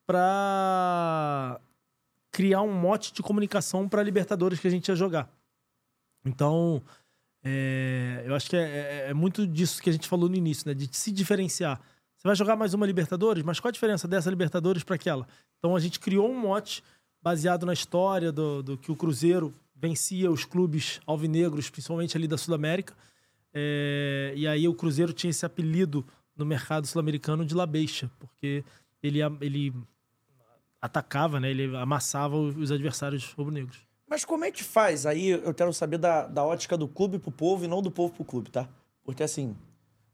para 0.06 1.62
criar 2.32 2.64
um 2.64 2.74
mote 2.74 3.14
de 3.14 3.24
comunicação 3.24 3.88
para 3.88 4.04
Libertadores 4.04 4.60
que 4.60 4.68
a 4.68 4.72
gente 4.72 4.90
ia 4.90 4.96
jogar. 4.96 5.32
Então, 6.26 6.84
é, 7.42 8.24
eu 8.26 8.36
acho 8.36 8.50
que 8.50 8.58
é, 8.58 8.62
é- 8.62 9.10
é 9.12 9.14
muito 9.14 9.48
disso 9.48 9.82
que 9.82 9.90
a 9.90 9.94
gente 9.94 10.10
falou 10.10 10.28
no 10.28 10.36
início, 10.36 10.68
né? 10.68 10.74
De 10.74 10.90
se 10.92 11.14
diferenciar. 11.14 11.80
Você 12.26 12.30
vai 12.30 12.36
jogar 12.38 12.56
mais 12.56 12.74
uma 12.74 12.88
Libertadores, 12.88 13.44
mas 13.44 13.60
qual 13.60 13.70
a 13.70 13.72
diferença 13.72 14.08
dessa 14.08 14.32
Libertadores 14.32 14.84
para 14.84 14.96
aquela? 14.96 15.28
Então, 15.60 15.76
a 15.76 15.80
gente 15.80 16.00
criou 16.00 16.28
um 16.28 16.34
mote 16.34 16.84
baseado 17.22 17.68
na 17.68 17.74
história 17.74 18.32
do, 18.32 18.64
do 18.64 18.78
que 18.80 18.92
o 18.92 18.96
Cruzeiro 18.96 19.54
vencia 19.76 20.32
os 20.32 20.44
clubes 20.44 21.00
alvinegros, 21.06 21.70
principalmente 21.70 22.18
ali 22.18 22.28
da 22.28 22.36
Sul-América. 22.36 22.96
É, 23.54 24.34
e 24.36 24.48
aí 24.48 24.68
o 24.68 24.74
Cruzeiro 24.74 25.14
tinha 25.14 25.30
esse 25.30 25.46
apelido 25.46 26.04
no 26.36 26.48
mercado 26.48 26.88
sul-americano 26.88 27.46
de 27.46 27.54
La 27.54 27.68
Beixa, 27.68 28.10
porque 28.18 28.64
ele, 29.04 29.20
ele 29.40 29.72
atacava, 30.82 31.40
né? 31.40 31.52
Ele 31.52 31.78
amassava 31.78 32.36
os 32.36 32.72
adversários 32.72 33.34
rubro-negros. 33.34 33.78
Mas 34.10 34.26
como 34.26 34.46
é 34.46 34.52
que 34.52 34.64
faz? 34.64 35.06
Aí 35.06 35.28
eu 35.28 35.54
quero 35.54 35.72
saber 35.72 36.00
da, 36.00 36.26
da 36.26 36.44
ótica 36.44 36.76
do 36.76 36.88
clube 36.88 37.20
pro 37.20 37.30
povo 37.30 37.66
e 37.66 37.68
não 37.68 37.84
do 37.84 37.92
povo 37.92 38.16
pro 38.16 38.26
clube, 38.26 38.50
tá? 38.50 38.68
Porque 39.04 39.22
assim, 39.22 39.56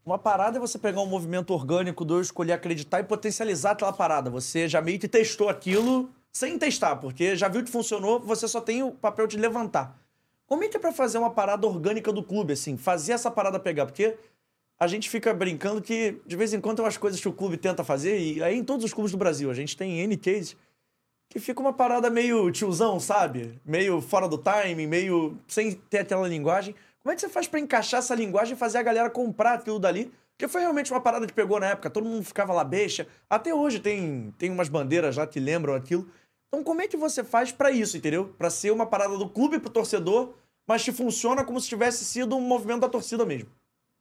uma 0.04 0.18
parada 0.18 0.58
é 0.58 0.60
você 0.60 0.78
pegar 0.78 1.00
um 1.00 1.06
movimento 1.06 1.52
orgânico, 1.52 2.04
do 2.04 2.16
eu 2.16 2.20
escolher 2.20 2.52
acreditar 2.52 3.00
e 3.00 3.04
potencializar 3.04 3.72
aquela 3.72 3.92
parada. 3.92 4.30
Você 4.30 4.68
já 4.68 4.80
meio 4.80 4.98
que 4.98 5.08
testou 5.08 5.48
aquilo 5.48 6.10
sem 6.32 6.58
testar, 6.58 6.96
porque 6.96 7.36
já 7.36 7.48
viu 7.48 7.62
que 7.62 7.70
funcionou, 7.70 8.18
você 8.20 8.48
só 8.48 8.60
tem 8.60 8.82
o 8.82 8.90
papel 8.90 9.26
de 9.26 9.36
levantar. 9.36 9.98
Como 10.46 10.64
é 10.64 10.68
que 10.68 10.76
é 10.76 10.80
pra 10.80 10.92
fazer 10.92 11.18
uma 11.18 11.30
parada 11.30 11.66
orgânica 11.66 12.12
do 12.12 12.22
clube, 12.22 12.52
assim? 12.54 12.76
Fazer 12.76 13.12
essa 13.12 13.30
parada 13.30 13.60
pegar? 13.60 13.86
Porque 13.86 14.16
a 14.78 14.86
gente 14.86 15.08
fica 15.08 15.32
brincando 15.32 15.80
que, 15.80 16.20
de 16.26 16.36
vez 16.36 16.52
em 16.52 16.60
quando, 16.60 16.76
tem 16.76 16.84
umas 16.84 16.96
coisas 16.96 17.20
que 17.20 17.28
o 17.28 17.32
clube 17.32 17.56
tenta 17.56 17.84
fazer, 17.84 18.18
e 18.18 18.42
aí 18.42 18.58
em 18.58 18.64
todos 18.64 18.84
os 18.84 18.92
clubes 18.92 19.12
do 19.12 19.18
Brasil, 19.18 19.50
a 19.50 19.54
gente 19.54 19.76
tem 19.76 20.00
N 20.00 20.16
cases 20.16 20.56
que 21.28 21.40
fica 21.40 21.60
uma 21.60 21.72
parada 21.72 22.10
meio 22.10 22.50
tiozão, 22.50 23.00
sabe? 23.00 23.58
Meio 23.64 24.02
fora 24.02 24.28
do 24.28 24.36
timing, 24.36 24.86
meio 24.86 25.38
sem 25.48 25.72
ter 25.72 26.00
aquela 26.00 26.28
linguagem. 26.28 26.74
Como 27.02 27.12
é 27.12 27.14
que 27.14 27.20
você 27.20 27.28
faz 27.28 27.46
pra 27.48 27.58
encaixar 27.60 27.98
essa 27.98 28.14
linguagem 28.14 28.54
e 28.54 28.56
fazer 28.58 28.78
a 28.78 28.82
galera 28.82 29.10
comprar 29.10 29.54
aquilo 29.54 29.78
dali? 29.78 30.12
Porque 30.36 30.48
foi 30.50 30.60
realmente 30.60 30.90
uma 30.92 31.00
parada 31.00 31.26
que 31.26 31.32
pegou 31.32 31.58
na 31.60 31.66
época, 31.66 31.90
todo 31.90 32.04
mundo 32.08 32.24
ficava 32.24 32.52
lá 32.52 32.64
beixa. 32.64 33.06
Até 33.28 33.54
hoje 33.54 33.80
tem, 33.80 34.32
tem 34.38 34.50
umas 34.50 34.68
bandeiras 34.68 35.14
já 35.14 35.26
que 35.26 35.38
lembram 35.40 35.74
aquilo. 35.74 36.08
Então 36.48 36.62
como 36.64 36.80
é 36.80 36.88
que 36.88 36.96
você 36.96 37.22
faz 37.24 37.50
pra 37.52 37.70
isso, 37.70 37.96
entendeu? 37.96 38.34
Pra 38.38 38.50
ser 38.50 38.70
uma 38.72 38.86
parada 38.86 39.16
do 39.16 39.28
clube 39.28 39.58
pro 39.58 39.70
torcedor, 39.70 40.34
mas 40.66 40.84
que 40.84 40.92
funciona 40.92 41.44
como 41.44 41.60
se 41.60 41.68
tivesse 41.68 42.04
sido 42.04 42.36
um 42.36 42.40
movimento 42.40 42.80
da 42.82 42.88
torcida 42.88 43.24
mesmo. 43.24 43.48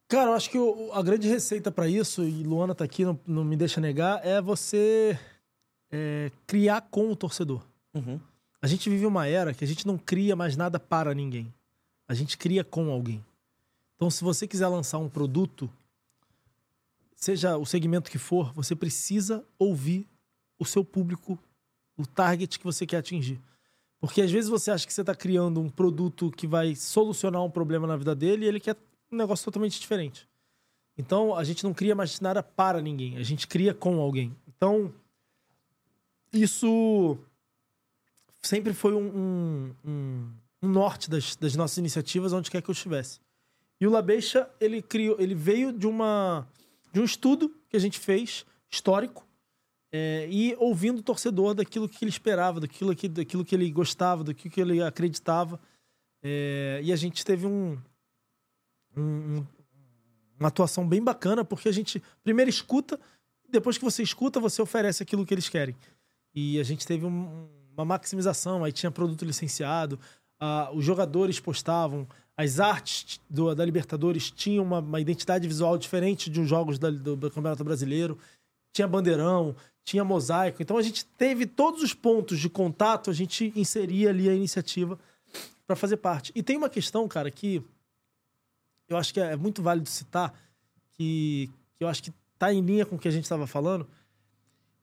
Cara, 0.08 0.32
eu 0.32 0.34
acho 0.34 0.50
que 0.50 0.58
o- 0.60 0.92
a 0.94 1.02
grande 1.02 1.28
receita 1.30 1.72
para 1.72 1.88
isso, 1.88 2.24
e 2.24 2.44
Luana 2.44 2.76
tá 2.76 2.84
aqui, 2.84 3.06
não, 3.06 3.18
não 3.26 3.44
me 3.46 3.56
deixa 3.56 3.80
negar, 3.80 4.20
é 4.26 4.42
você 4.42 5.18
é, 5.92 6.32
criar 6.46 6.82
com 6.92 7.10
o 7.12 7.16
torcedor. 7.16 7.62
Uhum. 7.94 8.20
A 8.62 8.68
gente 8.68 8.90
vive 8.90 9.06
uma 9.06 9.28
era 9.28 9.54
que 9.54 9.64
a 9.64 9.68
gente 9.68 9.88
não 9.88 9.98
cria 9.98 10.36
mais 10.36 10.56
nada 10.56 10.80
para 10.80 11.14
ninguém. 11.14 11.52
A 12.12 12.14
gente 12.14 12.38
cria 12.38 12.62
com 12.62 12.92
alguém. 12.92 13.24
Então, 13.96 14.12
se 14.12 14.22
você 14.22 14.46
quiser 14.46 14.68
lançar 14.68 14.98
um 14.98 15.08
produto, 15.08 15.72
seja 17.16 17.56
o 17.56 17.66
segmento 17.66 18.12
que 18.12 18.18
for, 18.18 18.52
você 18.54 18.76
precisa 18.76 19.46
ouvir 19.58 20.06
o 20.60 20.66
seu 20.66 20.84
público, 20.84 21.40
o 21.96 22.06
target 22.06 22.60
que 22.60 22.66
você 22.66 22.86
quer 22.86 22.98
atingir. 22.98 23.40
Porque 23.98 24.22
às 24.22 24.30
vezes 24.30 24.50
você 24.50 24.72
acha 24.72 24.86
que 24.86 24.92
você 24.94 25.00
está 25.00 25.16
criando 25.16 25.62
um 25.62 25.70
produto 25.70 26.30
que 26.32 26.46
vai 26.46 26.76
solucionar 26.76 27.42
um 27.46 27.50
problema 27.50 27.88
na 27.88 27.96
vida 27.96 28.14
dele 28.14 28.44
e 28.44 28.48
ele 28.50 28.60
quer 28.60 28.76
um 29.10 29.16
negócio 29.16 29.46
totalmente 29.46 29.80
diferente. 29.80 30.28
Então, 30.98 31.34
a 31.34 31.46
gente 31.46 31.64
não 31.64 31.74
cria 31.74 31.96
mais 31.96 32.20
nada 32.20 32.44
para 32.44 32.82
ninguém, 32.82 33.16
a 33.16 33.24
gente 33.24 33.48
cria 33.48 33.74
com 33.74 34.02
alguém. 34.02 34.36
Então, 34.50 34.94
isso 36.34 37.18
sempre 38.42 38.74
foi 38.74 38.94
um, 38.96 39.08
um, 39.18 39.76
um- 39.86 40.41
um 40.62 40.70
norte 40.70 41.10
das, 41.10 41.36
das 41.36 41.56
nossas 41.56 41.78
iniciativas, 41.78 42.34
onde 42.34 42.50
quer 42.52 42.62
que 42.62 42.70
eu 42.70 42.74
estivesse. 42.74 43.20
E 43.80 43.88
o 43.88 43.90
Labeixa, 43.90 44.50
ele 44.60 44.82
criou, 44.82 45.20
ele 45.20 45.34
veio 45.36 45.72
de 45.74 45.88
uma 45.88 46.48
de 46.94 47.00
um 47.00 47.04
estudo 47.06 47.50
que 47.70 47.78
a 47.78 47.80
gente 47.80 47.98
fez 48.00 48.46
histórico 48.70 49.26
é, 49.94 50.28
e 50.30 50.56
ouvindo 50.60 51.00
o 51.00 51.04
torcedor 51.04 51.54
daquilo 51.54 51.88
que 51.88 52.04
ele 52.04 52.10
esperava, 52.10 52.60
daquilo 52.60 52.96
que, 52.96 53.08
daquilo 53.08 53.46
que 53.46 53.56
ele 53.56 53.70
gostava, 53.72 54.24
daquilo 54.24 54.54
que 54.54 54.60
ele 54.62 54.82
acreditava. 54.84 55.60
É, 56.22 56.80
e 56.84 56.92
a 56.92 56.96
gente 56.96 57.24
teve 57.26 57.48
um, 57.48 57.78
um- 58.96 59.02
um- 59.40 59.48
uma 60.40 60.48
atuação 60.50 60.88
bem 60.88 61.02
bacana, 61.04 61.44
porque 61.46 61.70
a 61.70 61.72
gente 61.72 62.02
primeiro 62.24 62.50
escuta, 62.50 63.00
depois 63.50 63.78
que 63.78 63.84
você 63.84 64.02
escuta, 64.04 64.40
você 64.40 64.62
oferece 64.62 65.02
aquilo 65.04 65.26
que 65.26 65.34
eles 65.34 65.50
querem. 65.50 65.76
E 66.34 66.60
a 66.60 66.64
gente 66.64 66.86
teve 66.86 67.06
um- 67.06 67.50
uma 67.74 67.86
maximização, 67.86 68.64
aí 68.64 68.72
tinha 68.72 68.92
produto 68.92 69.24
licenciado, 69.26 70.00
ah, 70.42 70.72
os 70.74 70.84
jogadores 70.84 71.40
postavam, 71.40 72.08
as 72.36 72.60
artes 72.60 73.22
do- 73.30 73.54
da 73.54 73.64
Libertadores 73.64 74.32
tinham 74.32 74.64
uma, 74.64 74.80
uma 74.80 75.00
identidade 75.00 75.48
visual 75.48 75.78
diferente 75.78 76.30
de 76.32 76.42
uns 76.42 76.50
jogos 76.50 76.80
da- 76.80 76.90
do, 76.90 77.16
do 77.16 77.30
Campeonato 77.30 77.64
Brasileiro, 77.64 78.18
tinha 78.74 78.88
bandeirão, 78.88 79.56
tinha 79.84 80.04
mosaico. 80.04 80.62
Então 80.62 80.78
a 80.78 80.82
gente 80.82 81.06
teve 81.06 81.46
todos 81.46 81.84
os 81.84 81.94
pontos 81.94 82.40
de 82.40 82.50
contato, 82.50 83.12
a 83.12 83.14
gente 83.14 83.54
inseria 83.56 84.10
ali 84.10 84.28
a 84.28 84.34
iniciativa 84.34 84.98
para 85.68 85.76
fazer 85.76 85.98
parte. 85.98 86.32
E 86.34 86.42
tem 86.42 86.58
uma 86.58 86.70
questão, 86.70 87.08
cara, 87.08 87.30
que 87.30 87.64
eu 88.90 88.98
acho 88.98 89.14
que 89.14 89.20
é 89.20 89.36
muito 89.36 89.62
válido 89.62 89.88
citar, 89.88 90.34
que, 90.98 91.50
que 91.78 91.84
eu 91.84 91.88
acho 91.88 92.02
que 92.02 92.12
tá 92.40 92.52
em 92.52 92.62
linha 92.62 92.86
com 92.86 92.96
o 92.96 93.00
que 93.00 93.08
a 93.08 93.12
gente 93.12 93.24
estava 93.26 93.46
falando, 93.46 93.88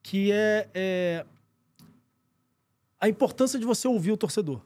que 0.02 0.30
é, 0.30 0.68
é 0.72 1.26
a 3.00 3.08
importância 3.08 3.58
de 3.58 3.64
você 3.66 3.88
ouvir 3.88 4.12
o 4.12 4.16
torcedor. 4.16 4.60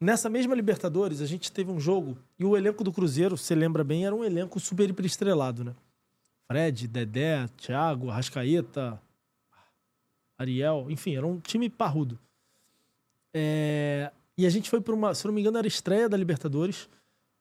Nessa 0.00 0.28
mesma 0.30 0.54
Libertadores, 0.54 1.20
a 1.20 1.26
gente 1.26 1.50
teve 1.50 1.70
um 1.72 1.80
jogo 1.80 2.16
e 2.38 2.44
o 2.44 2.56
elenco 2.56 2.84
do 2.84 2.92
Cruzeiro, 2.92 3.36
você 3.36 3.54
lembra 3.54 3.82
bem, 3.82 4.06
era 4.06 4.14
um 4.14 4.24
elenco 4.24 4.60
super 4.60 4.88
hiperestrelado, 4.88 5.64
né? 5.64 5.74
Fred, 6.46 6.86
Dedé, 6.86 7.46
Thiago, 7.56 8.08
Arrascaeta, 8.08 9.00
Ariel, 10.38 10.86
enfim, 10.88 11.16
era 11.16 11.26
um 11.26 11.40
time 11.40 11.68
parrudo. 11.68 12.18
É, 13.34 14.10
E 14.36 14.46
a 14.46 14.50
gente 14.50 14.70
foi 14.70 14.80
para 14.80 14.94
uma, 14.94 15.14
se 15.14 15.26
não 15.26 15.34
me 15.34 15.40
engano, 15.40 15.58
era 15.58 15.66
estreia 15.66 16.08
da 16.08 16.16
Libertadores, 16.16 16.88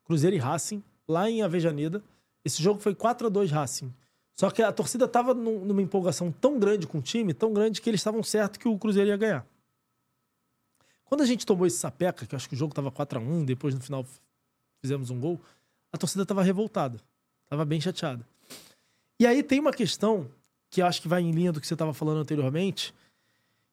Cruzeiro 0.03 0.35
e 0.35 0.39
Racing, 0.39 0.83
lá 1.07 1.29
em 1.29 1.43
Avejaneda. 1.43 2.03
Esse 2.43 2.61
jogo 2.61 2.79
foi 2.79 2.95
4 2.95 3.27
a 3.27 3.29
2 3.29 3.51
Racing. 3.51 3.93
Só 4.33 4.49
que 4.49 4.61
a 4.63 4.71
torcida 4.71 5.07
tava 5.07 5.33
num- 5.33 5.63
numa 5.63 5.81
empolgação 5.81 6.31
tão 6.31 6.57
grande 6.59 6.87
com 6.87 6.97
o 6.97 7.01
time, 7.01 7.33
tão 7.33 7.53
grande 7.53 7.81
que 7.81 7.89
eles 7.89 7.99
estavam 7.99 8.23
certos 8.23 8.57
que 8.57 8.67
o 8.67 8.77
Cruzeiro 8.77 9.09
ia 9.09 9.17
ganhar. 9.17 9.45
Quando 11.07 11.21
a 11.21 11.25
gente 11.25 11.45
tomou 11.45 11.65
esse 11.65 11.77
sapeca, 11.77 12.25
que 12.25 12.35
eu 12.35 12.37
acho 12.37 12.49
que 12.49 12.55
o 12.55 12.57
jogo 12.57 12.73
tava 12.73 12.91
4 12.91 13.19
a 13.19 13.21
1 13.21 13.45
depois 13.45 13.73
no 13.73 13.81
final 13.81 14.05
fizemos 14.81 15.09
um 15.09 15.19
gol, 15.19 15.41
a 15.91 15.97
torcida 15.97 16.25
tava 16.25 16.43
revoltada. 16.43 16.99
Tava 17.49 17.63
bem 17.63 17.79
chateada. 17.79 18.27
E 19.19 19.25
aí 19.25 19.41
tem 19.41 19.59
uma 19.59 19.71
questão 19.71 20.29
que 20.69 20.81
acho 20.81 21.01
que 21.01 21.07
vai 21.07 21.21
em 21.21 21.31
linha 21.31 21.51
do 21.51 21.61
que 21.61 21.67
você 21.67 21.73
estava 21.73 21.93
falando 21.93 22.19
anteriormente, 22.19 22.93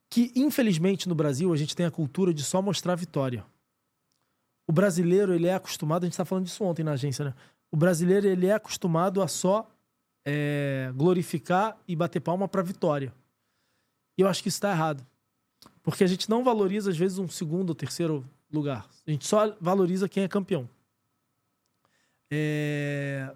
que 0.09 0.33
infelizmente 0.37 1.09
no 1.09 1.15
Brasil 1.15 1.53
a 1.53 1.57
gente 1.57 1.75
tem 1.75 1.85
a 1.85 1.91
cultura 1.91 2.33
de 2.33 2.45
só 2.45 2.63
mostrar 2.63 2.95
vitória. 2.95 3.45
O 4.67 4.73
brasileiro, 4.73 5.35
ele 5.35 5.49
é 5.49 5.55
acostumado, 5.55 6.05
a 6.05 6.07
gente 6.07 6.17
tá 6.17 6.25
falando 6.25 6.45
disso 6.45 6.65
ontem 6.65 6.83
na 6.83 6.93
agência, 6.93 7.25
né? 7.25 7.35
O 7.71 7.77
brasileiro, 7.77 8.27
ele 8.27 8.47
é 8.47 8.55
acostumado 8.55 9.21
a 9.21 9.29
só 9.29 9.69
é, 10.25 10.93
glorificar 10.95 11.77
e 11.87 11.95
bater 11.95 12.21
palma 12.21 12.49
pra 12.49 12.63
vitória. 12.63 13.13
E 14.17 14.23
eu 14.23 14.29
acho 14.29 14.43
que 14.43 14.49
isso 14.49 14.61
tá 14.61 14.71
errado. 14.71 15.05
Porque 15.85 16.03
a 16.03 16.07
gente 16.07 16.29
não 16.29 16.43
valoriza, 16.43 16.91
às 16.91 16.97
vezes, 16.97 17.19
um 17.19 17.29
segundo 17.29 17.69
ou 17.69 17.75
terceiro 17.75 18.29
lugar. 18.51 18.89
A 19.07 19.11
gente 19.11 19.27
só 19.27 19.55
valoriza 19.61 20.09
quem 20.09 20.25
é 20.25 20.29
campeão. 20.29 20.69
É, 22.31 23.33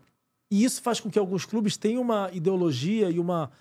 E 0.51 0.65
isso 0.65 0.81
faz 0.83 0.99
com 0.99 1.11
que 1.11 1.19
alguns 1.19 1.45
clubes 1.45 1.77
tenham 1.77 2.01
uma 2.01 2.31
ideologia 2.33 3.11
e 3.11 3.21
uma, 3.21 3.53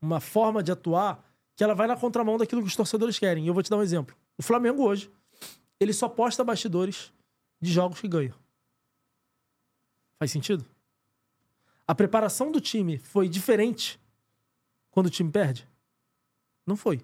uma 0.00 0.20
forma 0.20 0.62
de 0.62 0.70
atuar 0.70 1.24
que 1.56 1.64
ela 1.64 1.74
vai 1.74 1.86
na 1.86 1.96
contramão 1.96 2.36
daquilo 2.36 2.60
que 2.60 2.68
os 2.68 2.76
torcedores 2.76 3.18
querem. 3.18 3.44
E 3.44 3.48
eu 3.48 3.54
vou 3.54 3.62
te 3.62 3.70
dar 3.70 3.78
um 3.78 3.82
exemplo. 3.82 4.14
O 4.36 4.42
Flamengo 4.42 4.82
hoje, 4.84 5.10
ele 5.80 5.92
só 5.92 6.08
posta 6.08 6.44
bastidores 6.44 7.12
de 7.60 7.72
jogos 7.72 8.00
que 8.00 8.08
ganha. 8.08 8.34
Faz 10.18 10.30
sentido? 10.30 10.64
A 11.86 11.94
preparação 11.94 12.52
do 12.52 12.60
time 12.60 12.98
foi 12.98 13.28
diferente 13.28 13.98
quando 14.90 15.06
o 15.06 15.10
time 15.10 15.30
perde? 15.30 15.66
Não 16.66 16.76
foi. 16.76 17.00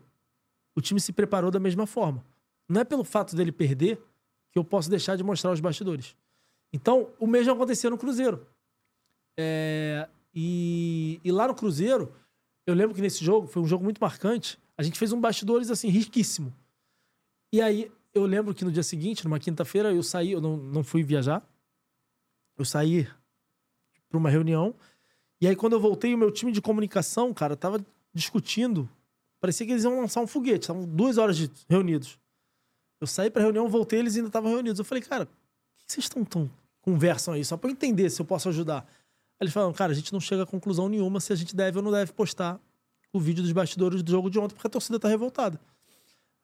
O 0.81 0.83
time 0.83 0.99
se 0.99 1.13
preparou 1.13 1.51
da 1.51 1.61
mesma 1.61 1.87
forma. 1.87 2.25
Não 2.67 2.81
é 2.81 2.85
pelo 2.85 3.05
fato 3.05 3.37
dele 3.37 3.53
perder 3.53 4.01
que 4.51 4.59
eu 4.59 4.65
posso 4.65 4.89
deixar 4.89 5.15
de 5.15 5.23
mostrar 5.23 5.53
os 5.53 5.61
bastidores. 5.61 6.17
Então, 6.73 7.11
o 7.19 7.27
mesmo 7.27 7.53
aconteceu 7.53 7.91
no 7.91 7.99
Cruzeiro. 7.99 8.47
É, 9.39 10.09
e, 10.35 11.21
e 11.23 11.31
lá 11.31 11.47
no 11.47 11.55
Cruzeiro, 11.55 12.15
eu 12.67 12.73
lembro 12.73 12.95
que 12.95 13.03
nesse 13.03 13.23
jogo, 13.23 13.47
foi 13.47 13.61
um 13.61 13.67
jogo 13.67 13.85
muito 13.85 13.99
marcante, 14.01 14.59
a 14.75 14.83
gente 14.83 14.99
fez 14.99 15.13
um 15.13 15.21
bastidores 15.21 15.71
assim, 15.71 15.89
riquíssimo. 15.89 16.51
E 17.53 17.61
aí, 17.61 17.93
eu 18.15 18.25
lembro 18.25 18.55
que 18.55 18.65
no 18.65 18.73
dia 18.73 18.83
seguinte, 18.83 19.23
numa 19.23 19.39
quinta-feira, 19.39 19.93
eu 19.93 20.03
saí, 20.03 20.33
eu 20.33 20.41
não, 20.41 20.57
não 20.57 20.83
fui 20.83 21.03
viajar. 21.03 21.47
Eu 22.57 22.65
saí 22.65 23.07
para 24.09 24.17
uma 24.17 24.31
reunião. 24.31 24.75
E 25.43 25.47
aí, 25.47 25.55
quando 25.55 25.75
eu 25.75 25.81
voltei, 25.81 26.15
o 26.15 26.19
meu 26.19 26.31
time 26.31 26.53
de 26.53 26.63
comunicação, 26.63 27.35
cara, 27.35 27.55
tava 27.55 27.85
discutindo. 28.15 28.89
Parecia 29.41 29.67
que 29.67 29.73
eles 29.73 29.85
iam 29.85 29.99
lançar 30.01 30.21
um 30.21 30.27
foguete. 30.27 30.65
Estavam 30.65 30.87
duas 30.87 31.19
horas 31.19 31.37
de, 31.37 31.51
reunidos. 31.69 32.19
Eu 33.01 33.07
saí 33.07 33.31
pra 33.31 33.43
reunião, 33.43 33.69
voltei, 33.69 33.99
eles 33.99 34.15
ainda 34.17 34.29
estavam 34.29 34.51
reunidos. 34.51 34.79
Eu 34.79 34.85
falei, 34.85 35.03
cara, 35.03 35.25
o 35.25 35.27
que 35.27 35.93
vocês 35.93 36.05
estão 36.05 36.25
tão 36.25 36.51
conversam 36.83 37.35
aí? 37.35 37.45
Só 37.45 37.57
pra 37.57 37.71
eu 37.71 37.73
entender 37.73 38.11
se 38.11 38.21
eu 38.21 38.27
posso 38.27 38.49
ajudar. 38.51 38.87
Aí 39.41 39.45
eles 39.45 39.55
falaram, 39.55 39.73
cara, 39.73 39.93
a 39.93 39.95
gente 39.95 40.13
não 40.13 40.21
chega 40.21 40.43
a 40.43 40.47
conclusão 40.47 40.89
nenhuma 40.89 41.19
se 41.19 41.33
a 41.33 41.37
gente 41.37 41.57
deve 41.57 41.79
ou 41.79 41.83
não 41.83 41.91
deve 41.91 42.13
postar 42.13 42.61
o 43.13 43.19
vídeo 43.19 43.43
dos 43.43 43.53
bastidores 43.53 44.03
do 44.03 44.11
jogo 44.11 44.29
de 44.29 44.39
ontem, 44.39 44.55
porque 44.55 44.67
a 44.67 44.71
torcida 44.71 45.01
tá 45.01 45.09
revoltada. 45.09 45.59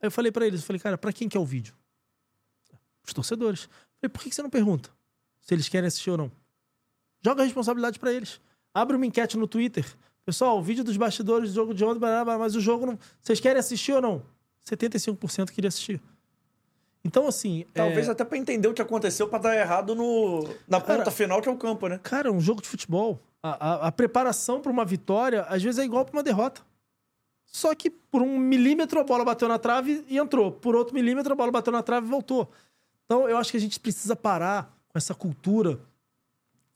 Aí 0.01 0.06
eu 0.06 0.10
falei 0.10 0.32
pra 0.32 0.47
eles, 0.47 0.60
eu 0.60 0.66
falei, 0.66 0.81
cara, 0.81 0.98
pra 0.98 1.12
quem 1.12 1.28
que 1.28 1.36
é 1.36 1.40
o 1.40 1.44
vídeo? 1.44 1.74
Os 3.06 3.12
torcedores. 3.12 3.64
Eu 3.64 3.68
falei, 4.01 4.12
por 4.12 4.23
que 4.23 4.31
que 4.31 4.35
você 4.35 4.43
não 4.43 4.51
pergunta 4.51 4.90
se 5.40 5.55
eles 5.55 5.68
querem 5.68 5.86
assistir 5.86 6.10
ou 6.10 6.16
não? 6.16 6.32
Joga 7.23 7.43
a 7.43 7.44
responsabilidade 7.44 7.98
pra 7.98 8.12
eles. 8.12 8.40
Abre 8.74 8.97
uma 8.97 9.06
enquete 9.06 9.36
no 9.36 9.47
Twitter. 9.47 9.86
Pessoal, 10.27 10.59
o 10.59 10.62
vídeo 10.62 10.82
dos 10.82 10.97
bastidores 10.97 11.51
do 11.51 11.55
jogo 11.55 11.73
de 11.73 11.85
ontem, 11.85 12.01
mas 12.01 12.57
o 12.57 12.61
jogo 12.61 12.85
não. 12.85 12.98
Vocês 13.23 13.39
querem 13.39 13.61
assistir 13.61 13.93
ou 13.93 14.03
não? 14.03 14.23
75% 14.69 15.53
queria 15.53 15.69
assistir. 15.69 16.03
Então, 17.05 17.28
assim. 17.28 17.65
Talvez 17.73 18.09
é... 18.09 18.11
até 18.11 18.24
pra 18.24 18.36
entender 18.36 18.66
o 18.66 18.74
que 18.74 18.82
aconteceu 18.82 19.28
pra 19.28 19.39
dar 19.39 19.57
errado 19.57 19.94
no, 19.94 20.43
na 20.66 20.81
ponta 20.81 20.98
Cara, 20.98 21.11
final, 21.12 21.40
que 21.40 21.48
é 21.48 21.53
o 21.53 21.57
campo, 21.57 21.86
né? 21.86 22.01
Cara, 22.03 22.32
um 22.32 22.40
jogo 22.40 22.61
de 22.61 22.66
futebol. 22.66 23.20
A, 23.40 23.51
a, 23.51 23.86
a 23.86 23.93
preparação 23.93 24.61
pra 24.61 24.73
uma 24.73 24.85
vitória, 24.85 25.43
às 25.43 25.62
vezes, 25.62 25.78
é 25.78 25.85
igual 25.85 26.05
pra 26.05 26.16
uma 26.16 26.24
derrota. 26.24 26.61
Só 27.44 27.73
que 27.77 27.89
por 27.89 28.20
um 28.20 28.36
milímetro 28.36 28.98
a 28.98 29.05
bola 29.05 29.24
bateu 29.24 29.47
na 29.47 29.61
trave 29.61 30.05
e 30.09 30.19
entrou. 30.19 30.51
Por 30.51 30.74
outro 30.74 30.93
milímetro 30.93 31.32
a 31.32 31.36
bola 31.36 31.53
bateu 31.53 31.73
na 31.73 31.85
trave 31.85 32.09
e 32.09 32.11
voltou. 32.11 32.51
Então, 33.05 33.28
eu 33.28 33.39
acho 33.39 33.53
que 33.53 33.57
a 33.57 33.61
gente 33.61 33.78
precisa 33.78 34.16
parar 34.16 34.77
com 34.89 34.98
essa 34.98 35.15
cultura 35.15 35.78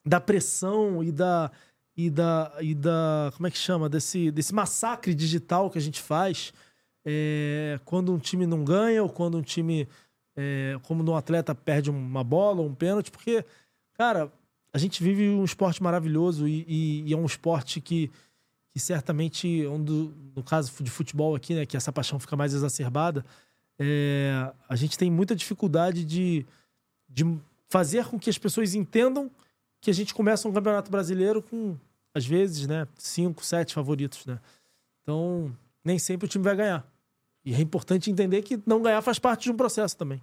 da 0.06 0.20
pressão 0.20 1.02
e 1.02 1.10
da. 1.10 1.50
E 1.96 2.08
da, 2.08 2.52
e 2.60 2.74
da. 2.74 3.32
Como 3.36 3.46
é 3.46 3.50
que 3.50 3.58
chama? 3.58 3.88
Desse, 3.88 4.30
desse 4.30 4.54
massacre 4.54 5.14
digital 5.14 5.70
que 5.70 5.78
a 5.78 5.80
gente 5.82 6.00
faz 6.00 6.52
é, 7.04 7.78
quando 7.84 8.12
um 8.12 8.18
time 8.18 8.46
não 8.46 8.64
ganha 8.64 9.02
ou 9.02 9.08
quando 9.08 9.36
um 9.36 9.42
time. 9.42 9.88
É, 10.36 10.78
como 10.84 11.02
um 11.08 11.16
atleta 11.16 11.54
perde 11.54 11.90
uma 11.90 12.22
bola 12.24 12.60
ou 12.62 12.68
um 12.68 12.74
pênalti, 12.74 13.10
porque, 13.10 13.44
cara, 13.94 14.32
a 14.72 14.78
gente 14.78 15.02
vive 15.02 15.28
um 15.28 15.44
esporte 15.44 15.82
maravilhoso 15.82 16.46
e, 16.48 16.64
e- 16.68 17.02
e 17.08 17.12
é 17.12 17.16
um 17.16 17.26
esporte 17.26 17.80
que, 17.80 18.10
que 18.72 18.78
certamente, 18.78 19.66
um 19.66 19.82
do- 19.82 20.14
no 20.34 20.42
caso 20.42 20.72
de 20.82 20.90
futebol 20.90 21.34
aqui, 21.34 21.52
né, 21.54 21.66
que 21.66 21.76
essa 21.76 21.92
paixão 21.92 22.18
fica 22.18 22.36
mais 22.36 22.54
exacerbada, 22.54 23.26
é, 23.78 24.50
a 24.68 24.76
gente 24.76 24.96
tem 24.96 25.10
muita 25.10 25.34
dificuldade 25.34 26.04
de, 26.04 26.46
de 27.08 27.24
fazer 27.68 28.06
com 28.06 28.18
que 28.18 28.30
as 28.30 28.38
pessoas 28.38 28.72
entendam 28.74 29.30
que 29.80 29.90
a 29.90 29.94
gente 29.94 30.14
começa 30.14 30.48
um 30.48 30.52
campeonato 30.52 30.90
brasileiro 30.90 31.42
com, 31.42 31.76
às 32.14 32.26
vezes, 32.26 32.66
né, 32.66 32.86
cinco, 32.96 33.44
sete 33.44 33.74
favoritos, 33.74 34.26
né? 34.26 34.38
Então, 35.02 35.54
nem 35.84 35.98
sempre 35.98 36.26
o 36.26 36.28
time 36.28 36.44
vai 36.44 36.56
ganhar. 36.56 36.86
E 37.44 37.54
é 37.54 37.60
importante 37.60 38.10
entender 38.10 38.42
que 38.42 38.60
não 38.66 38.82
ganhar 38.82 39.00
faz 39.00 39.18
parte 39.18 39.44
de 39.44 39.50
um 39.50 39.56
processo 39.56 39.96
também. 39.96 40.20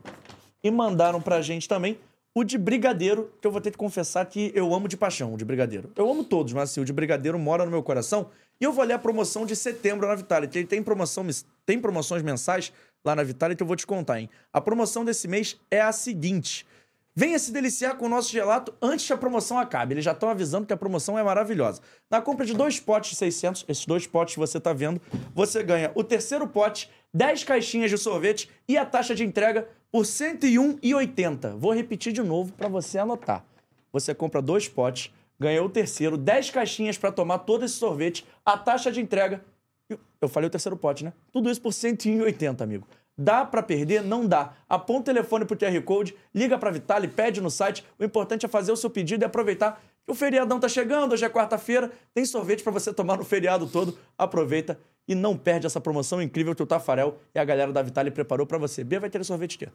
e 0.62 0.70
mandaram 0.70 1.20
pra 1.20 1.40
gente 1.40 1.68
também 1.68 1.98
o 2.34 2.44
de 2.44 2.58
brigadeiro, 2.58 3.32
que 3.40 3.46
eu 3.46 3.50
vou 3.50 3.62
ter 3.62 3.70
que 3.70 3.78
confessar 3.78 4.26
que 4.26 4.52
eu 4.54 4.74
amo 4.74 4.88
de 4.88 4.96
paixão, 4.96 5.32
o 5.32 5.38
de 5.38 5.44
brigadeiro. 5.44 5.90
Eu 5.96 6.10
amo 6.10 6.22
todos, 6.22 6.52
mas 6.52 6.70
assim, 6.70 6.82
o 6.82 6.84
de 6.84 6.92
brigadeiro 6.92 7.38
mora 7.38 7.64
no 7.64 7.70
meu 7.70 7.82
coração. 7.82 8.28
E 8.60 8.64
eu 8.64 8.72
vou 8.72 8.84
ler 8.84 8.92
a 8.92 8.98
promoção 8.98 9.46
de 9.46 9.56
setembro 9.56 10.06
na 10.06 10.14
Vitality. 10.14 10.58
Ele 10.58 10.66
tem, 10.66 10.82
promoção, 10.82 11.26
tem 11.64 11.80
promoções 11.80 12.22
mensais 12.22 12.74
lá 13.02 13.16
na 13.16 13.22
Vitality, 13.22 13.62
eu 13.62 13.66
vou 13.66 13.74
te 13.74 13.86
contar, 13.86 14.20
hein? 14.20 14.28
A 14.52 14.60
promoção 14.60 15.02
desse 15.02 15.26
mês 15.26 15.58
é 15.70 15.80
a 15.80 15.92
seguinte. 15.92 16.66
Venha 17.18 17.38
se 17.38 17.50
deliciar 17.50 17.96
com 17.96 18.04
o 18.04 18.08
nosso 18.10 18.30
gelato 18.30 18.74
antes 18.82 19.06
que 19.06 19.12
a 19.14 19.16
promoção 19.16 19.58
acabe. 19.58 19.94
Eles 19.94 20.04
já 20.04 20.12
estão 20.12 20.28
avisando 20.28 20.66
que 20.66 20.72
a 20.74 20.76
promoção 20.76 21.18
é 21.18 21.22
maravilhosa. 21.22 21.80
Na 22.10 22.20
compra 22.20 22.44
de 22.44 22.52
dois 22.52 22.78
potes 22.78 23.12
de 23.12 23.16
600, 23.16 23.64
esses 23.66 23.86
dois 23.86 24.06
potes 24.06 24.34
que 24.34 24.38
você 24.38 24.58
está 24.58 24.74
vendo, 24.74 25.00
você 25.34 25.62
ganha 25.62 25.90
o 25.94 26.04
terceiro 26.04 26.46
pote, 26.46 26.90
10 27.14 27.44
caixinhas 27.44 27.90
de 27.90 27.96
sorvete 27.96 28.50
e 28.68 28.76
a 28.76 28.84
taxa 28.84 29.14
de 29.14 29.24
entrega 29.24 29.66
por 29.90 30.02
R$ 30.02 30.08
101,80. 30.08 31.56
Vou 31.56 31.72
repetir 31.72 32.12
de 32.12 32.22
novo 32.22 32.52
para 32.52 32.68
você 32.68 32.98
anotar. 32.98 33.42
Você 33.90 34.14
compra 34.14 34.42
dois 34.42 34.68
potes, 34.68 35.10
ganha 35.40 35.64
o 35.64 35.70
terceiro, 35.70 36.18
10 36.18 36.50
caixinhas 36.50 36.98
para 36.98 37.10
tomar 37.10 37.38
todo 37.38 37.64
esse 37.64 37.76
sorvete, 37.76 38.26
a 38.44 38.58
taxa 38.58 38.92
de 38.92 39.00
entrega. 39.00 39.42
Eu 40.20 40.28
falei 40.28 40.48
o 40.48 40.50
terceiro 40.50 40.76
pote, 40.76 41.02
né? 41.02 41.14
Tudo 41.32 41.50
isso 41.50 41.62
por 41.62 41.72
R$ 41.72 41.78
101,80, 41.78 42.60
amigo. 42.60 42.86
Dá 43.16 43.44
pra 43.44 43.62
perder? 43.62 44.02
Não 44.02 44.26
dá. 44.26 44.52
Aponta 44.68 45.00
o 45.00 45.14
telefone 45.14 45.44
pro 45.44 45.56
QR 45.56 45.80
Code, 45.82 46.14
liga 46.34 46.58
pra 46.58 46.70
Vitale, 46.70 47.08
pede 47.08 47.40
no 47.40 47.50
site. 47.50 47.84
O 47.98 48.04
importante 48.04 48.44
é 48.44 48.48
fazer 48.48 48.72
o 48.72 48.76
seu 48.76 48.90
pedido 48.90 49.24
e 49.24 49.26
aproveitar 49.26 49.82
que 50.04 50.12
o 50.12 50.14
feriadão 50.14 50.60
tá 50.60 50.68
chegando, 50.68 51.12
hoje 51.12 51.24
é 51.24 51.28
quarta-feira, 51.28 51.90
tem 52.14 52.24
sorvete 52.24 52.62
pra 52.62 52.70
você 52.70 52.92
tomar 52.92 53.16
no 53.16 53.24
feriado 53.24 53.66
todo. 53.66 53.98
Aproveita 54.16 54.78
e 55.08 55.14
não 55.14 55.36
perde 55.36 55.66
essa 55.66 55.80
promoção 55.80 56.20
incrível 56.20 56.54
que 56.54 56.62
o 56.62 56.66
Tafarel 56.66 57.18
e 57.34 57.38
a 57.38 57.44
galera 57.44 57.72
da 57.72 57.82
Vitale 57.82 58.10
preparou 58.10 58.46
pra 58.46 58.58
você. 58.58 58.84
Bia 58.84 59.00
vai 59.00 59.08
ter 59.08 59.24
sorvete 59.24 59.56
aqui. 59.56 59.72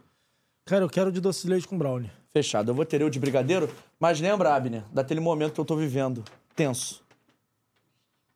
Cara, 0.65 0.85
eu 0.85 0.89
quero 0.89 1.11
de 1.11 1.19
doce 1.19 1.43
de 1.43 1.49
leite 1.49 1.68
com 1.68 1.77
brownie. 1.77 2.11
Fechado. 2.31 2.72
Eu 2.72 2.76
vou 2.76 2.85
ter 2.85 3.01
o 3.03 3.09
de 3.09 3.19
brigadeiro, 3.19 3.69
mas 3.99 4.22
lembra, 4.22 4.53
Abner, 4.53 4.84
daquele 4.91 5.19
momento 5.19 5.53
que 5.53 5.59
eu 5.59 5.65
tô 5.65 5.76
vivendo, 5.76 6.23
tenso. 6.55 7.03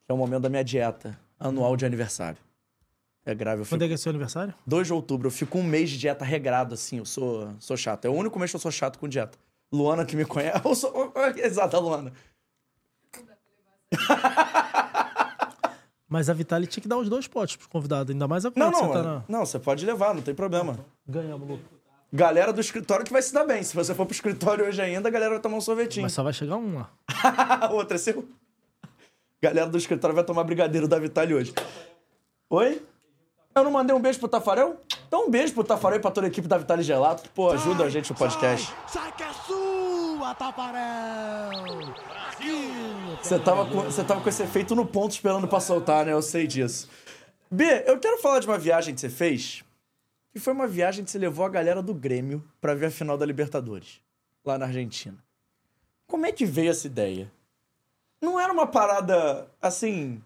Que 0.06 0.11
é 0.11 0.14
o 0.14 0.18
momento 0.18 0.41
da 0.41 0.49
minha 0.49 0.64
dieta 0.64 1.18
anual 1.40 1.77
de 1.77 1.86
aniversário. 1.86 2.45
É 3.26 3.34
grave, 3.34 3.62
eu 3.62 3.66
fico... 3.66 3.76
Quando 3.76 3.82
é 3.84 3.88
que 3.88 3.94
é 3.96 3.98
seu 3.98 4.12
aniversário? 4.12 4.54
2 4.68 4.88
de 4.88 4.94
outubro, 4.94 5.28
eu 5.28 5.32
fico 5.32 5.58
um 5.58 5.64
mês 5.64 5.90
de 5.90 5.98
dieta 5.98 6.24
regrado, 6.24 6.76
assim, 6.76 7.00
eu 7.00 7.06
sou, 7.06 7.50
sou 7.60 7.76
chato. 7.76 8.06
É 8.06 8.10
o 8.10 8.14
único 8.14 8.38
mês 8.38 8.52
que 8.52 8.56
eu 8.56 8.60
sou 8.60 8.72
chato 8.72 9.00
com 9.00 9.08
dieta. 9.08 9.38
Luana 9.74 10.06
que 10.06 10.16
me 10.16 10.26
conhece. 10.26 10.62
Eu 10.64 10.76
sou... 10.76 11.12
Exato, 11.36 11.76
a 11.76 11.80
Luana. 11.80 12.14
Mas 16.08 16.30
a 16.30 16.34
Vitale 16.34 16.68
tinha 16.68 16.82
que 16.82 16.88
dar 16.88 16.98
os 16.98 17.10
dois 17.10 17.28
potes 17.28 17.56
pro 17.56 17.68
convidado, 17.68 18.12
ainda 18.12 18.28
mais 18.28 18.46
agora 18.46 18.72
Não, 18.72 18.72
não, 18.72 18.88
você 18.88 18.94
tá 18.94 19.04
na... 19.04 19.24
não, 19.28 19.46
você 19.46 19.60
pode 19.60 19.86
levar, 19.86 20.14
não 20.14 20.22
tem 20.22 20.36
problema. 20.36 20.78
Ganhamos, 21.08 21.50
Lu. 21.50 21.60
Galera 22.14 22.54
do 22.54 22.62
escritório 22.62 23.04
que 23.04 23.12
vai 23.12 23.22
se 23.22 23.34
dar 23.34 23.44
bem. 23.44 23.64
Se 23.64 23.76
você 23.76 23.94
for 23.94 24.06
pro 24.06 24.14
escritório 24.14 24.66
hoje 24.66 24.82
ainda, 24.82 25.10
a 25.10 25.12
galera 25.12 25.32
vai 25.32 25.42
tomar 25.42 25.58
um 25.58 25.62
sorvetinho. 25.62 26.04
Mas 26.04 26.14
só 26.14 26.24
vai 26.24 26.32
chegar 26.32 26.56
um 26.56 26.76
lá. 26.76 26.90
Outra 27.74 27.96
é 27.96 27.98
seu? 27.98 28.26
Galera 29.42 29.68
do 29.68 29.78
escritório 29.78 30.16
vai 30.16 30.24
tomar 30.24 30.44
brigadeiro 30.44 30.88
da 30.88 30.98
Vitale 31.00 31.34
hoje. 31.34 31.54
Oi? 32.50 32.82
Eu 33.57 33.64
não 33.64 33.72
mandei 33.72 33.95
um 33.95 34.02
beijo 34.02 34.19
pro 34.19 34.27
Tafarel? 34.27 34.82
Então 35.07 35.27
um 35.27 35.30
beijo 35.32 35.53
pro 35.53 35.64
Tafarel 35.64 35.98
e 35.98 36.02
pra 36.02 36.11
toda 36.11 36.27
a 36.27 36.30
equipe 36.30 36.45
da 36.45 36.57
Vitale 36.57 36.84
Gelato, 36.84 37.30
pô, 37.30 37.52
ajuda 37.52 37.86
a 37.86 37.90
gente 37.90 38.11
no 38.11 38.18
podcast. 38.18 38.73
Sai 38.86 39.10
que 39.14 39.23
é 39.23 39.32
sua, 39.32 40.36
Tafarel! 40.36 41.94
Você 43.23 43.40
tava, 43.40 43.65
com, 43.65 43.84
você 43.84 44.03
tava 44.03 44.19
com 44.19 44.27
esse 44.27 44.44
efeito 44.44 44.76
no 44.76 44.86
ponto 44.86 45.14
esperando 45.14 45.48
pra 45.48 45.61
soltar, 45.61 46.06
né? 46.06 46.11
Eu 46.11 46.22
sei 46.22 46.45
disso. 46.45 46.90
B, 47.49 47.64
eu 47.88 47.98
quero 47.98 48.22
falar 48.22 48.40
de 48.40 48.45
uma 48.45 48.57
viagem 48.57 48.94
que 48.94 48.99
você 48.99 49.07
fez, 49.07 49.64
que 50.34 50.40
foi 50.40 50.52
uma 50.52 50.68
viagem 50.68 51.06
que 51.06 51.10
você 51.10 51.18
levou 51.18 51.45
a 51.45 51.49
galera 51.49 51.82
do 51.82 51.94
Grêmio 51.94 52.44
pra 52.60 52.76
ver 52.76 52.88
a 52.88 52.91
final 52.91 53.18
da 53.18 53.26
Libertadores, 53.26 54.02
lá 54.44 54.57
na 54.57 54.65
Argentina. 54.65 55.18
Como 56.07 56.26
é 56.26 56.34
que 56.34 56.45
veio 56.45 56.72
essa 56.72 56.88
ideia? 56.88 57.32
Não 58.22 58.38
era 58.38 58.52
uma 58.52 58.68
parada, 58.68 59.48
assim, 59.61 60.22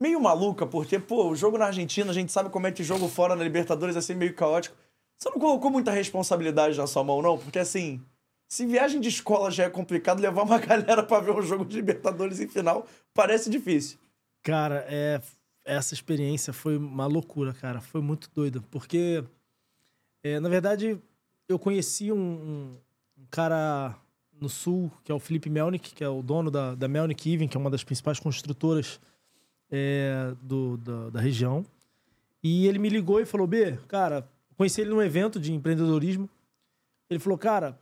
meio 0.00 0.20
maluca, 0.20 0.66
porque, 0.66 0.98
pô, 0.98 1.28
o 1.28 1.36
jogo 1.36 1.58
na 1.58 1.66
Argentina, 1.66 2.10
a 2.10 2.14
gente 2.14 2.32
sabe 2.32 2.50
como 2.50 2.66
é 2.66 2.72
que 2.72 2.84
jogo 2.84 3.08
fora 3.08 3.34
na 3.34 3.42
Libertadores 3.42 3.96
é 3.96 3.98
assim, 3.98 4.14
meio 4.14 4.34
caótico. 4.34 4.76
Você 5.18 5.30
não 5.30 5.38
colocou 5.38 5.70
muita 5.70 5.90
responsabilidade 5.90 6.76
na 6.76 6.86
sua 6.86 7.02
mão, 7.02 7.22
não? 7.22 7.38
Porque, 7.38 7.58
assim, 7.58 8.02
se 8.48 8.66
viagem 8.66 9.00
de 9.00 9.08
escola 9.08 9.50
já 9.50 9.64
é 9.64 9.70
complicado, 9.70 10.20
levar 10.20 10.42
uma 10.42 10.58
galera 10.60 11.02
pra 11.02 11.20
ver 11.20 11.32
um 11.32 11.42
jogo 11.42 11.64
de 11.64 11.76
Libertadores 11.76 12.40
em 12.40 12.48
final 12.48 12.86
parece 13.14 13.48
difícil. 13.48 13.98
Cara, 14.42 14.86
é, 14.88 15.20
essa 15.64 15.94
experiência 15.94 16.52
foi 16.52 16.76
uma 16.76 17.06
loucura, 17.06 17.52
cara. 17.54 17.80
Foi 17.80 18.00
muito 18.00 18.30
doida. 18.34 18.62
Porque, 18.70 19.24
é, 20.22 20.38
na 20.38 20.48
verdade, 20.48 21.00
eu 21.48 21.58
conheci 21.58 22.12
um, 22.12 22.18
um, 22.18 22.76
um 23.18 23.26
cara 23.30 23.96
no 24.40 24.48
sul, 24.48 24.92
que 25.02 25.10
é 25.10 25.14
o 25.14 25.18
Felipe 25.18 25.48
Melnick, 25.48 25.94
que 25.94 26.04
é 26.04 26.08
o 26.08 26.22
dono 26.22 26.50
da, 26.50 26.74
da 26.74 26.86
Melnick 26.86 27.32
Even, 27.32 27.48
que 27.48 27.56
é 27.56 27.60
uma 27.60 27.70
das 27.70 27.82
principais 27.82 28.20
construtoras 28.20 29.00
é, 29.70 30.34
do, 30.42 30.76
da, 30.76 31.10
da 31.10 31.20
região. 31.20 31.64
E 32.42 32.66
ele 32.66 32.78
me 32.78 32.88
ligou 32.88 33.20
e 33.20 33.26
falou: 33.26 33.46
B, 33.46 33.76
cara, 33.88 34.28
conheci 34.56 34.80
ele 34.80 34.90
num 34.90 35.02
evento 35.02 35.38
de 35.40 35.52
empreendedorismo. 35.52 36.28
Ele 37.10 37.18
falou: 37.20 37.38
Cara, 37.38 37.78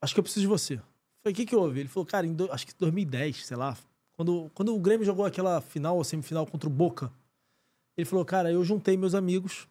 acho 0.00 0.14
que 0.14 0.20
eu 0.20 0.22
preciso 0.24 0.42
de 0.42 0.48
você. 0.48 0.74
Eu 0.74 0.80
falei: 1.22 1.32
O 1.32 1.36
que, 1.36 1.46
que 1.46 1.56
houve? 1.56 1.80
Ele 1.80 1.88
falou: 1.88 2.06
Cara, 2.06 2.26
do- 2.28 2.52
acho 2.52 2.66
que 2.66 2.74
2010, 2.78 3.46
sei 3.46 3.56
lá, 3.56 3.76
quando, 4.16 4.50
quando 4.54 4.74
o 4.74 4.78
Grêmio 4.78 5.04
jogou 5.06 5.24
aquela 5.24 5.60
final 5.60 5.96
ou 5.96 6.04
semifinal 6.04 6.46
contra 6.46 6.68
o 6.68 6.72
Boca, 6.72 7.10
ele 7.96 8.04
falou: 8.04 8.24
Cara, 8.24 8.50
eu 8.50 8.62
juntei 8.64 8.96
meus 8.96 9.14
amigos 9.14 9.66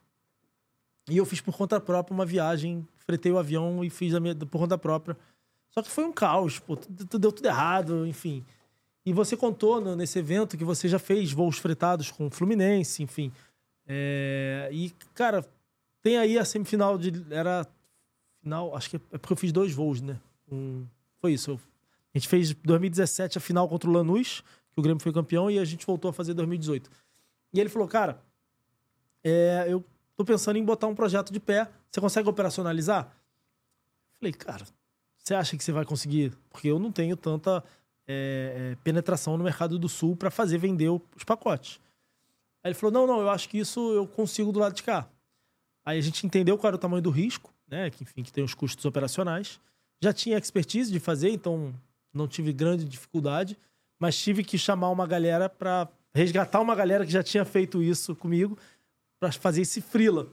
e 1.10 1.18
eu 1.18 1.26
fiz 1.26 1.40
por 1.40 1.56
conta 1.56 1.80
própria 1.80 2.14
uma 2.14 2.26
viagem, 2.26 2.86
fretei 3.00 3.32
o 3.32 3.38
avião 3.38 3.84
e 3.84 3.90
fiz 3.90 4.18
minha, 4.20 4.36
por 4.36 4.60
conta 4.60 4.78
própria. 4.78 5.16
Só 5.70 5.82
que 5.82 5.90
foi 5.92 6.06
um 6.06 6.12
caos, 6.14 6.58
pô, 6.58 6.76
deu 7.20 7.32
tudo 7.32 7.46
errado, 7.46 8.06
enfim. 8.08 8.44
E 9.06 9.14
você 9.14 9.38
contou 9.38 9.80
no- 9.80 9.96
nesse 9.96 10.18
evento 10.20 10.58
que 10.58 10.64
você 10.64 10.88
já 10.90 10.98
fez 10.98 11.32
voos 11.32 11.58
fretados 11.58 12.10
com 12.12 12.28
o 12.28 12.32
Fluminense, 12.32 13.04
enfim. 13.04 13.32
É, 13.88 14.70
e, 14.72 14.90
cara, 15.14 15.46
tem 16.02 16.18
aí 16.18 16.38
a 16.40 16.46
semifinal 16.46 16.98
de. 16.98 17.12
Era 17.32 17.68
final, 18.42 18.76
acho 18.76 18.90
que 18.90 18.96
é 19.12 19.18
porque 19.18 19.34
eu 19.34 19.38
fiz 19.38 19.52
dois 19.52 19.72
voos, 19.74 20.02
né? 20.02 20.20
Um, 20.52 20.86
foi 21.20 21.34
isso. 21.34 21.52
eu- 21.52 21.60
a 22.14 22.18
gente 22.18 22.28
fez 22.28 22.54
2017 22.54 23.38
a 23.38 23.42
final 23.42 23.68
contra 23.68 23.90
o 23.90 23.94
Lanús, 23.94 24.42
que 24.72 24.80
o 24.80 24.82
Grêmio 24.82 25.02
foi 25.04 25.12
campeão, 25.12 25.52
e 25.52 25.60
a 25.60 25.66
gente 25.66 25.86
voltou 25.86 26.10
a 26.10 26.14
fazer 26.14 26.34
2018. 26.34 26.90
E 27.54 27.60
ele 27.60 27.70
falou, 27.70 27.88
cara, 27.88 28.22
é, 29.24 29.66
eu 29.68 29.84
tô 30.16 30.24
pensando 30.24 30.58
em 30.58 30.64
botar 30.64 30.88
um 30.88 30.96
projeto 30.96 31.32
de 31.34 31.40
pé. 31.40 31.70
Você 31.92 32.00
consegue 32.00 32.30
operacionalizar? 32.30 33.14
Falei, 34.20 34.32
cara, 34.34 34.66
você 35.18 35.34
acha 35.36 35.58
que 35.58 35.64
você 35.64 35.72
vai 35.72 35.84
conseguir? 35.86 36.32
Porque 36.50 36.68
eu 36.70 36.80
não 36.80 36.92
tenho 36.92 37.18
tanta 37.18 37.64
é, 38.08 38.72
é, 38.74 38.76
penetração 38.84 39.38
no 39.38 39.44
mercado 39.44 39.80
do 39.80 39.90
sul 39.90 40.16
para 40.16 40.30
fazer 40.30 40.58
vender 40.58 40.90
os 40.90 41.24
pacotes. 41.26 41.80
Aí 42.64 42.70
ele 42.70 42.76
falou: 42.76 42.94
não, 42.94 43.08
não, 43.08 43.22
eu 43.22 43.30
acho 43.30 43.50
que 43.50 43.58
isso 43.58 43.80
eu 43.94 44.08
consigo 44.08 44.52
do 44.52 44.60
lado 44.60 44.76
de 44.76 44.84
cá. 44.84 45.08
Aí 45.86 45.98
a 45.98 46.02
gente 46.02 46.26
entendeu 46.26 46.58
qual 46.58 46.70
era 46.70 46.76
o 46.76 46.80
tamanho 46.80 47.02
do 47.02 47.12
risco, 47.12 47.54
né? 47.68 47.90
Que, 47.90 48.04
enfim, 48.04 48.24
que 48.24 48.32
tem 48.32 48.44
os 48.44 48.54
custos 48.54 48.84
operacionais. 48.86 49.60
Já 50.02 50.12
tinha 50.12 50.38
expertise 50.38 50.92
de 50.92 51.00
fazer, 51.00 51.30
então 51.30 51.74
não 52.14 52.28
tive 52.28 52.52
grande 52.52 52.86
dificuldade, 52.86 53.58
mas 54.00 54.18
tive 54.18 54.44
que 54.44 54.58
chamar 54.58 54.90
uma 54.90 55.06
galera 55.06 55.48
para 55.48 55.88
resgatar 56.14 56.62
uma 56.62 56.76
galera 56.76 57.06
que 57.06 57.12
já 57.12 57.22
tinha 57.22 57.46
feito 57.46 57.84
isso 57.84 58.16
comigo 58.16 58.58
para 59.20 59.32
fazer 59.32 59.62
esse 59.62 59.82
frila. 59.82 60.28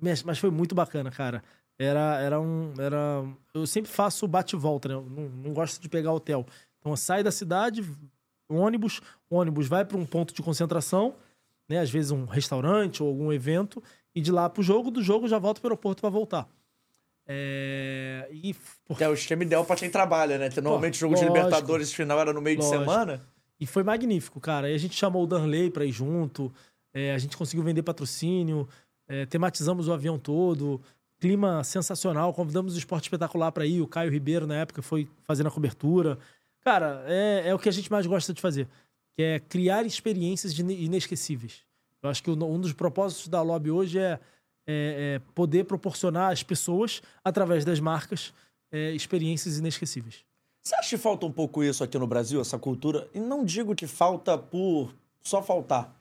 Mas 0.00 0.38
foi 0.38 0.50
muito 0.50 0.74
bacana, 0.74 1.10
cara. 1.10 1.44
Era, 1.80 2.20
era 2.20 2.38
um. 2.38 2.74
Era... 2.78 3.24
Eu 3.54 3.66
sempre 3.66 3.90
faço 3.90 4.28
bate 4.28 4.54
e 4.54 4.58
volta, 4.58 4.86
né? 4.86 4.94
Não, 4.94 5.28
não 5.30 5.54
gosto 5.54 5.80
de 5.80 5.88
pegar 5.88 6.12
hotel. 6.12 6.44
Então, 6.78 6.94
sai 6.94 7.22
da 7.22 7.32
cidade, 7.32 7.82
ônibus, 8.50 9.00
o 9.30 9.36
ônibus 9.36 9.66
vai 9.66 9.82
para 9.82 9.96
um 9.96 10.04
ponto 10.04 10.34
de 10.34 10.42
concentração, 10.42 11.14
né? 11.66 11.78
Às 11.78 11.90
vezes 11.90 12.10
um 12.10 12.26
restaurante 12.26 13.02
ou 13.02 13.08
algum 13.08 13.32
evento, 13.32 13.82
e 14.14 14.20
de 14.20 14.30
lá 14.30 14.50
pro 14.50 14.62
jogo, 14.62 14.90
do 14.90 15.02
jogo 15.02 15.26
já 15.26 15.38
volta 15.38 15.58
pro 15.58 15.68
aeroporto 15.68 16.02
para 16.02 16.10
voltar. 16.10 16.46
É... 17.26 18.28
E 18.30 18.54
Que 18.94 19.04
é 19.04 19.08
o 19.08 19.14
esquema 19.14 19.42
ideal 19.42 19.64
pra 19.64 19.76
quem 19.76 19.88
trabalha, 19.88 20.36
né? 20.36 20.50
Que 20.50 20.60
normalmente 20.60 20.96
o 20.96 20.98
jogo 20.98 21.14
de 21.14 21.22
lógico. 21.22 21.38
Libertadores 21.38 21.94
final 21.94 22.20
era 22.20 22.32
no 22.32 22.42
meio 22.42 22.58
Lógico. 22.58 22.76
de 22.76 22.84
semana. 22.84 23.22
E 23.58 23.66
foi 23.66 23.82
magnífico, 23.82 24.38
cara. 24.38 24.70
E 24.70 24.74
a 24.74 24.78
gente 24.78 24.94
chamou 24.94 25.24
o 25.24 25.26
Danley 25.26 25.70
pra 25.70 25.84
ir 25.86 25.92
junto, 25.92 26.52
é, 26.92 27.14
a 27.14 27.18
gente 27.18 27.38
conseguiu 27.38 27.64
vender 27.64 27.82
patrocínio, 27.82 28.68
é, 29.08 29.24
tematizamos 29.24 29.88
o 29.88 29.92
avião 29.92 30.18
todo, 30.18 30.80
clima 31.20 31.62
sensacional, 31.62 32.32
convidamos 32.32 32.74
o 32.74 32.78
Esporte 32.78 33.04
Espetacular 33.04 33.52
pra 33.52 33.66
ir, 33.66 33.80
o 33.82 33.86
Caio 33.86 34.10
Ribeiro 34.10 34.46
na 34.46 34.54
época 34.56 34.80
foi 34.82 35.06
fazendo 35.24 35.48
a 35.48 35.50
cobertura. 35.50 36.18
Cara, 36.62 37.04
é, 37.06 37.48
é 37.48 37.54
o 37.54 37.58
que 37.58 37.68
a 37.68 37.72
gente 37.72 37.90
mais 37.92 38.06
gosta 38.06 38.32
de 38.32 38.40
fazer, 38.40 38.66
que 39.16 39.22
é 39.22 39.38
criar 39.38 39.84
experiências 39.84 40.58
inesquecíveis. 40.58 41.60
Eu 42.02 42.08
acho 42.08 42.22
que 42.22 42.30
um 42.30 42.60
dos 42.60 42.72
propósitos 42.72 43.28
da 43.28 43.42
Lobby 43.42 43.70
hoje 43.70 43.98
é, 43.98 44.18
é- 44.66 45.14
é 45.16 45.20
poder 45.34 45.64
proporcionar 45.64 46.32
às 46.32 46.42
pessoas, 46.42 47.02
através 47.22 47.64
das 47.64 47.78
marcas, 47.80 48.32
é, 48.72 48.92
experiências 48.92 49.58
inesquecíveis. 49.58 50.24
Você 50.62 50.74
acha 50.74 50.90
que 50.90 50.98
falta 50.98 51.26
um 51.26 51.32
pouco 51.32 51.62
isso 51.62 51.82
aqui 51.84 51.98
no 51.98 52.06
Brasil, 52.06 52.40
essa 52.40 52.58
cultura? 52.58 53.08
E 53.14 53.20
não 53.20 53.44
digo 53.44 53.74
que 53.74 53.86
falta 53.86 54.36
por 54.38 54.94
só 55.22 55.42
faltar, 55.42 55.94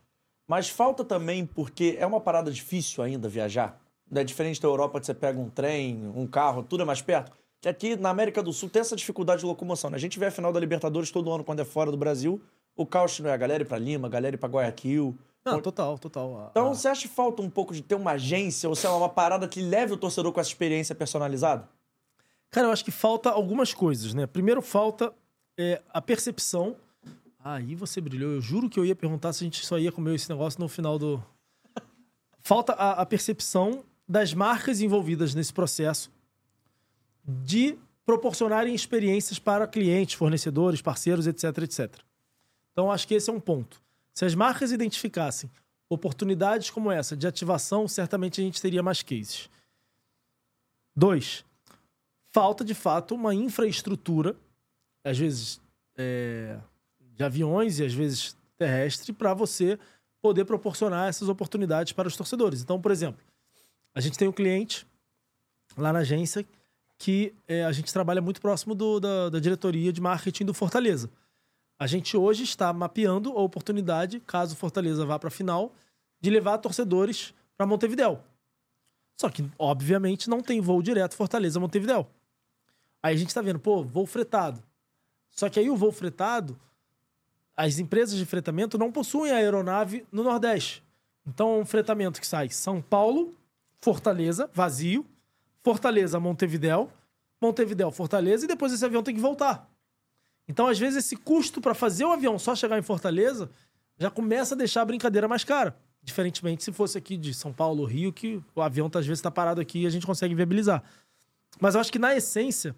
mas 0.47 0.69
falta 0.69 1.03
também 1.03 1.45
porque 1.45 1.95
é 1.99 2.05
uma 2.05 2.21
parada 2.21 2.51
difícil 2.51 3.03
ainda 3.03 3.27
viajar. 3.27 3.79
É 4.13 4.23
diferente 4.23 4.59
da 4.61 4.67
Europa 4.67 4.99
que 4.99 5.05
você 5.05 5.13
pega 5.13 5.39
um 5.39 5.49
trem, 5.49 6.11
um 6.15 6.25
carro, 6.25 6.63
tudo 6.63 6.81
é 6.81 6.85
mais 6.85 7.01
perto. 7.01 7.31
Que 7.61 7.69
aqui 7.69 7.95
na 7.95 8.09
América 8.09 8.41
do 8.41 8.51
Sul 8.53 8.69
tem 8.69 8.79
essa 8.79 8.95
dificuldade 8.95 9.41
de 9.41 9.45
locomoção. 9.45 9.89
Né? 9.89 9.97
A 9.97 9.99
gente 9.99 10.17
vê 10.17 10.25
a 10.27 10.31
final 10.31 10.51
da 10.51 10.59
Libertadores 10.59 11.11
todo 11.11 11.31
ano 11.31 11.43
quando 11.43 11.59
é 11.59 11.65
fora 11.65 11.91
do 11.91 11.97
Brasil. 11.97 12.41
O 12.75 12.85
caos 12.85 13.19
não 13.19 13.29
é 13.29 13.33
a 13.33 13.37
galera 13.37 13.63
ir 13.63 13.65
pra 13.65 13.77
Lima, 13.77 14.07
a 14.07 14.09
galera 14.09 14.35
ir 14.35 14.39
pra 14.39 14.47
Guayaquil. 14.49 15.15
Não, 15.45 15.61
total, 15.61 15.97
total. 15.99 16.47
Então 16.51 16.67
a- 16.67 16.73
você 16.73 16.87
acha 16.87 17.01
que 17.01 17.07
falta 17.13 17.41
um 17.41 17.49
pouco 17.49 17.73
de 17.73 17.81
ter 17.81 17.95
uma 17.95 18.11
agência 18.11 18.67
ou 18.69 18.75
sei 18.75 18.89
lá, 18.89 18.95
uma 18.97 19.09
parada 19.09 19.47
que 19.47 19.61
leve 19.61 19.93
o 19.93 19.97
torcedor 19.97 20.31
com 20.31 20.39
essa 20.39 20.49
experiência 20.49 20.95
personalizada? 20.95 21.67
Cara, 22.49 22.67
eu 22.67 22.71
acho 22.71 22.83
que 22.85 22.91
falta 22.91 23.29
algumas 23.29 23.73
coisas, 23.73 24.13
né? 24.13 24.25
Primeiro, 24.25 24.61
falta 24.61 25.13
é, 25.57 25.81
a 25.93 26.01
percepção. 26.01 26.75
Aí 27.43 27.75
você 27.75 28.01
brilhou. 28.01 28.31
Eu 28.31 28.41
juro 28.41 28.69
que 28.69 28.79
eu 28.79 28.85
ia 28.85 28.95
perguntar 28.95 29.33
se 29.33 29.43
a 29.43 29.45
gente 29.45 29.65
só 29.65 29.77
ia 29.77 29.91
comer 29.91 30.15
esse 30.15 30.29
negócio 30.29 30.59
no 30.59 30.67
final 30.67 30.97
do. 30.97 31.23
Falta 32.41 32.73
a, 32.73 33.01
a 33.01 33.05
percepção 33.05 33.83
das 34.09 34.33
marcas 34.33 34.81
envolvidas 34.81 35.35
nesse 35.35 35.53
processo 35.53 36.11
de 37.23 37.77
proporcionarem 38.03 38.73
experiências 38.73 39.37
para 39.37 39.67
clientes, 39.67 40.15
fornecedores, 40.15 40.81
parceiros, 40.81 41.27
etc, 41.27 41.59
etc. 41.59 41.95
Então, 42.71 42.91
acho 42.91 43.07
que 43.07 43.13
esse 43.13 43.29
é 43.29 43.33
um 43.33 43.39
ponto. 43.39 43.79
Se 44.11 44.25
as 44.25 44.33
marcas 44.33 44.71
identificassem 44.71 45.47
oportunidades 45.87 46.71
como 46.71 46.91
essa 46.91 47.15
de 47.15 47.27
ativação, 47.27 47.87
certamente 47.87 48.41
a 48.41 48.43
gente 48.43 48.59
teria 48.59 48.81
mais 48.81 49.03
cases. 49.03 49.47
Dois, 50.95 51.45
falta 52.31 52.65
de 52.65 52.73
fato 52.73 53.13
uma 53.13 53.35
infraestrutura, 53.35 54.35
às 55.03 55.19
vezes 55.19 55.61
é, 55.95 56.57
de 57.15 57.23
aviões 57.23 57.77
e 57.77 57.85
às 57.85 57.93
vezes 57.93 58.35
terrestre, 58.57 59.13
para 59.13 59.35
você 59.35 59.77
poder 60.19 60.45
proporcionar 60.45 61.09
essas 61.09 61.29
oportunidades 61.29 61.93
para 61.93 62.07
os 62.07 62.17
torcedores. 62.17 62.61
Então, 62.61 62.81
por 62.81 62.91
exemplo, 62.91 63.21
a 63.99 64.01
gente 64.01 64.17
tem 64.17 64.29
um 64.29 64.31
cliente 64.31 64.87
lá 65.77 65.91
na 65.91 65.99
agência 65.99 66.45
que 66.97 67.33
é, 67.45 67.65
a 67.65 67.71
gente 67.73 67.91
trabalha 67.91 68.21
muito 68.21 68.39
próximo 68.39 68.73
do- 68.73 68.97
da, 68.97 69.27
da 69.29 69.39
diretoria 69.39 69.91
de 69.91 69.99
marketing 69.99 70.45
do 70.45 70.53
Fortaleza. 70.53 71.09
A 71.77 71.85
gente 71.85 72.15
hoje 72.15 72.43
está 72.43 72.71
mapeando 72.71 73.31
a 73.31 73.41
oportunidade, 73.41 74.21
caso 74.21 74.53
o 74.53 74.57
Fortaleza 74.57 75.05
vá 75.05 75.19
para 75.19 75.27
a 75.27 75.31
final, 75.31 75.73
de 76.21 76.29
levar 76.29 76.57
torcedores 76.59 77.33
para 77.57 77.65
Montevidéu. 77.65 78.23
Só 79.19 79.29
que, 79.29 79.45
obviamente, 79.59 80.29
não 80.29 80.41
tem 80.41 80.61
voo 80.61 80.81
direto 80.81 81.15
Fortaleza-Montevidéu. 81.17 82.07
Aí 83.03 83.15
a 83.15 83.17
gente 83.17 83.33
tá 83.33 83.41
vendo, 83.41 83.59
pô, 83.59 83.83
voo 83.83 84.05
fretado. 84.05 84.63
Só 85.29 85.49
que 85.49 85.59
aí 85.59 85.69
o 85.69 85.75
voo 85.75 85.91
fretado, 85.91 86.57
as 87.55 87.79
empresas 87.79 88.17
de 88.17 88.25
fretamento 88.25 88.77
não 88.77 88.93
possuem 88.93 89.33
aeronave 89.33 90.05
no 90.09 90.23
Nordeste. 90.23 90.81
Então 91.27 91.55
é 91.57 91.59
um 91.59 91.65
fretamento 91.65 92.21
que 92.21 92.27
sai 92.27 92.49
São 92.49 92.81
Paulo, 92.81 93.35
Fortaleza, 93.81 94.49
vazio, 94.53 95.05
Fortaleza, 95.63 96.19
Montevidéu, 96.19 96.91
Montevidéu, 97.41 97.91
Fortaleza, 97.91 98.45
e 98.45 98.47
depois 98.47 98.73
esse 98.73 98.83
avião 98.83 99.03
tem 99.03 99.15
que 99.15 99.21
voltar. 99.21 99.69
Então, 100.47 100.67
às 100.67 100.79
vezes, 100.79 101.05
esse 101.05 101.15
custo 101.15 101.61
para 101.61 101.73
fazer 101.73 102.05
o 102.05 102.11
avião 102.11 102.39
só 102.39 102.55
chegar 102.55 102.77
em 102.77 102.81
Fortaleza 102.81 103.49
já 103.97 104.09
começa 104.09 104.55
a 104.55 104.57
deixar 104.57 104.81
a 104.81 104.85
brincadeira 104.85 105.27
mais 105.27 105.43
cara. 105.43 105.77
Diferentemente 106.01 106.63
se 106.63 106.71
fosse 106.71 106.97
aqui 106.97 107.17
de 107.17 107.33
São 107.33 107.53
Paulo, 107.53 107.83
Rio, 107.85 108.11
que 108.11 108.41
o 108.55 108.61
avião 108.61 108.89
tá, 108.89 108.99
às 108.99 109.05
vezes 109.05 109.19
está 109.19 109.29
parado 109.29 109.61
aqui 109.61 109.81
e 109.81 109.85
a 109.85 109.89
gente 109.89 110.05
consegue 110.05 110.33
viabilizar. 110.33 110.83
Mas 111.59 111.75
eu 111.75 111.81
acho 111.81 111.91
que, 111.91 111.99
na 111.99 112.15
essência, 112.15 112.75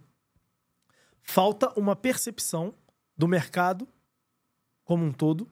falta 1.21 1.71
uma 1.79 1.95
percepção 1.95 2.73
do 3.15 3.27
mercado 3.27 3.87
como 4.83 5.05
um 5.05 5.11
todo 5.11 5.47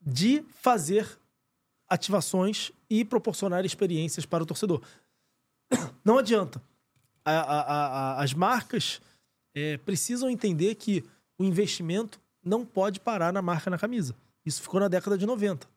de 0.00 0.42
fazer 0.54 1.18
ativações 1.90 2.70
e 2.88 3.04
proporcionar 3.04 3.64
experiências 3.66 4.24
para 4.24 4.42
o 4.42 4.46
torcedor. 4.46 4.80
Não 6.04 6.16
adianta. 6.18 6.62
A- 7.24 7.32
a- 7.32 7.60
a- 8.18 8.22
as 8.22 8.32
marcas 8.32 9.00
é, 9.54 9.76
precisam 9.78 10.30
entender 10.30 10.76
que 10.76 11.04
o 11.36 11.44
investimento 11.44 12.20
não 12.42 12.64
pode 12.64 13.00
parar 13.00 13.32
na 13.32 13.42
marca 13.42 13.68
na 13.68 13.76
camisa. 13.76 14.14
Isso 14.46 14.62
ficou 14.62 14.80
na 14.80 14.88
década 14.88 15.18
de 15.18 15.26
90. 15.26 15.68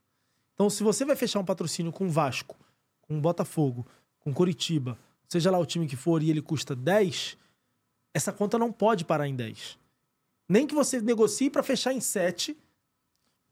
Então, 0.53 0.69
se 0.69 0.83
você 0.83 1.03
vai 1.03 1.15
fechar 1.15 1.39
um 1.39 1.45
patrocínio 1.45 1.91
com 1.91 2.07
Vasco, 2.09 2.55
com 3.01 3.19
Botafogo, 3.19 3.85
com 4.19 4.33
Coritiba, 4.33 4.97
seja 5.27 5.49
lá 5.51 5.57
o 5.57 5.65
time 5.65 5.87
que 5.87 5.95
for, 5.97 6.21
e 6.23 6.29
ele 6.29 6.41
custa 6.41 6.75
10, 6.75 7.35
essa 8.13 8.31
conta 8.31 8.57
não 8.57 8.71
pode 8.71 9.03
parar 9.03 9.27
em 9.27 9.35
10. 9.35 9.77
Nem 10.47 10.65
que 10.67 10.75
você 10.75 11.01
negocie 11.01 11.49
para 11.49 11.63
fechar 11.63 11.91
em 11.91 11.99
7, 11.99 12.55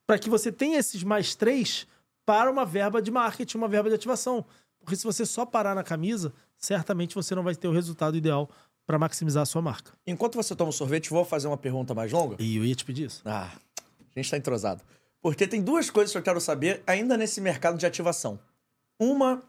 para 0.05 0.19
que 0.19 0.29
você 0.29 0.51
tenha 0.51 0.77
esses 0.77 1.03
mais 1.03 1.35
3 1.35 1.87
para 2.25 2.49
uma 2.49 2.65
verba 2.65 3.01
de 3.01 3.11
marketing, 3.11 3.57
uma 3.57 3.67
verba 3.67 3.89
de 3.89 3.95
ativação. 3.95 4.45
Porque 4.79 4.95
se 4.95 5.03
você 5.03 5.25
só 5.25 5.45
parar 5.45 5.75
na 5.75 5.83
camisa, 5.83 6.33
certamente 6.57 7.15
você 7.15 7.35
não 7.35 7.43
vai 7.43 7.55
ter 7.55 7.67
o 7.67 7.71
resultado 7.71 8.17
ideal 8.17 8.49
para 8.85 8.97
maximizar 8.97 9.43
a 9.43 9.45
sua 9.45 9.61
marca. 9.61 9.93
Enquanto 10.05 10.35
você 10.35 10.55
toma 10.55 10.69
o 10.69 10.73
sorvete, 10.73 11.09
vou 11.09 11.23
fazer 11.23 11.47
uma 11.47 11.57
pergunta 11.57 11.93
mais 11.93 12.11
longa. 12.11 12.35
E 12.39 12.57
eu 12.57 12.65
ia 12.65 12.75
te 12.75 12.83
pedir 12.83 13.05
isso. 13.05 13.21
Ah, 13.25 13.51
a 13.79 14.19
gente 14.19 14.29
tá 14.29 14.37
entrosado. 14.37 14.83
Porque 15.21 15.47
tem 15.47 15.61
duas 15.61 15.89
coisas 15.89 16.11
que 16.11 16.17
eu 16.17 16.23
quero 16.23 16.41
saber 16.41 16.81
ainda 16.87 17.15
nesse 17.15 17.39
mercado 17.39 17.77
de 17.77 17.85
ativação. 17.85 18.39
Uma 18.99 19.41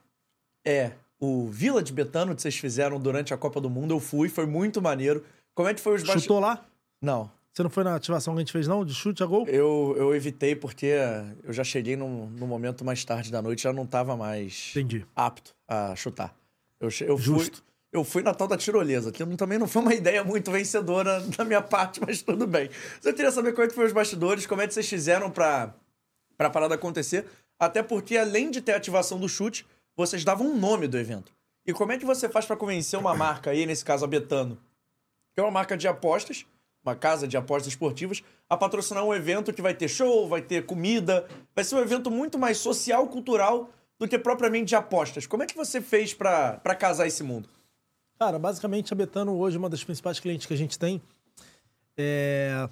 é 0.64 0.92
o 1.18 1.48
Vila 1.48 1.82
de 1.82 1.92
Betano 1.92 2.34
que 2.34 2.42
vocês 2.42 2.56
fizeram 2.56 3.00
durante 3.00 3.32
a 3.32 3.38
Copa 3.38 3.60
do 3.60 3.70
Mundo. 3.70 3.94
Eu 3.94 4.00
fui, 4.00 4.28
foi 4.28 4.44
muito 4.44 4.82
maneiro. 4.82 5.24
Como 5.54 5.68
é 5.68 5.74
que 5.74 5.80
foi 5.80 5.94
os 5.94 6.02
bastidores? 6.02 6.24
Chutou 6.24 6.40
lá? 6.40 6.64
Não, 7.00 7.30
Você 7.52 7.62
não 7.62 7.68
foi 7.70 7.84
na 7.84 7.94
ativação 7.94 8.34
que 8.34 8.38
a 8.38 8.40
gente 8.42 8.52
fez, 8.52 8.66
não? 8.66 8.84
De 8.84 8.94
chute 8.94 9.22
a 9.22 9.26
gol? 9.26 9.46
eu, 9.46 9.94
eu 9.98 10.14
evitei 10.14 10.56
porque 10.56 10.94
eu 11.44 11.52
já 11.52 11.62
cheguei 11.62 11.96
num, 11.96 12.26
num 12.30 12.46
momento 12.46 12.82
mais 12.84 13.04
tarde 13.04 13.30
da 13.30 13.42
noite, 13.42 13.62
já 13.62 13.72
não 13.72 13.86
tava 13.86 14.16
mais 14.16 14.70
Entendi. 14.70 15.06
apto 15.14 15.54
a 15.68 15.94
chutar. 15.94 16.34
Eu, 16.80 16.88
eu 17.02 17.18
fui, 17.18 17.24
Justo. 17.24 17.62
eu 17.92 18.02
fui 18.04 18.22
na 18.22 18.32
tal 18.32 18.48
da 18.48 18.56
tirolesa, 18.56 19.12
que 19.12 19.24
também 19.36 19.58
não 19.58 19.68
foi 19.68 19.82
uma 19.82 19.92
ideia 19.94 20.24
muito 20.24 20.50
vencedora 20.50 21.20
da 21.20 21.44
minha 21.44 21.60
parte, 21.60 22.00
mas 22.00 22.22
tudo 22.22 22.46
bem. 22.46 22.70
Eu 23.04 23.12
queria 23.14 23.30
saber 23.30 23.52
como 23.52 23.64
é 23.64 23.68
que 23.68 23.74
foi 23.74 23.84
os 23.86 23.92
bastidores, 23.92 24.46
como 24.46 24.62
é 24.62 24.66
que 24.66 24.72
vocês 24.72 24.88
fizeram 24.88 25.30
pra, 25.30 25.74
pra 26.38 26.48
parada 26.48 26.74
acontecer, 26.74 27.26
até 27.58 27.82
porque 27.82 28.16
além 28.16 28.50
de 28.50 28.62
ter 28.62 28.72
a 28.72 28.76
ativação 28.78 29.20
do 29.20 29.28
chute, 29.28 29.66
vocês 29.94 30.24
davam 30.24 30.46
um 30.46 30.58
nome 30.58 30.88
do 30.88 30.96
evento. 30.96 31.30
E 31.66 31.72
como 31.72 31.92
é 31.92 31.98
que 31.98 32.04
você 32.06 32.30
faz 32.30 32.46
pra 32.46 32.56
convencer 32.56 32.98
uma 32.98 33.14
marca 33.14 33.50
aí, 33.50 33.66
nesse 33.66 33.84
caso 33.84 34.04
a 34.06 34.08
Betano, 34.08 34.58
que 35.34 35.40
é 35.40 35.42
uma 35.42 35.50
marca 35.52 35.76
de 35.76 35.86
apostas, 35.86 36.46
uma 36.84 36.94
casa 36.96 37.28
de 37.28 37.36
apostas 37.36 37.72
esportivas, 37.72 38.22
a 38.48 38.56
patrocinar 38.56 39.04
um 39.04 39.14
evento 39.14 39.52
que 39.52 39.62
vai 39.62 39.74
ter 39.74 39.88
show, 39.88 40.28
vai 40.28 40.42
ter 40.42 40.66
comida, 40.66 41.26
vai 41.54 41.64
ser 41.64 41.76
um 41.76 41.80
evento 41.80 42.10
muito 42.10 42.38
mais 42.38 42.58
social, 42.58 43.06
cultural 43.08 43.70
do 43.98 44.08
que 44.08 44.18
propriamente 44.18 44.66
de 44.66 44.76
apostas. 44.76 45.26
Como 45.26 45.42
é 45.42 45.46
que 45.46 45.56
você 45.56 45.80
fez 45.80 46.12
pra 46.12 46.58
casar 46.78 47.06
esse 47.06 47.22
mundo? 47.22 47.48
Cara, 48.18 48.38
basicamente 48.38 48.92
a 48.92 48.96
Betano 48.96 49.36
hoje 49.36 49.56
é 49.56 49.58
uma 49.58 49.70
das 49.70 49.84
principais 49.84 50.18
clientes 50.18 50.46
que 50.46 50.54
a 50.54 50.56
gente 50.56 50.78
tem. 50.78 51.00
É... 51.96 52.68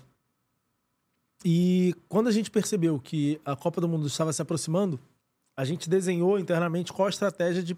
E 1.44 1.94
quando 2.08 2.28
a 2.28 2.32
gente 2.32 2.50
percebeu 2.50 2.98
que 2.98 3.40
a 3.44 3.56
Copa 3.56 3.80
do 3.80 3.88
Mundo 3.88 4.06
estava 4.06 4.32
se 4.32 4.42
aproximando, 4.42 5.00
a 5.56 5.64
gente 5.64 5.88
desenhou 5.88 6.38
internamente 6.38 6.92
qual 6.92 7.06
a 7.06 7.10
estratégia 7.10 7.62
de, 7.62 7.76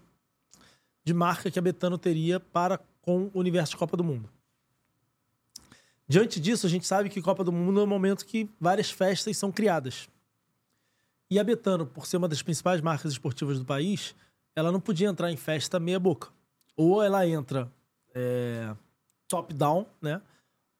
de 1.05 1.15
marca 1.15 1.51
que 1.51 1.59
a 1.59 1.63
Betano 1.63 1.97
teria 1.97 2.41
para 2.41 2.79
com 3.01 3.31
o 3.33 3.39
universo 3.39 3.73
de 3.73 3.77
Copa 3.77 3.97
do 3.97 4.05
Mundo. 4.05 4.29
Diante 6.09 6.41
disso, 6.41 6.67
a 6.67 6.69
gente 6.69 6.87
sabe 6.87 7.09
que 7.09 7.23
Copa 7.23 7.43
do 7.43 7.53
Mundo 7.53 7.81
é 7.81 7.85
um 7.85 7.87
momento 7.87 8.27
que 8.27 8.49
várias 8.61 8.91
festas 8.91 9.37
são 9.37 9.51
criadas. 9.51 10.09
E 11.31 11.39
a 11.39 11.45
Betano, 11.45 11.87
por 11.87 12.07
ser 12.07 12.19
uma 12.19 12.29
das 12.29 12.43
principais 12.43 12.81
marcas 12.81 13.13
esportivas 13.13 13.59
do 13.59 13.65
país, 13.65 14.15
ela 14.55 14.71
não 14.71 14.81
podia 14.81 15.09
entrar 15.09 15.31
em 15.31 15.37
festa 15.37 15.81
meia 15.81 15.99
boca 15.99 16.29
ou 16.77 17.03
ela 17.03 17.27
entra 17.27 17.71
é, 18.15 18.75
top-down, 19.29 19.87
né? 20.01 20.21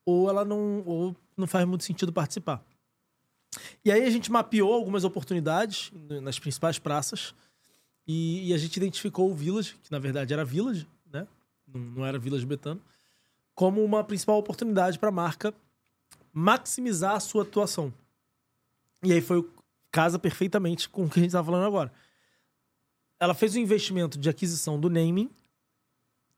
Ou 0.05 0.29
ela 0.29 0.43
não, 0.43 0.83
ou 0.85 1.15
não 1.37 1.47
faz 1.47 1.65
muito 1.65 1.83
sentido 1.83 2.11
participar. 2.11 2.63
E 3.85 3.91
aí 3.91 4.03
a 4.03 4.09
gente 4.09 4.31
mapeou 4.31 4.73
algumas 4.73 5.03
oportunidades 5.03 5.91
nas 6.21 6.39
principais 6.39 6.79
praças 6.79 7.33
e, 8.07 8.49
e 8.49 8.53
a 8.53 8.57
gente 8.57 8.75
identificou 8.77 9.31
o 9.31 9.35
Village, 9.35 9.75
que 9.83 9.91
na 9.91 9.99
verdade 9.99 10.33
era 10.33 10.43
Village, 10.43 10.87
né? 11.11 11.27
Não, 11.67 11.81
não 11.81 12.05
era 12.05 12.19
Village 12.19 12.45
Betano, 12.45 12.81
como 13.55 13.83
uma 13.83 14.03
principal 14.03 14.37
oportunidade 14.37 14.97
para 14.97 15.09
a 15.09 15.11
marca 15.11 15.53
maximizar 16.31 17.15
a 17.15 17.19
sua 17.19 17.43
atuação. 17.43 17.93
E 19.03 19.13
aí 19.13 19.21
foi 19.21 19.47
casa 19.91 20.17
perfeitamente 20.17 20.89
com 20.89 21.05
o 21.05 21.09
que 21.09 21.19
a 21.19 21.21
gente 21.21 21.29
estava 21.29 21.45
falando 21.45 21.67
agora. 21.67 21.91
Ela 23.19 23.33
fez 23.33 23.55
um 23.55 23.59
investimento 23.59 24.17
de 24.17 24.29
aquisição 24.29 24.79
do 24.79 24.89
naming, 24.89 25.29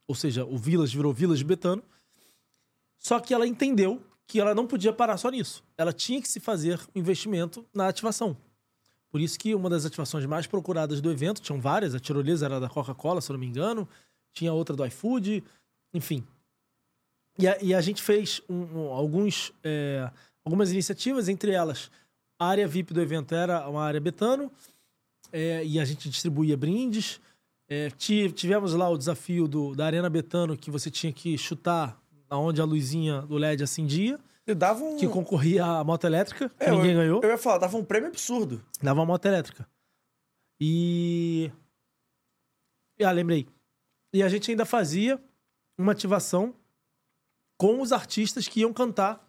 ou 0.06 0.14
seja, 0.14 0.44
o 0.44 0.56
Village 0.56 0.96
virou 0.96 1.12
Village 1.12 1.42
Betano. 1.42 1.82
Só 2.98 3.18
que 3.18 3.32
ela 3.32 3.46
entendeu 3.46 4.02
que 4.26 4.40
ela 4.40 4.54
não 4.54 4.66
podia 4.66 4.92
parar 4.92 5.16
só 5.16 5.30
nisso. 5.30 5.64
Ela 5.76 5.92
tinha 5.92 6.20
que 6.20 6.28
se 6.28 6.40
fazer 6.40 6.80
um 6.94 7.00
investimento 7.00 7.64
na 7.72 7.88
ativação. 7.88 8.36
Por 9.10 9.20
isso 9.20 9.38
que 9.38 9.54
uma 9.54 9.70
das 9.70 9.86
ativações 9.86 10.26
mais 10.26 10.46
procuradas 10.46 11.00
do 11.00 11.10
evento, 11.10 11.40
tinham 11.40 11.60
várias, 11.60 11.94
a 11.94 12.00
tirolesa 12.00 12.46
era 12.46 12.60
da 12.60 12.68
Coca-Cola, 12.68 13.20
se 13.20 13.30
eu 13.30 13.34
não 13.34 13.40
me 13.40 13.46
engano, 13.46 13.88
tinha 14.32 14.52
outra 14.52 14.76
do 14.76 14.84
iFood, 14.84 15.42
enfim. 15.94 16.26
E 17.38 17.46
a, 17.46 17.58
e 17.62 17.74
a 17.74 17.80
gente 17.80 18.02
fez 18.02 18.40
um- 18.48 18.62
um- 18.86 18.88
alguns, 18.92 19.52
é, 19.62 20.10
algumas 20.44 20.70
iniciativas, 20.72 21.28
entre 21.28 21.52
elas, 21.52 21.90
a 22.38 22.46
área 22.48 22.66
VIP 22.66 22.92
do 22.94 23.00
evento 23.00 23.34
era 23.34 23.68
uma 23.68 23.82
área 23.84 24.00
Betano, 24.00 24.50
é, 25.32 25.64
e 25.64 25.78
a 25.78 25.84
gente 25.84 26.08
distribuía 26.08 26.56
brindes. 26.56 27.20
É, 27.68 27.90
ti- 27.90 28.30
tivemos 28.32 28.72
lá 28.74 28.88
o 28.88 28.96
desafio 28.96 29.48
do, 29.48 29.74
da 29.74 29.86
Arena 29.86 30.08
Betano, 30.08 30.56
que 30.56 30.70
você 30.70 30.90
tinha 30.90 31.12
que 31.12 31.36
chutar 31.36 32.00
aonde 32.30 32.60
a 32.60 32.64
luzinha 32.64 33.22
do 33.22 33.36
LED 33.36 33.62
acendia, 33.64 34.18
E 34.46 34.54
dava 34.54 34.82
um. 34.84 34.96
que 34.96 35.08
concorria 35.08 35.64
à 35.64 35.82
moto 35.84 36.04
elétrica, 36.04 36.50
É, 36.60 36.70
ninguém 36.70 36.92
eu, 36.92 36.96
ganhou. 36.98 37.20
Eu 37.22 37.30
ia 37.30 37.38
falar, 37.38 37.58
dava 37.58 37.76
um 37.76 37.84
prêmio 37.84 38.08
absurdo. 38.08 38.62
Dava 38.82 39.00
uma 39.00 39.06
moto 39.06 39.26
elétrica. 39.26 39.68
E. 40.60 41.50
Ah, 43.02 43.10
lembrei. 43.12 43.46
E 44.12 44.22
a 44.22 44.28
gente 44.28 44.50
ainda 44.50 44.64
fazia 44.64 45.20
uma 45.76 45.92
ativação 45.92 46.54
com 47.56 47.80
os 47.80 47.92
artistas 47.92 48.46
que 48.48 48.60
iam 48.60 48.72
cantar 48.72 49.26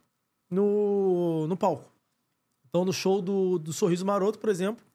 no, 0.50 1.48
no 1.48 1.58
palco. 1.58 1.92
Então, 2.70 2.84
no 2.84 2.94
show 2.94 3.22
do, 3.22 3.58
do 3.58 3.74
Sorriso 3.74 4.06
Maroto, 4.06 4.40
por 4.40 4.50
exemplo, 4.50 4.86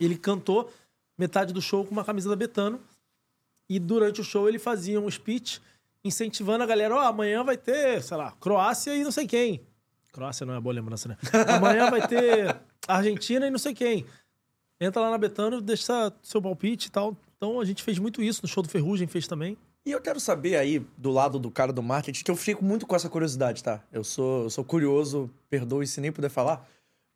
ele 0.00 0.16
cantou 0.16 0.70
metade 1.16 1.52
do 1.52 1.62
show 1.62 1.84
com 1.84 1.92
uma 1.92 2.04
camisa 2.04 2.28
da 2.28 2.36
Betano. 2.36 2.80
E 3.68 3.78
durante 3.78 4.20
o 4.20 4.24
show 4.24 4.48
ele 4.48 4.58
fazia 4.58 5.00
um 5.00 5.10
speech 5.10 5.60
incentivando 6.04 6.64
a 6.64 6.66
galera: 6.66 6.94
Ó, 6.94 7.00
amanhã 7.00 7.44
vai 7.44 7.56
ter, 7.56 8.02
sei 8.02 8.16
lá, 8.16 8.32
Croácia 8.40 8.96
e 8.96 9.04
não 9.04 9.12
sei 9.12 9.26
quem. 9.26 9.60
Croácia 10.12 10.46
não 10.46 10.54
é 10.54 10.60
boa 10.60 10.74
lembrança, 10.74 11.08
né? 11.08 11.16
Amanhã 11.54 11.90
vai 11.90 12.06
ter 12.06 12.56
Argentina 12.86 13.46
e 13.46 13.50
não 13.50 13.58
sei 13.58 13.74
quem. 13.74 14.06
Entra 14.80 15.02
lá 15.02 15.10
na 15.10 15.18
Betano, 15.18 15.60
deixa 15.60 16.12
seu 16.22 16.40
palpite 16.40 16.88
e 16.88 16.90
tal. 16.90 17.16
Então 17.36 17.60
a 17.60 17.64
gente 17.64 17.82
fez 17.82 17.98
muito 17.98 18.22
isso 18.22 18.40
no 18.42 18.48
show 18.48 18.62
do 18.62 18.68
Ferrugem, 18.68 19.06
fez 19.06 19.26
também. 19.26 19.56
E 19.88 19.90
eu 19.90 20.02
quero 20.02 20.20
saber 20.20 20.54
aí, 20.58 20.80
do 20.98 21.10
lado 21.10 21.38
do 21.38 21.50
cara 21.50 21.72
do 21.72 21.82
marketing, 21.82 22.22
que 22.22 22.30
eu 22.30 22.36
fico 22.36 22.62
muito 22.62 22.86
com 22.86 22.94
essa 22.94 23.08
curiosidade, 23.08 23.64
tá? 23.64 23.82
Eu 23.90 24.04
sou, 24.04 24.42
eu 24.42 24.50
sou 24.50 24.62
curioso, 24.62 25.30
perdoe 25.48 25.86
se 25.86 25.98
nem 25.98 26.12
puder 26.12 26.28
falar. 26.28 26.68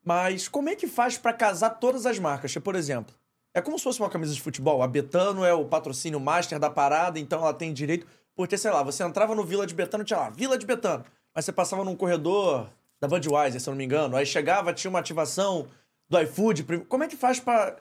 Mas 0.03 0.47
como 0.47 0.69
é 0.69 0.75
que 0.75 0.87
faz 0.87 1.15
pra 1.15 1.31
casar 1.31 1.69
todas 1.69 2.07
as 2.07 2.17
marcas? 2.17 2.51
Tipo, 2.51 2.63
Por 2.63 2.73
exemplo, 2.75 3.13
é 3.53 3.61
como 3.61 3.77
se 3.77 3.83
fosse 3.83 3.99
uma 3.99 4.09
camisa 4.09 4.33
de 4.33 4.41
futebol. 4.41 4.81
A 4.81 4.87
Betano 4.87 5.45
é 5.45 5.53
o 5.53 5.65
patrocínio 5.65 6.19
master 6.19 6.57
da 6.57 6.67
parada, 6.67 7.19
então 7.19 7.41
ela 7.41 7.53
tem 7.53 7.71
direito. 7.71 8.07
Porque, 8.35 8.57
sei 8.57 8.71
lá, 8.71 8.81
você 8.81 9.03
entrava 9.03 9.35
no 9.35 9.45
Vila 9.45 9.67
de 9.67 9.75
Betano, 9.75 10.03
tinha 10.03 10.17
lá, 10.17 10.29
Vila 10.31 10.57
de 10.57 10.65
Betano. 10.65 11.05
Mas 11.31 11.45
você 11.45 11.51
passava 11.51 11.83
num 11.83 11.95
corredor 11.95 12.67
da 12.99 13.07
Budweiser, 13.07 13.61
se 13.61 13.69
eu 13.69 13.71
não 13.73 13.77
me 13.77 13.85
engano. 13.85 14.15
Aí 14.15 14.25
chegava, 14.25 14.73
tinha 14.73 14.89
uma 14.89 14.97
ativação 14.97 15.67
do 16.09 16.19
iFood. 16.19 16.63
Como 16.89 17.03
é 17.03 17.07
que 17.07 17.15
faz 17.15 17.39
pra 17.39 17.75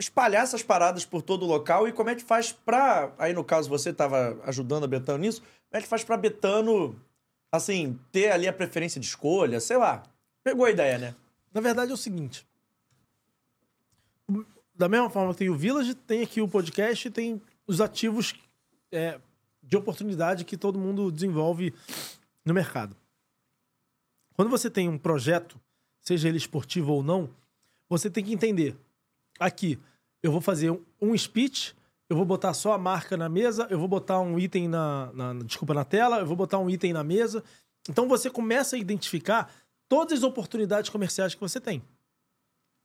espalhar 0.00 0.42
essas 0.42 0.62
paradas 0.62 1.04
por 1.04 1.22
todo 1.22 1.44
o 1.44 1.46
local? 1.46 1.86
E 1.86 1.92
como 1.92 2.10
é 2.10 2.14
que 2.14 2.22
faz 2.22 2.50
pra. 2.50 3.12
Aí, 3.18 3.32
no 3.32 3.44
caso, 3.44 3.68
você 3.68 3.92
tava 3.92 4.40
ajudando 4.44 4.84
a 4.84 4.88
Betano 4.88 5.18
nisso. 5.18 5.42
Como 5.42 5.78
é 5.78 5.82
que 5.82 5.86
faz 5.86 6.02
pra 6.02 6.16
Betano, 6.16 6.98
assim, 7.52 7.98
ter 8.10 8.32
ali 8.32 8.48
a 8.48 8.52
preferência 8.52 9.00
de 9.00 9.06
escolha? 9.06 9.60
Sei 9.60 9.76
lá. 9.76 10.02
Pegou 10.42 10.64
a 10.64 10.70
ideia, 10.70 10.98
né? 10.98 11.14
Na 11.52 11.60
verdade 11.60 11.90
é 11.90 11.94
o 11.94 11.98
seguinte. 11.98 12.46
Da 14.74 14.88
mesma 14.88 15.10
forma 15.10 15.32
que 15.32 15.38
tem 15.40 15.50
o 15.50 15.54
Village, 15.54 15.94
tem 15.94 16.22
aqui 16.22 16.40
o 16.40 16.48
podcast 16.48 17.06
e 17.06 17.10
tem 17.10 17.42
os 17.66 17.80
ativos 17.80 18.34
é, 18.90 19.20
de 19.62 19.76
oportunidade 19.76 20.44
que 20.44 20.56
todo 20.56 20.78
mundo 20.78 21.12
desenvolve 21.12 21.74
no 22.42 22.54
mercado. 22.54 22.96
Quando 24.34 24.48
você 24.48 24.70
tem 24.70 24.88
um 24.88 24.96
projeto, 24.96 25.60
seja 26.00 26.28
ele 26.28 26.38
esportivo 26.38 26.94
ou 26.94 27.02
não, 27.02 27.28
você 27.88 28.08
tem 28.08 28.24
que 28.24 28.32
entender. 28.32 28.74
Aqui, 29.38 29.78
eu 30.22 30.30
vou 30.32 30.40
fazer 30.40 30.70
um- 31.00 31.16
speech, 31.16 31.74
eu 32.08 32.16
vou 32.16 32.24
botar 32.24 32.52
só 32.54 32.72
a 32.72 32.78
marca 32.78 33.16
na 33.16 33.28
mesa, 33.28 33.66
eu 33.70 33.78
vou 33.78 33.88
botar 33.88 34.20
um 34.20 34.38
item 34.38 34.68
na, 34.68 35.10
na- 35.12 35.32
desculpa, 35.44 35.72
na 35.74 35.84
tela, 35.84 36.18
eu 36.18 36.26
vou 36.26 36.36
botar 36.36 36.58
um 36.58 36.68
item 36.68 36.92
na 36.92 37.04
mesa. 37.04 37.42
Então 37.88 38.08
você 38.08 38.28
começa 38.28 38.76
a 38.76 38.78
identificar 38.78 39.52
todas 39.88 40.18
as 40.18 40.22
oportunidades 40.24 40.90
comerciais 40.90 41.34
que 41.34 41.40
você 41.40 41.60
tem. 41.60 41.82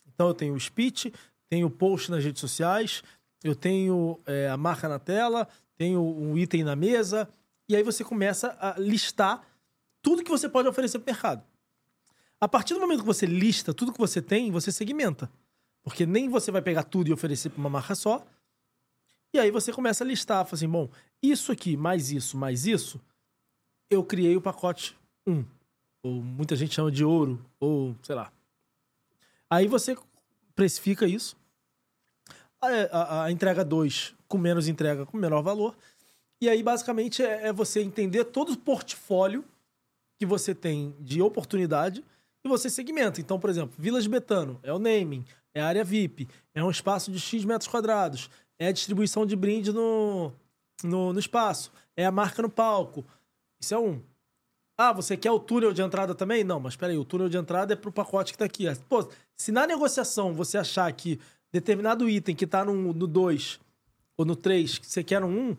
Então 0.07 0.27
eu 0.27 0.33
tenho 0.33 0.53
o 0.53 0.59
speech, 0.59 1.13
tenho 1.49 1.67
o 1.67 1.71
post 1.71 2.09
nas 2.11 2.23
redes 2.23 2.39
sociais, 2.39 3.03
eu 3.43 3.55
tenho 3.55 4.19
é, 4.25 4.49
a 4.49 4.57
marca 4.57 4.87
na 4.87 4.99
tela, 4.99 5.47
tenho 5.77 6.01
um 6.01 6.37
item 6.37 6.63
na 6.63 6.75
mesa, 6.75 7.27
e 7.67 7.75
aí 7.75 7.83
você 7.83 8.03
começa 8.03 8.55
a 8.59 8.79
listar 8.79 9.45
tudo 10.01 10.23
que 10.23 10.29
você 10.29 10.47
pode 10.47 10.67
oferecer 10.67 10.99
para 10.99 11.11
o 11.11 11.13
mercado. 11.13 11.43
A 12.39 12.47
partir 12.47 12.73
do 12.75 12.79
momento 12.79 12.99
que 12.99 13.05
você 13.05 13.25
lista 13.25 13.73
tudo 13.73 13.91
que 13.91 13.97
você 13.99 14.21
tem, 14.21 14.51
você 14.51 14.71
segmenta. 14.71 15.29
Porque 15.85 16.05
nem 16.05 16.27
você 16.27 16.51
vai 16.51 16.61
pegar 16.61 16.83
tudo 16.83 17.07
e 17.09 17.13
oferecer 17.13 17.49
para 17.51 17.59
uma 17.59 17.69
marca 17.69 17.95
só. 17.95 18.25
E 19.33 19.39
aí 19.39 19.51
você 19.51 19.71
começa 19.71 20.03
a 20.03 20.07
listar, 20.07 20.43
fala 20.43 20.55
assim, 20.55 20.67
bom, 20.67 20.89
isso 21.21 21.51
aqui, 21.51 21.77
mais 21.77 22.11
isso, 22.11 22.35
mais 22.37 22.65
isso, 22.65 22.99
eu 23.89 24.03
criei 24.03 24.35
o 24.35 24.41
pacote 24.41 24.97
1. 25.27 25.45
Ou 26.03 26.13
muita 26.21 26.55
gente 26.55 26.73
chama 26.73 26.91
de 26.91 27.05
ouro, 27.05 27.39
ou 27.59 27.95
sei 28.01 28.15
lá. 28.15 28.31
Aí 29.49 29.67
você 29.67 29.95
precifica 30.55 31.05
isso. 31.07 31.37
A, 32.61 32.67
a- 32.67 33.23
a 33.25 33.31
entrega 33.31 33.63
2 33.63 34.15
com 34.27 34.37
menos 34.39 34.67
entrega, 34.67 35.05
com 35.05 35.17
menor 35.17 35.41
valor. 35.43 35.75
E 36.41 36.49
aí, 36.49 36.63
basicamente, 36.63 37.21
é, 37.23 37.47
é 37.47 37.53
você 37.53 37.81
entender 37.81 38.25
todo 38.25 38.53
o 38.53 38.57
portfólio 38.57 39.45
que 40.17 40.25
você 40.25 40.55
tem 40.55 40.95
de 40.99 41.21
oportunidade 41.21 42.03
e 42.43 42.47
você 42.47 42.69
segmenta. 42.69 43.21
Então, 43.21 43.39
por 43.39 43.49
exemplo, 43.49 43.75
Village 43.77 44.09
Betano 44.09 44.59
é 44.63 44.73
o 44.73 44.79
naming, 44.79 45.23
é 45.55 45.61
área 45.61 45.83
VIP, 45.83 46.27
é 46.53 46.63
um 46.63 46.69
espaço 46.69 47.11
de 47.11 47.19
X 47.19 47.45
metros 47.45 47.67
quadrados, 47.67 48.29
é 48.59 48.67
a 48.67 48.71
distribuição 48.71 49.25
de 49.25 49.35
brinde 49.35 49.71
no, 49.71 50.31
no, 50.83 51.13
no 51.13 51.19
espaço, 51.19 51.71
é 51.95 52.05
a 52.05 52.11
marca 52.11 52.41
no 52.41 52.49
palco. 52.49 53.05
Isso 53.59 53.73
é 53.73 53.79
um. 53.79 54.01
Ah, 54.77 54.91
você 54.91 55.15
quer 55.15 55.31
o 55.31 55.39
túnel 55.39 55.71
de 55.71 55.81
entrada 55.81 56.13
também? 56.13 56.43
Não, 56.43 56.59
mas 56.59 56.75
peraí, 56.75 56.97
o 56.97 57.05
túnel 57.05 57.29
de 57.29 57.37
entrada 57.37 57.71
é 57.71 57.75
pro 57.77 57.91
pacote 57.91 58.33
que 58.33 58.37
tá 58.37 58.43
aqui. 58.43 58.65
Pô, 58.89 59.09
se 59.33 59.51
na 59.51 59.65
negociação 59.65 60.33
você 60.33 60.57
achar 60.57 60.91
que 60.91 61.17
determinado 61.51 62.09
item 62.09 62.35
que 62.35 62.45
tá 62.45 62.65
no 62.65 62.93
2 62.93 63.59
ou 64.17 64.25
no 64.25 64.35
3, 64.35 64.77
que 64.77 64.85
você 64.85 65.01
quer 65.01 65.21
no 65.21 65.27
1, 65.27 65.31
um, 65.31 65.57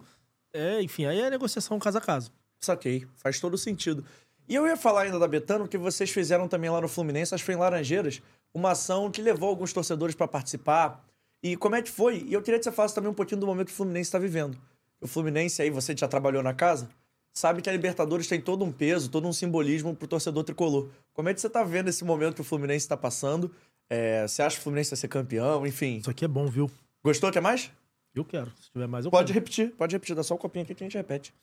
é, 0.52 0.82
enfim, 0.82 1.06
aí 1.06 1.20
é 1.20 1.30
negociação 1.30 1.78
caso 1.78 1.96
a 1.96 2.00
caso. 2.02 2.30
Saquei. 2.60 3.06
Faz 3.16 3.40
todo 3.40 3.56
sentido. 3.56 4.04
E 4.48 4.54
eu 4.54 4.66
ia 4.66 4.76
falar 4.76 5.02
ainda 5.02 5.18
da 5.18 5.26
Betano 5.26 5.66
que 5.66 5.78
vocês 5.78 6.10
fizeram 6.10 6.46
também 6.46 6.70
lá 6.70 6.80
no 6.80 6.88
Fluminense, 6.88 7.34
acho 7.34 7.42
que 7.42 7.46
foi 7.46 7.54
em 7.54 7.58
Laranjeiras, 7.58 8.22
uma 8.56 8.70
ação 8.70 9.10
que 9.10 9.20
levou 9.20 9.50
alguns 9.50 9.70
torcedores 9.72 10.14
para 10.14 10.26
participar. 10.26 11.04
E 11.42 11.56
como 11.56 11.74
é 11.74 11.82
que 11.82 11.90
foi? 11.90 12.24
E 12.26 12.32
eu 12.32 12.40
queria 12.40 12.58
que 12.58 12.64
você 12.64 12.72
falasse 12.72 12.94
também 12.94 13.10
um 13.10 13.14
pouquinho 13.14 13.38
do 13.38 13.46
momento 13.46 13.66
que 13.66 13.72
o 13.72 13.76
Fluminense 13.76 14.08
está 14.08 14.18
vivendo. 14.18 14.56
O 14.98 15.06
Fluminense 15.06 15.60
aí, 15.60 15.68
você 15.68 15.94
já 15.94 16.08
trabalhou 16.08 16.42
na 16.42 16.54
casa, 16.54 16.88
sabe 17.34 17.60
que 17.60 17.68
a 17.68 17.72
Libertadores 17.72 18.26
tem 18.26 18.40
todo 18.40 18.64
um 18.64 18.72
peso, 18.72 19.10
todo 19.10 19.28
um 19.28 19.32
simbolismo 19.32 19.94
pro 19.94 20.08
torcedor 20.08 20.42
tricolor. 20.42 20.88
Como 21.12 21.28
é 21.28 21.34
que 21.34 21.40
você 21.40 21.50
tá 21.50 21.62
vendo 21.62 21.88
esse 21.88 22.02
momento 22.02 22.36
que 22.36 22.40
o 22.40 22.44
Fluminense 22.44 22.84
está 22.84 22.96
passando? 22.96 23.54
É, 23.90 24.26
você 24.26 24.42
acha 24.42 24.56
que 24.56 24.60
o 24.60 24.64
Fluminense 24.64 24.90
vai 24.90 24.96
ser 24.96 25.08
campeão? 25.08 25.66
Enfim. 25.66 25.98
Isso 25.98 26.10
aqui 26.10 26.24
é 26.24 26.28
bom, 26.28 26.46
viu? 26.46 26.70
Gostou? 27.04 27.30
Quer 27.30 27.42
mais? 27.42 27.70
Eu 28.14 28.24
quero. 28.24 28.50
Se 28.58 28.70
tiver 28.70 28.88
mais, 28.88 29.04
eu 29.04 29.10
Pode 29.10 29.26
quero. 29.26 29.38
repetir, 29.38 29.70
pode 29.76 29.94
repetir. 29.94 30.16
Dá 30.16 30.22
só 30.22 30.34
um 30.34 30.38
copinho 30.38 30.64
aqui 30.64 30.74
que 30.74 30.82
a 30.82 30.86
gente 30.86 30.96
repete. 30.96 31.34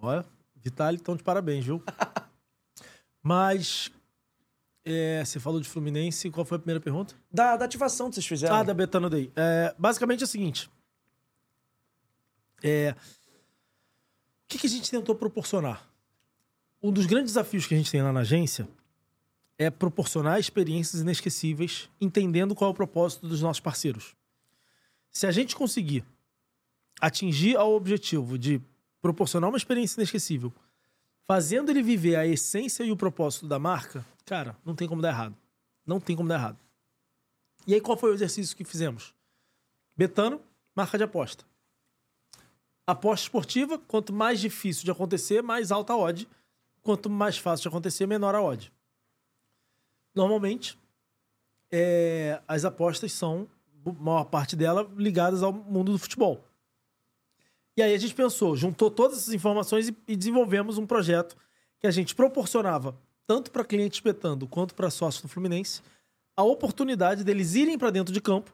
Olha, 0.00 0.24
Vitali, 0.54 0.98
então 1.00 1.16
de 1.16 1.22
parabéns, 1.24 1.64
viu? 1.64 1.82
Mas, 3.20 3.90
é, 4.84 5.24
você 5.24 5.40
falou 5.40 5.60
de 5.60 5.68
Fluminense, 5.68 6.30
qual 6.30 6.44
foi 6.44 6.56
a 6.56 6.58
primeira 6.58 6.80
pergunta? 6.80 7.14
Da, 7.32 7.56
da 7.56 7.64
ativação 7.64 8.08
que 8.08 8.16
vocês 8.16 8.26
fizeram. 8.26 8.54
Ah, 8.54 8.62
da 8.62 8.74
Betano 8.74 9.08
Day. 9.08 9.32
É, 9.34 9.74
basicamente 9.78 10.20
é 10.20 10.24
o 10.24 10.28
seguinte. 10.28 10.70
É, 12.62 12.94
o 14.44 14.48
que, 14.48 14.58
que 14.58 14.66
a 14.66 14.70
gente 14.70 14.90
tentou 14.90 15.14
proporcionar? 15.14 15.88
Um 16.82 16.92
dos 16.92 17.06
grandes 17.06 17.32
desafios 17.32 17.66
que 17.66 17.74
a 17.74 17.78
gente 17.78 17.90
tem 17.90 18.02
lá 18.02 18.12
na 18.12 18.20
agência 18.20 18.68
é 19.56 19.70
proporcionar 19.70 20.38
experiências 20.38 21.00
inesquecíveis, 21.00 21.88
entendendo 22.00 22.54
qual 22.54 22.70
é 22.70 22.72
o 22.72 22.74
propósito 22.74 23.26
dos 23.26 23.40
nossos 23.40 23.60
parceiros. 23.60 24.14
Se 25.10 25.26
a 25.26 25.30
gente 25.30 25.56
conseguir 25.56 26.04
atingir 27.00 27.56
ao 27.56 27.72
objetivo 27.72 28.38
de 28.38 28.60
proporcionar 29.00 29.48
uma 29.48 29.56
experiência 29.56 29.98
inesquecível, 29.98 30.52
fazendo 31.26 31.70
ele 31.70 31.82
viver 31.82 32.16
a 32.16 32.26
essência 32.26 32.84
e 32.84 32.92
o 32.92 32.96
propósito 32.96 33.46
da 33.46 33.58
marca, 33.58 34.04
cara, 34.24 34.56
não 34.64 34.74
tem 34.74 34.88
como 34.88 35.02
dar 35.02 35.08
errado. 35.08 35.36
Não 35.86 36.00
tem 36.00 36.16
como 36.16 36.28
dar 36.28 36.36
errado. 36.36 36.58
E 37.66 37.74
aí, 37.74 37.80
qual 37.80 37.96
foi 37.96 38.10
o 38.10 38.14
exercício 38.14 38.56
que 38.56 38.64
fizemos? 38.64 39.14
Betano, 39.96 40.40
marca 40.74 40.98
de 40.98 41.04
aposta. 41.04 41.44
Aposta 42.86 43.24
esportiva, 43.24 43.78
quanto 43.78 44.12
mais 44.12 44.40
difícil 44.40 44.84
de 44.84 44.90
acontecer, 44.90 45.42
mais 45.42 45.72
alta 45.72 45.94
a 45.94 45.96
odd. 45.96 46.28
Quanto 46.82 47.08
mais 47.08 47.38
fácil 47.38 47.62
de 47.62 47.68
acontecer, 47.68 48.06
menor 48.06 48.34
a 48.34 48.42
odd. 48.42 48.70
Normalmente, 50.14 50.78
é, 51.72 52.40
as 52.46 52.64
apostas 52.64 53.12
são, 53.12 53.48
a 53.86 53.92
maior 53.92 54.24
parte 54.24 54.54
dela, 54.54 54.90
ligadas 54.96 55.42
ao 55.42 55.52
mundo 55.52 55.92
do 55.92 55.98
futebol. 55.98 56.44
E 57.76 57.82
aí 57.82 57.94
a 57.94 57.98
gente 57.98 58.14
pensou, 58.14 58.56
juntou 58.56 58.90
todas 58.90 59.18
essas 59.18 59.34
informações 59.34 59.88
e, 59.88 59.96
e 60.06 60.16
desenvolvemos 60.16 60.78
um 60.78 60.86
projeto 60.86 61.36
que 61.80 61.86
a 61.86 61.90
gente 61.90 62.14
proporcionava, 62.14 62.96
tanto 63.26 63.50
para 63.50 63.64
clientes 63.64 64.00
betando 64.00 64.46
quanto 64.46 64.74
para 64.74 64.90
sócios 64.90 65.22
do 65.22 65.28
Fluminense, 65.28 65.82
a 66.36 66.42
oportunidade 66.42 67.24
deles 67.24 67.54
irem 67.54 67.78
para 67.78 67.90
dentro 67.90 68.12
de 68.12 68.20
campo 68.20 68.52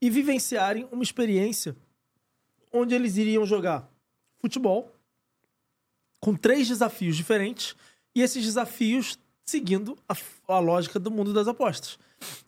e 0.00 0.10
vivenciarem 0.10 0.88
uma 0.92 1.02
experiência 1.02 1.76
onde 2.72 2.94
eles 2.94 3.16
iriam 3.16 3.46
jogar 3.46 3.88
futebol 4.38 4.92
com 6.20 6.34
três 6.34 6.68
desafios 6.68 7.16
diferentes 7.16 7.74
e 8.14 8.22
esses 8.22 8.44
desafios 8.44 9.18
seguindo 9.44 9.96
a, 10.08 10.16
a 10.48 10.58
lógica 10.58 10.98
do 10.98 11.10
mundo 11.10 11.32
das 11.32 11.46
apostas. 11.46 11.98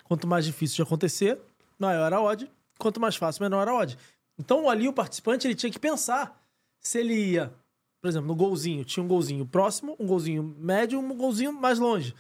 Quanto 0.05 0.27
mais 0.27 0.45
difícil 0.45 0.77
de 0.77 0.83
acontecer, 0.83 1.39
maior 1.79 2.13
a 2.13 2.21
odd. 2.21 2.51
Quanto 2.79 3.01
mais 3.01 3.17
fácil, 3.17 3.43
menor 3.43 3.69
a 3.69 3.75
odd. 3.75 3.97
Então 4.39 4.69
ali 4.69 4.89
o 4.89 4.93
participante 4.93 5.47
ele 5.47 5.55
tinha 5.55 5.73
que 5.73 5.79
pensar 5.79 6.41
se 6.79 6.99
ele 6.99 7.33
ia, 7.33 7.53
por 8.01 8.09
exemplo, 8.09 8.29
no 8.29 8.35
golzinho, 8.35 8.85
tinha 8.85 9.03
um 9.03 9.09
golzinho 9.09 9.45
próximo, 9.45 9.97
um 9.99 10.07
golzinho 10.07 10.43
médio, 10.43 10.99
um 10.99 11.17
golzinho 11.17 11.53
mais 11.53 11.79
longe. 11.79 12.15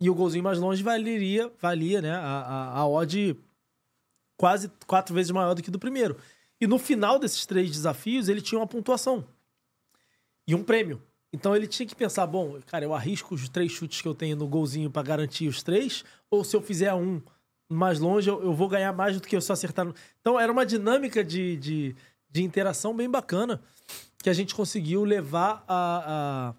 E 0.00 0.10
o 0.10 0.14
golzinho 0.14 0.42
mais 0.42 0.58
longe 0.58 0.82
valeria, 0.82 1.50
valia, 1.60 2.02
né, 2.02 2.10
a, 2.10 2.18
a, 2.18 2.78
a 2.80 2.88
odd 2.88 3.38
quase 4.36 4.68
quatro 4.86 5.14
vezes 5.14 5.30
maior 5.30 5.54
do 5.54 5.62
que 5.62 5.70
do 5.70 5.78
primeiro. 5.78 6.16
E 6.60 6.66
no 6.66 6.78
final 6.78 7.18
desses 7.18 7.46
três 7.46 7.70
desafios, 7.70 8.28
ele 8.28 8.40
tinha 8.40 8.58
uma 8.58 8.66
pontuação 8.66 9.24
e 10.46 10.54
um 10.54 10.64
prêmio. 10.64 11.00
Então 11.32 11.56
ele 11.56 11.66
tinha 11.66 11.86
que 11.86 11.94
pensar, 11.94 12.26
bom, 12.26 12.60
cara, 12.66 12.84
eu 12.84 12.92
arrisco 12.92 13.34
os 13.34 13.48
três 13.48 13.72
chutes 13.72 14.02
que 14.02 14.08
eu 14.08 14.14
tenho 14.14 14.36
no 14.36 14.46
golzinho 14.46 14.90
para 14.90 15.02
garantir 15.02 15.48
os 15.48 15.62
três, 15.62 16.04
ou 16.30 16.44
se 16.44 16.54
eu 16.54 16.60
fizer 16.60 16.92
um 16.92 17.22
mais 17.72 17.98
longe, 17.98 18.28
eu, 18.28 18.42
eu 18.42 18.52
vou 18.52 18.68
ganhar 18.68 18.92
mais 18.92 19.20
do 19.20 19.26
que 19.26 19.34
eu 19.34 19.40
só 19.40 19.52
acertar. 19.52 19.84
No... 19.84 19.94
Então 20.20 20.38
era 20.38 20.50
uma 20.50 20.64
dinâmica 20.64 21.24
de, 21.24 21.56
de, 21.56 21.96
de, 22.30 22.42
interação 22.42 22.94
bem 22.94 23.10
bacana 23.10 23.60
que 24.22 24.30
a 24.30 24.32
gente 24.32 24.54
conseguiu 24.54 25.04
levar 25.04 25.64
a, 25.66 26.04
a, 26.06 26.54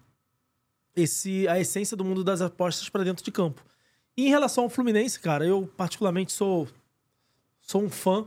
esse, 0.94 1.48
a 1.48 1.58
essência 1.58 1.96
do 1.96 2.04
mundo 2.04 2.22
das 2.22 2.40
apostas 2.40 2.88
para 2.88 3.04
dentro 3.04 3.24
de 3.24 3.32
campo. 3.32 3.64
E 4.16 4.26
em 4.26 4.28
relação 4.28 4.64
ao 4.64 4.70
Fluminense, 4.70 5.18
cara, 5.18 5.46
eu 5.46 5.66
particularmente 5.76 6.32
sou, 6.32 6.68
sou 7.60 7.82
um 7.82 7.90
fã 7.90 8.26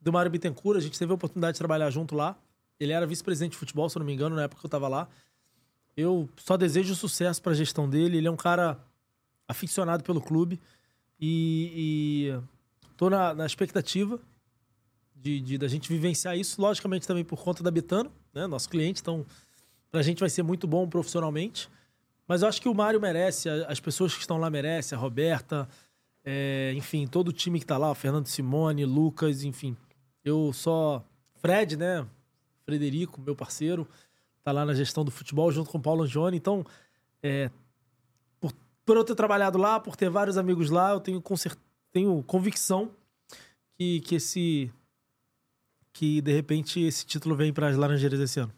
do 0.00 0.12
Mário 0.12 0.30
Bittencourt. 0.30 0.78
A 0.78 0.82
gente 0.82 0.98
teve 0.98 1.10
a 1.10 1.14
oportunidade 1.14 1.54
de 1.54 1.58
trabalhar 1.58 1.90
junto 1.90 2.14
lá. 2.14 2.36
Ele 2.78 2.92
era 2.92 3.06
vice-presidente 3.06 3.52
de 3.52 3.58
futebol, 3.58 3.88
se 3.88 3.96
eu 3.96 4.00
não 4.00 4.06
me 4.06 4.12
engano, 4.12 4.36
na 4.36 4.42
época 4.42 4.60
que 4.60 4.66
eu 4.66 4.68
estava 4.68 4.86
lá. 4.86 5.08
Eu 5.96 6.28
só 6.36 6.56
desejo 6.56 6.94
sucesso 6.94 7.42
para 7.42 7.52
a 7.52 7.54
gestão 7.54 7.88
dele. 7.88 8.18
Ele 8.18 8.28
é 8.28 8.30
um 8.30 8.36
cara 8.36 8.78
aficionado 9.48 10.04
pelo 10.04 10.20
clube. 10.20 10.60
E, 11.20 12.30
e 12.30 12.40
tô 12.96 13.10
na, 13.10 13.34
na 13.34 13.46
expectativa 13.46 14.20
de, 15.14 15.40
de, 15.40 15.58
da 15.58 15.68
gente 15.68 15.88
vivenciar 15.88 16.36
isso, 16.36 16.60
logicamente 16.60 17.06
também 17.06 17.24
por 17.24 17.42
conta 17.42 17.62
da 17.62 17.70
Betano, 17.70 18.12
né, 18.32 18.46
nosso 18.46 18.68
cliente, 18.68 19.00
então 19.00 19.26
pra 19.90 20.02
gente 20.02 20.20
vai 20.20 20.30
ser 20.30 20.42
muito 20.42 20.66
bom 20.66 20.88
profissionalmente. 20.88 21.68
Mas 22.26 22.42
eu 22.42 22.48
acho 22.48 22.60
que 22.60 22.68
o 22.68 22.74
Mário 22.74 23.00
merece, 23.00 23.48
as 23.48 23.80
pessoas 23.80 24.12
que 24.14 24.20
estão 24.20 24.36
lá 24.36 24.50
merecem, 24.50 24.96
a 24.96 25.00
Roberta, 25.00 25.68
é, 26.24 26.74
enfim, 26.76 27.06
todo 27.06 27.28
o 27.28 27.32
time 27.32 27.58
que 27.58 27.64
tá 27.64 27.78
lá, 27.78 27.90
o 27.90 27.94
Fernando 27.94 28.26
Simone, 28.26 28.84
Lucas, 28.84 29.44
enfim. 29.44 29.74
Eu 30.22 30.52
só. 30.52 31.02
Fred, 31.36 31.76
né? 31.76 32.06
Frederico, 32.66 33.18
meu 33.18 33.34
parceiro, 33.34 33.88
tá 34.42 34.52
lá 34.52 34.66
na 34.66 34.74
gestão 34.74 35.04
do 35.04 35.10
futebol 35.10 35.50
junto 35.50 35.70
com 35.70 35.78
o 35.78 35.80
Paulo 35.80 36.02
Angione. 36.02 36.36
Então, 36.36 36.66
é, 37.22 37.50
por, 38.88 38.96
eu 38.96 39.04
ter 39.04 39.14
trabalhado 39.14 39.58
lá, 39.58 39.78
por 39.78 39.94
ter 39.96 40.08
vários 40.08 40.38
amigos 40.38 40.70
lá, 40.70 40.92
eu 40.92 41.00
tenho, 41.00 41.22
tenho 41.92 42.22
convicção 42.22 42.90
que, 43.76 44.00
que 44.00 44.14
esse 44.14 44.72
que 45.92 46.20
de 46.22 46.32
repente 46.32 46.80
esse 46.80 47.04
título 47.04 47.36
vem 47.36 47.52
para 47.52 47.68
as 47.68 47.76
Laranjeiras 47.76 48.18
esse 48.18 48.40
ano. 48.40 48.52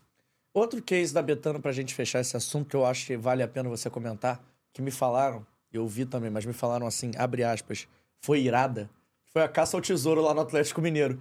Outro 0.55 0.81
case 0.83 1.13
da 1.13 1.21
Betano 1.23 1.61
pra 1.61 1.73
gente 1.73 1.95
fechar 1.95 2.21
esse 2.21 2.37
assunto 2.37 2.69
que 2.69 2.77
eu 2.77 2.85
acho 2.87 3.07
que 3.07 3.17
vale 3.17 3.43
a 3.43 3.49
pena 3.49 3.69
você 3.69 3.91
comentar, 3.91 4.41
que 4.73 4.81
me 4.81 4.91
falaram, 4.91 5.45
eu 5.73 5.87
vi 5.89 6.05
também, 6.07 6.31
mas 6.31 6.45
me 6.47 6.53
falaram 6.53 6.87
assim, 6.87 7.11
abre 7.17 7.43
aspas, 7.43 7.89
foi 8.21 8.41
irada, 8.43 8.89
foi 9.33 9.43
a 9.43 9.49
caça 9.49 9.77
ao 9.77 9.81
tesouro 9.81 10.21
lá 10.21 10.33
no 10.35 10.41
Atlético 10.43 10.81
Mineiro. 10.81 11.21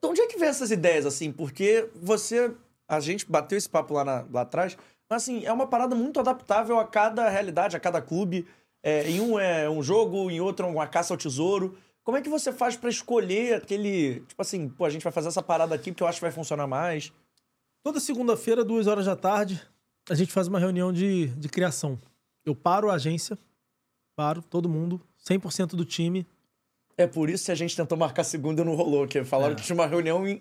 De 0.00 0.08
onde 0.08 0.20
é 0.20 0.26
que 0.26 0.38
vem 0.38 0.48
essas 0.48 0.70
ideias, 0.70 1.04
assim? 1.04 1.32
Porque 1.32 1.88
você, 1.94 2.54
a 2.86 3.00
gente 3.00 3.26
bateu 3.30 3.58
esse 3.58 3.68
papo 3.68 3.92
lá, 3.94 4.04
na- 4.04 4.26
lá 4.32 4.40
atrás, 4.42 4.76
mas 5.08 5.22
assim, 5.22 5.44
é 5.44 5.52
uma 5.52 5.66
parada 5.66 5.94
muito 5.94 6.20
adaptável 6.20 6.78
a 6.78 6.84
cada 6.84 7.28
realidade, 7.28 7.76
a 7.76 7.80
cada 7.80 8.00
clube. 8.02 8.46
É, 8.82 9.08
em 9.10 9.20
um 9.20 9.38
é 9.38 9.68
um 9.68 9.82
jogo, 9.82 10.30
em 10.30 10.40
outro 10.40 10.66
é 10.66 10.68
uma 10.70 10.86
caça 10.86 11.12
ao 11.12 11.18
tesouro. 11.18 11.76
Como 12.04 12.16
é 12.16 12.22
que 12.22 12.28
você 12.28 12.52
faz 12.52 12.76
pra 12.76 12.88
escolher 12.88 13.54
aquele, 13.56 14.20
tipo 14.20 14.40
assim, 14.40 14.68
pô, 14.68 14.84
a 14.84 14.90
gente 14.90 15.02
vai 15.02 15.12
fazer 15.12 15.28
essa 15.28 15.42
parada 15.42 15.74
aqui 15.74 15.90
porque 15.92 16.02
eu 16.02 16.06
acho 16.06 16.18
que 16.18 16.24
vai 16.24 16.30
funcionar 16.30 16.66
mais? 16.66 17.12
Toda 17.82 18.00
segunda-feira, 18.00 18.64
duas 18.64 18.86
horas 18.86 19.06
da 19.06 19.16
tarde, 19.16 19.60
a 20.08 20.14
gente 20.14 20.32
faz 20.32 20.46
uma 20.48 20.58
reunião 20.58 20.92
de, 20.92 21.26
de 21.28 21.48
criação. 21.48 21.98
Eu 22.46 22.54
paro 22.54 22.90
a 22.90 22.94
agência, 22.94 23.38
paro 24.16 24.42
todo 24.42 24.68
mundo, 24.68 25.00
100% 25.28 25.70
do 25.76 25.84
time. 25.84 26.26
É 26.96 27.06
por 27.06 27.28
isso 27.30 27.46
que 27.46 27.52
a 27.52 27.54
gente 27.54 27.76
tentou 27.76 27.96
marcar 27.98 28.24
segunda 28.24 28.62
e 28.62 28.64
não 28.64 28.74
rolou, 28.74 29.06
que 29.06 29.22
falaram 29.24 29.52
É. 29.52 29.56
que 29.56 29.62
tinha 29.62 29.74
uma 29.74 29.86
reunião 29.86 30.26
em... 30.26 30.40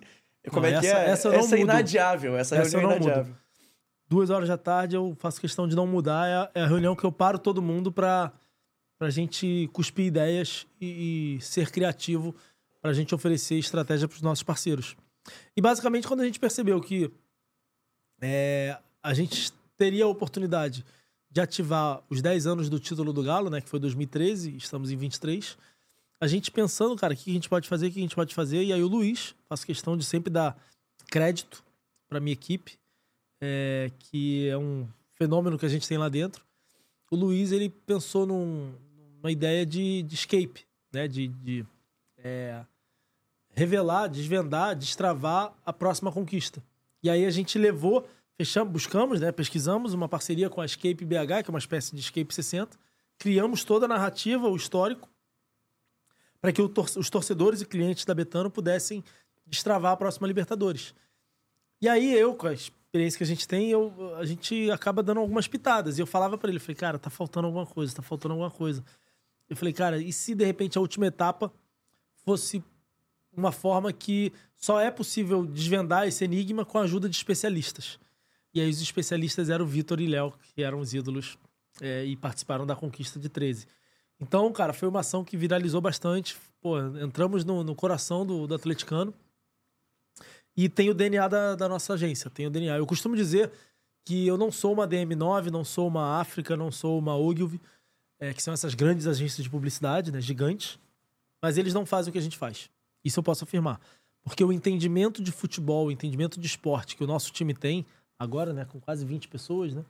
Como 0.49 0.61
Não, 0.61 0.69
é 0.77 0.79
que 0.79 0.87
essa- 0.87 0.97
é? 0.99 1.09
essa 1.09 1.29
não 1.31 1.57
é 1.57 1.59
inadiável, 1.59 2.37
essa, 2.37 2.55
Essa 2.55 2.77
eu 2.77 2.79
reunião 2.81 2.97
é 2.97 2.99
não 2.99 3.23
mudo. 3.23 3.37
Duas 4.09 4.29
horas 4.29 4.47
da 4.47 4.57
tarde 4.57 4.95
eu 4.95 5.15
faço 5.19 5.41
questão 5.41 5.67
de 5.67 5.75
não 5.75 5.85
mudar. 5.85 6.27
É 6.27 6.35
a, 6.35 6.51
é 6.55 6.61
a 6.61 6.67
reunião 6.67 6.95
que 6.95 7.03
eu 7.03 7.11
paro 7.11 7.37
todo 7.37 7.61
mundo 7.61 7.91
pra, 7.91 8.31
pra 8.97 9.09
gente 9.09 9.69
cuspir 9.73 10.05
ideias 10.05 10.65
e, 10.79 11.35
e 11.37 11.41
ser 11.41 11.71
criativo 11.71 12.33
pra 12.81 12.93
gente 12.93 13.13
oferecer 13.13 13.55
estratégia 13.55 14.07
pros 14.07 14.21
nossos 14.21 14.43
parceiros. 14.43 14.95
E 15.55 15.61
basicamente, 15.61 16.07
quando 16.07 16.21
a 16.21 16.25
gente 16.25 16.39
percebeu 16.39 16.79
que 16.79 17.11
é, 18.21 18.77
a 19.03 19.13
gente 19.13 19.51
teria 19.75 20.05
a 20.05 20.07
oportunidade 20.07 20.85
de 21.29 21.41
ativar 21.41 22.01
os 22.09 22.21
10 22.21 22.47
anos 22.47 22.69
do 22.69 22.79
título 22.79 23.11
do 23.11 23.21
Galo, 23.21 23.49
né? 23.49 23.59
Que 23.59 23.67
foi 23.67 23.79
2013, 23.79 24.55
estamos 24.55 24.89
em 24.89 24.95
23. 24.95 25.57
A 26.21 26.27
gente 26.27 26.49
pensando, 26.49 26.95
cara, 26.95 27.13
o 27.13 27.17
que 27.17 27.29
a 27.29 27.33
gente 27.33 27.49
pode 27.49 27.67
fazer, 27.67 27.87
o 27.87 27.91
que 27.91 27.99
a 27.99 28.01
gente 28.01 28.15
pode 28.15 28.33
fazer. 28.33 28.63
E 28.63 28.71
aí 28.71 28.81
o 28.81 28.87
Luiz, 28.87 29.35
faço 29.49 29.65
questão 29.65 29.97
de 29.97 30.05
sempre 30.05 30.31
dar 30.31 30.57
crédito 31.07 31.61
pra 32.07 32.21
minha 32.21 32.33
equipe 32.33 32.79
é, 33.41 33.91
que 33.99 34.47
é 34.49 34.57
um 34.57 34.87
fenômeno 35.13 35.57
que 35.57 35.65
a 35.65 35.69
gente 35.69 35.87
tem 35.87 35.97
lá 35.97 36.09
dentro. 36.09 36.45
O 37.09 37.15
Luiz 37.15 37.51
ele 37.51 37.69
pensou 37.69 38.25
num- 38.25 38.73
numa 39.17 39.31
ideia 39.31 39.65
de, 39.65 40.03
de 40.03 40.15
escape, 40.15 40.65
né? 40.91 41.07
De, 41.07 41.27
de, 41.27 41.65
é, 42.17 42.63
revelar, 43.51 44.07
desvendar, 44.07 44.75
destravar 44.75 45.53
a 45.65 45.73
próxima 45.73 46.11
conquista. 46.11 46.63
E 47.01 47.09
aí 47.09 47.25
a 47.25 47.29
gente 47.29 47.57
levou, 47.57 48.07
fechamos, 48.35 48.71
buscamos, 48.73 49.19
né? 49.21 49.31
Pesquisamos 49.31 49.93
uma 49.93 50.07
parceria 50.09 50.49
com 50.49 50.61
a 50.61 50.65
Escape 50.65 51.05
BH, 51.05 51.43
que 51.43 51.49
é 51.49 51.53
uma 51.53 51.59
espécie 51.59 51.95
de 51.95 52.01
Escape 52.01 52.33
60. 52.33 52.77
Criamos 53.17 53.63
toda 53.63 53.85
a 53.85 53.89
narrativa, 53.89 54.47
o 54.47 54.55
histórico, 54.55 55.09
para 56.39 56.51
que 56.51 56.67
tor- 56.69 56.85
os 56.97 57.09
torcedores 57.09 57.61
e 57.61 57.65
clientes 57.65 58.05
da 58.05 58.13
Betano 58.13 58.51
pudessem 58.51 59.03
destravar 59.45 59.93
a 59.93 59.97
próxima 59.97 60.27
Libertadores. 60.27 60.93
E 61.81 61.87
aí 61.87 62.13
eu, 62.13 62.35
com 62.35 62.47
a 62.47 62.53
experiência 62.87 63.17
que 63.17 63.23
a 63.23 63.27
gente 63.27 63.47
tem, 63.47 63.69
eu, 63.69 64.15
a 64.15 64.25
gente 64.25 64.71
acaba 64.71 65.03
dando 65.03 65.19
algumas 65.19 65.47
pitadas. 65.47 65.97
E 65.97 66.01
eu 66.01 66.07
falava 66.07 66.37
pra 66.37 66.49
ele, 66.49 66.59
falei, 66.59 66.75
cara, 66.75 66.97
tá 66.97 67.09
faltando 67.09 67.47
alguma 67.47 67.65
coisa, 67.65 67.93
tá 67.93 68.01
faltando 68.01 68.33
alguma 68.33 68.49
coisa. 68.49 68.83
Eu 69.49 69.55
falei, 69.55 69.73
cara, 69.73 69.97
e 69.97 70.11
se 70.11 70.33
de 70.33 70.45
repente 70.45 70.77
a 70.77 70.81
última 70.81 71.05
etapa 71.05 71.51
fosse 72.23 72.63
uma 73.35 73.51
forma 73.51 73.91
que 73.93 74.31
só 74.55 74.79
é 74.79 74.89
possível 74.89 75.45
desvendar 75.45 76.07
esse 76.07 76.23
enigma 76.23 76.65
com 76.65 76.77
a 76.77 76.81
ajuda 76.83 77.09
de 77.09 77.15
especialistas? 77.15 77.99
E 78.53 78.61
aí 78.61 78.69
os 78.69 78.81
especialistas 78.81 79.49
eram 79.49 79.65
o 79.65 79.67
Vitor 79.67 79.99
e 79.99 80.07
Léo, 80.07 80.33
que 80.55 80.63
eram 80.63 80.79
os 80.79 80.93
ídolos 80.93 81.37
é, 81.81 82.05
e 82.05 82.15
participaram 82.15 82.65
da 82.65 82.75
conquista 82.75 83.19
de 83.19 83.29
13. 83.29 83.67
Então, 84.19 84.51
cara, 84.51 84.73
foi 84.73 84.87
uma 84.87 85.01
ação 85.01 85.23
que 85.23 85.37
viralizou 85.37 85.79
bastante. 85.79 86.35
Pô, 86.59 86.79
entramos 86.79 87.45
no, 87.45 87.63
no 87.63 87.75
coração 87.75 88.25
do, 88.25 88.47
do 88.47 88.55
atleticano. 88.55 89.13
E 90.57 90.67
tem 90.67 90.89
o 90.89 90.93
DNA 90.95 91.27
da, 91.27 91.55
da 91.55 91.69
nossa 91.69 91.93
agência, 91.93 92.31
tem 92.31 92.47
o 92.47 92.49
DNA. 92.49 92.77
Eu 92.77 92.87
costumo 92.87 93.15
dizer 93.15 93.51
que 94.03 94.25
eu 94.25 94.37
não 94.37 94.51
sou 94.51 94.73
uma 94.73 94.87
DM9, 94.87 95.51
não 95.51 95.63
sou 95.63 95.87
uma 95.87 96.19
África, 96.19 96.57
não 96.57 96.71
sou 96.71 96.97
uma 96.97 97.15
Ogilvy, 97.15 97.61
é, 98.19 98.33
que 98.33 98.41
são 98.41 98.51
essas 98.51 98.73
grandes 98.73 99.05
agências 99.05 99.43
de 99.43 99.49
publicidade, 99.49 100.11
né, 100.11 100.19
gigantes, 100.19 100.79
mas 101.39 101.59
eles 101.59 101.75
não 101.75 101.85
fazem 101.85 102.09
o 102.09 102.11
que 102.11 102.17
a 102.17 102.21
gente 102.21 102.37
faz. 102.37 102.71
Isso 103.05 103.19
eu 103.19 103.23
posso 103.23 103.43
afirmar. 103.43 103.79
Porque 104.23 104.43
o 104.43 104.51
entendimento 104.51 105.21
de 105.21 105.31
futebol, 105.31 105.87
o 105.87 105.91
entendimento 105.91 106.39
de 106.39 106.47
esporte 106.47 106.95
que 106.95 107.03
o 107.03 107.07
nosso 107.07 107.31
time 107.31 107.53
tem, 107.53 107.85
agora, 108.17 108.51
né, 108.51 108.65
com 108.65 108.79
quase 108.79 109.05
20 109.05 109.27
pessoas, 109.27 109.75
né, 109.75 109.85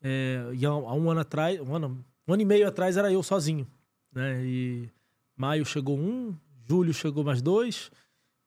é, 0.00 0.50
e 0.54 0.64
há, 0.64 0.72
um 0.72 1.10
ano 1.10 1.20
atrás, 1.20 1.60
um 1.60 1.74
ano, 1.74 2.04
um 2.28 2.32
ano 2.32 2.42
e 2.42 2.44
meio 2.44 2.68
atrás 2.68 2.96
era 2.96 3.12
eu 3.12 3.24
sozinho, 3.24 3.66
né, 4.12 4.40
e 4.44 4.88
maio 5.36 5.64
chegou 5.64 5.98
um, 5.98 6.34
julho 6.68 6.94
chegou 6.94 7.24
mais 7.24 7.42
dois, 7.42 7.90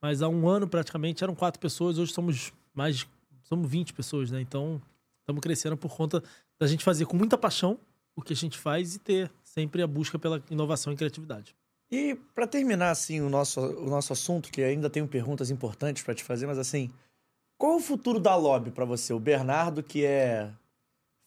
mas 0.03 0.21
há 0.21 0.27
um 0.27 0.49
ano 0.49 0.67
praticamente 0.67 1.23
eram 1.23 1.34
quatro 1.34 1.57
pessoas, 1.61 1.97
hoje 1.97 2.11
somos 2.11 2.51
mais, 2.73 3.07
somos 3.43 3.71
20 3.71 3.93
pessoas, 3.93 4.30
né? 4.30 4.41
Então, 4.41 4.81
estamos 5.21 5.41
crescendo 5.41 5.77
por 5.77 5.95
conta 5.95 6.21
da 6.59 6.67
gente 6.67 6.84
fazer 6.84 7.05
com 7.05 7.15
muita 7.15 7.38
paixão 7.38 7.80
o 8.13 8.21
que 8.21 8.34
a 8.34 8.35
gente 8.35 8.57
faz 8.57 8.95
e 8.95 8.99
ter 8.99 9.31
sempre 9.41 9.81
a 9.81 9.88
busca 9.88 10.19
pela 10.19 10.43
inovação 10.51 10.91
e 10.91 10.97
criatividade. 10.97 11.55
E 11.89 12.15
pra 12.35 12.45
terminar 12.45 12.89
assim 12.89 13.21
o 13.21 13.30
nosso, 13.30 13.61
o 13.61 13.89
nosso 13.89 14.11
assunto, 14.11 14.51
que 14.51 14.61
ainda 14.61 14.89
tenho 14.89 15.07
perguntas 15.07 15.49
importantes 15.49 16.03
pra 16.03 16.13
te 16.13 16.21
fazer, 16.21 16.47
mas 16.47 16.57
assim, 16.57 16.91
qual 17.57 17.71
é 17.71 17.75
o 17.77 17.80
futuro 17.80 18.19
da 18.19 18.35
Lobby 18.35 18.71
pra 18.71 18.84
você? 18.84 19.13
O 19.13 19.19
Bernardo 19.21 19.81
que 19.81 20.03
é 20.03 20.51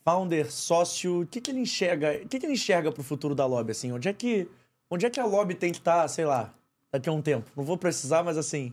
founder, 0.04 0.52
sócio, 0.52 1.22
o 1.22 1.26
que 1.26 1.40
que 1.40 1.50
ele 1.50 1.60
enxerga? 1.60 2.20
O 2.22 2.28
que 2.28 2.38
que 2.38 2.44
ele 2.44 2.52
enxerga 2.52 2.92
pro 2.92 3.02
futuro 3.02 3.34
da 3.34 3.46
Lobby 3.46 3.70
assim? 3.70 3.90
Onde 3.90 4.06
é 4.06 4.12
que 4.12 4.46
onde 4.90 5.06
é 5.06 5.10
que 5.10 5.18
a 5.18 5.24
Lobby 5.24 5.54
tem 5.54 5.72
que 5.72 5.78
estar, 5.78 6.06
sei 6.08 6.26
lá, 6.26 6.52
daqui 6.96 7.08
a 7.08 7.12
um 7.12 7.22
tempo? 7.22 7.50
Não 7.56 7.64
vou 7.64 7.76
precisar, 7.76 8.22
mas 8.22 8.36
assim, 8.38 8.72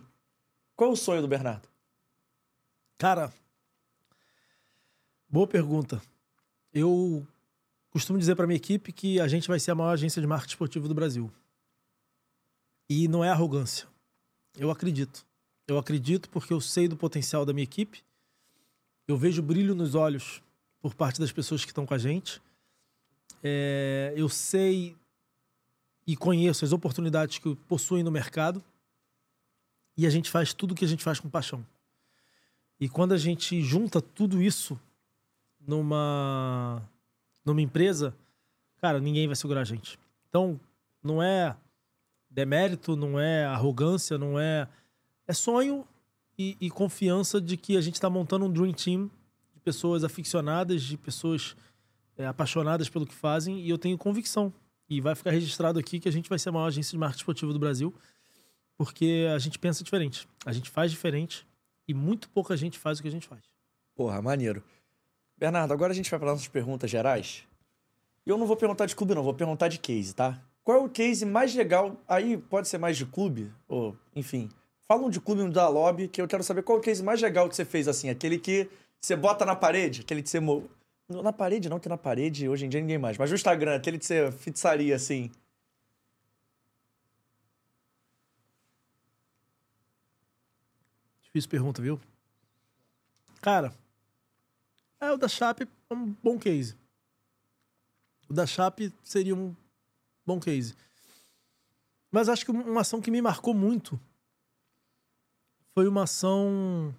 qual 0.74 0.90
é 0.90 0.92
o 0.92 0.96
sonho 0.96 1.22
do 1.22 1.28
Bernardo? 1.28 1.68
Cara, 2.98 3.32
boa 5.28 5.46
pergunta. 5.46 6.00
Eu 6.72 7.26
costumo 7.90 8.18
dizer 8.18 8.34
para 8.34 8.46
minha 8.46 8.56
equipe 8.56 8.92
que 8.92 9.20
a 9.20 9.28
gente 9.28 9.46
vai 9.46 9.60
ser 9.60 9.70
a 9.70 9.74
maior 9.74 9.92
agência 9.92 10.20
de 10.20 10.26
marketing 10.26 10.52
esportivo 10.52 10.88
do 10.88 10.94
Brasil. 10.94 11.30
E 12.88 13.08
não 13.08 13.24
é 13.24 13.30
arrogância. 13.30 13.86
Eu 14.56 14.70
acredito. 14.70 15.26
Eu 15.66 15.78
acredito 15.78 16.28
porque 16.30 16.52
eu 16.52 16.60
sei 16.60 16.88
do 16.88 16.96
potencial 16.96 17.44
da 17.44 17.52
minha 17.52 17.64
equipe. 17.64 18.02
Eu 19.06 19.16
vejo 19.16 19.42
brilho 19.42 19.74
nos 19.74 19.94
olhos 19.94 20.42
por 20.80 20.94
parte 20.94 21.20
das 21.20 21.32
pessoas 21.32 21.64
que 21.64 21.70
estão 21.70 21.86
com 21.86 21.94
a 21.94 21.98
gente. 21.98 22.40
É, 23.42 24.12
eu 24.16 24.28
sei 24.28 24.96
e 26.06 26.16
conheço 26.16 26.64
as 26.64 26.72
oportunidades 26.72 27.38
que 27.38 27.54
possuem 27.68 28.02
no 28.02 28.10
mercado. 28.10 28.62
E 29.96 30.06
a 30.06 30.10
gente 30.10 30.30
faz 30.30 30.52
tudo 30.52 30.72
o 30.72 30.74
que 30.74 30.84
a 30.84 30.88
gente 30.88 31.04
faz 31.04 31.20
com 31.20 31.30
paixão. 31.30 31.64
E 32.78 32.88
quando 32.88 33.12
a 33.12 33.16
gente 33.16 33.62
junta 33.62 34.00
tudo 34.00 34.42
isso 34.42 34.78
numa 35.60 36.82
numa 37.44 37.60
empresa, 37.60 38.14
cara, 38.78 38.98
ninguém 38.98 39.26
vai 39.26 39.36
segurar 39.36 39.60
a 39.60 39.64
gente. 39.64 39.98
Então, 40.28 40.58
não 41.02 41.22
é 41.22 41.54
demérito, 42.30 42.96
não 42.96 43.20
é 43.20 43.44
arrogância, 43.44 44.18
não 44.18 44.38
é 44.38 44.68
é 45.26 45.32
sonho 45.32 45.86
e, 46.38 46.56
e 46.60 46.70
confiança 46.70 47.40
de 47.40 47.56
que 47.56 47.76
a 47.76 47.80
gente 47.80 47.94
está 47.94 48.10
montando 48.10 48.44
um 48.44 48.50
dream 48.50 48.72
team 48.72 49.10
de 49.54 49.60
pessoas 49.60 50.04
aficionadas, 50.04 50.82
de 50.82 50.96
pessoas 50.96 51.56
é, 52.16 52.26
apaixonadas 52.26 52.88
pelo 52.88 53.06
que 53.06 53.14
fazem 53.14 53.60
e 53.60 53.70
eu 53.70 53.78
tenho 53.78 53.96
convicção 53.96 54.52
e 54.88 55.00
vai 55.00 55.14
ficar 55.14 55.30
registrado 55.30 55.78
aqui 55.78 55.98
que 55.98 56.08
a 56.08 56.12
gente 56.12 56.28
vai 56.28 56.38
ser 56.38 56.50
a 56.50 56.52
maior 56.52 56.66
agência 56.66 56.90
de 56.90 56.98
marketing 56.98 57.20
esportivo 57.20 57.52
do 57.52 57.58
Brasil 57.58 57.94
porque 58.76 59.26
a 59.34 59.38
gente 59.38 59.58
pensa 59.58 59.84
diferente, 59.84 60.28
a 60.44 60.52
gente 60.52 60.70
faz 60.70 60.90
diferente 60.90 61.46
e 61.86 61.94
muito 61.94 62.28
pouca 62.28 62.56
gente 62.56 62.78
faz 62.78 62.98
o 62.98 63.02
que 63.02 63.08
a 63.08 63.10
gente 63.10 63.26
faz. 63.26 63.42
Porra, 63.94 64.20
maneiro. 64.20 64.62
Bernardo, 65.36 65.72
agora 65.72 65.92
a 65.92 65.94
gente 65.94 66.10
vai 66.10 66.18
para 66.18 66.30
nossas 66.30 66.48
perguntas 66.48 66.90
gerais. 66.90 67.44
E 68.26 68.30
eu 68.30 68.38
não 68.38 68.46
vou 68.46 68.56
perguntar 68.56 68.86
de 68.86 68.96
clube, 68.96 69.14
não, 69.14 69.22
vou 69.22 69.34
perguntar 69.34 69.68
de 69.68 69.78
case, 69.78 70.14
tá? 70.14 70.40
Qual 70.62 70.78
é 70.78 70.80
o 70.80 70.88
case 70.88 71.26
mais 71.26 71.54
legal? 71.54 72.00
Aí 72.08 72.36
pode 72.36 72.68
ser 72.68 72.78
mais 72.78 72.96
de 72.96 73.04
clube, 73.04 73.52
ou 73.68 73.96
enfim. 74.16 74.48
Fala 74.88 75.02
um 75.02 75.10
de 75.10 75.20
clube 75.20 75.48
da 75.50 75.68
lobby, 75.68 76.08
que 76.08 76.20
eu 76.20 76.28
quero 76.28 76.42
saber 76.42 76.62
qual 76.62 76.78
é 76.78 76.80
o 76.80 76.82
case 76.82 77.02
mais 77.02 77.20
legal 77.20 77.48
que 77.48 77.56
você 77.56 77.64
fez 77.64 77.86
assim. 77.86 78.08
Aquele 78.08 78.38
que 78.38 78.68
você 79.00 79.14
bota 79.14 79.44
na 79.44 79.54
parede, 79.54 80.00
aquele 80.00 80.22
que 80.22 80.30
você. 80.30 80.40
Na 81.08 81.32
parede, 81.32 81.68
não, 81.68 81.78
que 81.78 81.88
na 81.88 81.98
parede 81.98 82.48
hoje 82.48 82.64
em 82.64 82.68
dia 82.68 82.80
ninguém 82.80 82.96
mais. 82.96 83.18
Mas 83.18 83.30
no 83.30 83.36
Instagram, 83.36 83.76
aquele 83.76 83.98
que 83.98 84.06
você 84.06 84.32
fixaria 84.32 84.96
assim. 84.96 85.30
Difícil 91.22 91.50
pergunta, 91.50 91.82
viu? 91.82 92.00
Cara, 93.42 93.74
é, 94.98 95.12
o 95.12 95.18
da 95.18 95.28
Chape 95.28 95.68
é 95.90 95.94
um 95.94 96.12
bom 96.22 96.38
case. 96.38 96.74
O 98.26 98.32
da 98.32 98.46
Chape 98.46 98.90
seria 99.02 99.34
um 99.34 99.54
bom 100.24 100.40
case. 100.40 100.74
Mas 102.10 102.30
acho 102.30 102.46
que 102.46 102.50
uma 102.50 102.80
ação 102.80 103.02
que 103.02 103.10
me 103.10 103.20
marcou 103.20 103.52
muito 103.52 104.00
foi 105.74 105.86
uma 105.86 106.04
ação 106.04 106.94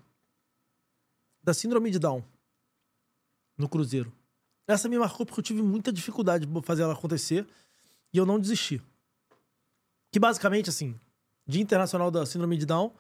da 1.41 1.53
Síndrome 1.53 1.90
de 1.90 1.98
Down 1.98 2.23
no 3.57 3.69
Cruzeiro. 3.69 4.11
Essa 4.68 4.90
me 4.90 4.98
marcou 4.98 5.26
porque 5.26 5.40
eu 5.40 5.44
tive 5.44 5.61
muita 5.61 5.91
dificuldade 5.91 6.45
de 6.45 6.61
fazer 6.61 6.84
ela 6.84 6.94
acontecer 6.94 7.48
e 8.11 8.18
eu 8.18 8.26
não 8.26 8.40
desisti. 8.40 8.82
Que 10.11 10.19
basicamente, 10.19 10.69
assim, 10.69 10.99
Dia 11.48 11.61
Internacional 11.61 12.10
da 12.10 12.26
Síndrome 12.26 12.57
de 12.57 12.65
Down, 12.65 12.91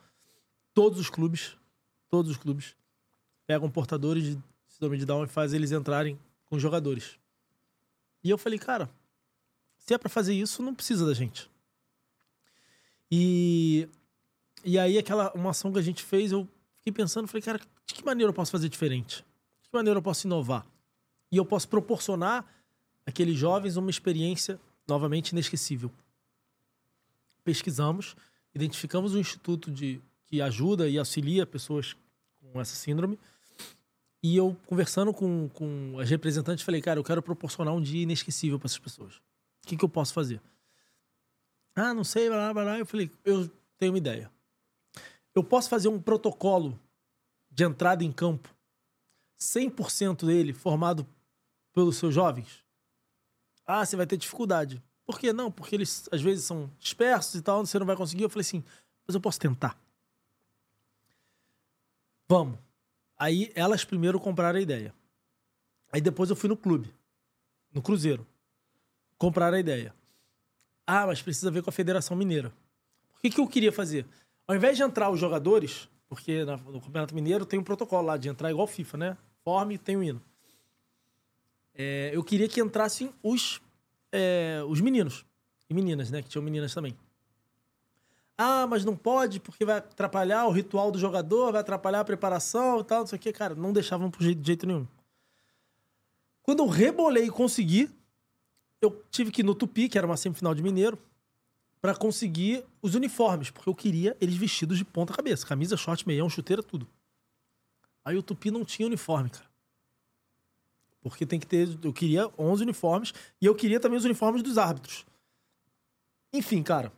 todos 0.73 0.99
os 0.99 1.09
clubes, 1.09 1.57
todos 2.09 2.31
os 2.31 2.37
clubes, 2.37 2.75
pegam 3.47 3.69
portadores 3.69 4.23
de 4.23 4.43
Síndrome 4.67 4.97
de 4.97 5.05
Down 5.05 5.23
e 5.23 5.27
fazem 5.27 5.57
eles 5.57 5.71
entrarem 5.71 6.19
com 6.45 6.59
jogadores. 6.59 7.17
E 8.23 8.29
eu 8.29 8.37
falei, 8.37 8.59
cara, 8.59 8.89
se 9.77 9.93
é 9.93 9.97
pra 9.97 10.09
fazer 10.09 10.33
isso, 10.33 10.61
não 10.61 10.75
precisa 10.75 11.05
da 11.05 11.13
gente. 11.13 11.49
E, 13.09 13.87
e 14.63 14.77
aí, 14.77 14.97
aquela 14.97 15.31
uma 15.33 15.51
ação 15.51 15.71
que 15.71 15.79
a 15.79 15.81
gente 15.81 16.03
fez, 16.03 16.31
eu 16.31 16.47
fiquei 16.77 16.93
pensando, 16.93 17.27
falei, 17.27 17.41
cara, 17.41 17.59
de 17.59 17.93
que 17.93 18.05
maneira 18.05 18.29
eu 18.29 18.33
posso 18.33 18.51
fazer 18.51 18.69
diferente? 18.69 19.24
Maneira 19.75 19.99
eu 19.99 20.03
posso 20.03 20.25
inovar? 20.25 20.65
E 21.31 21.37
eu 21.37 21.45
posso 21.45 21.67
proporcionar 21.67 22.45
àqueles 23.05 23.37
jovens 23.37 23.77
uma 23.77 23.89
experiência, 23.89 24.59
novamente, 24.87 25.29
inesquecível. 25.29 25.91
Pesquisamos, 27.43 28.15
identificamos 28.53 29.13
um 29.13 29.19
instituto 29.19 29.69
de, 29.69 30.01
que 30.25 30.41
ajuda 30.41 30.87
e 30.87 30.97
auxilia 30.97 31.45
pessoas 31.45 31.95
com 32.39 32.59
essa 32.59 32.75
síndrome. 32.75 33.19
E 34.23 34.35
eu, 34.35 34.57
conversando 34.65 35.13
com, 35.13 35.49
com 35.49 35.99
as 35.99 36.09
representantes, 36.09 36.63
falei, 36.63 36.81
cara, 36.81 36.99
eu 36.99 37.03
quero 37.03 37.21
proporcionar 37.21 37.73
um 37.73 37.81
dia 37.81 38.03
inesquecível 38.03 38.57
para 38.57 38.67
essas 38.67 38.79
pessoas. 38.79 39.15
O 39.63 39.67
que, 39.67 39.77
que 39.77 39.85
eu 39.85 39.89
posso 39.89 40.13
fazer? 40.13 40.41
Ah, 41.75 41.93
não 41.93 42.03
sei, 42.03 42.29
blá, 42.29 42.53
blá, 42.53 42.63
blá. 42.63 42.79
Eu 42.79 42.85
falei, 42.85 43.11
eu 43.23 43.51
tenho 43.77 43.91
uma 43.91 43.97
ideia. 43.97 44.31
Eu 45.33 45.43
posso 45.43 45.69
fazer 45.69 45.89
um 45.89 46.01
protocolo 46.01 46.79
de 47.51 47.65
entrada 47.65 48.03
em 48.03 48.11
campo, 48.11 48.54
100% 49.39 50.25
dele 50.25 50.53
formado 50.53 51.07
pelos 51.73 51.97
seus 51.97 52.13
jovens? 52.13 52.63
Ah, 53.65 53.85
você 53.85 53.95
vai 53.95 54.05
ter 54.05 54.17
dificuldade. 54.17 54.81
Por 55.05 55.19
que 55.19 55.31
não? 55.33 55.51
Porque 55.51 55.75
eles 55.75 56.07
às 56.11 56.21
vezes 56.21 56.45
são 56.45 56.71
dispersos 56.79 57.35
e 57.35 57.41
tal, 57.41 57.65
você 57.65 57.77
não 57.77 57.85
vai 57.85 57.95
conseguir. 57.95 58.23
Eu 58.23 58.29
falei 58.29 58.41
assim, 58.41 58.63
mas 59.07 59.13
eu 59.13 59.21
posso 59.21 59.39
tentar. 59.39 59.79
Vamos. 62.27 62.57
Aí 63.17 63.51
elas 63.55 63.85
primeiro 63.85 64.19
compraram 64.19 64.57
a 64.57 64.61
ideia. 64.61 64.93
Aí 65.91 66.01
depois 66.01 66.29
eu 66.29 66.35
fui 66.35 66.49
no 66.49 66.57
clube, 66.57 66.93
no 67.71 67.81
Cruzeiro, 67.81 68.25
comprar 69.17 69.53
a 69.53 69.59
ideia. 69.59 69.93
Ah, 70.85 71.07
mas 71.07 71.21
precisa 71.21 71.49
ver 71.49 71.63
com 71.63 71.69
a 71.69 71.73
Federação 71.73 72.17
Mineira. 72.17 72.51
O 73.17 73.21
que, 73.21 73.29
que 73.29 73.39
eu 73.39 73.47
queria 73.47 73.71
fazer? 73.71 74.05
Ao 74.47 74.55
invés 74.55 74.77
de 74.77 74.83
entrar 74.83 75.09
os 75.09 75.19
jogadores, 75.19 75.89
porque 76.07 76.43
no 76.45 76.81
Campeonato 76.81 77.15
Mineiro 77.15 77.45
tem 77.45 77.59
um 77.59 77.63
protocolo 77.63 78.07
lá 78.07 78.17
de 78.17 78.29
entrar 78.29 78.51
igual 78.51 78.67
FIFA, 78.67 78.97
né? 78.97 79.17
Forme 79.45 79.77
tem 79.77 79.95
o 79.95 79.99
um 79.99 80.03
hino. 80.03 80.21
É, 81.75 82.09
eu 82.11 82.23
queria 82.23 82.49
que 82.49 82.59
entrassem 82.59 83.13
os, 83.21 83.61
é, 84.11 84.63
os 84.67 84.81
meninos 84.81 85.23
e 85.69 85.73
meninas, 85.73 86.09
né? 86.09 86.23
Que 86.23 86.29
tinham 86.29 86.43
meninas 86.43 86.73
também. 86.73 86.97
Ah, 88.35 88.65
mas 88.65 88.83
não 88.83 88.97
pode 88.97 89.39
porque 89.39 89.63
vai 89.63 89.77
atrapalhar 89.77 90.47
o 90.47 90.51
ritual 90.51 90.91
do 90.91 90.97
jogador, 90.97 91.51
vai 91.51 91.61
atrapalhar 91.61 91.99
a 91.99 92.05
preparação 92.05 92.79
e 92.79 92.83
tal, 92.83 93.01
não 93.01 93.07
sei 93.07 93.17
o 93.17 93.21
que. 93.21 93.31
Cara, 93.31 93.53
não 93.53 93.71
deixavam 93.71 94.09
de 94.09 94.37
jeito 94.41 94.65
nenhum. 94.65 94.87
Quando 96.41 96.63
eu 96.63 96.67
rebolei 96.67 97.25
e 97.25 97.31
consegui, 97.31 97.89
eu 98.81 99.03
tive 99.11 99.31
que 99.31 99.41
ir 99.41 99.45
no 99.45 99.53
Tupi, 99.53 99.87
que 99.87 99.97
era 99.97 100.07
uma 100.07 100.17
semifinal 100.17 100.55
de 100.55 100.63
Mineiro, 100.63 100.97
para 101.79 101.95
conseguir 101.95 102.65
os 102.81 102.95
uniformes, 102.95 103.51
porque 103.51 103.69
eu 103.69 103.75
queria 103.75 104.17
eles 104.19 104.35
vestidos 104.35 104.77
de 104.77 104.83
ponta 104.83 105.13
cabeça, 105.13 105.45
camisa, 105.45 105.77
short, 105.77 106.07
meião, 106.07 106.27
chuteira, 106.27 106.63
tudo. 106.63 106.87
Aí 108.05 108.15
o 108.15 108.21
Tupi 108.21 108.51
não 108.51 108.63
tinha 108.63 108.85
uniforme, 108.85 109.31
cara. 109.31 109.49
Porque 111.01 111.25
tem 111.25 111.39
que 111.39 111.47
ter, 111.47 111.67
eu 111.83 111.91
queria 111.91 112.31
11 112.37 112.63
uniformes 112.63 113.13
e 113.41 113.45
eu 113.47 113.55
queria 113.55 113.79
também 113.79 113.97
os 113.97 114.05
uniformes 114.05 114.43
dos 114.43 114.59
árbitros. 114.59 115.05
Enfim, 116.31 116.61
cara, 116.61 116.93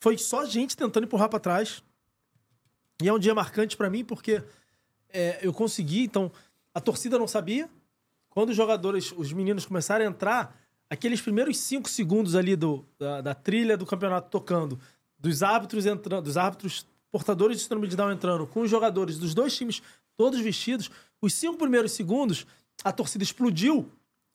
foi 0.00 0.18
só 0.18 0.44
gente 0.44 0.76
tentando 0.76 1.04
empurrar 1.04 1.28
para 1.28 1.38
trás. 1.38 1.82
E 3.02 3.08
é 3.08 3.12
um 3.12 3.18
dia 3.18 3.34
marcante 3.34 3.76
para 3.76 3.88
mim 3.88 4.04
porque 4.04 4.42
é, 5.08 5.38
eu 5.42 5.52
consegui, 5.52 6.02
então 6.02 6.30
a 6.74 6.80
torcida 6.80 7.18
não 7.18 7.28
sabia. 7.28 7.68
Quando 8.28 8.50
os 8.50 8.56
jogadores, 8.56 9.12
os 9.16 9.32
meninos 9.32 9.66
começaram 9.66 10.04
a 10.04 10.08
entrar, 10.08 10.56
aqueles 10.88 11.20
primeiros 11.20 11.58
cinco 11.58 11.88
segundos 11.88 12.34
ali 12.34 12.56
do, 12.56 12.84
da, 12.98 13.20
da, 13.20 13.34
trilha 13.34 13.76
do 13.76 13.86
campeonato 13.86 14.30
tocando, 14.30 14.78
dos 15.18 15.42
árbitros 15.42 15.86
entrando, 15.86 16.24
dos 16.24 16.36
árbitros 16.36 16.86
portadores 17.10 17.58
de 17.58 17.64
síndrome 17.64 17.88
de 17.88 17.96
Down 17.96 18.12
entrando, 18.12 18.46
com 18.46 18.60
os 18.60 18.70
jogadores 18.70 19.18
dos 19.18 19.34
dois 19.34 19.56
times 19.56 19.82
todos 20.20 20.38
vestidos, 20.38 20.90
os 21.22 21.32
cinco 21.32 21.56
primeiros 21.56 21.92
segundos, 21.92 22.46
a 22.84 22.92
torcida 22.92 23.24
explodiu, 23.24 23.90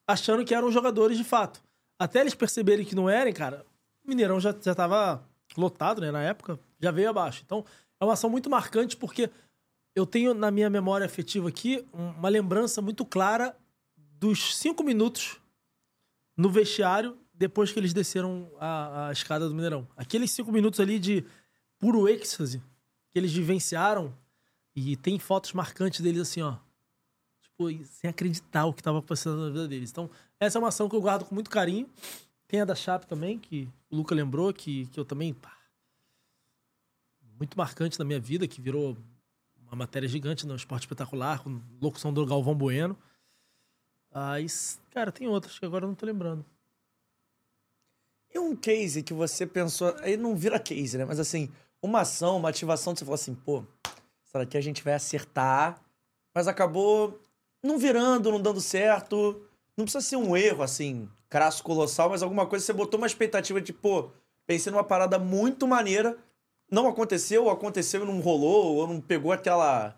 achando 0.08 0.44
que 0.44 0.56
eram 0.56 0.72
jogadores 0.72 1.16
de 1.16 1.24
fato. 1.24 1.62
Até 2.00 2.22
eles 2.22 2.34
perceberem 2.34 2.84
que 2.84 2.96
não 2.96 3.08
eram, 3.08 3.32
cara, 3.32 3.64
o 4.04 4.10
Mineirão 4.10 4.40
já, 4.40 4.52
já 4.60 4.74
tava 4.74 5.24
lotado, 5.56 6.02
né, 6.02 6.10
na 6.10 6.24
época, 6.24 6.60
já 6.80 6.90
veio 6.90 7.08
abaixo. 7.08 7.44
Então, 7.46 7.64
é 8.00 8.04
uma 8.04 8.14
ação 8.14 8.32
muito 8.32 8.50
marcante 8.50 8.98
porque 8.98 9.30
eu 9.94 10.08
tenho 10.08 10.34
na 10.34 10.50
minha 10.50 10.72
memória 10.72 11.06
afetiva 11.06 11.50
aqui 11.50 11.86
uma 11.94 12.30
lembrança 12.30 12.82
muito 12.82 13.06
clara 13.06 13.56
dos 13.96 14.58
cinco 14.58 14.84
minutos 14.84 15.40
no 16.36 16.50
vestiário 16.50 17.16
depois 17.32 17.72
que 17.72 17.78
eles 17.78 17.94
desceram 17.94 18.52
a, 18.60 19.10
a 19.10 19.12
escada 19.12 19.48
do 19.48 19.54
Mineirão. 19.54 19.88
Aqueles 19.96 20.32
cinco 20.32 20.52
minutos 20.52 20.80
ali 20.80 20.98
de 20.98 21.24
puro 21.78 22.10
êxtase 22.10 22.60
que 23.12 23.20
eles 23.20 23.32
vivenciaram 23.32 24.12
e 24.76 24.98
tem 24.98 25.18
fotos 25.18 25.54
marcantes 25.54 26.02
deles 26.02 26.22
assim, 26.22 26.42
ó. 26.42 26.58
Tipo, 27.42 27.86
sem 27.86 28.10
acreditar 28.10 28.66
o 28.66 28.74
que 28.74 28.82
estava 28.82 29.02
passando 29.02 29.46
na 29.46 29.50
vida 29.50 29.68
deles. 29.68 29.90
Então, 29.90 30.10
essa 30.40 30.58
é 30.58 30.60
uma 30.60 30.68
ação 30.68 30.90
que 30.90 30.96
eu 30.96 31.02
guardo 31.02 31.24
com 31.24 31.34
muito 31.34 31.50
carinho. 31.50 31.90
Tem 32.48 32.62
a 32.62 32.66
da 32.66 32.76
Chape 32.76 33.08
também, 33.08 33.40
que 33.40 33.70
o 33.90 33.96
Luca 33.96 34.14
lembrou, 34.14 34.54
que, 34.54 34.88
que 34.88 35.00
eu 35.00 35.06
também. 35.06 35.34
Pá, 35.34 35.56
muito 37.40 37.58
marcante 37.58 37.98
na 37.98 38.06
minha 38.06 38.20
vida, 38.20 38.48
que 38.48 38.62
virou 38.62 38.98
uma 39.62 39.76
matéria 39.76 40.08
gigante 40.08 40.46
no 40.46 40.56
Esporte 40.56 40.84
Espetacular, 40.84 41.42
com 41.42 41.62
locução 41.82 42.14
do 42.14 42.26
Galvão 42.26 42.56
Bueno. 42.56 42.98
Aí, 44.12 44.46
cara, 44.92 45.12
tem 45.12 45.28
outras 45.28 45.58
que 45.58 45.66
agora 45.66 45.86
eu 45.86 45.90
não 45.90 45.96
tô 45.96 46.06
lembrando. 46.06 46.46
E 48.34 48.40
um 48.40 48.56
case 48.56 49.02
que 49.02 49.14
você 49.14 49.46
pensou. 49.46 49.96
Aí 50.00 50.18
não 50.18 50.36
vira 50.36 50.60
case, 50.60 50.98
né? 50.98 51.06
Mas 51.06 51.20
assim, 51.20 51.50
uma 51.82 52.02
ação, 52.02 52.38
uma 52.38 52.50
ativação 52.50 52.94
que 52.94 53.00
você 53.00 53.06
falou 53.06 53.16
assim, 53.16 53.36
pô, 53.36 53.64
será 54.36 54.46
que 54.46 54.58
a 54.58 54.62
gente 54.62 54.84
vai 54.84 54.94
acertar? 54.94 55.82
Mas 56.34 56.48
acabou 56.48 57.20
não 57.64 57.78
virando, 57.78 58.32
não 58.32 58.42
dando 58.42 58.60
certo. 58.60 59.42
Não 59.78 59.86
precisa 59.86 60.02
ser 60.04 60.18
um 60.18 60.36
erro, 60.36 60.62
assim, 60.62 61.10
crasso 61.30 61.64
colossal, 61.64 62.10
mas 62.10 62.22
alguma 62.22 62.46
coisa 62.46 62.66
você 62.66 62.74
botou 62.74 62.98
uma 62.98 63.08
expectativa 63.08 63.62
de, 63.62 63.72
pô, 63.72 64.12
pensei 64.46 64.72
numa 64.72 64.84
parada 64.84 65.18
muito 65.18 65.68
maneira. 65.68 66.18
Não 66.70 66.88
aconteceu, 66.88 67.46
ou 67.46 67.50
aconteceu 67.50 68.04
e 68.04 68.06
não 68.06 68.20
rolou, 68.20 68.76
ou 68.76 68.88
não 68.88 69.00
pegou 69.00 69.32
aquela, 69.32 69.96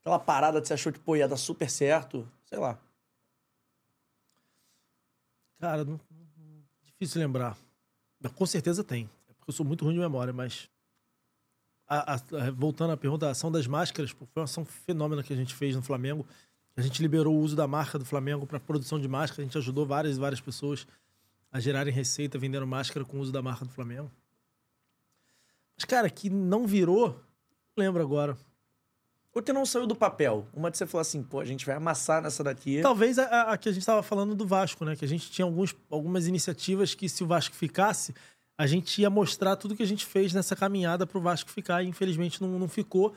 aquela 0.00 0.18
parada 0.18 0.60
que 0.60 0.66
você 0.66 0.74
achou 0.74 0.92
que, 0.92 0.98
pô, 0.98 1.14
ia 1.14 1.28
dar 1.28 1.36
super 1.36 1.70
certo. 1.70 2.28
Sei 2.46 2.58
lá. 2.58 2.78
Cara, 5.60 5.84
não, 5.84 6.00
não, 6.10 6.64
difícil 6.84 7.20
lembrar. 7.20 7.56
Com 8.34 8.46
certeza 8.46 8.82
tem. 8.82 9.08
É 9.28 9.32
porque 9.34 9.50
eu 9.50 9.54
sou 9.54 9.66
muito 9.66 9.84
ruim 9.84 9.94
de 9.94 10.00
memória, 10.00 10.32
mas. 10.32 10.68
A, 11.88 12.14
a, 12.14 12.50
voltando 12.50 12.92
à 12.92 12.96
pergunta, 12.96 13.26
a 13.26 13.30
ação 13.30 13.50
das 13.50 13.66
máscaras 13.66 14.10
foi 14.10 14.26
uma 14.36 14.44
ação 14.44 14.64
fenômena 14.64 15.22
que 15.22 15.32
a 15.32 15.36
gente 15.36 15.54
fez 15.54 15.74
no 15.74 15.82
Flamengo. 15.82 16.26
A 16.76 16.82
gente 16.82 17.00
liberou 17.00 17.34
o 17.34 17.40
uso 17.40 17.56
da 17.56 17.66
marca 17.66 17.98
do 17.98 18.04
Flamengo 18.04 18.46
para 18.46 18.60
produção 18.60 19.00
de 19.00 19.08
máscara. 19.08 19.42
A 19.42 19.44
gente 19.44 19.56
ajudou 19.58 19.86
várias 19.86 20.16
e 20.16 20.20
várias 20.20 20.40
pessoas 20.40 20.86
a 21.50 21.58
gerarem 21.58 21.92
receita 21.92 22.38
vendendo 22.38 22.66
máscara 22.66 23.04
com 23.04 23.16
o 23.16 23.20
uso 23.20 23.32
da 23.32 23.40
marca 23.40 23.64
do 23.64 23.70
Flamengo. 23.70 24.10
Mas, 25.76 25.84
cara, 25.84 26.10
que 26.10 26.28
não 26.28 26.66
virou, 26.66 27.10
não 27.76 27.84
lembro 27.84 28.02
agora. 28.02 28.36
Ou 29.34 29.42
que 29.42 29.52
não 29.52 29.64
saiu 29.64 29.86
do 29.86 29.94
papel? 29.94 30.46
Uma 30.52 30.70
que 30.70 30.76
você 30.76 30.86
falou 30.86 31.02
assim, 31.02 31.22
pô, 31.22 31.40
a 31.40 31.44
gente 31.44 31.64
vai 31.64 31.76
amassar 31.76 32.20
nessa 32.20 32.42
daqui. 32.42 32.80
Talvez 32.82 33.18
a, 33.18 33.52
a 33.52 33.56
que 33.58 33.68
a 33.68 33.72
gente 33.72 33.82
estava 33.82 34.02
falando 34.02 34.34
do 34.34 34.46
Vasco, 34.46 34.84
né? 34.84 34.96
Que 34.96 35.04
a 35.04 35.08
gente 35.08 35.30
tinha 35.30 35.44
alguns, 35.44 35.74
algumas 35.88 36.26
iniciativas 36.26 36.94
que, 36.94 37.08
se 37.08 37.22
o 37.22 37.26
Vasco 37.26 37.54
ficasse, 37.54 38.14
a 38.58 38.66
gente 38.66 39.00
ia 39.00 39.08
mostrar 39.08 39.56
tudo 39.56 39.76
que 39.76 39.82
a 39.82 39.86
gente 39.86 40.04
fez 40.04 40.34
nessa 40.34 40.54
caminhada 40.54 41.06
para 41.06 41.16
o 41.16 41.20
Vasco 41.20 41.48
ficar. 41.48 41.82
E 41.82 41.86
infelizmente 41.86 42.42
não, 42.42 42.58
não 42.58 42.68
ficou. 42.68 43.14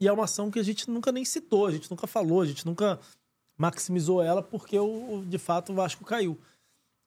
E 0.00 0.08
é 0.08 0.12
uma 0.12 0.24
ação 0.24 0.50
que 0.50 0.58
a 0.58 0.62
gente 0.62 0.88
nunca 0.88 1.10
nem 1.10 1.24
citou, 1.24 1.66
a 1.66 1.72
gente 1.72 1.90
nunca 1.90 2.06
falou, 2.06 2.40
a 2.40 2.46
gente 2.46 2.64
nunca 2.64 2.98
maximizou 3.58 4.22
ela, 4.22 4.42
porque 4.42 4.78
o, 4.78 5.24
de 5.26 5.38
fato 5.38 5.72
o 5.72 5.74
Vasco 5.74 6.04
caiu. 6.04 6.38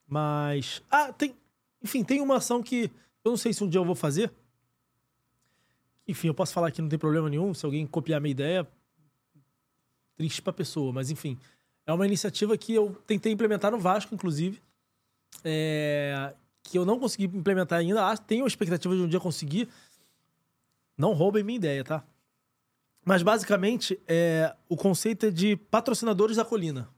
Mas. 0.06 0.84
Ah, 0.92 1.14
tem. 1.14 1.34
Enfim, 1.82 2.04
tem 2.04 2.20
uma 2.20 2.38
ação 2.38 2.62
que 2.62 2.92
eu 3.24 3.32
não 3.32 3.38
sei 3.38 3.54
se 3.54 3.64
um 3.64 3.70
dia 3.70 3.80
eu 3.80 3.86
vou 3.86 3.96
fazer 3.96 4.32
enfim, 6.08 6.28
eu 6.28 6.34
posso 6.34 6.54
falar 6.54 6.72
que 6.72 6.82
não 6.82 6.88
tem 6.88 6.98
problema 6.98 7.30
nenhum. 7.30 7.54
Se 7.54 7.66
alguém 7.66 7.86
copiar 7.86 8.22
minha 8.22 8.32
ideia, 8.32 8.68
triste 10.16 10.42
pra 10.42 10.54
pessoa. 10.54 10.94
Mas, 10.94 11.12
enfim, 11.12 11.38
é 11.86 11.92
uma 11.92 12.06
iniciativa 12.06 12.58
que 12.58 12.74
eu 12.74 12.96
tentei 13.06 13.32
implementar 13.32 13.72
no 13.72 13.78
Vasco, 13.78 14.16
inclusive. 14.16 14.62
É... 15.44 16.34
Que 16.70 16.78
eu 16.78 16.84
não 16.86 17.00
consegui 17.00 17.26
implementar 17.26 17.80
ainda. 17.80 18.16
Tenho 18.18 18.44
a 18.44 18.48
expectativa 18.48 18.94
de 18.94 19.02
um 19.02 19.08
dia 19.08 19.22
conseguir. 19.22 19.70
Não 20.98 21.14
roubem 21.14 21.42
minha 21.46 21.56
ideia, 21.56 21.82
tá? 21.82 22.04
Mas 23.06 23.24
basicamente, 23.24 23.98
é, 24.06 24.54
o 24.68 24.76
conceito 24.76 25.28
é 25.28 25.32
de 25.32 25.56
patrocinadores 25.56 26.36
da 26.36 26.44
colina. 26.44 26.90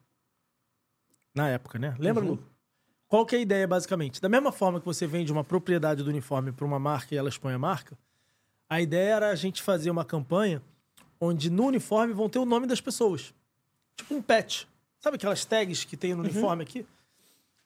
Na 1.36 1.50
época, 1.50 1.78
né? 1.78 1.96
Lembra, 2.00 2.24
Uhum. 2.26 2.32
Lu? 2.32 2.44
Qual 3.08 3.26
que 3.28 3.36
é 3.36 3.40
a 3.40 3.42
ideia, 3.42 3.68
basicamente? 3.68 4.20
Da 4.20 4.28
mesma 4.28 4.52
forma 4.52 4.80
que 4.80 4.86
você 4.88 5.06
vende 5.06 5.32
uma 5.32 5.44
propriedade 5.44 6.04
do 6.04 6.10
uniforme 6.10 6.52
para 6.52 6.66
uma 6.66 6.80
marca 6.80 7.14
e 7.14 7.18
ela 7.18 7.30
expõe 7.30 7.54
a 7.54 7.60
marca, 7.60 7.96
a 8.68 8.82
ideia 8.82 9.14
era 9.16 9.30
a 9.30 9.36
gente 9.36 9.62
fazer 9.62 9.92
uma 9.92 10.04
campanha 10.04 10.64
onde 11.22 11.50
no 11.52 11.66
uniforme 11.68 12.12
vão 12.14 12.28
ter 12.28 12.40
o 12.40 12.46
nome 12.46 12.66
das 12.66 12.82
pessoas. 12.82 13.34
Tipo 13.96 14.16
um 14.16 14.22
patch. 14.22 14.66
Sabe 15.00 15.16
aquelas 15.18 15.46
tags 15.46 15.84
que 15.86 15.96
tem 15.96 16.16
no 16.16 16.22
uniforme 16.24 16.64
aqui? 16.64 16.86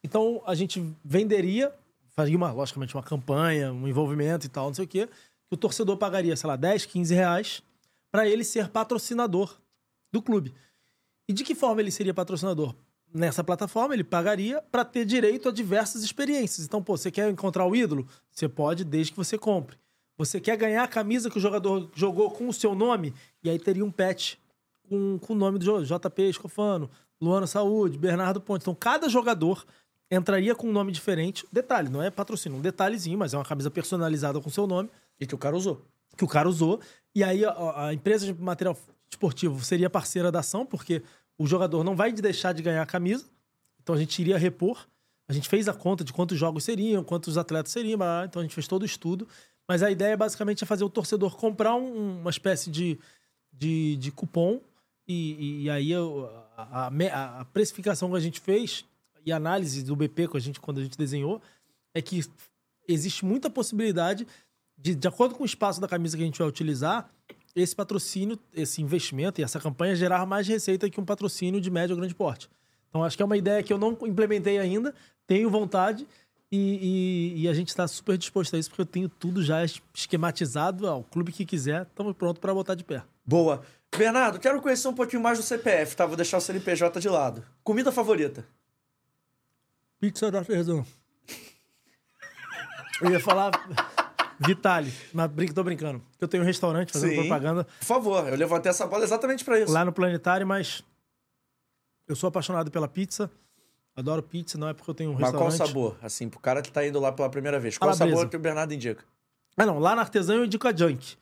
Então 0.02 0.42
a 0.46 0.54
gente 0.54 0.82
venderia, 1.04 1.72
faria 2.16 2.36
uma, 2.36 2.52
logicamente, 2.52 2.94
uma 2.94 3.02
campanha, 3.02 3.72
um 3.72 3.86
envolvimento 3.88 4.46
e 4.46 4.48
tal, 4.48 4.66
não 4.66 4.74
sei 4.74 4.84
o 4.84 4.88
quê, 4.88 5.06
que 5.06 5.54
o 5.54 5.56
torcedor 5.56 5.96
pagaria, 5.96 6.36
sei 6.36 6.48
lá, 6.48 6.56
10, 6.56 6.86
15 6.86 7.14
reais 7.14 7.62
para 8.10 8.28
ele 8.28 8.44
ser 8.44 8.68
patrocinador 8.68 9.58
do 10.12 10.22
clube. 10.22 10.54
E 11.28 11.32
de 11.32 11.42
que 11.42 11.54
forma 11.54 11.80
ele 11.80 11.90
seria 11.90 12.14
patrocinador? 12.14 12.74
Nessa 13.12 13.44
plataforma, 13.44 13.94
ele 13.94 14.04
pagaria 14.04 14.60
para 14.70 14.84
ter 14.84 15.04
direito 15.04 15.48
a 15.48 15.52
diversas 15.52 16.02
experiências. 16.02 16.66
Então, 16.66 16.82
pô, 16.82 16.96
você 16.96 17.10
quer 17.10 17.30
encontrar 17.30 17.64
o 17.66 17.74
ídolo? 17.74 18.06
Você 18.30 18.48
pode, 18.48 18.84
desde 18.84 19.12
que 19.12 19.18
você 19.18 19.38
compre. 19.38 19.76
Você 20.16 20.40
quer 20.40 20.56
ganhar 20.56 20.82
a 20.82 20.88
camisa 20.88 21.30
que 21.30 21.38
o 21.38 21.40
jogador 21.40 21.90
jogou 21.94 22.30
com 22.30 22.48
o 22.48 22.52
seu 22.52 22.74
nome? 22.74 23.14
E 23.42 23.50
aí 23.50 23.58
teria 23.58 23.84
um 23.84 23.90
patch 23.90 24.34
com, 24.88 25.18
com 25.18 25.32
o 25.32 25.36
nome 25.36 25.58
do. 25.58 25.84
JP 25.84 26.22
Escofano, 26.22 26.90
Luana 27.20 27.46
Saúde, 27.46 27.98
Bernardo 27.98 28.40
Ponte. 28.40 28.62
Então, 28.62 28.74
cada 28.74 29.08
jogador 29.08 29.64
entraria 30.10 30.54
com 30.54 30.68
um 30.68 30.72
nome 30.72 30.92
diferente. 30.92 31.46
Detalhe, 31.52 31.88
não 31.88 32.02
é 32.02 32.10
patrocínio, 32.10 32.58
um 32.58 32.60
detalhezinho, 32.62 33.18
mas 33.18 33.34
é 33.34 33.38
uma 33.38 33.44
camisa 33.44 33.70
personalizada 33.70 34.40
com 34.40 34.50
seu 34.50 34.66
nome 34.66 34.88
E 35.20 35.26
que 35.26 35.34
o 35.34 35.38
cara 35.38 35.56
usou. 35.56 35.84
que 36.16 36.24
o 36.24 36.28
cara 36.28 36.48
usou. 36.48 36.80
E 37.14 37.22
aí 37.24 37.44
a, 37.44 37.86
a 37.86 37.94
empresa 37.94 38.26
de 38.26 38.34
material 38.40 38.76
esportivo 39.10 39.62
seria 39.64 39.88
parceira 39.90 40.30
da 40.32 40.40
ação, 40.40 40.64
porque 40.66 41.02
o 41.38 41.46
jogador 41.46 41.82
não 41.84 41.94
vai 41.96 42.12
deixar 42.12 42.52
de 42.52 42.62
ganhar 42.62 42.82
a 42.82 42.86
camisa. 42.86 43.24
Então 43.82 43.94
a 43.94 43.98
gente 43.98 44.18
iria 44.20 44.36
repor. 44.38 44.86
A 45.28 45.32
gente 45.32 45.48
fez 45.48 45.68
a 45.68 45.72
conta 45.74 46.04
de 46.04 46.12
quantos 46.12 46.36
jogos 46.38 46.64
seriam, 46.64 47.02
quantos 47.02 47.38
atletas 47.38 47.72
seriam, 47.72 47.98
então 48.24 48.40
a 48.40 48.42
gente 48.42 48.54
fez 48.54 48.68
todo 48.68 48.82
o 48.82 48.86
estudo. 48.86 49.26
Mas 49.66 49.82
a 49.82 49.90
ideia 49.90 50.16
basicamente 50.16 50.62
é 50.62 50.66
fazer 50.66 50.84
o 50.84 50.90
torcedor 50.90 51.34
comprar 51.36 51.74
um- 51.74 52.20
uma 52.20 52.30
espécie 52.30 52.70
de, 52.70 52.98
de, 53.52 53.96
de 53.96 54.10
cupom. 54.12 54.60
E, 55.08 55.62
e 55.64 55.70
aí 55.70 55.92
a, 55.94 56.88
a- 56.88 57.40
a 57.40 57.44
precificação 57.46 58.10
que 58.10 58.16
a 58.16 58.20
gente 58.20 58.40
fez 58.40 58.84
e 59.24 59.32
análise 59.32 59.82
do 59.82 59.94
BP 59.96 60.28
que 60.28 60.36
a 60.36 60.40
gente, 60.40 60.60
quando 60.60 60.78
a 60.80 60.82
gente 60.82 60.96
desenhou 60.98 61.40
é 61.94 62.02
que 62.02 62.20
existe 62.88 63.24
muita 63.24 63.48
possibilidade 63.48 64.26
de, 64.76 64.94
de 64.94 65.08
acordo 65.08 65.34
com 65.34 65.42
o 65.42 65.46
espaço 65.46 65.80
da 65.80 65.88
camisa 65.88 66.16
que 66.16 66.22
a 66.22 66.26
gente 66.26 66.38
vai 66.38 66.48
utilizar, 66.48 67.08
esse 67.56 67.74
patrocínio, 67.74 68.38
esse 68.52 68.82
investimento 68.82 69.40
e 69.40 69.44
essa 69.44 69.60
campanha 69.60 69.94
gerar 69.94 70.26
mais 70.26 70.46
receita 70.48 70.90
que 70.90 71.00
um 71.00 71.04
patrocínio 71.04 71.60
de 71.60 71.70
médio 71.70 71.94
ou 71.94 72.00
grande 72.00 72.14
porte. 72.14 72.50
Então, 72.88 73.04
acho 73.04 73.16
que 73.16 73.22
é 73.22 73.26
uma 73.26 73.36
ideia 73.36 73.62
que 73.62 73.72
eu 73.72 73.78
não 73.78 73.96
implementei 74.02 74.58
ainda, 74.58 74.92
tenho 75.26 75.48
vontade 75.48 76.06
e, 76.50 77.32
e- 77.36 77.42
e 77.42 77.48
a 77.48 77.54
gente 77.54 77.68
está 77.68 77.86
super 77.88 78.18
disposto 78.18 78.54
a 78.54 78.58
isso, 78.58 78.68
porque 78.70 78.82
eu 78.82 78.86
tenho 78.86 79.08
tudo 79.08 79.42
já 79.42 79.64
esquematizado. 79.94 80.86
Ó, 80.86 80.98
o 80.98 81.04
clube 81.04 81.32
que 81.32 81.44
quiser, 81.44 81.82
estamos 81.82 82.14
prontos 82.16 82.40
para 82.40 82.52
botar 82.54 82.74
de 82.74 82.84
pé. 82.84 83.02
Boa. 83.24 83.62
Bernardo, 83.96 84.38
quero 84.40 84.60
conhecer 84.60 84.88
um 84.88 84.94
pouquinho 84.94 85.22
mais 85.22 85.38
do 85.38 85.44
CPF, 85.44 85.94
tá? 85.96 86.04
Vou 86.06 86.16
deixar 86.16 86.38
o 86.38 86.40
CNPJ 86.40 87.00
de 87.00 87.08
lado. 87.08 87.44
Comida 87.62 87.90
favorita? 87.92 88.44
Pizza 90.04 90.30
da 90.30 90.40
Artesão. 90.40 90.84
Eu 93.00 93.10
ia 93.10 93.18
falar 93.18 93.52
Vitale, 94.38 94.92
mas 95.14 95.30
brin 95.30 95.46
tô 95.48 95.64
brincando. 95.64 96.02
Eu 96.20 96.28
tenho 96.28 96.42
um 96.42 96.46
restaurante 96.46 96.92
fazendo 96.92 97.12
Sim. 97.12 97.16
propaganda 97.20 97.64
Por 97.64 97.86
favor, 97.86 98.28
eu 98.28 98.36
levantei 98.36 98.68
essa 98.68 98.86
bola 98.86 99.02
exatamente 99.02 99.42
pra 99.42 99.58
isso. 99.58 99.72
lá 99.72 99.82
no 99.82 99.94
Planetário, 99.94 100.46
mas 100.46 100.84
eu 102.06 102.14
sou 102.14 102.28
apaixonado 102.28 102.70
pela 102.70 102.86
pizza. 102.86 103.30
Adoro 103.96 104.22
pizza, 104.22 104.58
não 104.58 104.68
é 104.68 104.74
porque 104.74 104.90
eu 104.90 104.94
tenho 104.94 105.10
um 105.12 105.14
Mas 105.14 105.30
qual 105.30 105.44
restaurante. 105.46 105.68
sabor? 105.68 105.96
Assim, 106.02 106.28
pro 106.28 106.38
cara 106.38 106.60
que 106.60 106.70
tá 106.70 106.86
indo 106.86 107.00
lá 107.00 107.10
pela 107.10 107.30
primeira 107.30 107.58
vez. 107.58 107.78
Qual 107.78 107.90
Calabresa. 107.90 108.14
sabor 108.14 108.28
que 108.28 108.36
o 108.36 108.40
Bernardo 108.40 108.74
indica? 108.74 109.02
Ah, 109.56 109.64
não. 109.64 109.78
Lá 109.78 109.96
na 109.96 110.02
Artesã 110.02 110.34
eu 110.34 110.44
indico 110.44 110.68
a 110.68 110.76
Junk. 110.76 111.16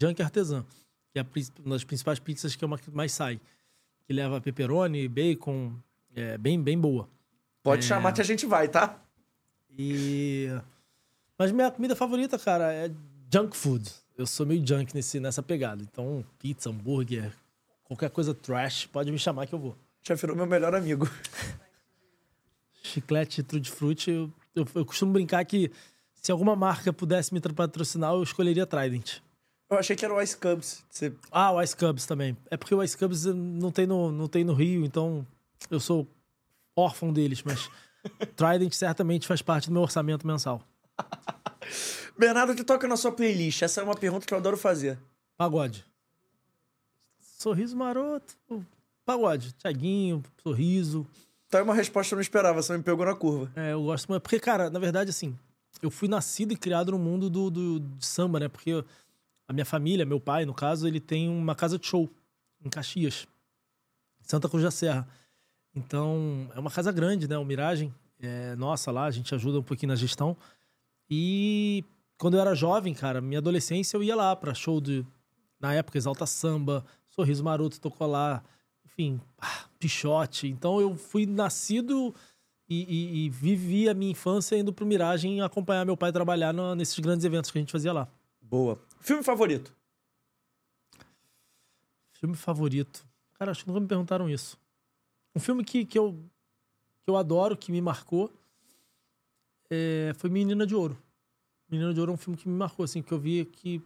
Junk 0.00 0.22
Artesã. 0.22 0.64
Que 1.12 1.18
é 1.18 1.26
uma 1.64 1.74
das 1.74 1.82
principais 1.82 2.20
pizzas 2.20 2.54
que 2.54 2.62
é 2.62 2.66
uma 2.66 2.78
que 2.78 2.88
mais 2.88 3.10
sai. 3.10 3.40
Que 4.06 4.12
leva 4.12 4.40
pepperoni, 4.40 5.08
bacon. 5.08 5.72
É 6.14 6.38
bem, 6.38 6.62
bem 6.62 6.78
boa. 6.78 7.08
Pode 7.62 7.84
É. 7.84 7.88
chamar 7.88 8.12
que 8.12 8.20
a 8.20 8.24
gente 8.24 8.44
vai, 8.46 8.68
tá? 8.68 8.98
E. 9.78 10.48
Mas 11.38 11.50
minha 11.52 11.70
comida 11.70 11.96
favorita, 11.96 12.38
cara, 12.38 12.72
é 12.72 12.90
junk 13.32 13.56
food. 13.56 13.90
Eu 14.16 14.26
sou 14.26 14.44
meio 14.44 14.64
junk 14.66 14.94
nesse, 14.94 15.18
nessa 15.18 15.42
pegada. 15.42 15.82
Então, 15.82 16.24
pizza, 16.38 16.68
hambúrguer, 16.70 17.32
qualquer 17.84 18.10
coisa 18.10 18.34
trash, 18.34 18.86
pode 18.86 19.10
me 19.10 19.18
chamar 19.18 19.46
que 19.46 19.54
eu 19.54 19.58
vou. 19.58 19.76
Já 20.02 20.14
virou 20.14 20.36
meu 20.36 20.46
melhor 20.46 20.74
amigo. 20.74 21.08
Chiclete, 22.82 23.42
tutti 23.42 23.70
frutti, 23.70 24.10
eu, 24.10 24.30
eu, 24.54 24.66
eu 24.74 24.84
costumo 24.84 25.12
brincar 25.12 25.44
que 25.44 25.70
se 26.14 26.30
alguma 26.32 26.54
marca 26.56 26.92
pudesse 26.92 27.32
me 27.32 27.40
patrocinar, 27.40 28.12
eu 28.12 28.22
escolheria 28.22 28.66
Trident. 28.66 29.18
Eu 29.70 29.78
achei 29.78 29.96
que 29.96 30.04
era 30.04 30.12
o 30.14 30.20
Ice 30.20 30.36
Cubs. 30.36 30.84
Você... 30.90 31.12
Ah, 31.30 31.52
o 31.52 31.62
Ice 31.62 31.74
Cubs 31.74 32.04
também. 32.04 32.36
É 32.50 32.56
porque 32.56 32.74
o 32.74 32.82
Ice 32.82 32.96
Cubs 32.96 33.24
não 33.24 33.70
tem 33.70 33.86
no, 33.86 34.12
não 34.12 34.28
tem 34.28 34.44
no 34.44 34.52
Rio, 34.52 34.84
então 34.84 35.26
eu 35.70 35.80
sou 35.80 36.06
órfão 36.76 37.12
deles, 37.12 37.42
mas 37.42 37.70
Trident 38.36 38.72
certamente 38.72 39.26
faz 39.26 39.42
parte 39.42 39.68
do 39.68 39.72
meu 39.72 39.82
orçamento 39.82 40.26
mensal. 40.26 40.62
Bernardo, 42.18 42.52
o 42.52 42.56
que 42.56 42.64
toca 42.64 42.86
na 42.86 42.96
sua 42.96 43.12
playlist? 43.12 43.62
Essa 43.62 43.80
é 43.80 43.84
uma 43.84 43.94
pergunta 43.94 44.26
que 44.26 44.34
eu 44.34 44.38
adoro 44.38 44.56
fazer. 44.56 44.98
Pagode. 45.36 45.84
Sorriso 47.20 47.76
maroto. 47.76 48.34
Pagode. 49.04 49.52
Tiaguinho, 49.52 50.22
sorriso. 50.42 51.06
Então 51.48 51.60
é 51.60 51.62
uma 51.64 51.74
resposta 51.74 52.10
que 52.10 52.14
eu 52.14 52.16
não 52.16 52.22
esperava, 52.22 52.62
você 52.62 52.76
me 52.76 52.82
pegou 52.82 53.04
na 53.04 53.14
curva. 53.14 53.50
É, 53.56 53.72
eu 53.72 53.82
gosto 53.82 54.08
muito. 54.08 54.22
Porque, 54.22 54.38
cara, 54.38 54.70
na 54.70 54.78
verdade, 54.78 55.10
assim, 55.10 55.36
eu 55.82 55.90
fui 55.90 56.08
nascido 56.08 56.52
e 56.52 56.56
criado 56.56 56.92
no 56.92 56.98
mundo 56.98 57.28
do, 57.28 57.50
do 57.50 57.80
de 57.80 58.06
samba, 58.06 58.40
né? 58.40 58.48
Porque 58.48 58.84
a 59.48 59.52
minha 59.52 59.64
família, 59.64 60.06
meu 60.06 60.20
pai, 60.20 60.46
no 60.46 60.54
caso, 60.54 60.86
ele 60.86 61.00
tem 61.00 61.28
uma 61.28 61.54
casa 61.54 61.78
de 61.78 61.86
show 61.86 62.08
em 62.64 62.70
Caxias, 62.70 63.26
Santa 64.22 64.48
Cruz 64.48 64.62
da 64.62 64.70
Serra. 64.70 65.08
Então, 65.74 66.50
é 66.54 66.60
uma 66.60 66.70
casa 66.70 66.92
grande, 66.92 67.26
né? 67.28 67.36
O 67.38 67.44
Miragem. 67.44 67.94
É, 68.20 68.54
nossa, 68.56 68.90
lá, 68.92 69.04
a 69.06 69.10
gente 69.10 69.34
ajuda 69.34 69.58
um 69.58 69.62
pouquinho 69.62 69.88
na 69.88 69.96
gestão. 69.96 70.36
E 71.10 71.84
quando 72.18 72.34
eu 72.34 72.40
era 72.40 72.54
jovem, 72.54 72.94
cara, 72.94 73.20
minha 73.20 73.38
adolescência, 73.38 73.96
eu 73.96 74.02
ia 74.02 74.14
lá 74.14 74.34
pra 74.36 74.54
show 74.54 74.80
de. 74.80 75.04
Na 75.58 75.72
época, 75.74 75.96
Exalta 75.98 76.26
Samba, 76.26 76.84
Sorriso 77.08 77.42
Maroto 77.44 77.80
tocou 77.80 78.06
lá, 78.06 78.42
enfim, 78.84 79.20
ah, 79.40 79.64
Pichote. 79.78 80.48
Então 80.48 80.80
eu 80.80 80.96
fui 80.96 81.24
nascido 81.24 82.12
e, 82.68 82.82
e- 82.82 83.26
e 83.26 83.30
vivi 83.30 83.88
a 83.88 83.94
minha 83.94 84.10
infância 84.10 84.56
indo 84.56 84.72
pro 84.72 84.84
Miragem 84.86 85.40
acompanhar 85.40 85.84
meu 85.84 85.96
pai 85.96 86.10
trabalhar 86.12 86.52
no- 86.52 86.74
nesses 86.74 86.98
grandes 86.98 87.24
eventos 87.24 87.50
que 87.50 87.58
a 87.58 87.60
gente 87.60 87.70
fazia 87.72 87.92
lá. 87.92 88.08
Boa. 88.40 88.76
Filme 89.00 89.22
favorito? 89.22 89.72
Filme 92.14 92.36
favorito. 92.36 93.04
Cara, 93.34 93.50
acho 93.50 93.62
que 93.62 93.68
nunca 93.68 93.80
me 93.80 93.86
perguntaram 93.86 94.28
isso. 94.28 94.58
Um 95.34 95.40
filme 95.40 95.64
que, 95.64 95.84
que, 95.84 95.98
eu, 95.98 96.12
que 97.02 97.10
eu 97.10 97.16
adoro, 97.16 97.56
que 97.56 97.72
me 97.72 97.80
marcou, 97.80 98.30
é, 99.70 100.12
foi 100.16 100.28
Menina 100.28 100.66
de 100.66 100.74
Ouro. 100.74 100.96
Menina 101.70 101.94
de 101.94 102.00
Ouro 102.00 102.12
é 102.12 102.14
um 102.14 102.18
filme 102.18 102.36
que 102.36 102.48
me 102.48 102.54
marcou, 102.54 102.84
assim, 102.84 103.02
que 103.02 103.12
eu 103.12 103.18
vi 103.18 103.46
que 103.46 103.82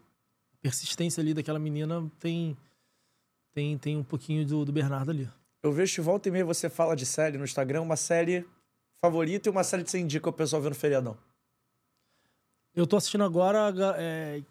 a 0.55 0.57
persistência 0.63 1.21
ali 1.21 1.33
daquela 1.33 1.59
menina 1.59 2.11
tem, 2.19 2.57
tem, 3.53 3.79
tem 3.79 3.97
um 3.97 4.03
pouquinho 4.03 4.45
do, 4.45 4.65
do 4.65 4.73
Bernardo 4.73 5.13
ali. 5.13 5.31
Eu 5.63 5.73
vejo 5.73 5.95
que 5.95 6.01
volta 6.01 6.29
e 6.29 6.33
meia 6.33 6.45
você 6.45 6.69
fala 6.69 6.97
de 6.97 7.07
série 7.07 7.39
no 7.39 7.45
Instagram, 7.45 7.83
uma 7.83 7.97
série 7.97 8.45
favorita 9.01 9.49
e 9.49 9.51
uma 9.51 9.63
série 9.63 9.85
que 9.85 9.91
você 9.91 9.99
indica 9.99 10.29
o 10.29 10.33
pessoal 10.33 10.61
vendo 10.61 10.75
feriadão. 10.75 11.17
Eu 12.75 12.87
tô 12.87 12.97
assistindo 12.97 13.25
agora 13.25 13.73
é, 13.97 14.43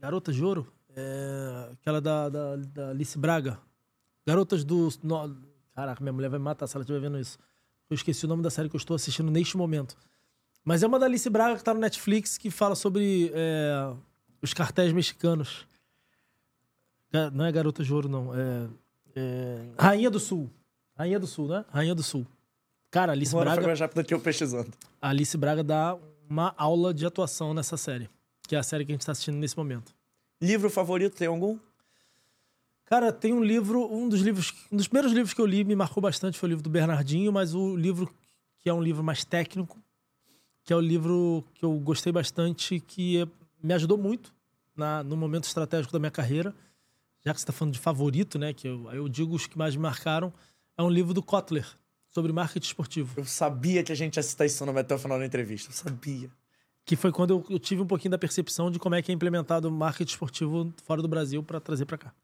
Garotas 0.00 0.34
de 0.34 0.42
Ouro, 0.42 0.72
é, 0.96 1.70
aquela 1.72 2.00
da, 2.00 2.28
da, 2.28 2.56
da 2.56 2.88
Alice 2.90 3.18
Braga. 3.18 3.60
Garotas 4.26 4.64
do. 4.64 4.88
No, 5.02 5.28
caraca, 5.74 6.02
minha 6.02 6.12
mulher 6.12 6.28
vai 6.28 6.38
me 6.38 6.44
matar 6.44 6.66
se 6.66 6.76
ela 6.76 6.82
estiver 6.82 7.00
vendo 7.00 7.18
isso. 7.18 7.38
Eu 7.90 7.94
esqueci 7.94 8.24
o 8.24 8.28
nome 8.28 8.42
da 8.42 8.50
série 8.50 8.68
que 8.68 8.76
eu 8.76 8.78
estou 8.78 8.94
assistindo 8.94 9.30
neste 9.30 9.56
momento. 9.56 9.96
Mas 10.64 10.82
é 10.82 10.86
uma 10.86 10.98
da 10.98 11.06
Alice 11.06 11.28
Braga 11.28 11.56
que 11.56 11.64
tá 11.64 11.74
no 11.74 11.80
Netflix 11.80 12.38
que 12.38 12.50
fala 12.50 12.74
sobre 12.74 13.30
é, 13.34 13.92
os 14.40 14.54
cartéis 14.54 14.92
mexicanos. 14.92 15.66
Não 17.32 17.44
é 17.44 17.52
Garotas 17.52 17.86
de 17.86 17.92
Ouro, 17.92 18.08
não. 18.08 18.34
É, 18.34 18.66
é 19.14 19.66
Rainha 19.78 20.10
do 20.10 20.18
Sul. 20.18 20.50
Rainha 20.96 21.20
do 21.20 21.26
Sul, 21.26 21.48
né? 21.48 21.64
Rainha 21.70 21.94
do 21.94 22.02
Sul. 22.02 22.26
Cara, 22.90 23.12
Alice 23.12 23.34
Uma 23.34 23.40
hora 23.40 23.50
foi 23.50 23.56
Braga. 23.56 23.68
mais 23.68 23.80
rápido 23.80 24.04
que 24.04 24.14
eu 24.14 24.20
pesquisando. 24.20 24.72
Alice 25.00 25.36
Braga 25.36 25.62
dá 25.62 25.98
uma 26.28 26.54
aula 26.56 26.94
de 26.94 27.04
atuação 27.04 27.52
nessa 27.52 27.76
série, 27.76 28.08
que 28.48 28.56
é 28.56 28.58
a 28.58 28.62
série 28.62 28.84
que 28.84 28.92
a 28.92 28.94
gente 28.94 29.04
tá 29.04 29.12
assistindo 29.12 29.36
nesse 29.36 29.56
momento. 29.56 29.94
Livro 30.40 30.70
favorito, 30.70 31.16
tem 31.16 31.28
algum? 31.28 31.58
Cara, 32.86 33.12
tem 33.12 33.32
um 33.32 33.42
livro, 33.42 33.90
um 33.90 34.08
dos 34.08 34.20
livros, 34.20 34.52
um 34.70 34.76
dos 34.76 34.86
primeiros 34.88 35.12
livros 35.12 35.32
que 35.32 35.40
eu 35.40 35.46
li 35.46 35.64
me 35.64 35.74
marcou 35.74 36.02
bastante 36.02 36.38
foi 36.38 36.48
o 36.48 36.50
livro 36.50 36.62
do 36.62 36.68
Bernardinho, 36.70 37.32
mas 37.32 37.54
o 37.54 37.74
livro 37.76 38.12
que 38.58 38.68
é 38.68 38.74
um 38.74 38.82
livro 38.82 39.02
mais 39.02 39.24
técnico, 39.24 39.78
que 40.62 40.72
é 40.72 40.76
o 40.76 40.80
livro 40.80 41.44
que 41.54 41.64
eu 41.64 41.72
gostei 41.80 42.12
bastante, 42.12 42.80
que 42.80 43.22
é- 43.22 43.28
me 43.62 43.72
ajudou 43.74 43.96
muito 43.96 44.34
na, 44.76 45.02
no 45.02 45.16
momento 45.16 45.44
estratégico 45.44 45.92
da 45.92 45.98
minha 45.98 46.10
carreira, 46.10 46.54
já 47.24 47.32
que 47.32 47.40
você 47.40 47.44
está 47.44 47.52
falando 47.52 47.72
de 47.74 47.80
favorito, 47.80 48.38
né? 48.38 48.52
Que 48.52 48.68
eu, 48.68 48.90
eu 48.92 49.08
digo 49.08 49.34
os 49.34 49.46
que 49.46 49.56
mais 49.56 49.74
me 49.74 49.82
marcaram, 49.82 50.32
é 50.76 50.82
um 50.82 50.90
livro 50.90 51.14
do 51.14 51.22
Kotler 51.22 51.66
sobre 52.10 52.32
marketing 52.32 52.66
esportivo. 52.66 53.14
Eu 53.16 53.24
sabia 53.24 53.82
que 53.82 53.92
a 53.92 53.94
gente 53.94 54.16
ia 54.16 54.22
citar 54.22 54.46
esse 54.46 54.62
nome 54.64 54.78
até 54.78 54.94
o 54.94 54.98
final 54.98 55.18
da 55.18 55.24
entrevista. 55.24 55.70
Eu 55.70 55.74
sabia. 55.74 56.30
Que 56.84 56.96
foi 56.96 57.10
quando 57.10 57.30
eu, 57.30 57.46
eu 57.48 57.58
tive 57.58 57.80
um 57.80 57.86
pouquinho 57.86 58.10
da 58.10 58.18
percepção 58.18 58.70
de 58.70 58.78
como 58.78 58.94
é 58.94 59.00
que 59.02 59.10
é 59.10 59.14
implementado 59.14 59.68
o 59.68 59.70
marketing 59.72 60.10
esportivo 60.12 60.72
fora 60.84 61.00
do 61.00 61.08
Brasil 61.08 61.42
para 61.42 61.58
trazer 61.60 61.86
para 61.86 61.96
cá. 61.96 62.14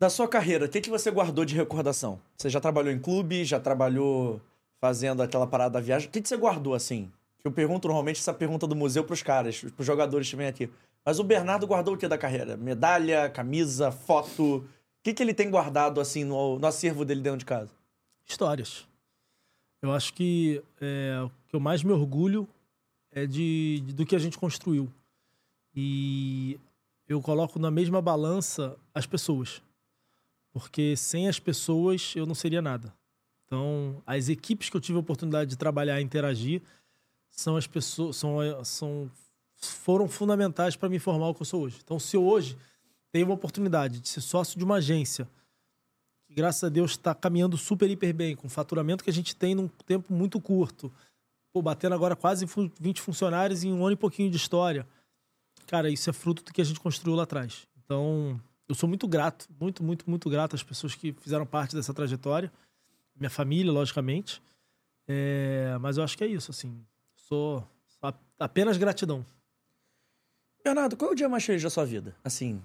Da 0.00 0.08
sua 0.08 0.26
carreira, 0.26 0.64
o 0.64 0.68
que, 0.68 0.80
que 0.80 0.88
você 0.88 1.10
guardou 1.10 1.44
de 1.44 1.54
recordação? 1.54 2.18
Você 2.34 2.48
já 2.48 2.58
trabalhou 2.58 2.90
em 2.90 2.98
clube, 2.98 3.44
já 3.44 3.60
trabalhou 3.60 4.40
fazendo 4.80 5.22
aquela 5.22 5.46
parada 5.46 5.74
da 5.74 5.80
viagem? 5.80 6.08
O 6.08 6.10
que, 6.10 6.22
que 6.22 6.28
você 6.28 6.38
guardou 6.38 6.74
assim? 6.74 7.12
Eu 7.44 7.52
pergunto 7.52 7.86
normalmente 7.86 8.18
essa 8.18 8.32
pergunta 8.32 8.66
do 8.66 8.74
museu 8.74 9.04
pros 9.04 9.22
caras, 9.22 9.60
pros 9.60 9.86
jogadores 9.86 10.30
que 10.30 10.34
vêm 10.36 10.46
aqui. 10.46 10.70
Mas 11.04 11.18
o 11.18 11.24
Bernardo 11.24 11.66
guardou 11.66 11.92
o 11.92 11.98
que 11.98 12.08
da 12.08 12.16
carreira? 12.16 12.56
Medalha, 12.56 13.28
camisa, 13.28 13.92
foto? 13.92 14.56
O 14.56 14.64
que, 15.02 15.12
que 15.12 15.22
ele 15.22 15.34
tem 15.34 15.50
guardado 15.50 16.00
assim 16.00 16.24
no, 16.24 16.58
no 16.58 16.66
acervo 16.66 17.04
dele 17.04 17.20
dentro 17.20 17.40
de 17.40 17.44
casa? 17.44 17.70
Histórias. 18.26 18.88
Eu 19.82 19.92
acho 19.92 20.14
que 20.14 20.62
é, 20.80 21.20
o 21.22 21.30
que 21.46 21.54
eu 21.56 21.60
mais 21.60 21.82
me 21.82 21.92
orgulho 21.92 22.48
é 23.12 23.26
de, 23.26 23.82
de, 23.84 23.92
do 23.92 24.06
que 24.06 24.16
a 24.16 24.18
gente 24.18 24.38
construiu. 24.38 24.90
E 25.76 26.58
eu 27.06 27.20
coloco 27.20 27.58
na 27.58 27.70
mesma 27.70 28.00
balança 28.00 28.78
as 28.94 29.04
pessoas. 29.04 29.60
Porque 30.52 30.96
sem 30.96 31.28
as 31.28 31.38
pessoas 31.38 32.12
eu 32.16 32.26
não 32.26 32.34
seria 32.34 32.60
nada. 32.60 32.92
Então, 33.44 34.02
as 34.06 34.28
equipes 34.28 34.70
que 34.70 34.76
eu 34.76 34.80
tive 34.80 34.96
a 34.96 35.00
oportunidade 35.00 35.50
de 35.50 35.56
trabalhar 35.56 36.00
e 36.00 36.04
interagir 36.04 36.62
são 37.30 37.56
as 37.56 37.66
pessoas 37.66 38.16
são, 38.16 38.38
são 38.64 39.10
foram 39.56 40.08
fundamentais 40.08 40.76
para 40.76 40.88
me 40.88 40.98
formar 40.98 41.28
o 41.28 41.34
que 41.34 41.42
eu 41.42 41.46
sou 41.46 41.62
hoje. 41.62 41.78
Então, 41.82 41.98
se 41.98 42.16
eu 42.16 42.24
hoje 42.24 42.56
tenho 43.12 43.26
uma 43.26 43.34
oportunidade 43.34 44.00
de 44.00 44.08
ser 44.08 44.20
sócio 44.20 44.58
de 44.58 44.64
uma 44.64 44.76
agência 44.76 45.28
que, 46.26 46.34
graças 46.34 46.62
a 46.64 46.68
Deus, 46.68 46.92
está 46.92 47.14
caminhando 47.14 47.56
super, 47.56 47.90
hiper 47.90 48.14
bem, 48.14 48.36
com 48.36 48.46
o 48.46 48.50
faturamento 48.50 49.02
que 49.02 49.10
a 49.10 49.12
gente 49.12 49.34
tem 49.34 49.54
num 49.54 49.68
tempo 49.68 50.12
muito 50.12 50.40
curto, 50.40 50.92
pô, 51.52 51.60
batendo 51.60 51.94
agora 51.94 52.14
quase 52.14 52.46
20 52.78 53.00
funcionários 53.00 53.64
em 53.64 53.72
um 53.72 53.84
ano 53.84 53.92
e 53.92 53.96
pouquinho 53.96 54.30
de 54.30 54.36
história. 54.36 54.86
Cara, 55.66 55.90
isso 55.90 56.08
é 56.08 56.12
fruto 56.12 56.42
do 56.42 56.52
que 56.52 56.60
a 56.60 56.64
gente 56.64 56.80
construiu 56.80 57.16
lá 57.16 57.24
atrás. 57.24 57.66
Então, 57.84 58.40
eu 58.70 58.74
sou 58.74 58.88
muito 58.88 59.08
grato, 59.08 59.48
muito, 59.58 59.82
muito, 59.82 60.08
muito 60.08 60.30
grato 60.30 60.54
às 60.54 60.62
pessoas 60.62 60.94
que 60.94 61.12
fizeram 61.12 61.44
parte 61.44 61.74
dessa 61.74 61.92
trajetória. 61.92 62.52
Minha 63.16 63.28
família, 63.28 63.72
logicamente. 63.72 64.40
É, 65.08 65.76
mas 65.80 65.96
eu 65.96 66.04
acho 66.04 66.16
que 66.16 66.22
é 66.22 66.28
isso, 66.28 66.52
assim. 66.52 66.80
Sou 67.16 67.66
apenas 68.38 68.76
gratidão. 68.76 69.26
Bernardo, 70.62 70.96
qual 70.96 71.10
é 71.10 71.12
o 71.14 71.16
dia 71.16 71.28
mais 71.28 71.44
feliz 71.44 71.60
da 71.64 71.68
sua 71.68 71.84
vida? 71.84 72.14
Assim, 72.22 72.62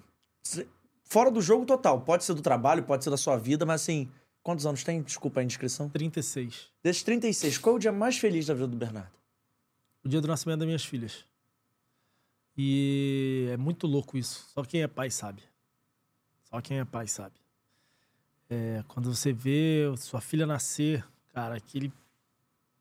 fora 1.02 1.28
do 1.28 1.42
jogo 1.42 1.66
total. 1.66 2.00
Pode 2.00 2.22
ser 2.22 2.34
do 2.34 2.42
trabalho, 2.42 2.84
pode 2.84 3.02
ser 3.02 3.10
da 3.10 3.16
sua 3.16 3.36
vida, 3.36 3.66
mas 3.66 3.82
assim, 3.82 4.08
quantos 4.44 4.64
anos 4.64 4.84
tem? 4.84 5.02
Desculpa 5.02 5.40
a 5.40 5.42
indiscrição. 5.42 5.88
36. 5.88 6.68
Desses 6.84 7.02
36, 7.02 7.58
qual 7.58 7.74
é 7.74 7.76
o 7.78 7.80
dia 7.80 7.90
mais 7.90 8.16
feliz 8.16 8.46
da 8.46 8.54
vida 8.54 8.68
do 8.68 8.76
Bernardo? 8.76 9.10
O 10.04 10.08
dia 10.08 10.20
do 10.20 10.28
nascimento 10.28 10.60
das 10.60 10.66
minhas 10.66 10.84
filhas. 10.84 11.24
E 12.56 13.48
é 13.50 13.56
muito 13.56 13.88
louco 13.88 14.16
isso. 14.16 14.46
Só 14.54 14.62
quem 14.62 14.82
é 14.82 14.86
pai 14.86 15.10
sabe. 15.10 15.42
Só 16.56 16.60
quem 16.62 16.78
é 16.78 16.84
pai 16.86 17.06
sabe. 17.06 17.34
É, 18.48 18.82
quando 18.88 19.14
você 19.14 19.30
vê 19.30 19.92
sua 19.98 20.22
filha 20.22 20.46
nascer, 20.46 21.04
cara, 21.34 21.54
aquele 21.54 21.92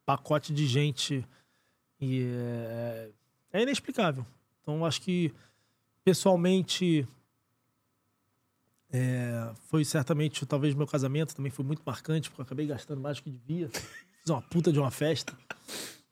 pacote 0.06 0.54
de 0.54 0.66
gente 0.66 1.28
e 2.00 2.24
é, 2.24 3.10
é 3.52 3.62
inexplicável. 3.64 4.26
Então, 4.62 4.86
acho 4.86 5.02
que, 5.02 5.34
pessoalmente, 6.06 7.06
é, 8.94 9.52
foi 9.68 9.84
certamente, 9.84 10.46
talvez, 10.46 10.74
meu 10.74 10.88
casamento 10.88 11.36
também 11.36 11.52
foi 11.52 11.66
muito 11.66 11.82
marcante, 11.86 12.30
porque 12.30 12.44
eu 12.44 12.46
acabei 12.46 12.68
gastando 12.68 13.02
mais 13.02 13.18
do 13.18 13.24
que 13.24 13.30
devia. 13.30 13.70
Fiz 13.70 14.30
uma 14.30 14.42
puta 14.42 14.72
de 14.72 14.80
uma 14.80 14.90
festa. 14.90 15.38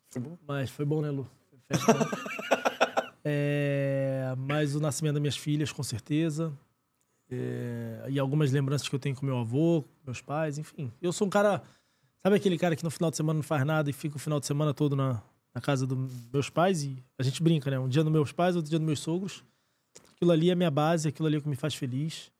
Foi 0.09 0.21
bom? 0.21 0.37
Mas 0.45 0.69
foi 0.69 0.83
bom, 0.83 1.01
né, 1.01 1.09
Lu? 1.09 1.25
Festa, 1.65 1.93
né? 1.93 1.99
é, 3.23 4.33
mas 4.37 4.75
o 4.75 4.81
nascimento 4.81 5.13
das 5.13 5.21
minhas 5.21 5.37
filhas, 5.37 5.71
com 5.71 5.81
certeza. 5.81 6.53
É, 7.33 8.09
e 8.09 8.19
algumas 8.19 8.51
lembranças 8.51 8.87
que 8.87 8.95
eu 8.95 8.99
tenho 8.99 9.15
com 9.15 9.25
meu 9.25 9.37
avô, 9.37 9.83
meus 10.05 10.21
pais, 10.21 10.57
enfim. 10.57 10.91
Eu 11.01 11.11
sou 11.11 11.27
um 11.27 11.29
cara. 11.29 11.61
Sabe 12.21 12.37
aquele 12.37 12.57
cara 12.57 12.75
que 12.75 12.83
no 12.83 12.91
final 12.91 13.11
de 13.11 13.17
semana 13.17 13.37
não 13.37 13.43
faz 13.43 13.65
nada 13.65 13.89
e 13.89 13.93
fica 13.93 14.15
o 14.15 14.19
final 14.19 14.39
de 14.39 14.45
semana 14.45 14.73
todo 14.73 14.95
na, 14.95 15.21
na 15.53 15.61
casa 15.61 15.85
dos 15.85 16.09
meus 16.31 16.49
pais 16.49 16.83
e 16.83 17.03
a 17.17 17.23
gente 17.23 17.43
brinca, 17.43 17.69
né? 17.69 17.77
Um 17.77 17.87
dia 17.87 18.03
dos 18.03 18.11
meus 18.11 18.31
pais, 18.31 18.55
outro 18.55 18.69
dia 18.69 18.79
dos 18.79 18.85
meus 18.85 18.99
sogros. 18.99 19.43
Aquilo 20.15 20.31
ali 20.31 20.49
é 20.49 20.55
minha 20.55 20.71
base, 20.71 21.07
aquilo 21.07 21.27
ali 21.27 21.35
é 21.35 21.39
o 21.39 21.41
que 21.41 21.49
me 21.49 21.55
faz 21.55 21.75
feliz. 21.75 22.31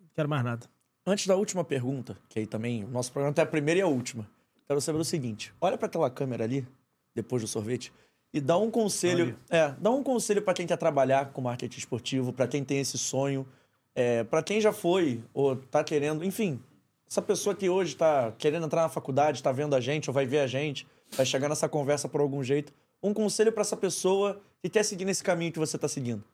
Não 0.00 0.08
quero 0.14 0.28
mais 0.28 0.42
nada. 0.42 0.66
Antes 1.06 1.26
da 1.26 1.36
última 1.36 1.62
pergunta, 1.62 2.16
que 2.30 2.38
aí 2.38 2.46
também 2.46 2.82
o 2.82 2.88
nosso 2.88 3.12
programa 3.12 3.34
tem 3.34 3.44
a 3.44 3.46
primeira 3.46 3.80
e 3.80 3.82
a 3.82 3.86
última. 3.86 4.26
Quero 4.66 4.80
saber 4.80 4.98
o 4.98 5.04
seguinte: 5.04 5.52
olha 5.60 5.76
para 5.76 5.86
aquela 5.86 6.08
câmera 6.08 6.44
ali, 6.44 6.66
depois 7.14 7.42
do 7.42 7.48
sorvete, 7.48 7.92
e 8.32 8.40
dá 8.40 8.56
um 8.56 8.70
conselho. 8.70 9.38
É, 9.50 9.72
dá 9.78 9.90
um 9.90 10.02
conselho 10.02 10.40
para 10.40 10.54
quem 10.54 10.66
quer 10.66 10.78
trabalhar 10.78 11.30
com 11.32 11.42
marketing 11.42 11.78
esportivo, 11.78 12.32
para 12.32 12.48
quem 12.48 12.64
tem 12.64 12.78
esse 12.78 12.96
sonho, 12.96 13.46
é, 13.94 14.24
para 14.24 14.42
quem 14.42 14.60
já 14.60 14.72
foi 14.72 15.22
ou 15.32 15.56
tá 15.56 15.84
querendo, 15.84 16.24
enfim, 16.24 16.60
essa 17.08 17.22
pessoa 17.22 17.54
que 17.54 17.68
hoje 17.68 17.92
está 17.92 18.32
querendo 18.32 18.66
entrar 18.66 18.82
na 18.82 18.88
faculdade, 18.88 19.38
está 19.38 19.52
vendo 19.52 19.74
a 19.76 19.80
gente 19.80 20.10
ou 20.10 20.14
vai 20.14 20.26
ver 20.26 20.40
a 20.40 20.46
gente, 20.46 20.86
vai 21.12 21.24
chegar 21.24 21.48
nessa 21.48 21.68
conversa 21.68 22.08
por 22.08 22.20
algum 22.20 22.42
jeito. 22.42 22.72
Um 23.02 23.14
conselho 23.14 23.52
para 23.52 23.60
essa 23.60 23.76
pessoa 23.76 24.42
que 24.60 24.68
quer 24.68 24.82
seguir 24.82 25.04
nesse 25.04 25.22
caminho 25.22 25.52
que 25.52 25.58
você 25.58 25.76
está 25.76 25.86
seguindo? 25.86 26.24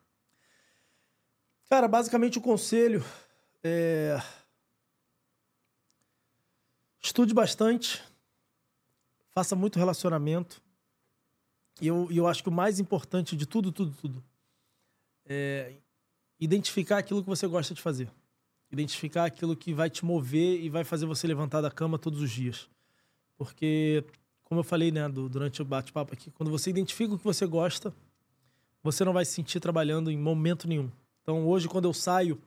Cara, 1.69 1.87
basicamente 1.87 2.37
o 2.37 2.41
conselho 2.41 3.03
é. 3.63 4.19
Estude 7.03 7.33
bastante, 7.33 8.01
faça 9.31 9.55
muito 9.55 9.79
relacionamento. 9.79 10.61
E 11.79 11.87
eu, 11.87 12.07
eu 12.11 12.27
acho 12.27 12.43
que 12.43 12.49
o 12.49 12.51
mais 12.51 12.79
importante 12.79 13.35
de 13.35 13.45
tudo, 13.45 13.71
tudo, 13.71 13.95
tudo, 13.99 14.23
é 15.25 15.73
identificar 16.41 16.97
aquilo 16.97 17.21
que 17.21 17.29
você 17.29 17.47
gosta 17.47 17.73
de 17.73 17.81
fazer. 17.81 18.11
Identificar 18.71 19.25
aquilo 19.25 19.55
que 19.55 19.73
vai 19.73 19.89
te 19.89 20.03
mover 20.03 20.59
e 20.59 20.69
vai 20.69 20.83
fazer 20.83 21.05
você 21.05 21.27
levantar 21.27 21.61
da 21.61 21.69
cama 21.69 21.99
todos 21.99 22.19
os 22.19 22.31
dias. 22.31 22.67
Porque 23.37 24.03
como 24.51 24.59
eu 24.59 24.65
falei, 24.65 24.91
né, 24.91 25.07
do, 25.07 25.29
durante 25.29 25.61
o 25.61 25.65
bate-papo 25.65 26.13
aqui, 26.13 26.29
quando 26.31 26.49
você 26.49 26.69
identifica 26.69 27.13
o 27.13 27.17
que 27.17 27.23
você 27.23 27.45
gosta, 27.45 27.93
você 28.83 29.05
não 29.05 29.13
vai 29.13 29.23
se 29.23 29.31
sentir 29.31 29.61
trabalhando 29.61 30.11
em 30.11 30.17
momento 30.17 30.67
nenhum. 30.67 30.91
Então, 31.21 31.47
hoje, 31.47 31.69
quando 31.69 31.85
eu 31.85 31.93
saio 31.93 32.37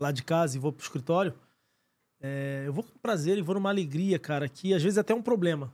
lá 0.00 0.10
de 0.10 0.22
casa 0.22 0.56
e 0.56 0.60
vou 0.60 0.72
pro 0.72 0.82
escritório, 0.82 1.34
é, 2.20 2.62
eu 2.66 2.72
vou 2.72 2.82
com 2.82 2.98
prazer 3.00 3.36
e 3.36 3.42
vou 3.42 3.54
numa 3.54 3.68
alegria, 3.68 4.18
cara, 4.18 4.48
que 4.48 4.72
às 4.72 4.82
vezes 4.82 4.96
é 4.96 5.00
até 5.00 5.14
um 5.14 5.20
problema. 5.20 5.70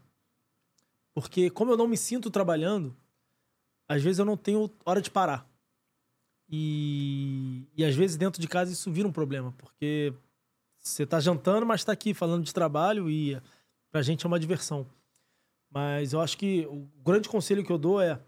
Porque, 1.14 1.48
como 1.48 1.70
eu 1.70 1.76
não 1.76 1.86
me 1.86 1.96
sinto 1.96 2.28
trabalhando, 2.28 2.92
às 3.86 4.02
vezes 4.02 4.18
eu 4.18 4.24
não 4.24 4.36
tenho 4.36 4.68
hora 4.84 5.00
de 5.00 5.12
parar. 5.12 5.48
E, 6.56 7.66
e 7.76 7.84
às 7.84 7.96
vezes 7.96 8.16
dentro 8.16 8.40
de 8.40 8.46
casa 8.46 8.72
isso 8.72 8.92
vira 8.92 9.08
um 9.08 9.12
problema, 9.12 9.52
porque 9.58 10.14
você 10.78 11.04
tá 11.04 11.18
jantando, 11.18 11.66
mas 11.66 11.82
tá 11.82 11.90
aqui 11.90 12.14
falando 12.14 12.44
de 12.44 12.54
trabalho 12.54 13.10
e 13.10 13.40
pra 13.90 14.02
gente 14.02 14.24
é 14.24 14.28
uma 14.28 14.38
diversão. 14.38 14.86
Mas 15.68 16.12
eu 16.12 16.20
acho 16.20 16.38
que 16.38 16.64
o 16.66 16.88
grande 17.04 17.28
conselho 17.28 17.64
que 17.64 17.72
eu 17.72 17.78
dou 17.78 18.00
é 18.00 18.20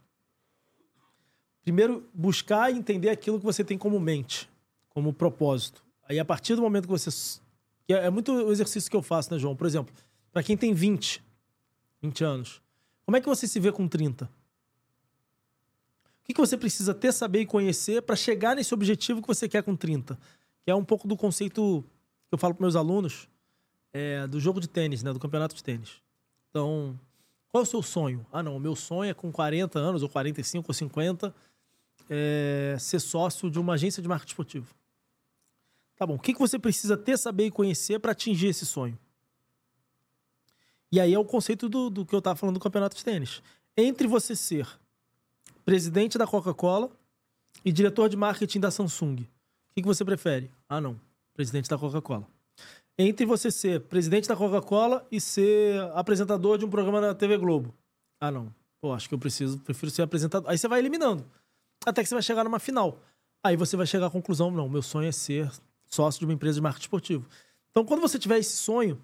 primeiro 1.62 2.08
buscar 2.12 2.72
e 2.72 2.76
entender 2.76 3.10
aquilo 3.10 3.38
que 3.38 3.44
você 3.44 3.62
tem 3.62 3.78
como 3.78 4.00
mente, 4.00 4.50
como 4.88 5.12
propósito. 5.12 5.84
Aí 6.08 6.18
a 6.18 6.24
partir 6.24 6.56
do 6.56 6.62
momento 6.62 6.86
que 6.86 6.90
você 6.90 7.10
que 7.86 7.94
é, 7.94 8.06
é 8.06 8.10
muito 8.10 8.32
o 8.32 8.50
exercício 8.50 8.90
que 8.90 8.96
eu 8.96 9.02
faço, 9.02 9.32
né, 9.32 9.38
João? 9.38 9.54
Por 9.54 9.68
exemplo, 9.68 9.94
para 10.32 10.42
quem 10.42 10.56
tem 10.56 10.74
20, 10.74 11.22
20 12.02 12.24
anos, 12.24 12.60
como 13.04 13.16
é 13.16 13.20
que 13.20 13.28
você 13.28 13.46
se 13.46 13.60
vê 13.60 13.70
com 13.70 13.86
30? 13.86 14.28
Que, 16.26 16.34
que 16.34 16.40
você 16.40 16.56
precisa 16.56 16.92
ter, 16.92 17.12
saber 17.12 17.42
e 17.42 17.46
conhecer 17.46 18.02
para 18.02 18.16
chegar 18.16 18.56
nesse 18.56 18.74
objetivo 18.74 19.22
que 19.22 19.28
você 19.28 19.48
quer 19.48 19.62
com 19.62 19.76
30? 19.76 20.18
Que 20.64 20.70
é 20.72 20.74
um 20.74 20.84
pouco 20.84 21.06
do 21.06 21.16
conceito 21.16 21.84
que 22.28 22.34
eu 22.34 22.38
falo 22.38 22.52
para 22.52 22.64
meus 22.64 22.74
alunos 22.74 23.28
é, 23.92 24.26
do 24.26 24.40
jogo 24.40 24.60
de 24.60 24.68
tênis, 24.68 25.04
né? 25.04 25.12
Do 25.12 25.20
campeonato 25.20 25.54
de 25.54 25.62
tênis. 25.62 26.02
Então, 26.50 26.98
qual 27.48 27.62
é 27.62 27.66
o 27.66 27.66
seu 27.66 27.80
sonho? 27.80 28.26
Ah, 28.32 28.42
não, 28.42 28.56
o 28.56 28.60
meu 28.60 28.74
sonho 28.74 29.08
é 29.08 29.14
com 29.14 29.30
40 29.30 29.78
anos, 29.78 30.02
ou 30.02 30.08
45, 30.08 30.68
ou 30.68 30.74
50, 30.74 31.32
é, 32.10 32.76
ser 32.80 32.98
sócio 32.98 33.48
de 33.48 33.60
uma 33.60 33.74
agência 33.74 34.02
de 34.02 34.08
marketing 34.08 34.32
esportivo. 34.32 34.74
Tá 35.96 36.04
bom, 36.04 36.16
o 36.16 36.18
que, 36.18 36.32
que 36.32 36.40
você 36.40 36.58
precisa 36.58 36.96
ter, 36.96 37.16
saber 37.16 37.46
e 37.46 37.50
conhecer 37.52 38.00
para 38.00 38.10
atingir 38.10 38.48
esse 38.48 38.66
sonho? 38.66 38.98
E 40.90 40.98
aí 40.98 41.14
é 41.14 41.18
o 41.18 41.24
conceito 41.24 41.68
do, 41.68 41.88
do 41.88 42.04
que 42.04 42.14
eu 42.14 42.18
estava 42.18 42.36
falando 42.36 42.56
do 42.56 42.60
campeonato 42.60 42.96
de 42.96 43.04
tênis. 43.04 43.40
Entre 43.76 44.08
você 44.08 44.34
ser 44.34 44.68
presidente 45.66 46.16
da 46.16 46.26
Coca-Cola 46.26 46.90
e 47.62 47.70
diretor 47.70 48.08
de 48.08 48.16
marketing 48.16 48.60
da 48.60 48.70
Samsung, 48.70 49.16
o 49.16 49.74
que, 49.74 49.82
que 49.82 49.86
você 49.86 50.02
prefere? 50.02 50.50
Ah, 50.66 50.80
não, 50.80 50.98
presidente 51.34 51.68
da 51.68 51.76
Coca-Cola 51.76 52.26
entre 52.98 53.26
você 53.26 53.50
ser 53.50 53.80
presidente 53.82 54.28
da 54.28 54.36
Coca-Cola 54.36 55.06
e 55.10 55.20
ser 55.20 55.80
apresentador 55.94 56.56
de 56.56 56.64
um 56.64 56.70
programa 56.70 57.00
da 57.00 57.14
TV 57.14 57.36
Globo. 57.36 57.74
Ah, 58.20 58.30
não. 58.30 58.52
Pô, 58.80 58.92
acho 58.92 59.08
que 59.08 59.14
eu 59.14 59.18
preciso, 59.18 59.58
prefiro 59.58 59.90
ser 59.90 60.02
apresentador. 60.02 60.50
Aí 60.50 60.56
você 60.56 60.66
vai 60.66 60.78
eliminando. 60.78 61.24
Até 61.84 62.02
que 62.02 62.08
você 62.08 62.14
vai 62.14 62.22
chegar 62.22 62.44
numa 62.44 62.58
final. 62.58 63.00
Aí 63.44 63.56
você 63.56 63.76
vai 63.76 63.86
chegar 63.86 64.06
à 64.06 64.10
conclusão: 64.10 64.50
não, 64.50 64.68
meu 64.68 64.82
sonho 64.82 65.08
é 65.08 65.12
ser 65.12 65.50
sócio 65.84 66.20
de 66.20 66.24
uma 66.24 66.32
empresa 66.32 66.54
de 66.56 66.62
marketing 66.62 66.84
esportivo. 66.84 67.28
Então, 67.70 67.84
quando 67.84 68.00
você 68.00 68.18
tiver 68.18 68.38
esse 68.38 68.56
sonho, 68.56 69.00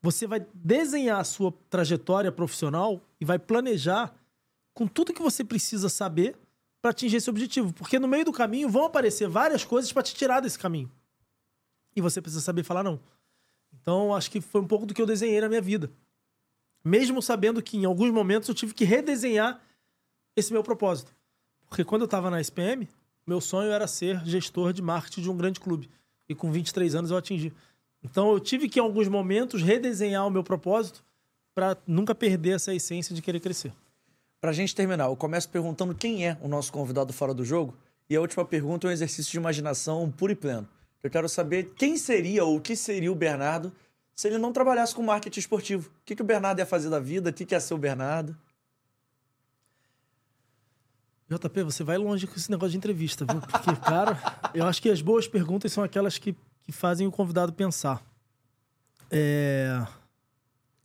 você 0.00 0.26
vai 0.26 0.46
desenhar 0.54 1.20
a 1.20 1.24
sua 1.24 1.52
trajetória 1.68 2.30
profissional 2.30 3.00
e 3.20 3.24
vai 3.24 3.38
planejar 3.38 4.14
com 4.74 4.86
tudo 4.86 5.12
que 5.12 5.22
você 5.22 5.44
precisa 5.44 5.88
saber 5.88 6.36
para 6.80 6.90
atingir 6.90 7.16
esse 7.16 7.30
objetivo. 7.30 7.72
Porque 7.72 7.98
no 7.98 8.08
meio 8.08 8.24
do 8.24 8.32
caminho 8.32 8.68
vão 8.68 8.84
aparecer 8.84 9.28
várias 9.28 9.64
coisas 9.64 9.92
para 9.92 10.02
te 10.02 10.14
tirar 10.14 10.40
desse 10.40 10.58
caminho. 10.58 10.90
E 11.94 12.00
você 12.00 12.20
precisa 12.20 12.42
saber 12.42 12.64
falar 12.64 12.82
não. 12.82 13.00
Então, 13.72 14.14
acho 14.14 14.30
que 14.30 14.40
foi 14.40 14.60
um 14.60 14.66
pouco 14.66 14.84
do 14.84 14.92
que 14.92 15.00
eu 15.00 15.06
desenhei 15.06 15.40
na 15.40 15.48
minha 15.48 15.60
vida. 15.60 15.90
Mesmo 16.84 17.22
sabendo 17.22 17.62
que 17.62 17.76
em 17.76 17.84
alguns 17.84 18.10
momentos 18.10 18.48
eu 18.48 18.54
tive 18.54 18.74
que 18.74 18.84
redesenhar 18.84 19.60
esse 20.34 20.52
meu 20.52 20.62
propósito. 20.62 21.14
Porque 21.68 21.84
quando 21.84 22.02
eu 22.02 22.06
estava 22.06 22.30
na 22.30 22.40
SPM, 22.40 22.88
meu 23.26 23.40
sonho 23.40 23.70
era 23.70 23.86
ser 23.86 24.24
gestor 24.24 24.72
de 24.72 24.82
marketing 24.82 25.22
de 25.22 25.30
um 25.30 25.36
grande 25.36 25.60
clube. 25.60 25.88
E 26.28 26.34
com 26.34 26.50
23 26.50 26.94
anos 26.94 27.10
eu 27.10 27.16
atingi. 27.16 27.52
Então 28.02 28.32
eu 28.32 28.40
tive 28.40 28.68
que, 28.68 28.80
em 28.80 28.82
alguns 28.82 29.06
momentos, 29.06 29.62
redesenhar 29.62 30.26
o 30.26 30.30
meu 30.30 30.42
propósito 30.42 31.04
para 31.54 31.76
nunca 31.86 32.14
perder 32.14 32.56
essa 32.56 32.74
essência 32.74 33.14
de 33.14 33.22
querer 33.22 33.40
crescer. 33.40 33.72
Pra 34.42 34.52
gente 34.52 34.74
terminar, 34.74 35.04
eu 35.04 35.14
começo 35.14 35.48
perguntando 35.48 35.94
quem 35.94 36.26
é 36.26 36.36
o 36.40 36.48
nosso 36.48 36.72
convidado 36.72 37.12
fora 37.12 37.32
do 37.32 37.44
jogo. 37.44 37.76
E 38.10 38.16
a 38.16 38.20
última 38.20 38.44
pergunta 38.44 38.88
é 38.88 38.90
um 38.90 38.92
exercício 38.92 39.30
de 39.30 39.38
imaginação 39.38 40.10
puro 40.10 40.32
e 40.32 40.34
pleno. 40.34 40.68
Eu 41.00 41.08
quero 41.08 41.28
saber 41.28 41.72
quem 41.76 41.96
seria 41.96 42.44
ou 42.44 42.56
o 42.56 42.60
que 42.60 42.74
seria 42.74 43.12
o 43.12 43.14
Bernardo 43.14 43.72
se 44.16 44.26
ele 44.26 44.38
não 44.38 44.52
trabalhasse 44.52 44.96
com 44.96 45.00
marketing 45.00 45.38
esportivo. 45.38 45.88
O 45.90 46.04
que, 46.04 46.16
que 46.16 46.22
o 46.22 46.24
Bernardo 46.24 46.58
ia 46.58 46.66
fazer 46.66 46.90
da 46.90 46.98
vida? 46.98 47.30
O 47.30 47.32
que, 47.32 47.46
que 47.46 47.54
ia 47.54 47.60
ser 47.60 47.72
o 47.72 47.78
Bernardo? 47.78 48.36
JP, 51.28 51.62
você 51.62 51.84
vai 51.84 51.96
longe 51.96 52.26
com 52.26 52.34
esse 52.34 52.50
negócio 52.50 52.72
de 52.72 52.78
entrevista, 52.78 53.24
viu? 53.24 53.40
Porque, 53.40 53.76
cara, 53.86 54.18
eu 54.52 54.66
acho 54.66 54.82
que 54.82 54.90
as 54.90 55.00
boas 55.00 55.28
perguntas 55.28 55.72
são 55.72 55.84
aquelas 55.84 56.18
que, 56.18 56.34
que 56.62 56.72
fazem 56.72 57.06
o 57.06 57.12
convidado 57.12 57.52
pensar. 57.52 58.04
É... 59.08 59.86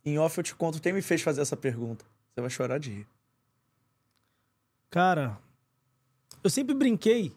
Em 0.04 0.16
off 0.16 0.38
eu 0.38 0.44
te 0.44 0.54
conto 0.54 0.80
quem 0.80 0.92
me 0.92 1.02
fez 1.02 1.22
fazer 1.22 1.40
essa 1.40 1.56
pergunta. 1.56 2.04
Você 2.32 2.40
vai 2.40 2.50
chorar 2.50 2.78
de 2.78 2.90
rir. 2.90 3.17
Cara, 4.90 5.38
eu 6.42 6.48
sempre 6.48 6.74
brinquei 6.74 7.32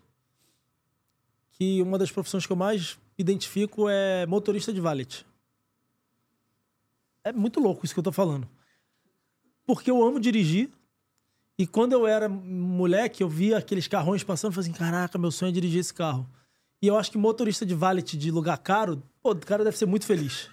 que 1.52 1.82
uma 1.82 1.98
das 1.98 2.12
profissões 2.12 2.46
que 2.46 2.52
eu 2.52 2.56
mais 2.56 2.98
identifico 3.18 3.90
é 3.90 4.26
motorista 4.26 4.72
de 4.72 4.80
valet. 4.80 5.26
É 7.24 7.32
muito 7.32 7.60
louco 7.60 7.86
isso 7.86 7.94
que 7.94 8.00
eu 8.00 8.04
tô 8.04 8.12
falando. 8.12 8.48
Porque 9.66 9.92
eu 9.92 10.04
amo 10.04 10.20
dirigir. 10.20 10.70
E 11.58 11.68
quando 11.68 11.94
eu 11.94 12.08
era 12.08 12.28
moleque, 12.28 13.22
eu 13.22 13.30
via 13.30 13.58
aqueles 13.58 13.88
carrões 13.88 14.24
passando 14.24 14.54
e 14.54 14.56
falei 14.56 14.70
assim: 14.70 14.80
caraca, 14.80 15.18
meu 15.20 15.30
sonho 15.30 15.50
é 15.50 15.54
dirigir 15.54 15.80
esse 15.80 15.94
carro. 15.94 16.28
E 16.82 16.88
eu 16.88 16.98
acho 16.98 17.12
que 17.12 17.18
motorista 17.18 17.64
de 17.64 17.76
valet 17.76 18.18
de 18.18 18.32
lugar 18.32 18.58
caro, 18.58 19.04
pô, 19.22 19.32
o 19.32 19.36
cara 19.36 19.64
deve 19.64 19.78
ser 19.78 19.86
muito 19.86 20.06
feliz. 20.06 20.50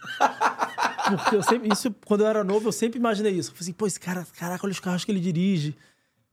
Porque 1.08 1.36
eu 1.36 1.42
sempre, 1.42 1.72
isso, 1.72 1.90
quando 2.04 2.20
eu 2.20 2.26
era 2.26 2.44
novo, 2.44 2.68
eu 2.68 2.72
sempre 2.72 2.98
imaginei 2.98 3.32
isso. 3.32 3.50
Eu 3.50 3.54
falei 3.54 3.62
assim, 3.62 3.72
pô, 3.72 3.86
esse 3.86 3.98
cara, 3.98 4.26
caraca, 4.36 4.66
olha 4.66 4.72
os 4.72 4.80
carros 4.80 5.06
que 5.06 5.10
ele 5.10 5.20
dirige. 5.20 5.74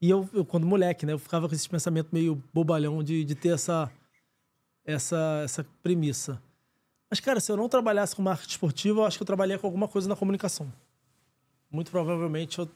E 0.06 0.10
eu, 0.12 0.30
eu 0.34 0.46
quando 0.46 0.68
moleque, 0.68 1.04
né, 1.04 1.14
eu 1.14 1.18
ficava 1.18 1.50
com 1.50 1.56
esse 1.56 1.68
pensamento 1.68 2.10
meio 2.12 2.40
bobalhão 2.54 3.02
de, 3.02 3.26
de 3.26 3.34
ter 3.34 3.50
essa, 3.50 3.90
essa, 4.86 5.42
essa 5.44 5.66
premissa. 5.82 6.40
Mas, 7.10 7.20
cara, 7.20 7.40
se 7.40 7.52
eu 7.52 7.58
não 7.58 7.68
trabalhasse 7.68 8.16
com 8.16 8.22
marketing 8.22 8.52
esportivo, 8.52 9.00
eu 9.00 9.06
acho 9.06 9.18
que 9.18 9.24
eu 9.24 9.26
trabalharia 9.26 9.58
com 9.60 9.66
alguma 9.66 9.88
coisa 9.88 10.08
na 10.08 10.16
comunicação. 10.16 10.72
Muito 11.72 11.90
provavelmente 11.90 12.60
eu 12.60 12.70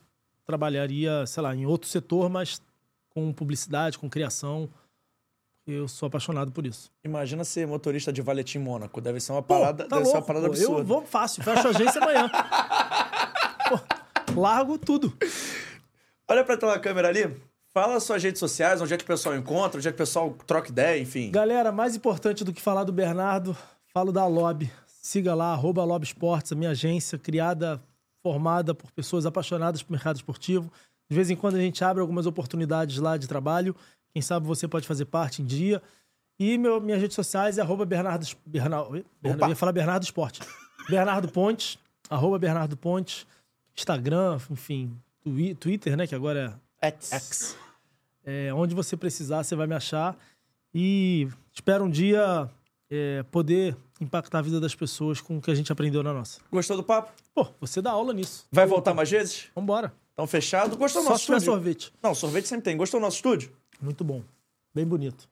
trabalharia, 0.43 1.23
sei 1.27 1.43
lá, 1.43 1.55
em 1.55 1.67
outro 1.67 1.87
setor, 1.87 2.31
mas 2.31 2.59
com 3.09 3.31
publicidade, 3.31 3.99
com 3.99 4.09
criação. 4.09 4.67
Eu 5.67 5.87
sou 5.87 6.07
apaixonado 6.07 6.51
por 6.51 6.65
isso. 6.65 6.91
Imagina 7.03 7.43
ser 7.43 7.67
motorista 7.67 8.11
de 8.11 8.23
valetim 8.23 8.57
Mônaco. 8.57 8.99
Deve 8.99 9.19
ser 9.19 9.33
uma 9.33 9.43
Pô, 9.43 9.53
parada, 9.53 9.83
tá 9.87 9.97
deve 9.97 10.07
ser 10.07 10.13
uma 10.13 10.17
louco, 10.17 10.27
parada 10.27 10.47
pô. 10.47 10.53
absurda. 10.53 10.81
Eu 10.81 10.85
vou 10.85 11.05
fácil, 11.05 11.43
fecho 11.43 11.67
a 11.67 11.69
agência 11.69 12.01
amanhã. 12.01 12.27
Pô, 13.69 14.41
largo 14.41 14.79
tudo. 14.79 15.15
Olha 16.29 16.43
pra 16.43 16.53
aquela 16.53 16.77
câmera 16.77 17.07
ali. 17.07 17.35
Fala 17.73 17.99
suas 17.99 18.21
redes 18.21 18.37
sociais, 18.37 18.79
onde 18.79 18.93
é 18.93 18.97
que 18.97 19.03
o 19.03 19.07
pessoal 19.07 19.35
encontra, 19.35 19.79
onde 19.79 19.87
é 19.87 19.91
que 19.91 19.95
o 19.95 19.97
pessoal 19.97 20.35
troca 20.45 20.69
ideia, 20.69 21.01
enfim. 21.01 21.31
Galera, 21.31 21.71
mais 21.71 21.95
importante 21.95 22.43
do 22.43 22.53
que 22.53 22.61
falar 22.61 22.83
do 22.83 22.93
Bernardo, 22.93 23.57
falo 23.91 24.11
da 24.11 24.27
Lobby. 24.27 24.71
Siga 24.85 25.33
lá, 25.33 25.53
arroba 25.53 25.83
Lobby 25.83 26.05
Esportes, 26.05 26.51
a 26.51 26.55
minha 26.55 26.69
agência, 26.69 27.17
criada, 27.17 27.81
formada 28.21 28.75
por 28.75 28.91
pessoas 28.91 29.25
apaixonadas 29.25 29.81
por 29.81 29.91
mercado 29.91 30.17
esportivo. 30.17 30.71
De 31.09 31.15
vez 31.15 31.31
em 31.31 31.35
quando 31.35 31.55
a 31.55 31.59
gente 31.59 31.83
abre 31.83 31.99
algumas 31.99 32.27
oportunidades 32.27 32.99
lá 32.99 33.17
de 33.17 33.27
trabalho. 33.27 33.75
Quem 34.13 34.21
sabe 34.21 34.45
você 34.45 34.67
pode 34.67 34.85
fazer 34.85 35.05
parte 35.05 35.41
em 35.41 35.45
dia. 35.45 35.81
E 36.39 36.59
meu, 36.59 36.79
minhas 36.79 37.01
redes 37.01 37.15
sociais 37.15 37.57
é 37.57 37.61
arroba 37.61 37.85
Bernardo... 37.87 38.27
Bernardo 38.45 39.03
Bernardo, 39.19 39.45
eu 39.45 39.49
ia 39.49 39.55
falar 39.55 39.71
Bernardo 39.71 40.03
Esporte. 40.03 40.41
Bernardo 40.87 41.27
Pontes, 41.27 41.79
arroba 42.07 42.37
Bernardo 42.37 42.77
Pontes, 42.77 43.25
Instagram, 43.75 44.39
enfim, 44.51 44.95
twi- 45.23 45.55
Twitter, 45.55 45.95
né, 45.97 46.07
que 46.07 46.15
agora 46.15 46.59
é 46.81 46.87
X. 46.87 47.57
É, 48.25 48.53
onde 48.53 48.75
você 48.75 48.95
precisar, 48.97 49.43
você 49.43 49.55
vai 49.55 49.67
me 49.67 49.75
achar. 49.75 50.17
E 50.73 51.27
espero 51.53 51.83
um 51.85 51.89
dia 51.89 52.49
é, 52.89 53.23
poder 53.31 53.75
impactar 53.99 54.39
a 54.39 54.41
vida 54.41 54.59
das 54.59 54.75
pessoas 54.75 55.19
com 55.19 55.37
o 55.37 55.41
que 55.41 55.49
a 55.51 55.55
gente 55.55 55.71
aprendeu 55.71 56.03
na 56.03 56.13
nossa. 56.13 56.39
Gostou 56.51 56.77
do 56.77 56.83
papo? 56.83 57.11
Pô, 57.33 57.47
você 57.59 57.81
dá 57.81 57.91
aula 57.91 58.13
nisso. 58.13 58.45
Vai 58.51 58.65
voltar 58.65 58.93
mais 58.93 59.09
vezes? 59.09 59.47
Vambora. 59.55 59.93
Então 60.13 60.27
fechado. 60.27 60.75
Gostou 60.77 61.01
do 61.01 61.05
Só 61.05 61.11
nosso 61.11 61.23
estúdio? 61.23 61.41
sorvete. 61.45 61.93
Não, 62.03 62.13
sorvete 62.13 62.47
sempre 62.47 62.65
tem. 62.65 62.77
Gostou 62.77 62.99
do 62.99 63.03
nosso 63.03 63.15
estúdio? 63.17 63.51
Muito 63.81 64.03
bom. 64.03 64.23
Bem 64.75 64.85
bonito. 64.85 65.27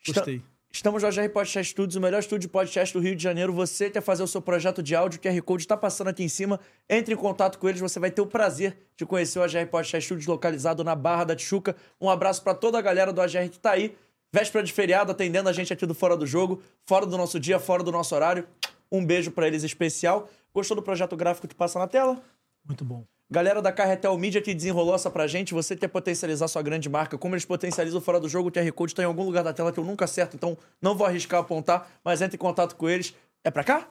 Está- 0.00 0.20
Gostei. 0.20 0.42
Estamos 0.74 1.04
no 1.04 1.08
AGR 1.08 1.30
Podcast 1.30 1.70
Studios, 1.70 1.94
o 1.94 2.00
melhor 2.00 2.18
estúdio 2.18 2.40
de 2.40 2.48
podcast 2.48 2.92
do 2.92 2.98
Rio 2.98 3.14
de 3.14 3.22
Janeiro. 3.22 3.52
Você 3.52 3.88
quer 3.88 4.00
fazer 4.00 4.24
o 4.24 4.26
seu 4.26 4.42
projeto 4.42 4.82
de 4.82 4.92
áudio, 4.96 5.20
o 5.20 5.22
QR 5.22 5.40
Code 5.40 5.62
está 5.62 5.76
passando 5.76 6.08
aqui 6.08 6.24
em 6.24 6.28
cima. 6.28 6.58
Entre 6.90 7.14
em 7.14 7.16
contato 7.16 7.60
com 7.60 7.68
eles, 7.68 7.80
você 7.80 8.00
vai 8.00 8.10
ter 8.10 8.20
o 8.20 8.26
prazer 8.26 8.76
de 8.96 9.06
conhecer 9.06 9.38
o 9.38 9.44
AGR 9.44 9.68
Podcast 9.70 10.04
Studios 10.04 10.26
localizado 10.26 10.82
na 10.82 10.96
Barra 10.96 11.26
da 11.26 11.36
Tijuca. 11.36 11.76
Um 12.00 12.10
abraço 12.10 12.42
para 12.42 12.56
toda 12.56 12.76
a 12.76 12.82
galera 12.82 13.12
do 13.12 13.22
AGR 13.22 13.48
que 13.48 13.58
tá 13.60 13.70
aí. 13.70 13.96
Véspera 14.32 14.64
de 14.64 14.72
feriado, 14.72 15.12
atendendo 15.12 15.48
a 15.48 15.52
gente 15.52 15.72
aqui 15.72 15.86
do 15.86 15.94
Fora 15.94 16.16
do 16.16 16.26
Jogo, 16.26 16.60
fora 16.84 17.06
do 17.06 17.16
nosso 17.16 17.38
dia, 17.38 17.60
fora 17.60 17.84
do 17.84 17.92
nosso 17.92 18.12
horário. 18.12 18.44
Um 18.90 19.06
beijo 19.06 19.30
para 19.30 19.46
eles 19.46 19.62
especial. 19.62 20.28
Gostou 20.52 20.74
do 20.74 20.82
projeto 20.82 21.16
gráfico 21.16 21.46
que 21.46 21.54
passa 21.54 21.78
na 21.78 21.86
tela? 21.86 22.20
Muito 22.66 22.84
bom. 22.84 23.04
Galera 23.30 23.62
da 23.62 23.72
Carretel 23.72 24.16
Media 24.18 24.42
que 24.42 24.54
desenrolou 24.54 24.94
essa 24.94 25.10
pra 25.10 25.26
gente, 25.26 25.54
você 25.54 25.74
quer 25.74 25.88
potencializar 25.88 26.46
sua 26.46 26.60
grande 26.60 26.90
marca, 26.90 27.16
como 27.16 27.34
eles 27.34 27.44
potencializam 27.44 28.00
fora 28.00 28.20
do 28.20 28.28
jogo, 28.28 28.50
o 28.50 28.52
QR 28.52 28.70
Code 28.72 28.94
tá 28.94 29.02
em 29.02 29.06
algum 29.06 29.24
lugar 29.24 29.42
da 29.42 29.52
tela 29.52 29.72
que 29.72 29.78
eu 29.80 29.84
nunca 29.84 30.04
acerto, 30.04 30.36
então 30.36 30.58
não 30.80 30.94
vou 30.94 31.06
arriscar 31.06 31.40
apontar, 31.40 31.88
mas 32.04 32.20
entre 32.20 32.36
em 32.36 32.38
contato 32.38 32.76
com 32.76 32.88
eles. 32.88 33.14
É 33.42 33.50
pra 33.50 33.64
cá? 33.64 33.88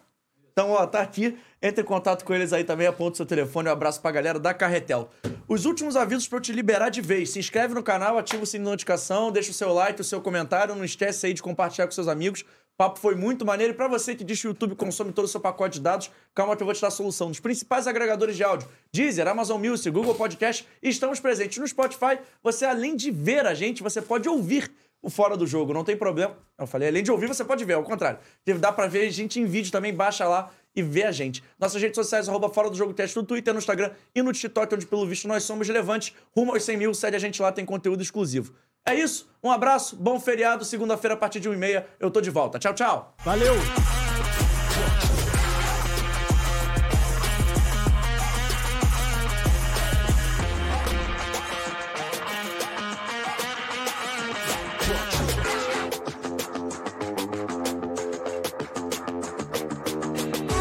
Então, 0.53 0.69
ó, 0.69 0.85
tá 0.85 1.01
aqui. 1.01 1.35
Entre 1.59 1.81
em 1.81 1.85
contato 1.85 2.23
com 2.23 2.33
eles 2.33 2.53
aí 2.53 2.63
também, 2.63 2.85
aponta 2.85 3.13
o 3.13 3.17
seu 3.17 3.25
telefone. 3.25 3.69
Um 3.69 3.71
abraço 3.71 3.99
pra 3.99 4.11
galera 4.11 4.39
da 4.39 4.53
Carretel. 4.53 5.09
Os 5.47 5.65
últimos 5.65 5.95
avisos 5.95 6.27
pra 6.27 6.37
eu 6.37 6.41
te 6.41 6.51
liberar 6.51 6.89
de 6.89 7.01
vez. 7.01 7.31
Se 7.31 7.39
inscreve 7.39 7.73
no 7.73 7.81
canal, 7.81 8.19
ativa 8.19 8.43
o 8.43 8.45
sininho 8.45 8.65
de 8.65 8.71
notificação, 8.71 9.31
deixa 9.31 9.49
o 9.49 9.53
seu 9.53 9.73
like, 9.73 9.99
o 9.99 10.03
seu 10.03 10.21
comentário. 10.21 10.75
Não 10.75 10.85
esquece 10.85 11.25
aí 11.25 11.33
de 11.33 11.41
compartilhar 11.41 11.87
com 11.87 11.91
seus 11.91 12.07
amigos. 12.07 12.45
O 12.73 12.75
papo 12.75 12.99
foi 12.99 13.13
muito 13.13 13.45
maneiro. 13.45 13.71
E 13.71 13.75
pra 13.75 13.87
você 13.87 14.15
que 14.15 14.23
diz 14.23 14.41
que 14.41 14.47
o 14.47 14.49
YouTube 14.49 14.75
consome 14.75 15.11
todo 15.11 15.25
o 15.25 15.27
seu 15.27 15.39
pacote 15.39 15.75
de 15.75 15.81
dados, 15.81 16.09
calma 16.33 16.55
que 16.55 16.63
eu 16.63 16.65
vou 16.65 16.73
te 16.73 16.81
dar 16.81 16.87
a 16.87 16.91
solução. 16.91 17.29
Dos 17.29 17.39
principais 17.39 17.85
agregadores 17.85 18.35
de 18.35 18.43
áudio, 18.43 18.67
Deezer, 18.91 19.27
Amazon 19.27 19.63
Music, 19.63 19.91
Google 19.91 20.15
Podcast, 20.15 20.67
estamos 20.81 21.19
presentes 21.19 21.59
no 21.59 21.67
Spotify. 21.67 22.17
Você, 22.41 22.65
além 22.65 22.95
de 22.95 23.11
ver 23.11 23.45
a 23.45 23.53
gente, 23.53 23.83
você 23.83 24.01
pode 24.01 24.27
ouvir 24.27 24.71
o 25.03 25.09
Fora 25.09 25.37
do 25.37 25.45
Jogo, 25.45 25.71
não 25.71 25.83
tem 25.83 25.95
problema. 25.95 26.35
Eu 26.57 26.65
falei, 26.65 26.87
além 26.87 27.03
de 27.03 27.11
ouvir, 27.11 27.27
você 27.27 27.43
pode 27.43 27.63
ver, 27.63 27.73
ao 27.73 27.83
contrário. 27.83 28.17
Dá 28.59 28.71
pra 28.71 28.87
ver 28.87 29.07
a 29.07 29.11
gente 29.11 29.39
em 29.39 29.45
vídeo 29.45 29.71
também, 29.71 29.93
baixa 29.93 30.27
lá 30.27 30.49
e 30.75 30.81
vê 30.81 31.03
a 31.03 31.11
gente. 31.11 31.43
Nossas 31.59 31.79
redes 31.79 31.95
sociais, 31.95 32.27
arroba 32.27 32.49
Fora 32.49 32.71
do 32.71 32.75
Jogo 32.75 32.93
Teste 32.93 33.15
no 33.17 33.23
Twitter, 33.23 33.53
no 33.53 33.59
Instagram 33.59 33.91
e 34.15 34.21
no 34.23 34.33
TikTok, 34.33 34.73
onde 34.73 34.87
pelo 34.87 35.05
visto 35.05 35.27
nós 35.27 35.43
somos 35.43 35.67
relevantes. 35.67 36.15
Rumo 36.35 36.53
aos 36.53 36.63
100 36.63 36.77
mil, 36.77 36.93
segue 36.95 37.15
a 37.15 37.19
gente 37.19 37.39
lá, 37.39 37.51
tem 37.51 37.65
conteúdo 37.65 38.01
exclusivo. 38.01 38.55
É 38.85 38.93
isso, 38.93 39.29
um 39.41 39.49
abraço, 39.49 39.95
bom 39.95 40.19
feriado, 40.19 40.65
segunda-feira 40.65 41.13
a 41.13 41.17
partir 41.17 41.39
de 41.39 41.49
1h30 41.49 41.85
eu 41.99 42.11
tô 42.11 42.19
de 42.19 42.29
volta. 42.29 42.59
Tchau, 42.59 42.73
tchau! 42.73 43.13
Valeu! 43.23 43.53